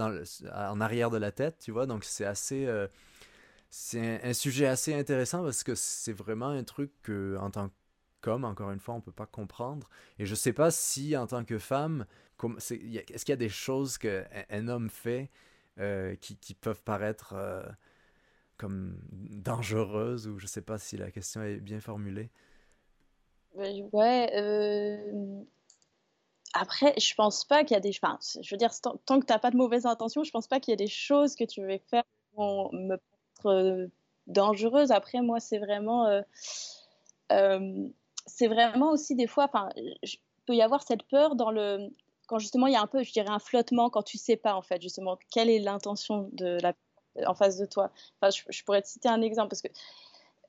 en 0.55 0.81
arrière 0.81 1.11
de 1.11 1.19
la 1.19 1.33
tête, 1.33 1.59
tu 1.61 1.71
vois. 1.71 1.87
Donc 1.87 2.05
c'est 2.05 2.27
assez. 2.27 2.67
Euh, 2.67 2.89
c'est 3.71 4.25
un, 4.25 4.33
sujet 4.33 4.67
assez 4.67 4.95
intéressant 4.95 5.43
parce 5.43 5.63
que 5.63 5.75
c'est 5.75 6.13
vraiment 6.13 6.49
un 6.49 6.65
truc 6.65 6.91
que, 7.03 7.37
en 7.41 7.51
tant 7.51 7.71
qu'homme, 8.21 8.45
encore 8.45 8.71
une 8.71 8.81
fois, 8.81 8.95
on 8.95 9.01
peut 9.01 9.13
pas 9.13 9.27
comprendre. 9.27 9.89
Et 10.19 10.27
je 10.27 10.35
sais 10.35 10.53
pas 10.53 10.71
si, 10.71 11.17
en 11.17 11.27
tant 11.27 11.45
que 11.45 11.59
femme, 11.59 12.07
est-ce 12.43 13.25
qu'il 13.25 13.31
y 13.31 13.33
a 13.33 13.37
des 13.37 13.49
choses 13.49 13.99
qu'un 13.99 14.69
homme 14.69 14.91
fait 14.91 15.31
euh, 15.79 16.17
qui, 16.17 16.37
qui, 16.37 16.55
peuvent 16.55 16.83
paraître 16.83 17.35
comme 18.57 18.99
dangereuses 19.11 20.27
ou 20.27 20.39
je 20.39 20.47
sais 20.47 20.63
pas 20.63 20.79
si 20.79 20.97
la 20.97 21.11
question 21.11 21.43
est 21.43 21.57
bien 21.57 21.81
formulée. 21.81 22.31
Ben, 23.55 23.89
ouais. 23.93 24.31
Euh, 24.35 25.43
après, 26.55 26.95
je 26.99 27.15
pense 27.15 27.45
pas 27.45 27.65
qu'il 27.65 27.75
y 27.75 27.79
a 27.79 27.81
des. 27.81 27.93
Enfin, 28.03 28.19
je 28.43 28.55
veux 28.55 28.59
dire, 28.59 28.71
tant, 28.81 29.21
que 29.21 29.27
tu 29.27 29.33
n'as 29.33 29.39
pas 29.39 29.51
de 29.51 29.57
mauvaises 29.57 29.87
intentions, 29.87 30.25
je 30.25 30.31
pense 30.31 30.47
pas 30.47 30.61
qu'il 30.61 30.73
y 30.73 30.75
ait 30.75 30.77
des 30.77 30.87
choses 30.87 31.35
que 31.35 31.45
tu 31.45 31.63
veux 31.63 31.79
faire 31.91 32.03
qui 32.03 32.37
vont 32.37 32.71
me 32.73 32.97
euh, 33.49 33.87
dangereuses. 34.27 34.91
Après, 34.91 35.21
moi, 35.21 35.41
c'est 35.41 35.59
vraiment. 35.59 36.07
Euh, 36.07 37.89
c'est 38.27 38.49
vraiment 38.49 38.91
aussi 38.91 39.15
des 39.15 39.27
fois. 39.27 39.45
Enfin, 39.45 39.69
peut 40.47 40.55
y 40.55 40.63
avoir 40.63 40.83
cette 40.83 41.03
peur 41.05 41.37
dans 41.37 41.51
le. 41.51 41.91
Quand 42.29 42.39
justement 42.39 42.67
il 42.67 42.73
y 42.73 42.77
a 42.77 42.83
un 42.83 42.89
peu, 42.89 43.03
je 43.05 43.13
dirais, 43.13 43.29
un 43.29 43.39
flottement, 43.39 43.89
quand 43.89 44.03
tu 44.03 44.19
sais 44.19 44.37
pas, 44.37 44.55
en 44.55 44.63
fait, 44.63 44.83
justement, 44.83 45.17
quelle 45.31 45.49
est 45.49 45.61
l'intention 45.61 46.29
de 46.33 46.59
la 46.61 46.75
en 47.25 47.35
face 47.35 47.57
de 47.57 47.65
toi. 47.65 47.91
Enfin, 48.21 48.37
je 48.51 48.65
pourrais 48.65 48.83
te 48.83 48.89
citer 48.89 49.09
un 49.09 49.23
exemple 49.23 49.49
parce 49.49 49.63
que 49.63 49.69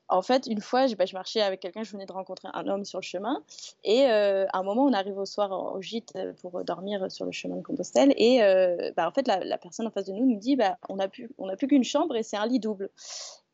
en 0.08 0.22
fait, 0.22 0.46
une 0.46 0.60
fois, 0.60 0.86
bah, 0.94 1.04
je 1.04 1.14
marchais 1.14 1.40
avec 1.40 1.60
quelqu'un, 1.60 1.82
je 1.82 1.92
venais 1.92 2.06
de 2.06 2.12
rencontrer 2.12 2.48
un 2.54 2.66
homme 2.66 2.84
sur 2.84 2.98
le 2.98 3.04
chemin. 3.04 3.42
Et 3.84 4.06
euh, 4.06 4.46
à 4.52 4.58
un 4.58 4.62
moment, 4.62 4.84
on 4.84 4.92
arrive 4.92 5.18
au 5.18 5.26
soir 5.26 5.52
au 5.74 5.80
gîte 5.82 6.12
euh, 6.16 6.32
pour 6.40 6.64
dormir 6.64 7.10
sur 7.10 7.26
le 7.26 7.32
chemin 7.32 7.56
de 7.56 7.62
Compostelle. 7.62 8.14
Et 8.16 8.42
euh, 8.42 8.90
bah, 8.96 9.06
en 9.06 9.12
fait, 9.12 9.26
la, 9.26 9.58
personne 9.58 9.86
en 9.86 9.90
face 9.90 10.06
de 10.06 10.12
nous 10.12 10.24
nous 10.24 10.38
dit 10.38 10.56
bah, 10.56 10.78
on 10.88 10.96
n'a 10.96 11.08
plus, 11.08 11.28
qu'une 11.68 11.84
chambre 11.84 12.16
et 12.16 12.22
c'est 12.22 12.36
un 12.36 12.46
lit 12.46 12.60
double. 12.60 12.90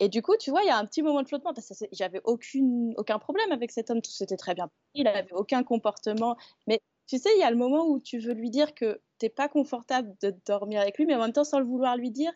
Et 0.01 0.09
du 0.09 0.23
coup, 0.23 0.37
tu 0.37 0.51
vois, 0.51 0.63
il 0.63 0.67
y 0.67 0.71
a 0.71 0.79
un 0.79 0.87
petit 0.87 1.03
moment 1.03 1.23
de 1.23 1.29
flottement 1.29 1.55
parce 1.55 1.69
que 1.69 1.87
j'avais 1.93 2.21
aucun 2.25 3.19
problème 3.19 3.53
avec 3.53 3.71
cet 3.73 3.91
homme, 3.91 4.01
tout 4.01 4.11
s'était 4.11 4.37
très 4.37 4.55
bien. 4.55 4.71
Il 4.95 5.05
n'avait 5.05 5.33
aucun 5.33 5.65
comportement. 5.65 6.37
Mais 6.67 6.81
tu 7.07 7.19
sais, 7.19 7.31
il 7.37 7.41
y 7.41 7.45
a 7.45 7.51
le 7.51 7.57
moment 7.57 7.87
où 7.87 7.99
tu 8.01 8.19
veux 8.19 8.33
lui 8.33 8.51
dire 8.51 8.75
que 8.75 9.01
tu 9.19 9.27
n'es 9.27 9.31
pas 9.31 9.49
confortable 9.49 10.15
de 10.23 10.35
dormir 10.47 10.81
avec 10.81 10.99
lui, 10.99 11.07
mais 11.07 11.15
en 11.15 11.21
même 11.21 11.33
temps 11.33 11.45
sans 11.45 11.59
le 11.59 11.67
vouloir 11.67 11.97
lui 11.97 12.11
dire 12.11 12.33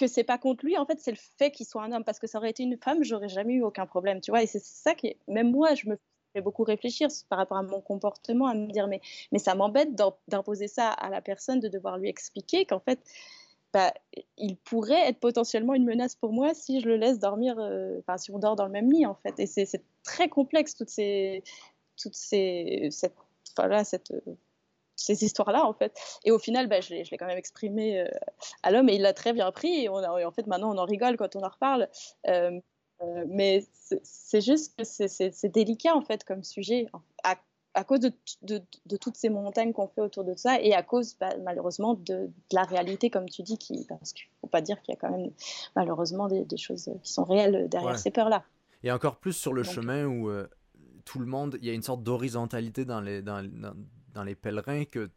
que 0.00 0.06
c'est 0.06 0.24
pas 0.24 0.38
contre 0.38 0.64
lui, 0.64 0.78
en 0.78 0.86
fait, 0.86 0.98
c'est 0.98 1.10
le 1.10 1.18
fait 1.36 1.50
qu'il 1.50 1.66
soit 1.66 1.82
un 1.82 1.92
homme. 1.92 2.04
Parce 2.04 2.18
que 2.18 2.26
ça 2.26 2.38
aurait 2.38 2.50
été 2.50 2.62
une 2.62 2.78
femme, 2.78 3.04
j'aurais 3.04 3.28
jamais 3.28 3.54
eu 3.54 3.62
aucun 3.62 3.84
problème, 3.86 4.22
tu 4.22 4.30
vois. 4.30 4.42
Et 4.42 4.46
c'est 4.46 4.62
ça 4.62 4.94
qui, 4.94 5.14
même 5.28 5.50
moi, 5.50 5.74
je 5.74 5.88
me 5.90 5.98
fais 6.32 6.40
beaucoup 6.40 6.64
réfléchir 6.64 7.08
par 7.28 7.38
rapport 7.38 7.58
à 7.58 7.62
mon 7.62 7.82
comportement, 7.82 8.46
à 8.46 8.54
me 8.54 8.72
dire, 8.72 8.86
mais, 8.88 9.02
mais 9.30 9.38
ça 9.38 9.54
m'embête 9.54 9.94
d'imposer 10.26 10.68
ça 10.68 10.88
à 10.88 11.10
la 11.10 11.20
personne, 11.20 11.60
de 11.60 11.68
devoir 11.68 11.98
lui 11.98 12.08
expliquer 12.08 12.64
qu'en 12.64 12.80
fait, 12.80 12.98
bah, 13.74 13.92
il 14.38 14.56
pourrait 14.56 15.08
être 15.08 15.20
potentiellement 15.20 15.74
une 15.74 15.84
menace 15.84 16.14
pour 16.16 16.32
moi 16.32 16.54
si 16.54 16.80
je 16.80 16.88
le 16.88 16.96
laisse 16.96 17.18
dormir, 17.18 17.56
euh, 17.58 17.98
enfin, 18.00 18.16
si 18.16 18.30
on 18.30 18.38
dort 18.38 18.56
dans 18.56 18.64
le 18.64 18.72
même 18.72 18.90
lit, 18.90 19.04
en 19.04 19.14
fait. 19.14 19.38
Et 19.38 19.46
c'est 19.46 19.84
très 20.02 20.30
complexe, 20.30 20.74
toutes 20.74 20.88
ces, 20.88 21.44
toutes 21.96 22.16
ces, 22.16 22.88
voilà, 23.56 23.84
cette 23.84 24.12
ces 25.00 25.24
histoires-là, 25.24 25.64
en 25.64 25.72
fait. 25.72 25.98
Et 26.24 26.30
au 26.30 26.38
final, 26.38 26.68
bah, 26.68 26.80
je 26.80 26.90
l'ai 26.94 27.04
quand 27.18 27.26
même 27.26 27.38
exprimé 27.38 28.00
euh, 28.00 28.08
à 28.62 28.70
l'homme 28.70 28.88
et 28.88 28.94
il 28.94 29.02
l'a 29.02 29.12
très 29.12 29.32
bien 29.32 29.50
pris. 29.50 29.84
Et, 29.84 29.88
on 29.88 29.96
en 29.96 30.30
fait, 30.30 30.46
maintenant, 30.46 30.74
on 30.74 30.78
en 30.78 30.84
rigole 30.84 31.16
quand 31.16 31.36
on 31.36 31.40
en 31.40 31.48
reparle. 31.48 31.88
Euh, 32.28 32.60
euh, 33.02 33.24
mais 33.28 33.64
c'est 34.02 34.42
juste 34.42 34.76
que 34.76 34.84
c'est 34.84 35.48
délicat, 35.48 35.94
en 35.94 36.02
fait, 36.02 36.22
comme 36.24 36.44
sujet, 36.44 36.86
à, 37.24 37.36
à 37.72 37.84
cause 37.84 38.00
de, 38.00 38.12
de, 38.42 38.62
de, 38.84 38.96
toutes 38.98 39.16
ces 39.16 39.30
montagnes 39.30 39.72
qu'on 39.72 39.88
fait 39.88 40.02
autour 40.02 40.24
de 40.24 40.34
ça 40.34 40.60
et 40.60 40.74
à 40.74 40.82
cause, 40.82 41.16
bah, 41.18 41.30
malheureusement, 41.42 41.94
de, 41.94 42.30
la 42.52 42.64
réalité, 42.64 43.08
comme 43.08 43.28
tu 43.28 43.42
dis, 43.42 43.56
qui, 43.56 43.86
parce 43.88 44.12
qu'il 44.12 44.26
ne 44.26 44.40
faut 44.42 44.48
pas 44.48 44.60
dire 44.60 44.82
qu'il 44.82 44.92
y 44.92 44.96
a 44.98 45.00
quand 45.00 45.10
même, 45.10 45.30
malheureusement, 45.76 46.28
des, 46.28 46.44
des, 46.44 46.58
choses 46.58 46.90
qui 47.02 47.12
sont 47.12 47.24
réelles 47.24 47.68
derrière 47.70 47.98
ces 47.98 48.10
peurs-là. 48.10 48.44
Et 48.82 48.92
encore 48.92 49.16
plus 49.16 49.32
sur 49.32 49.54
le 49.54 49.62
chemin 49.62 50.04
où 50.04 50.30
tout 51.04 51.18
le 51.18 51.26
monde, 51.26 51.58
il 51.60 51.66
y 51.66 51.70
a 51.70 51.74
une 51.74 51.82
sorte 51.82 52.02
d'horizontalité 52.02 52.84
dans 52.84 53.00
les, 53.00 53.22
dans, 53.22 53.42
dans 54.14 54.24
les 54.24 54.34
pèlerins 54.34 54.84
que 54.84 55.10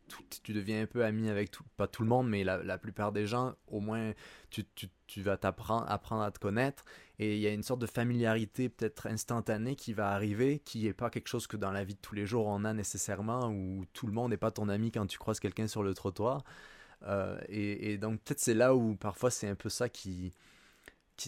tu 0.44 0.54
deviens 0.54 0.84
un 0.84 0.86
peu 0.86 1.04
ami 1.04 1.30
avec 1.30 1.52
tout, 1.52 1.64
pas 1.78 1.88
tout 1.88 2.04
le 2.04 2.10
monde, 2.10 2.30
mais 2.30 2.44
la, 2.44 2.78
plupart 2.78 3.12
des 3.12 3.26
gens, 3.26 3.54
au 3.68 3.80
moins 3.80 4.14
tu, 4.50 4.64
tu, 4.76 4.88
tu 5.08 5.22
vas 5.22 5.38
t'apprendre 5.38 5.86
apprendre 5.90 6.24
à 6.24 6.32
te 6.32 6.40
connaître 6.40 6.84
et 7.20 7.36
il 7.36 7.42
y 7.42 7.48
a 7.48 7.52
une 7.52 7.64
sorte 7.64 7.80
de 7.82 7.86
familiarité 7.86 8.70
peut-être 8.70 9.08
instantanée 9.08 9.76
qui 9.76 9.94
va 9.94 10.10
arriver, 10.10 10.60
qui 10.60 10.84
n'est 10.84 10.94
pas 10.94 11.10
quelque 11.10 11.28
chose 11.28 11.48
que 11.48 11.58
dans 11.58 11.72
la 11.72 11.84
vie 11.84 11.96
de 11.96 12.00
tous 12.00 12.16
les 12.16 12.26
jours 12.26 12.48
on 12.48 12.64
a 12.66 12.74
nécessairement, 12.74 13.50
où 13.50 13.86
tout 13.94 14.08
le 14.08 14.14
monde 14.14 14.32
n'est 14.32 14.38
pas 14.38 14.52
ton 14.52 14.70
ami 14.70 14.92
quand 14.92 15.08
tu 15.08 15.18
croises 15.18 15.40
quelqu'un 15.40 15.68
sur 15.68 15.84
le 15.84 15.94
trottoir. 15.94 16.44
Euh, 17.04 17.38
et, 17.50 17.98
donc 17.98 18.22
peut-être 18.22 18.40
c'est 18.40 18.54
là 18.54 18.76
où 18.76 18.96
parfois 18.96 19.30
c'est 19.30 19.48
un 19.48 19.56
peu 19.56 19.70
ça 19.70 19.90
qui, 19.90 20.34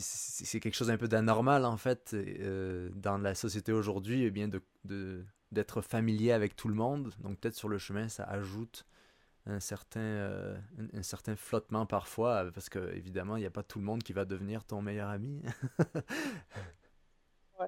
c'est 0.02 0.60
quelque 0.60 0.76
chose 0.76 0.90
un 0.90 0.98
peu 0.98 1.08
d'anormal 1.08 1.66
en 1.66 1.78
fait 1.78 2.12
euh, 2.14 2.90
dans 2.96 3.18
la 3.18 3.36
société 3.36 3.72
aujourd'hui, 3.72 4.24
eh 4.24 4.32
bien 4.32 4.50
d'être 5.52 5.82
familier 5.82 6.32
avec 6.32 6.56
tout 6.56 6.68
le 6.68 6.76
monde. 6.76 7.14
Donc 7.20 7.40
peut-être 7.40 7.56
sur 7.56 7.70
le 7.70 7.78
chemin, 7.78 8.08
ça 8.10 8.24
ajoute 8.24 8.86
un 9.48 9.60
certain, 9.60 10.00
euh, 10.00 10.58
un, 10.94 11.04
certain 11.04 11.36
flottement 11.36 11.86
parfois, 11.86 12.50
parce 12.54 12.70
que 12.70 12.94
évidemment, 12.96 13.38
il 13.38 13.42
n'y 13.42 13.46
a 13.46 13.52
pas 13.52 13.64
tout 13.64 13.80
le 13.80 13.86
monde 13.86 14.04
qui 14.04 14.14
va 14.14 14.26
devenir 14.26 14.64
ton 14.66 14.82
meilleur 14.82 15.10
ami. 15.10 15.42
ouais. 17.60 17.68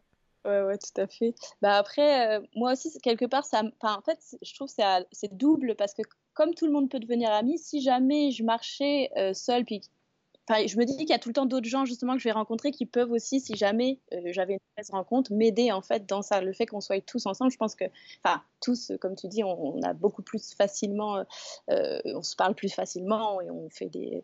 ouais, 0.63 0.77
tout 0.77 1.01
à 1.01 1.07
fait. 1.07 1.35
Bah 1.61 1.77
après, 1.77 2.39
euh, 2.39 2.45
moi 2.55 2.71
aussi, 2.71 2.97
quelque 3.01 3.25
part, 3.25 3.45
ça, 3.45 3.61
en 3.81 4.01
fait, 4.01 4.19
je 4.41 4.53
trouve 4.55 4.69
que 4.69 5.05
c'est 5.11 5.37
double, 5.37 5.75
parce 5.75 5.93
que 5.93 6.01
comme 6.33 6.53
tout 6.53 6.65
le 6.65 6.71
monde 6.71 6.89
peut 6.89 6.99
devenir 6.99 7.31
ami, 7.31 7.59
si 7.59 7.81
jamais 7.81 8.31
je 8.31 8.43
marchais 8.43 9.09
euh, 9.17 9.33
seule, 9.33 9.65
puis 9.65 9.81
je 10.49 10.77
me 10.77 10.85
dis 10.85 10.95
qu'il 10.97 11.09
y 11.09 11.13
a 11.13 11.19
tout 11.19 11.29
le 11.29 11.33
temps 11.33 11.45
d'autres 11.45 11.67
gens 11.67 11.85
justement 11.85 12.13
que 12.13 12.19
je 12.19 12.23
vais 12.23 12.31
rencontrer 12.31 12.71
qui 12.71 12.85
peuvent 12.85 13.11
aussi, 13.11 13.39
si 13.39 13.55
jamais 13.55 13.99
euh, 14.13 14.21
j'avais 14.27 14.53
une 14.53 14.59
mauvaise 14.75 14.89
rencontre, 14.91 15.33
m'aider 15.33 15.71
en 15.71 15.81
fait 15.81 16.07
dans 16.07 16.21
ça. 16.21 16.41
Le 16.41 16.53
fait 16.53 16.65
qu'on 16.65 16.81
soit 16.81 17.05
tous 17.05 17.25
ensemble, 17.25 17.51
je 17.51 17.57
pense 17.57 17.75
que, 17.75 17.85
enfin, 18.23 18.41
tous, 18.61 18.91
comme 19.01 19.15
tu 19.15 19.27
dis, 19.27 19.43
on, 19.43 19.81
a 19.83 19.93
beaucoup 19.93 20.21
plus 20.21 20.53
facilement, 20.53 21.23
euh, 21.69 21.99
on 22.05 22.23
se 22.23 22.35
parle 22.35 22.55
plus 22.55 22.73
facilement 22.73 23.41
et 23.41 23.51
on 23.51 23.69
fait 23.69 23.89
des, 23.89 24.23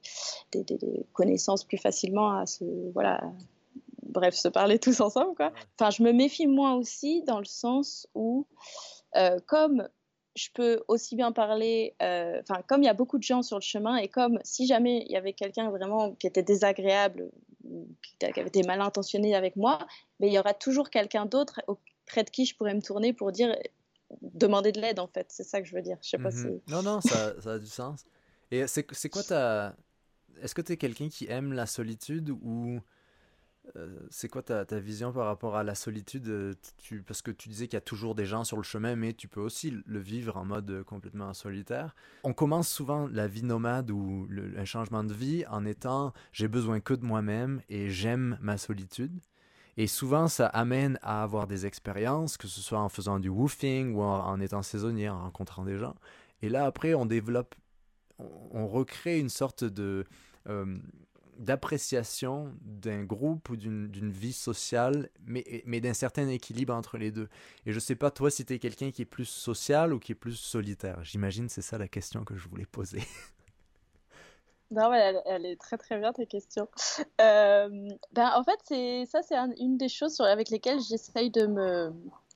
des, 0.52 0.64
des, 0.64 1.06
connaissances 1.14 1.64
plus 1.64 1.78
facilement 1.78 2.38
à 2.38 2.46
se, 2.46 2.64
voilà, 2.94 3.22
bref, 4.02 4.36
se 4.36 4.48
parler 4.48 4.80
tous 4.80 5.02
ensemble, 5.02 5.36
quoi. 5.36 5.52
Enfin, 5.78 5.90
je 5.90 6.04
me 6.04 6.12
méfie 6.12 6.48
moi 6.48 6.76
aussi 6.76 7.24
dans 7.24 7.40
le 7.40 7.46
sens 7.46 8.08
où, 8.16 8.48
euh, 9.16 9.40
comme 9.46 9.88
je 10.36 10.50
peux 10.54 10.84
aussi 10.88 11.16
bien 11.16 11.32
parler, 11.32 11.94
euh, 12.02 12.42
enfin, 12.42 12.62
comme 12.68 12.82
il 12.82 12.86
y 12.86 12.90
a 12.90 12.94
beaucoup 12.94 13.18
de 13.18 13.24
gens 13.24 13.42
sur 13.42 13.58
le 13.58 13.64
chemin, 13.64 13.98
et 13.98 14.08
comme 14.08 14.40
si 14.44 14.66
jamais 14.66 15.06
il 15.06 15.12
y 15.12 15.16
avait 15.16 15.34
quelqu'un 15.34 15.70
vraiment 15.70 16.14
qui 16.14 16.28
était 16.28 16.44
désagréable, 16.44 17.30
qui 18.20 18.26
avait 18.26 18.48
été 18.48 18.64
mal 18.64 18.82
intentionné 18.82 19.36
avec 19.36 19.56
moi, 19.56 19.80
mais 20.20 20.28
il 20.28 20.34
y 20.34 20.40
aura 20.40 20.54
toujours 20.54 20.90
quelqu'un 20.90 21.26
d'autre 21.26 21.62
auprès 21.68 22.24
de 22.24 22.30
qui 22.30 22.46
je 22.46 22.56
pourrais 22.56 22.74
me 22.74 22.82
tourner 22.82 23.14
pour 23.14 23.32
dire, 23.32 23.56
demander 24.22 24.72
de 24.72 24.82
l'aide, 24.82 25.00
en 25.00 25.08
fait. 25.08 25.28
C'est 25.30 25.44
ça 25.44 25.62
que 25.62 25.68
je 25.68 25.76
veux 25.76 25.82
dire. 25.82 25.98
Je 26.02 26.10
sais 26.10 26.18
pas 26.18 26.32
mhm. 26.32 26.60
si... 26.66 26.72
Non, 26.72 26.82
non, 26.82 27.02
ça, 27.02 27.40
ça, 27.40 27.54
a 27.54 27.60
du 27.60 27.68
sens. 27.68 28.06
Et 28.52 28.66
c'est 28.68 29.10
quoi 29.10 29.24
ta... 29.24 29.76
Est-ce 30.42 30.56
que 30.56 30.62
tu 30.62 30.74
es 30.74 30.78
quelqu'un 30.78 31.10
qui 31.10 31.28
aime 31.30 31.54
la 31.54 31.66
solitude 31.66 32.32
ou 32.32 32.76
euh, 32.76 32.80
c'est 34.10 34.28
quoi 34.28 34.44
ta, 34.44 34.64
vision 34.80 35.12
par 35.12 35.26
rapport 35.26 35.56
à 35.56 35.64
la 35.64 35.74
solitude 35.74 36.28
euh, 36.28 36.54
Parce 37.08 37.22
que 37.22 37.32
tu 37.32 37.50
disais 37.50 37.68
qu'il 37.68 37.76
y 37.76 37.78
a 37.78 37.82
toujours 37.82 38.14
des 38.14 38.26
gens 38.26 38.44
sur 38.44 38.58
le 38.58 38.64
chemin, 38.64 38.96
mais 38.96 39.14
tu 39.14 39.28
peux 39.28 39.40
aussi 39.40 39.74
le 39.86 40.00
vivre 40.00 40.38
en 40.38 40.46
mode 40.46 40.70
euh, 40.70 40.84
complètement 40.84 41.34
solitaire. 41.34 41.96
On 42.24 42.34
commence 42.34 42.70
souvent 42.70 43.08
la 43.08 43.28
vie 43.28 43.44
nomade 43.44 43.90
ou 43.90 44.28
le, 44.30 44.58
un 44.60 44.66
changement 44.66 45.04
de 45.04 45.14
vie 45.14 45.46
en 45.50 45.66
étant 45.66 46.14
j'ai 46.32 46.48
besoin 46.48 46.82
que 46.82 46.94
de 46.94 47.06
moi-même 47.06 47.62
et 47.70 47.90
j'aime 47.90 48.38
ma 48.42 48.58
solitude. 48.58 49.20
Et 49.76 49.88
souvent, 49.88 50.28
ça 50.28 50.48
amène 50.48 51.00
à 51.02 51.24
avoir 51.24 51.48
des 51.48 51.66
expériences, 51.66 52.38
que 52.38 52.48
ce 52.48 52.62
soit 52.62 52.80
en 52.80 52.90
faisant 52.90 53.20
du 53.20 53.30
woofing 53.30 53.96
ou 53.96 54.04
en, 54.04 54.40
étant 54.40 54.62
saisonnier, 54.62 55.10
en 55.10 55.20
rencontrant 55.20 55.64
des 55.64 55.80
gens. 55.80 55.96
Et 56.44 56.50
là, 56.50 56.66
après, 56.66 56.94
on 56.94 57.08
développe, 57.08 57.56
on, 58.20 58.68
recrée 58.68 59.18
une 59.18 59.30
sorte 59.30 59.64
de 59.64 60.06
d'appréciation 61.38 62.54
d'un 62.62 63.04
groupe 63.04 63.50
ou 63.50 63.56
d'une 63.56 64.12
vie 64.12 64.34
sociale, 64.34 65.10
mais, 65.26 65.64
mais 65.66 65.82
d'un 65.82 65.94
certain 65.94 66.28
équilibre 66.28 66.74
entre 66.74 66.98
les 66.98 67.12
deux. 67.12 67.30
Et 67.66 67.72
je 67.72 67.80
sais 67.80 67.96
pas, 67.96 68.12
toi, 68.12 68.30
si 68.30 68.46
tu 68.46 68.54
es 68.54 68.60
quelqu'un 68.60 68.92
qui 68.92 69.02
est 69.02 69.06
plus 69.06 69.26
social 69.26 69.94
ou 69.94 70.00
qui 70.00 70.12
est 70.12 70.16
plus 70.16 70.36
solitaire. 70.36 71.04
J'imagine 71.04 71.50
c'est 71.50 71.62
ça 71.62 71.78
la 71.78 71.88
question 71.88 72.24
que 72.24 72.36
je 72.36 72.48
voulais 72.48 72.66
poser. 72.66 73.02
Non, 74.72 74.92
elle, 74.92 75.22
elle, 75.28 75.46
est 75.46 75.60
très 75.60 75.78
très 75.78 76.00
bien 76.00 76.14
ta 76.14 76.26
question. 76.26 76.68
Euh, 77.22 77.90
ben, 78.12 78.32
en 78.36 78.44
fait, 78.44 79.06
ça, 79.06 79.22
c'est 79.22 79.36
une 79.60 79.78
des 79.78 79.90
choses 79.90 80.20
avec 80.20 80.50
lesquelles 80.50 80.80
j'essaye 80.82 81.30
de 81.30 81.46
me 81.46 81.94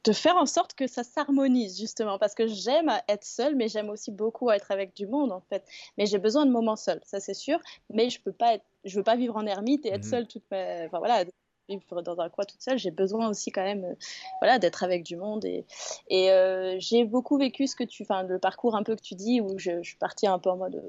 de 0.08 0.14
faire 0.14 0.38
en 0.38 0.46
sorte 0.46 0.74
que 0.74 0.88
ça 0.88 1.04
s'harmonise 1.04 1.78
justement 1.78 2.18
parce 2.18 2.34
que 2.34 2.48
j'aime 2.48 2.90
être 3.10 3.26
seule 3.26 3.58
mais 3.58 3.68
j'aime 3.68 3.90
aussi 3.90 4.10
beaucoup 4.10 4.50
être 4.52 4.72
avec 4.72 4.96
du 4.96 5.06
monde 5.06 5.34
en 5.34 5.42
fait 5.42 5.66
mais 5.98 6.06
j'ai 6.06 6.18
besoin 6.18 6.46
de 6.46 6.52
moments 6.52 6.78
seuls 6.78 7.02
ça 7.04 7.20
c'est 7.20 7.34
sûr 7.34 7.60
mais 7.90 8.10
je 8.10 8.22
peux 8.22 8.32
pas 8.32 8.54
être 8.54 8.64
je 8.86 8.96
veux 8.96 9.04
pas 9.04 9.18
vivre 9.18 9.36
en 9.36 9.46
ermite 9.46 9.86
et 9.86 9.90
être 9.90 10.06
mmh 10.06 10.10
seule 10.10 10.28
toute 10.28 10.44
ma 10.50 10.86
enfin 10.86 11.00
voilà 11.00 11.26
vivre 11.68 12.02
dans 12.02 12.22
un 12.22 12.30
coin 12.30 12.46
toute 12.46 12.62
seule 12.62 12.78
j'ai 12.78 12.92
besoin 12.92 13.28
aussi 13.28 13.52
quand 13.52 13.64
même 13.64 13.84
euh, 13.84 13.96
voilà 14.40 14.60
d'être 14.60 14.82
avec 14.82 15.04
du 15.04 15.18
monde 15.18 15.44
et, 15.44 15.66
et 16.08 16.32
euh, 16.32 16.78
j'ai 16.80 17.04
beaucoup 17.04 17.38
vécu 17.38 17.68
ce 17.68 17.76
que 17.76 17.84
tu 17.84 18.04
enfin 18.04 18.24
le 18.24 18.40
parcours 18.40 18.78
un 18.78 18.84
peu 18.84 18.96
que 18.96 19.02
tu 19.02 19.16
dis 19.16 19.42
où 19.42 19.60
je, 19.60 19.84
je 19.84 19.90
suis 19.90 19.98
partie 19.98 20.28
un 20.28 20.40
peu 20.40 20.50
en 20.50 20.56
mode 20.56 20.82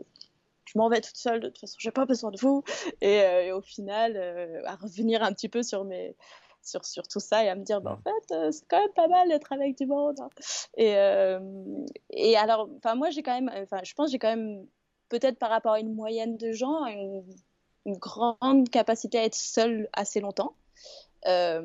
je 0.65 0.77
m'en 0.77 0.91
vais 0.91 1.01
toute 1.01 1.17
seule, 1.17 1.41
de 1.41 1.49
toute 1.49 1.61
façon, 1.61 1.77
j'ai 1.79 1.91
pas 1.91 2.05
besoin 2.05 2.31
de 2.31 2.37
vous. 2.39 2.63
Et, 3.01 3.23
euh, 3.23 3.43
et 3.43 3.53
au 3.53 3.63
final, 3.63 4.19
à 4.67 4.77
revenir 4.77 5.23
un 5.23 5.33
petit 5.33 5.49
peu 5.49 5.63
sur 5.63 5.83
mes, 5.85 6.15
sur, 6.69 6.85
sur 6.85 7.09
tout 7.09 7.21
ça 7.21 7.45
et 7.45 7.49
à 7.49 7.55
me 7.55 7.65
dire, 7.65 7.81
bah, 7.81 7.99
en 7.99 8.03
fait, 8.03 8.35
euh, 8.35 8.51
c'est 8.53 8.67
quand 8.69 8.81
même 8.81 8.93
pas 8.95 9.09
mal 9.09 9.29
d'être 9.29 9.53
avec 9.53 9.77
du 9.77 9.87
monde. 9.87 10.21
Hein. 10.21 10.29
Et, 10.77 10.97
euh, 10.97 11.41
et 12.11 12.37
alors, 12.37 12.69
enfin, 12.77 12.95
moi, 12.95 13.11
j'ai 13.11 13.23
quand 13.23 13.35
même, 13.35 13.51
enfin, 13.63 13.81
je 13.83 13.95
pense 13.95 14.11
j'ai 14.11 14.19
quand 14.19 14.29
même, 14.29 14.67
peut-être 15.09 15.39
par 15.39 15.51
rapport 15.51 15.73
à 15.73 15.81
une 15.81 15.95
moyenne 15.95 16.37
de 16.37 16.53
gens, 16.53 16.87
une, 16.87 17.25
grande 17.87 18.69
capacité 18.69 19.19
à 19.19 19.25
être 19.25 19.35
seule 19.35 19.89
assez 19.95 20.21
longtemps. 20.21 20.55
Euh, 21.27 21.63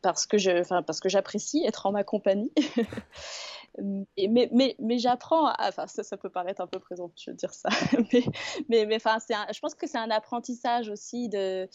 parce 0.00 0.26
que 0.26 0.38
je, 0.38 0.60
enfin, 0.60 0.84
parce 0.84 1.00
que 1.00 1.08
j'apprécie 1.08 1.64
être 1.66 1.86
en 1.86 1.92
ma 1.92 2.04
compagnie. 2.04 2.52
mais, 3.78 4.48
mais, 4.52 4.76
mais 4.78 4.98
j'apprends, 4.98 5.52
enfin 5.58 5.86
ça, 5.86 6.02
ça, 6.02 6.16
peut 6.16 6.30
paraître 6.30 6.60
un 6.60 6.66
peu 6.66 6.78
présomptueux 6.78 7.32
de 7.32 7.36
dire 7.36 7.52
ça, 7.52 7.68
mais, 8.12 8.24
mais, 8.68 8.86
mais 8.86 8.96
enfin, 8.96 9.18
je 9.28 9.58
pense 9.60 9.74
que 9.74 9.86
c'est 9.86 9.98
un 9.98 10.10
apprentissage 10.10 10.88
aussi 10.88 11.28
de, 11.28 11.68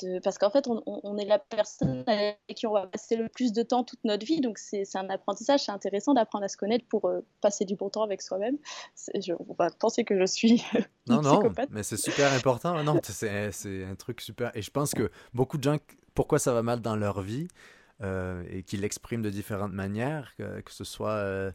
de 0.00 0.20
parce 0.20 0.38
qu'en 0.38 0.50
fait 0.50 0.68
on, 0.68 0.82
on, 0.86 1.16
est 1.18 1.24
la 1.24 1.38
personne 1.38 2.04
avec 2.06 2.38
qui 2.54 2.66
on 2.66 2.72
va 2.72 2.86
passer 2.86 3.16
le 3.16 3.28
plus 3.28 3.52
de 3.52 3.62
temps 3.62 3.84
toute 3.84 4.02
notre 4.04 4.24
vie, 4.24 4.40
donc 4.40 4.58
c'est 4.58 4.84
un 4.94 5.08
apprentissage, 5.10 5.64
c'est 5.64 5.72
intéressant 5.72 6.14
d'apprendre 6.14 6.44
à 6.44 6.48
se 6.48 6.56
connaître 6.56 6.86
pour 6.88 7.06
euh, 7.06 7.24
passer 7.40 7.64
du 7.64 7.74
bon 7.74 7.88
temps 7.88 8.02
avec 8.02 8.22
soi-même. 8.22 8.58
On 9.16 9.54
va 9.54 9.70
penser 9.70 10.04
que 10.04 10.18
je 10.18 10.26
suis 10.26 10.64
non 11.08 11.22
non, 11.22 11.40
mais 11.70 11.82
c'est 11.82 11.96
super 11.96 12.32
important, 12.32 12.82
non 12.82 13.00
c'est 13.02 13.84
un 13.84 13.94
truc 13.94 14.20
super, 14.20 14.56
et 14.56 14.62
je 14.62 14.70
pense 14.70 14.92
que 14.92 15.10
beaucoup 15.34 15.58
de 15.58 15.64
gens, 15.64 15.76
pourquoi 16.14 16.38
ça 16.38 16.52
va 16.52 16.62
mal 16.62 16.80
dans 16.80 16.96
leur 16.96 17.20
vie, 17.20 17.48
euh, 17.48 17.77
et 18.02 18.62
qui 18.62 18.76
l'expriment 18.76 19.22
de 19.22 19.30
différentes 19.30 19.72
manières, 19.72 20.34
que, 20.36 20.60
que 20.60 20.70
ce 20.70 20.84
soit 20.84 21.10
euh, 21.10 21.50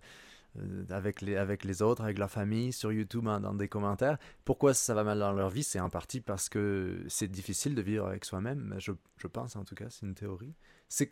euh, 0.60 0.84
avec, 0.90 1.22
les, 1.22 1.38
avec 1.38 1.64
les 1.64 1.82
autres, 1.82 2.04
avec 2.04 2.18
leur 2.18 2.30
famille, 2.30 2.74
sur 2.74 2.92
YouTube, 2.92 3.28
hein, 3.28 3.40
dans 3.40 3.54
des 3.54 3.68
commentaires. 3.68 4.18
Pourquoi 4.46 4.74
ça 4.74 4.94
va 4.94 5.04
mal 5.04 5.20
dans 5.20 5.32
leur 5.32 5.50
vie? 5.50 5.64
C'est 5.64 5.80
en 5.80 5.90
partie 5.90 6.22
parce 6.22 6.50
que 6.50 7.04
c'est 7.08 7.30
difficile 7.30 7.76
de 7.76 7.82
vivre 7.82 8.08
avec 8.08 8.26
soi-même, 8.26 8.76
je, 8.78 8.92
je, 9.18 9.28
pense 9.28 9.56
en 9.56 9.64
tout 9.64 9.76
cas, 9.76 9.86
c'est 9.90 10.06
une 10.06 10.16
théorie. 10.16 10.54
C'est 10.90 11.10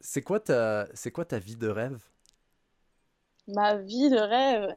c'est 0.00 0.22
quoi, 0.22 0.40
ta, 0.40 0.86
quoi 1.12 1.24
ta 1.24 1.38
vie 1.38 1.56
de 1.56 1.68
rêve? 1.68 2.02
Ma 3.48 3.76
vie 3.76 4.10
de 4.10 4.18
rêve 4.18 4.76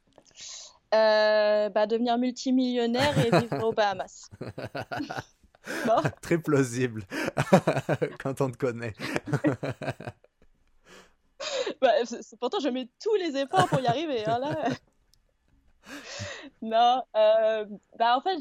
bah, 0.91 1.87
Devenir 1.87 2.17
multimillionnaire 2.17 3.17
et 3.19 3.29
vivre 3.41 3.63
aux 3.63 3.73
Bahamas. 3.73 4.29
Très 6.21 6.37
plausible 6.37 7.03
quand 8.19 8.41
on 8.41 8.51
te 8.51 8.57
connaît. 8.57 8.93
bah, 11.81 11.93
pourtant, 12.39 12.59
je 12.59 12.69
mets 12.69 12.89
tous 13.01 13.15
les 13.15 13.37
efforts 13.37 13.67
pour 13.69 13.79
y 13.79 13.87
arriver. 13.87 14.25
Hein, 14.25 14.39
là. 14.39 14.69
non, 16.61 17.03
euh, 17.15 17.65
bah, 17.97 18.17
en 18.17 18.21
fait, 18.21 18.39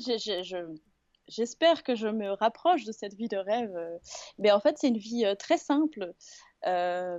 j'espère 1.29 1.83
que 1.83 1.95
je 1.95 2.09
me 2.09 2.33
rapproche 2.33 2.85
de 2.85 2.93
cette 2.93 3.15
vie 3.15 3.29
de 3.29 3.37
rêve. 3.37 3.75
Euh, 3.77 3.99
mais 4.39 4.51
en 4.51 4.61
fait, 4.61 4.77
c'est 4.79 4.89
une 4.89 4.99
vie 4.99 5.25
euh, 5.25 5.35
très 5.35 5.59
simple. 5.59 6.13
Euh, 6.67 7.19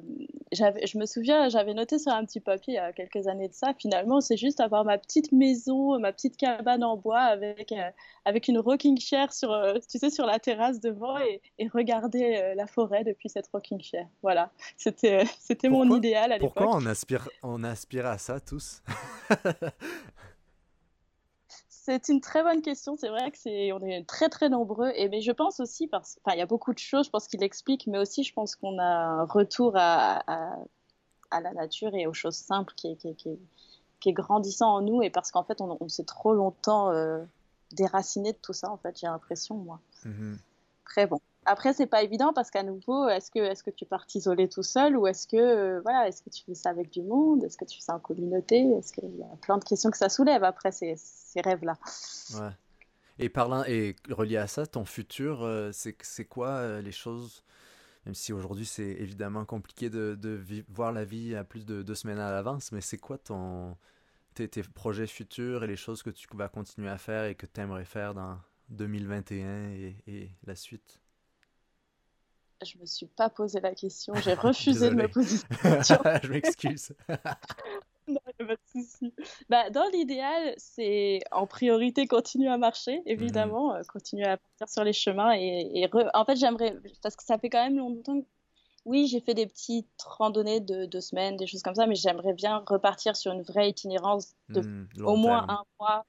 je 0.51 0.97
me 0.97 1.05
souviens, 1.05 1.49
j'avais 1.49 1.73
noté 1.73 1.97
sur 1.97 2.11
un 2.11 2.25
petit 2.25 2.39
papier 2.39 2.73
il 2.73 2.75
y 2.75 2.79
a 2.79 2.91
quelques 2.91 3.27
années 3.27 3.47
de 3.47 3.53
ça. 3.53 3.73
Finalement, 3.77 4.19
c'est 4.19 4.37
juste 4.37 4.59
avoir 4.59 4.83
ma 4.83 4.97
petite 4.97 5.31
maison, 5.31 5.97
ma 5.99 6.11
petite 6.11 6.35
cabane 6.35 6.83
en 6.83 6.97
bois 6.97 7.21
avec, 7.21 7.71
euh, 7.71 7.89
avec 8.25 8.47
une 8.47 8.59
rocking 8.59 8.99
chair 8.99 9.31
sur, 9.31 9.51
euh, 9.51 9.75
tu 9.89 9.97
sais, 9.97 10.09
sur 10.09 10.25
la 10.25 10.39
terrasse 10.39 10.79
devant 10.79 11.17
et, 11.19 11.41
et 11.57 11.67
regarder 11.67 12.53
la 12.55 12.67
forêt 12.67 13.03
depuis 13.03 13.29
cette 13.29 13.47
rocking 13.47 13.81
chair. 13.81 14.07
Voilà, 14.21 14.51
c'était 14.77 15.23
c'était 15.39 15.69
mon 15.69 15.95
idéal 15.95 16.31
à 16.31 16.37
l'époque. 16.37 16.53
Pourquoi 16.55 16.75
on 16.75 16.85
aspire, 16.85 17.29
on 17.43 17.63
aspire 17.63 18.05
à 18.07 18.17
ça 18.17 18.39
tous? 18.39 18.81
C'est 21.81 22.09
une 22.09 22.19
très 22.19 22.43
bonne 22.43 22.61
question. 22.61 22.97
C'est 22.97 23.07
vrai 23.07 23.31
que 23.31 23.37
c'est, 23.37 23.71
on 23.71 23.79
est 23.81 24.05
très 24.05 24.27
très 24.27 24.49
nombreux. 24.49 24.91
Et 24.95 25.07
mais 25.07 25.21
je 25.21 25.31
pense 25.31 25.59
aussi 25.59 25.87
parce, 25.87 26.19
enfin, 26.23 26.35
il 26.35 26.39
y 26.39 26.41
a 26.41 26.45
beaucoup 26.45 26.73
de 26.73 26.79
choses. 26.79 27.05
Je 27.05 27.09
pense 27.09 27.27
qu'il 27.27 27.41
explique, 27.41 27.87
mais 27.87 27.97
aussi 27.97 28.23
je 28.23 28.33
pense 28.33 28.55
qu'on 28.55 28.77
a 28.79 28.83
un 28.83 29.23
retour 29.23 29.73
à, 29.75 30.19
à, 31.31 31.41
la 31.41 31.53
nature 31.53 31.95
et 31.95 32.05
aux 32.05 32.13
choses 32.13 32.35
simples 32.35 32.73
qui, 32.75 32.97
qui, 32.97 33.15
qui, 33.15 33.39
qui 34.01 34.09
est 34.09 34.13
grandissant 34.13 34.75
en 34.75 34.81
nous. 34.81 35.01
Et 35.01 35.09
parce 35.09 35.31
qu'en 35.31 35.43
fait, 35.43 35.61
on, 35.61 35.87
s'est 35.87 36.03
trop 36.03 36.33
longtemps 36.33 36.91
euh, 36.91 37.23
déraciné 37.71 38.33
de 38.33 38.37
tout 38.41 38.53
ça. 38.53 38.69
En 38.69 38.77
fait, 38.77 38.99
j'ai 38.99 39.07
l'impression 39.07 39.55
moi. 39.55 39.79
Mm-hmm. 40.05 40.37
Très 40.85 41.07
bon. 41.07 41.21
Après, 41.51 41.73
c'est 41.73 41.87
pas 41.87 42.03
évident 42.03 42.31
parce 42.31 42.51
qu'à 42.51 42.61
nouveau, 42.61 43.09
est-ce 43.09 43.31
que, 43.31 43.39
est-ce 43.39 43.63
que 43.63 43.71
tu 43.71 43.83
pars 43.83 44.05
t'isoler 44.05 44.47
tout 44.47 44.61
seul 44.61 44.95
ou 44.95 45.07
est-ce 45.07 45.25
que, 45.25 45.35
euh, 45.35 45.81
voilà, 45.81 46.07
est-ce 46.07 46.21
que 46.21 46.29
tu 46.29 46.43
fais 46.45 46.53
ça 46.53 46.69
avec 46.69 46.91
du 46.91 47.01
monde? 47.01 47.43
Est-ce 47.43 47.57
que 47.57 47.65
tu 47.65 47.77
fais 47.77 47.85
ça 47.85 47.95
en 47.95 47.99
communauté? 47.99 48.69
Est-ce 48.77 48.93
qu'il 48.93 49.15
y 49.17 49.23
a 49.23 49.35
plein 49.41 49.57
de 49.57 49.63
questions 49.63 49.89
que 49.89 49.97
ça 49.97 50.09
soulève 50.09 50.43
après 50.43 50.71
ces, 50.71 50.93
ces 50.95 51.41
rêves-là? 51.41 51.75
Ouais. 52.35 52.51
Et 53.17 53.29
parlant 53.29 53.63
et 53.65 53.95
relié 54.11 54.37
à 54.37 54.45
ça, 54.45 54.67
ton 54.67 54.85
futur, 54.85 55.41
euh, 55.41 55.71
c'est, 55.73 55.97
c'est 56.03 56.25
quoi 56.25 56.49
euh, 56.49 56.83
les 56.83 56.91
choses 56.91 57.43
Même 58.05 58.13
si 58.13 58.31
aujourd'hui 58.31 58.67
c'est 58.67 58.83
évidemment 58.83 59.43
compliqué 59.43 59.89
de, 59.89 60.13
de 60.13 60.39
voir 60.69 60.91
la 60.91 61.03
vie 61.03 61.35
à 61.35 61.43
plus 61.43 61.65
de 61.65 61.81
deux 61.81 61.95
semaines 61.95 62.19
à 62.19 62.29
l'avance, 62.29 62.71
mais 62.71 62.81
c'est 62.81 62.99
quoi 62.99 63.17
ton 63.17 63.75
tes, 64.35 64.47
tes 64.47 64.61
projets 64.61 65.07
futurs 65.07 65.63
et 65.63 65.67
les 65.67 65.77
choses 65.77 66.03
que 66.03 66.11
tu 66.11 66.27
vas 66.33 66.47
continuer 66.47 66.89
à 66.89 66.99
faire 66.99 67.25
et 67.25 67.33
que 67.33 67.47
tu 67.47 67.59
aimerais 67.59 67.85
faire 67.85 68.13
dans 68.13 68.37
2021 68.69 69.69
et, 69.71 69.95
et 70.05 70.29
la 70.45 70.55
suite? 70.55 70.99
Je 72.65 72.77
me 72.77 72.85
suis 72.85 73.07
pas 73.07 73.29
posé 73.29 73.59
la 73.59 73.73
question, 73.73 74.13
j'ai 74.15 74.33
refusé 74.35 74.89
de 74.89 74.95
me 74.95 75.07
poser 75.07 75.37
la 75.63 75.75
question. 75.77 75.97
je 76.23 76.29
m'excuse. 76.29 76.93
non, 78.07 78.19
pas 78.37 78.43
de 78.43 78.57
souci. 78.71 79.13
Bah, 79.49 79.69
dans 79.69 79.87
l'idéal, 79.91 80.53
c'est 80.57 81.19
en 81.31 81.47
priorité 81.47 82.07
continuer 82.07 82.49
à 82.49 82.57
marcher, 82.57 83.01
évidemment, 83.05 83.73
mhm. 83.73 83.79
euh, 83.79 83.83
continuer 83.91 84.25
à 84.25 84.37
partir 84.37 84.69
sur 84.69 84.83
les 84.83 84.93
chemins. 84.93 85.33
Et, 85.33 85.87
en 86.13 86.25
fait, 86.25 86.35
j'aimerais, 86.35 86.75
parce 87.01 87.15
que 87.15 87.23
ça 87.23 87.37
fait 87.37 87.49
quand 87.49 87.63
même 87.63 87.77
longtemps 87.77 88.21
que 88.21 88.27
oui, 88.85 89.07
j'ai 89.07 89.19
fait 89.19 89.33
des 89.33 89.45
petites 89.45 90.01
randonnées 90.03 90.61
de 90.61 90.85
deux 90.85 91.01
semaines, 91.01 91.35
des 91.35 91.47
choses 91.47 91.61
comme 91.61 91.75
ça, 91.75 91.85
mais 91.85 91.95
j'aimerais 91.95 92.33
bien 92.33 92.63
repartir 92.65 93.15
sur 93.15 93.31
une 93.31 93.41
vraie 93.41 93.69
itinérance 93.69 94.33
de 94.47 94.61
mhm, 94.61 94.87
au 95.03 95.15
moins 95.15 95.45
un 95.49 95.63
mois, 95.79 96.05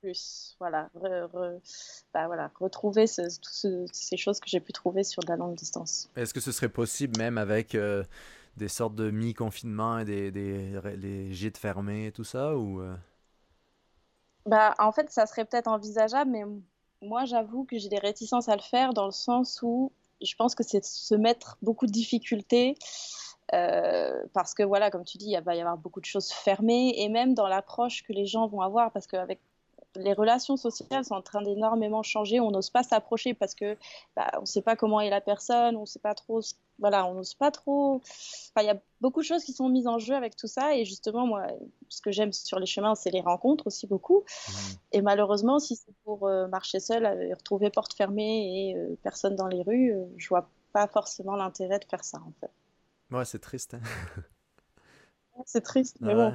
plus. 0.00 0.56
Voilà, 0.58 0.90
bah 0.94 2.26
voilà 2.26 2.50
retrouver 2.58 3.06
toutes 3.06 3.92
ces 3.92 4.16
choses 4.16 4.40
que 4.40 4.48
j'ai 4.48 4.60
pu 4.60 4.72
trouver 4.72 5.04
sur 5.04 5.22
de 5.22 5.28
la 5.28 5.36
longue 5.36 5.54
distance. 5.54 6.10
Est-ce 6.16 6.34
que 6.34 6.40
ce 6.40 6.52
serait 6.52 6.68
possible 6.68 7.18
même 7.18 7.38
avec 7.38 7.74
euh, 7.74 8.04
des 8.56 8.68
sortes 8.68 8.94
de 8.94 9.10
mi-confinement 9.10 9.98
et 10.00 10.04
des, 10.04 10.30
des 10.30 11.32
gîtes 11.32 11.58
fermés 11.58 12.06
et 12.06 12.12
tout 12.12 12.24
ça 12.24 12.56
ou 12.56 12.80
euh? 12.80 12.96
bah, 14.46 14.74
En 14.78 14.92
fait, 14.92 15.10
ça 15.10 15.26
serait 15.26 15.44
peut-être 15.44 15.68
envisageable, 15.68 16.30
mais 16.30 16.44
moi 17.02 17.24
j'avoue 17.24 17.64
que 17.64 17.78
j'ai 17.78 17.88
des 17.88 17.98
réticences 17.98 18.48
à 18.48 18.56
le 18.56 18.62
faire 18.62 18.92
dans 18.92 19.06
le 19.06 19.12
sens 19.12 19.60
où 19.62 19.92
je 20.20 20.34
pense 20.34 20.54
que 20.54 20.62
c'est 20.62 20.84
se 20.84 21.14
mettre 21.14 21.56
beaucoup 21.62 21.86
de 21.86 21.92
difficultés. 21.92 22.76
Euh, 23.52 24.22
parce 24.32 24.54
que 24.54 24.62
voilà, 24.62 24.90
comme 24.90 25.04
tu 25.04 25.18
dis, 25.18 25.32
il 25.32 25.40
va 25.40 25.56
y 25.56 25.60
avoir 25.60 25.76
beaucoup 25.76 26.00
de 26.00 26.04
choses 26.04 26.30
fermées 26.30 26.94
et 26.96 27.08
même 27.08 27.34
dans 27.34 27.48
l'approche 27.48 28.04
que 28.04 28.12
les 28.12 28.26
gens 28.26 28.46
vont 28.46 28.60
avoir, 28.60 28.92
parce 28.92 29.06
qu'avec 29.08 29.40
les 29.96 30.12
relations 30.12 30.56
sociales 30.56 31.04
sont 31.04 31.14
en 31.14 31.22
train 31.22 31.42
d'énormément 31.42 32.02
changer. 32.02 32.40
On 32.40 32.50
n'ose 32.50 32.70
pas 32.70 32.82
s'approcher 32.82 33.34
parce 33.34 33.54
que 33.54 33.76
bah, 34.16 34.30
on 34.36 34.42
ne 34.42 34.46
sait 34.46 34.62
pas 34.62 34.76
comment 34.76 35.00
est 35.00 35.10
la 35.10 35.20
personne, 35.20 35.76
on 35.76 35.82
ne 35.82 35.86
sait 35.86 35.98
pas 35.98 36.14
trop. 36.14 36.40
Voilà, 36.78 37.06
on 37.06 37.14
n'ose 37.14 37.34
pas 37.34 37.50
trop. 37.50 38.00
il 38.56 38.64
y 38.64 38.70
a 38.70 38.80
beaucoup 39.00 39.20
de 39.20 39.26
choses 39.26 39.44
qui 39.44 39.52
sont 39.52 39.68
mises 39.68 39.86
en 39.86 39.98
jeu 39.98 40.14
avec 40.14 40.36
tout 40.36 40.46
ça. 40.46 40.76
Et 40.76 40.84
justement, 40.84 41.26
moi, 41.26 41.46
ce 41.88 42.00
que 42.00 42.10
j'aime 42.10 42.32
sur 42.32 42.58
les 42.58 42.66
chemins, 42.66 42.94
c'est 42.94 43.10
les 43.10 43.20
rencontres 43.20 43.66
aussi 43.66 43.86
beaucoup. 43.86 44.20
Mmh. 44.20 44.52
Et 44.92 45.02
malheureusement, 45.02 45.58
si 45.58 45.76
c'est 45.76 45.94
pour 46.04 46.26
euh, 46.26 46.46
marcher 46.48 46.80
seul, 46.80 47.04
et 47.04 47.34
retrouver 47.34 47.70
porte 47.70 47.94
fermée 47.94 48.70
et 48.70 48.76
euh, 48.76 48.96
personne 49.02 49.36
dans 49.36 49.48
les 49.48 49.62
rues, 49.62 49.92
euh, 49.92 50.04
je 50.16 50.28
vois 50.28 50.48
pas 50.72 50.86
forcément 50.86 51.36
l'intérêt 51.36 51.78
de 51.78 51.84
faire 51.84 52.04
ça 52.04 52.18
en 52.18 52.32
fait. 52.40 52.50
Ouais, 53.10 53.24
c'est 53.24 53.40
triste. 53.40 53.74
Hein. 53.74 53.80
c'est 55.44 55.62
triste, 55.62 55.96
mais 56.00 56.14
bon. 56.14 56.32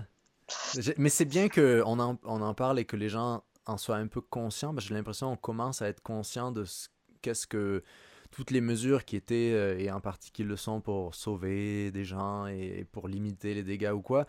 Mais 0.97 1.09
c'est 1.09 1.25
bien 1.25 1.49
qu'on 1.49 1.99
en, 1.99 2.19
on 2.23 2.41
en 2.41 2.53
parle 2.53 2.79
et 2.79 2.85
que 2.85 2.95
les 2.95 3.09
gens 3.09 3.43
en 3.65 3.77
soient 3.77 3.97
un 3.97 4.07
peu 4.07 4.21
conscients. 4.21 4.73
J'ai 4.77 4.93
l'impression 4.93 5.29
qu'on 5.31 5.37
commence 5.37 5.81
à 5.81 5.87
être 5.87 6.01
conscient 6.01 6.51
de 6.51 6.65
ce, 6.65 6.89
qu'est-ce 7.21 7.47
que 7.47 7.83
toutes 8.31 8.51
les 8.51 8.61
mesures 8.61 9.05
qui 9.05 9.15
étaient, 9.15 9.53
euh, 9.53 9.79
et 9.79 9.89
en 9.91 10.01
partie 10.01 10.31
qui 10.31 10.43
le 10.43 10.55
sont 10.57 10.81
pour 10.81 11.15
sauver 11.15 11.91
des 11.91 12.03
gens 12.03 12.47
et, 12.47 12.85
pour 12.91 13.07
limiter 13.07 13.53
les 13.53 13.63
dégâts 13.63 13.93
ou 13.93 14.01
quoi, 14.01 14.25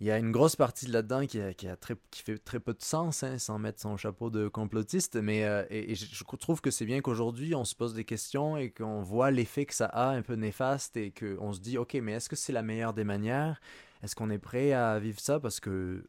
il 0.00 0.06
y 0.06 0.10
a 0.10 0.16
une 0.16 0.32
grosse 0.32 0.56
partie 0.56 0.86
là-dedans 0.86 1.26
qui, 1.26 1.40
qui, 1.56 1.68
a 1.68 1.76
qui 2.10 2.22
fait 2.22 2.38
très 2.38 2.58
peu 2.58 2.72
de 2.72 2.82
sens, 2.82 3.22
hein, 3.22 3.36
sans 3.38 3.58
mettre 3.58 3.80
son 3.80 3.98
chapeau 3.98 4.30
de 4.30 4.48
complotiste. 4.48 5.16
Mais 5.16 5.44
euh, 5.44 5.64
et, 5.68 5.94
je 5.94 6.24
trouve 6.38 6.62
que 6.62 6.70
c'est 6.70 6.86
bien 6.86 7.02
qu'aujourd'hui, 7.02 7.54
on 7.54 7.66
se 7.66 7.74
pose 7.74 7.92
des 7.92 8.04
questions 8.04 8.56
et 8.56 8.70
qu'on 8.70 9.02
voit 9.02 9.30
l'effet 9.30 9.66
que 9.66 9.74
ça 9.74 9.86
a 9.86 10.08
un 10.08 10.22
peu 10.22 10.34
néfaste 10.34 10.96
et 10.96 11.12
qu'on 11.12 11.52
se 11.52 11.60
dit, 11.60 11.76
OK, 11.76 11.94
mais 11.94 12.12
est-ce 12.12 12.30
que 12.30 12.36
c'est 12.36 12.52
la 12.52 12.62
meilleure 12.62 12.94
des 12.94 13.04
manières? 13.04 13.60
Est-ce 14.02 14.14
qu'on 14.16 14.30
est 14.30 14.38
prêt 14.38 14.72
à 14.72 14.98
vivre 14.98 15.20
ça? 15.20 15.40
Parce 15.40 15.60
que 15.60 16.04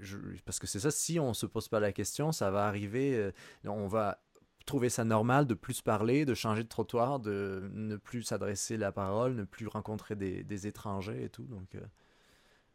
je, 0.00 0.16
parce 0.44 0.58
que 0.58 0.66
c'est 0.66 0.80
ça, 0.80 0.90
si 0.90 1.20
on 1.20 1.34
se 1.34 1.46
pose 1.46 1.68
pas 1.68 1.80
la 1.80 1.92
question, 1.92 2.32
ça 2.32 2.50
va 2.50 2.66
arriver, 2.66 3.14
euh, 3.14 3.32
on 3.64 3.86
va 3.86 4.18
trouver 4.66 4.88
ça 4.88 5.04
normal 5.04 5.46
de 5.46 5.54
plus 5.54 5.82
parler, 5.82 6.24
de 6.24 6.34
changer 6.34 6.64
de 6.64 6.68
trottoir, 6.68 7.20
de 7.20 7.68
ne 7.72 7.96
plus 7.96 8.22
s'adresser 8.22 8.76
la 8.76 8.92
parole, 8.92 9.34
ne 9.34 9.44
plus 9.44 9.66
rencontrer 9.66 10.16
des, 10.16 10.42
des 10.42 10.66
étrangers 10.66 11.24
et 11.24 11.28
tout. 11.28 11.44
Donc, 11.44 11.74
euh, 11.74 11.80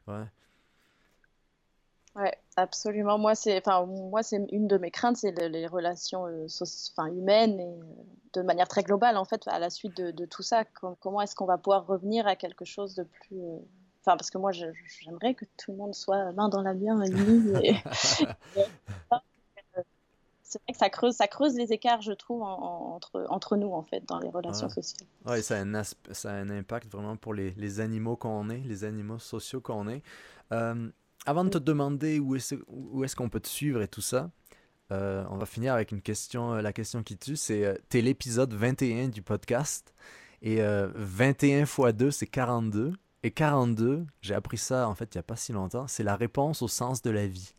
ouais. 0.08 0.28
Ouais, 2.16 2.36
absolument. 2.56 3.18
Moi, 3.18 3.36
c'est, 3.36 3.58
enfin, 3.58 3.86
moi, 3.86 4.24
c'est 4.24 4.38
une 4.52 4.68
de 4.68 4.78
mes 4.78 4.92
craintes, 4.92 5.18
c'est 5.18 5.32
les 5.48 5.68
relations 5.68 6.26
euh, 6.28 6.48
humaines 7.08 7.60
et 7.60 7.80
de 8.34 8.42
manière 8.42 8.68
très 8.68 8.84
globale, 8.84 9.18
en 9.18 9.26
fait, 9.26 9.48
à 9.48 9.60
la 9.60 9.70
suite 9.70 9.98
de 9.98 10.26
tout 10.26 10.44
ça. 10.44 10.66
comment 11.00 11.22
est-ce 11.22 11.36
qu'on 11.36 11.46
va 11.46 11.58
pouvoir 11.58 11.86
revenir 11.88 12.28
à 12.28 12.36
quelque 12.36 12.66
chose 12.66 12.96
de 12.96 13.04
plus 13.04 13.42
Enfin, 14.02 14.16
parce 14.16 14.30
que 14.30 14.38
moi, 14.38 14.52
j'aimerais 14.52 15.34
que 15.34 15.46
tout 15.58 15.72
le 15.72 15.78
monde 15.78 15.94
soit 15.94 16.32
main 16.32 16.50
dans 16.50 16.62
la 16.62 16.74
main, 16.74 17.04
unis. 17.06 17.54
c'est 20.50 20.60
vrai 20.64 20.74
que 20.74 20.78
ça 20.78 20.90
creuse, 20.90 21.16
ça 21.16 21.28
creuse 21.28 21.56
les 21.56 21.74
écarts, 21.74 22.02
je 22.02 22.12
trouve, 22.12 22.42
entre, 22.42 23.26
entre 23.30 23.56
nous, 23.56 23.72
en 23.72 23.84
fait, 23.84 24.04
dans 24.08 24.20
les 24.20 24.30
relations 24.30 24.68
sociales. 24.68 25.08
Oui, 25.26 25.44
ça, 25.44 25.58
a 25.58 25.60
un 25.60 25.84
ça 25.84 26.32
a 26.32 26.34
un 26.34 26.50
impact 26.50 26.92
vraiment 26.92 27.18
pour 27.18 27.36
les, 27.36 27.52
les 27.52 27.80
animaux 27.80 28.16
qu'on 28.16 28.50
est, 28.50 28.62
les 28.62 28.84
animaux 28.84 29.20
sociaux 29.20 29.62
qu'on 29.62 29.88
est. 29.88 30.02
Euh, 30.52 30.90
avant 31.28 31.44
de 31.44 31.50
te 31.50 31.60
demander 31.60 32.18
où 32.20 32.36
est-ce 32.36 32.56
est 32.56 33.16
qu'on 33.16 33.30
peut 33.30 33.40
te 33.40 33.48
suivre 33.48 33.82
et 33.82 33.88
tout 33.88 34.02
ça, 34.02 34.32
euh, 34.92 35.24
on 35.30 35.38
va 35.38 35.46
finir 35.46 35.76
avec 35.76 35.92
une 35.92 36.02
question, 36.02 36.54
euh, 36.56 36.62
la 36.62 36.74
question 36.74 37.04
qui 37.04 37.16
tue, 37.16 37.36
c'est 37.36 37.80
t'es 37.90 38.02
l'épisode 38.02 38.52
21 38.52 39.10
du 39.10 39.22
podcast, 39.22 39.94
et 40.42 40.62
21 40.62 41.64
x 41.64 41.80
2, 41.94 42.12
c'est 42.12 42.26
42. 42.26 42.94
Et 43.24 43.32
42, 43.32 44.06
j'ai 44.22 44.34
appris 44.34 44.58
ça 44.58 44.88
en 44.88 44.96
fait 44.96 45.14
il 45.14 45.18
n'y 45.18 45.20
a 45.20 45.24
pas 45.24 45.36
si 45.36 45.52
longtemps, 45.52 45.88
c'est 45.88 46.04
la 46.04 46.16
réponse 46.16 46.62
au 46.62 46.68
sens 46.68 47.02
de 47.02 47.10
la 47.10 47.28
vie 47.28 47.54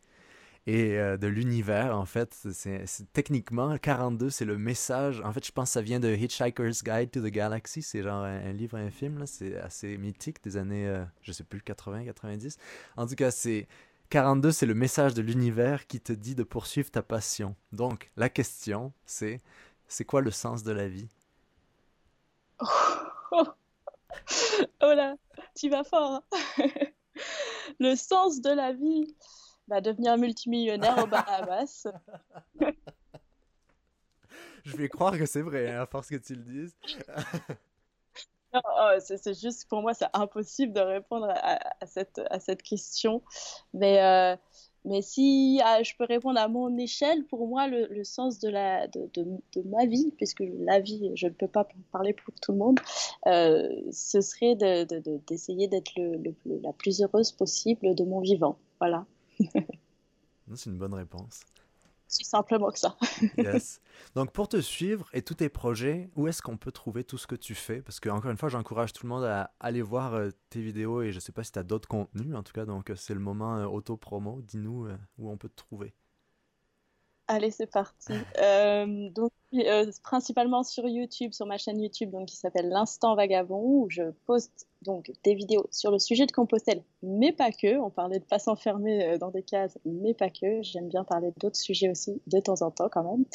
et 0.67 0.97
euh, 0.97 1.17
de 1.17 1.27
l'univers 1.27 1.97
en 1.97 2.05
fait. 2.05 2.35
C'est, 2.53 2.85
techniquement 3.13 3.77
42, 3.77 4.29
c'est 4.29 4.45
le 4.45 4.57
message. 4.57 5.21
En 5.21 5.31
fait, 5.33 5.45
je 5.45 5.51
pense 5.51 5.69
que 5.69 5.73
ça 5.73 5.81
vient 5.81 5.99
de 5.99 6.13
Hitchhiker's 6.13 6.83
Guide 6.83 7.11
to 7.11 7.21
the 7.21 7.31
Galaxy. 7.31 7.81
C'est 7.81 8.03
genre 8.03 8.23
un, 8.23 8.51
livre, 8.53 8.77
un 8.77 8.89
film. 8.91 9.25
C'est 9.25 9.57
assez 9.57 9.97
mythique 9.97 10.43
des 10.43 10.57
années, 10.57 10.87
euh, 10.87 11.03
je 11.21 11.31
sais 11.31 11.43
plus 11.43 11.61
80, 11.61 12.05
90. 12.05 12.57
En 12.97 13.07
tout 13.07 13.15
cas, 13.15 13.31
c'est 13.31 13.67
42, 14.09 14.51
c'est 14.51 14.65
le 14.65 14.75
message 14.75 15.13
de 15.13 15.21
l'univers 15.21 15.87
qui 15.87 15.99
te 16.01 16.13
dit 16.13 16.35
de 16.35 16.43
poursuivre 16.43 16.91
ta 16.91 17.01
passion. 17.01 17.55
Donc 17.71 18.11
la 18.17 18.29
question, 18.29 18.93
c'est 19.05 19.39
c'est 19.87 20.05
quoi 20.05 20.21
le 20.21 20.31
sens 20.31 20.63
de 20.63 20.71
la 20.71 20.87
vie? 20.87 21.09
oh 24.81 24.93
là, 24.93 25.15
tu 25.55 25.69
vas 25.69 25.83
fort. 25.83 26.23
Hein. 26.31 26.65
le 27.79 27.95
sens 27.95 28.41
de 28.41 28.51
la 28.51 28.73
vie, 28.73 29.15
bah, 29.67 29.81
devenir 29.81 30.17
multimillionnaire 30.17 31.03
au 31.03 31.07
Bahamas. 31.07 31.87
Je 34.63 34.77
vais 34.77 34.89
croire 34.89 35.17
que 35.17 35.25
c'est 35.25 35.41
vrai, 35.41 35.71
hein, 35.71 35.81
à 35.81 35.85
force 35.87 36.07
que 36.07 36.17
tu 36.17 36.35
le 36.35 36.43
dises. 36.43 36.75
Oh, 38.53 38.91
c'est 38.99 39.39
juste, 39.39 39.67
pour 39.69 39.81
moi, 39.81 39.93
c'est 39.93 40.09
impossible 40.13 40.73
de 40.73 40.81
répondre 40.81 41.29
à, 41.29 41.85
cette, 41.85 42.21
à 42.29 42.39
cette 42.39 42.61
question. 42.61 43.23
Mais 43.73 44.01
euh, 44.01 44.35
mais 44.85 45.01
si 45.01 45.59
ah, 45.63 45.83
je 45.83 45.93
peux 45.97 46.05
répondre 46.05 46.39
à 46.39 46.47
mon 46.47 46.75
échelle, 46.77 47.23
pour 47.25 47.47
moi, 47.47 47.67
le, 47.67 48.03
sens 48.03 48.39
de, 48.39 48.49
la, 48.49 48.87
de, 48.87 49.09
de, 49.13 49.61
ma 49.65 49.85
vie, 49.85 50.11
puisque 50.17 50.43
la 50.59 50.79
vie, 50.79 51.11
je 51.15 51.27
ne 51.27 51.31
peux 51.31 51.47
pas 51.47 51.67
parler 51.91 52.13
pour 52.13 52.33
tout 52.41 52.51
le 52.51 52.57
monde, 52.57 52.79
euh, 53.27 53.69
ce 53.91 54.21
serait 54.21 54.55
d'essayer 55.27 55.67
d'être 55.67 55.91
le, 55.97 56.33
la 56.63 56.73
plus 56.73 57.01
heureuse 57.01 57.31
possible 57.31 57.93
de 57.95 58.03
mon 58.03 58.21
vivant. 58.21 58.57
Voilà. 58.79 59.05
C'est 60.55 60.69
une 60.69 60.77
bonne 60.77 60.93
réponse 60.93 61.41
si 62.11 62.23
simplement 62.23 62.69
que 62.71 62.79
ça. 62.79 62.95
yes. 63.37 63.81
Donc 64.15 64.31
pour 64.31 64.47
te 64.47 64.61
suivre 64.61 65.09
et 65.13 65.21
tous 65.21 65.35
tes 65.35 65.49
projets, 65.49 66.09
où 66.15 66.27
est-ce 66.27 66.41
qu'on 66.41 66.57
peut 66.57 66.71
trouver 66.71 67.03
tout 67.03 67.17
ce 67.17 67.27
que 67.27 67.35
tu 67.35 67.55
fais? 67.55 67.81
Parce 67.81 67.99
que 67.99 68.09
encore 68.09 68.31
une 68.31 68.37
fois, 68.37 68.49
j'encourage 68.49 68.93
tout 68.93 69.05
le 69.05 69.09
monde 69.09 69.23
à 69.23 69.51
aller 69.59 69.81
voir 69.81 70.13
euh, 70.13 70.29
tes 70.49 70.61
vidéos 70.61 71.01
et 71.01 71.11
je 71.11 71.17
ne 71.17 71.21
sais 71.21 71.31
pas 71.31 71.43
si 71.43 71.51
tu 71.51 71.59
as 71.59 71.63
d'autres 71.63 71.87
contenus 71.87 72.35
en 72.35 72.43
tout 72.43 72.53
cas, 72.53 72.65
donc 72.65 72.89
euh, 72.89 72.95
c'est 72.95 73.13
le 73.13 73.19
moment 73.19 73.57
euh, 73.57 73.65
auto-promo. 73.65 74.41
Dis-nous 74.41 74.87
où 75.17 75.29
on 75.29 75.37
peut 75.37 75.49
te 75.49 75.55
trouver. 75.55 75.93
Allez, 77.31 77.51
c'est 77.51 77.67
parti. 77.67 78.13
Euh, 78.41 79.09
donc, 79.11 79.31
euh, 79.53 79.91
principalement 80.03 80.63
sur 80.63 80.87
YouTube, 80.87 81.33
sur 81.33 81.45
ma 81.45 81.57
chaîne 81.57 81.79
YouTube, 81.79 82.09
donc 82.11 82.27
qui 82.27 82.35
s'appelle 82.35 82.69
l'Instant 82.69 83.15
Vagabond, 83.15 83.61
où 83.61 83.87
je 83.89 84.11
poste 84.25 84.67
donc 84.81 85.11
des 85.23 85.35
vidéos 85.35 85.67
sur 85.71 85.91
le 85.91 85.99
sujet 85.99 86.25
de 86.25 86.31
Compostelle, 86.31 86.83
mais 87.03 87.31
pas 87.31 87.51
que. 87.51 87.77
On 87.77 87.89
parlait 87.89 88.19
de 88.19 88.25
pas 88.25 88.39
s'enfermer 88.39 89.03
euh, 89.03 89.17
dans 89.17 89.29
des 89.29 89.43
cases, 89.43 89.77
mais 89.85 90.13
pas 90.13 90.29
que. 90.29 90.61
J'aime 90.61 90.87
bien 90.87 91.03
parler 91.03 91.31
d'autres 91.39 91.57
sujets 91.57 91.89
aussi 91.89 92.21
de 92.27 92.39
temps 92.39 92.61
en 92.61 92.71
temps 92.71 92.89
quand 92.89 93.03
même. 93.03 93.25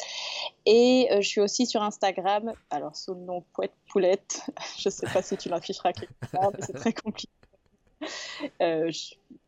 Et 0.65 1.07
je 1.11 1.27
suis 1.27 1.41
aussi 1.41 1.65
sur 1.65 1.81
Instagram, 1.81 2.53
alors 2.69 2.95
sous 2.95 3.13
le 3.13 3.21
nom 3.21 3.43
Pouette 3.53 3.73
Poulette. 3.89 4.41
je 4.77 4.89
sais 4.89 5.07
pas 5.07 5.21
si 5.21 5.37
tu 5.37 5.49
l'afficheras 5.49 5.93
quelque 5.93 6.31
part, 6.31 6.51
mais 6.53 6.59
c'est 6.65 6.73
très 6.73 6.93
compliqué. 6.93 7.29
Euh, 8.61 8.91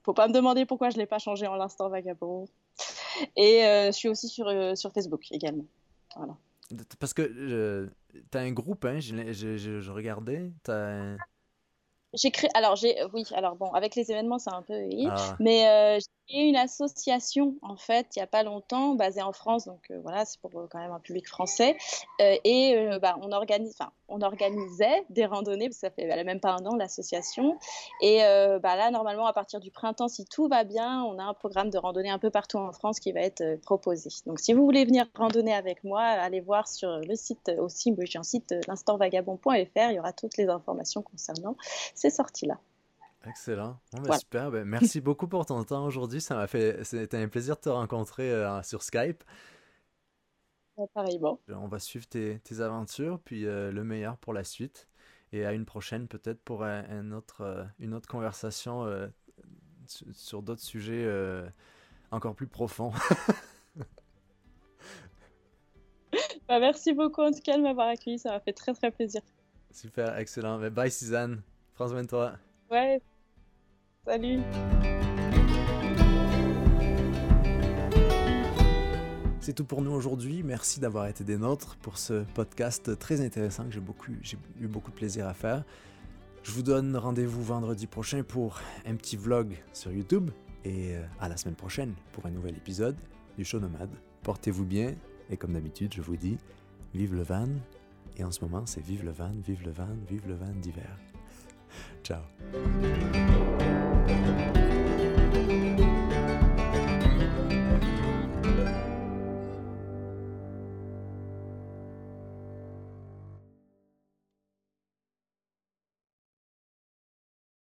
faut 0.04 0.14
pas 0.14 0.28
me 0.28 0.34
demander 0.34 0.66
pourquoi 0.66 0.90
je 0.90 0.98
l'ai 0.98 1.06
pas 1.06 1.20
changé 1.20 1.48
en 1.48 1.56
l'instant 1.56 1.90
vagabond. 1.90 2.48
Et 3.36 3.66
euh, 3.66 3.88
je 3.88 3.92
suis 3.92 4.10
aussi 4.10 4.28
sur, 4.28 4.48
euh, 4.48 4.74
Facebook 4.94 5.32
également. 5.32 5.66
Voilà. 6.16 6.38
Parce 7.00 7.14
que 7.14 7.90
tu 8.32 8.38
as 8.38 8.42
un 8.42 8.52
groupe, 8.52 8.86
hein, 8.86 9.00
je, 9.00 9.32
je, 9.34 9.80
je, 9.80 9.92
regardais. 9.92 10.52
J'ai 12.14 12.32
créé, 12.32 12.50
alors 12.54 12.76
j'ai, 12.76 12.96
oui, 13.14 13.24
alors 13.34 13.56
bon, 13.56 13.72
avec 13.72 13.96
les 13.96 14.12
événements, 14.12 14.40
c'est 14.40 14.54
un 14.54 14.62
peu, 14.62 14.74
ah. 15.08 15.36
mais 15.40 15.68
euh, 15.68 16.00
créé 16.30 16.48
une 16.48 16.56
association 16.56 17.56
en 17.62 17.76
fait 17.76 18.16
il 18.16 18.20
y 18.20 18.22
a 18.22 18.28
pas 18.28 18.44
longtemps, 18.44 18.96
basée 18.96 19.22
en 19.22 19.34
France, 19.34 19.66
donc 19.66 19.82
euh, 19.92 20.00
voilà, 20.02 20.26
c'est 20.26 20.40
pour 20.40 20.52
euh, 20.56 20.68
quand 20.72 20.80
même 20.80 20.92
un 20.92 21.00
public 21.00 21.28
français, 21.28 21.76
et 22.20 22.76
bah, 23.02 23.18
on 23.22 23.32
organise, 23.32 23.78
on 24.08 24.22
organisait 24.22 25.06
des 25.10 25.26
randonnées, 25.26 25.70
parce 25.70 25.78
que 25.78 25.88
ça 25.88 25.90
fait 25.90 26.24
même 26.24 26.40
pas 26.40 26.52
un 26.52 26.66
an 26.66 26.76
l'association, 26.76 27.58
et 28.02 28.20
bah 28.62 28.76
là 28.76 28.92
normalement 28.92 29.26
à 29.26 29.34
partir 29.34 29.60
du 29.60 29.72
printemps, 29.72 30.08
si 30.08 30.26
tout 30.26 30.48
va 30.48 30.64
bien, 30.64 31.04
on 31.04 31.18
a 31.18 31.24
un 31.24 31.34
programme 31.34 31.70
de 31.70 31.78
randonnée 31.78 32.10
un 32.10 32.20
peu 32.20 32.30
partout 32.30 32.58
en 32.58 32.72
France 32.72 33.00
qui 33.00 33.12
va 33.12 33.22
être 33.22 33.60
proposé. 33.62 34.10
Donc 34.26 34.40
si 34.40 34.54
vous 34.54 34.64
voulez 34.64 34.86
venir 34.86 35.06
randonner 35.16 35.54
avec 35.54 35.84
moi, 35.84 36.02
allez 36.02 36.42
voir 36.42 36.68
sur 36.68 37.00
le 37.00 37.16
site 37.16 37.52
aussi, 37.58 37.96
j'ai 38.02 38.20
un 38.20 38.24
site 38.24 38.54
l'instantvagabond.fr, 38.68 39.90
il 39.90 39.96
y 39.96 40.00
aura 40.00 40.14
toutes 40.14 40.38
les 40.38 40.50
informations 40.50 41.02
concernant 41.02 41.56
c'est 41.96 42.10
sorti 42.10 42.46
Excellent. 43.26 43.80
Ben, 43.94 44.18
super. 44.18 44.52
Ben, 44.52 44.66
merci 44.66 45.02
beaucoup 45.02 45.28
pour 45.28 45.46
ton 45.46 45.64
temps 45.64 45.86
aujourd'hui. 45.86 46.22
Ça 46.22 46.36
m'a 46.36 46.48
fait, 46.48 46.84
c'était 46.84 47.18
un 47.18 47.28
plaisir 47.28 47.56
de 47.56 47.62
te 47.62 47.70
rencontrer 47.70 48.32
euh, 48.32 48.62
sur 48.64 48.82
Skype. 48.84 49.24
pareillement. 50.94 51.40
On 51.50 51.68
va 51.68 51.80
suivre 51.80 52.08
tes, 52.08 52.40
aventures, 52.60 53.20
puis 53.20 53.46
euh, 53.46 53.72
le 53.72 53.84
meilleur 53.84 54.18
pour 54.18 54.34
la 54.34 54.44
suite. 54.44 54.88
Et 55.32 55.46
à 55.46 55.54
une 55.54 55.66
prochaine, 55.66 56.08
peut-être 56.08 56.42
pour 56.42 56.64
un, 56.64 57.12
autre, 57.12 57.42
euh, 57.42 57.64
une 57.80 57.94
autre 57.94 58.08
conversation 58.08 58.88
sur, 59.86 60.42
d'autres 60.42 60.62
sujets 60.62 61.08
encore 62.12 62.36
plus 62.36 62.48
profonds. 62.48 62.92
Bah, 66.48 66.60
merci 66.60 66.94
beaucoup 66.94 67.22
en 67.22 67.32
tout 67.32 67.42
cas 67.44 67.56
de 67.58 67.62
m'avoir 67.62 67.90
accueilli. 67.90 68.18
Ça 68.18 68.32
m'a 68.32 68.40
fait 68.40 68.54
très 68.54 68.74
très 68.74 68.90
plaisir. 68.90 69.22
Super, 69.70 70.18
excellent. 70.18 70.58
Ben, 70.58 70.72
bye 70.72 70.90
Suzanne. 70.90 71.44
Prends 71.76 71.90
soin 71.90 72.02
de 72.02 72.08
toi. 72.08 72.34
Ouais. 72.70 73.02
Salut. 74.06 74.42
C'est 79.40 79.54
tout 79.54 79.66
pour 79.66 79.82
nous 79.82 79.92
aujourd'hui. 79.92 80.44
Merci 80.44 80.80
d'avoir 80.80 81.08
été 81.08 81.24
des 81.24 81.38
nôtres 81.38 81.78
pour 81.78 81.98
ce 81.98 82.24
podcast 82.36 82.98
très 83.00 83.22
intéressant 83.22 83.66
que 83.66 83.72
j'ai 83.72 83.80
beaucoup, 83.80 84.12
eu 84.12 84.68
beaucoup 84.68 84.92
de 84.92 84.96
plaisir 84.96 85.28
à 85.28 85.34
faire. 85.34 85.64
Je 86.44 86.52
vous 86.52 86.62
donne 86.62 86.96
rendez-vous 86.96 87.44
vendredi 87.44 87.88
prochain 87.88 88.22
pour 88.22 88.60
un 88.86 88.96
petit 88.96 89.18
vlog 89.18 89.58
sur 89.74 89.92
YouTube 89.92 90.30
et 90.64 90.96
euh, 90.96 91.04
à 91.20 91.28
la 91.28 91.38
semaine 91.38 91.56
prochaine 91.56 91.96
pour 92.14 92.26
un 92.28 92.32
nouvel 92.32 92.56
épisode 92.56 92.96
du 93.38 93.44
show 93.44 93.60
nomade. 93.60 93.90
Portez-vous 94.22 94.66
bien 94.66 94.94
et 95.32 95.38
comme 95.38 95.54
d'habitude, 95.54 95.94
je 95.96 96.02
vous 96.02 96.18
dis 96.18 96.38
vive 96.94 97.16
le 97.16 97.24
van. 97.24 97.48
Et 98.18 98.24
en 98.24 98.32
ce 98.32 98.42
moment, 98.42 98.66
c'est 98.66 98.82
vive 98.82 99.04
le 99.04 99.12
van, 99.12 99.32
vive 99.44 99.64
le 99.66 99.72
van, 99.72 99.88
vive 100.08 100.28
le 100.28 100.36
van 100.36 100.52
d'hiver. 100.62 100.98
Ciao. 102.10 103.69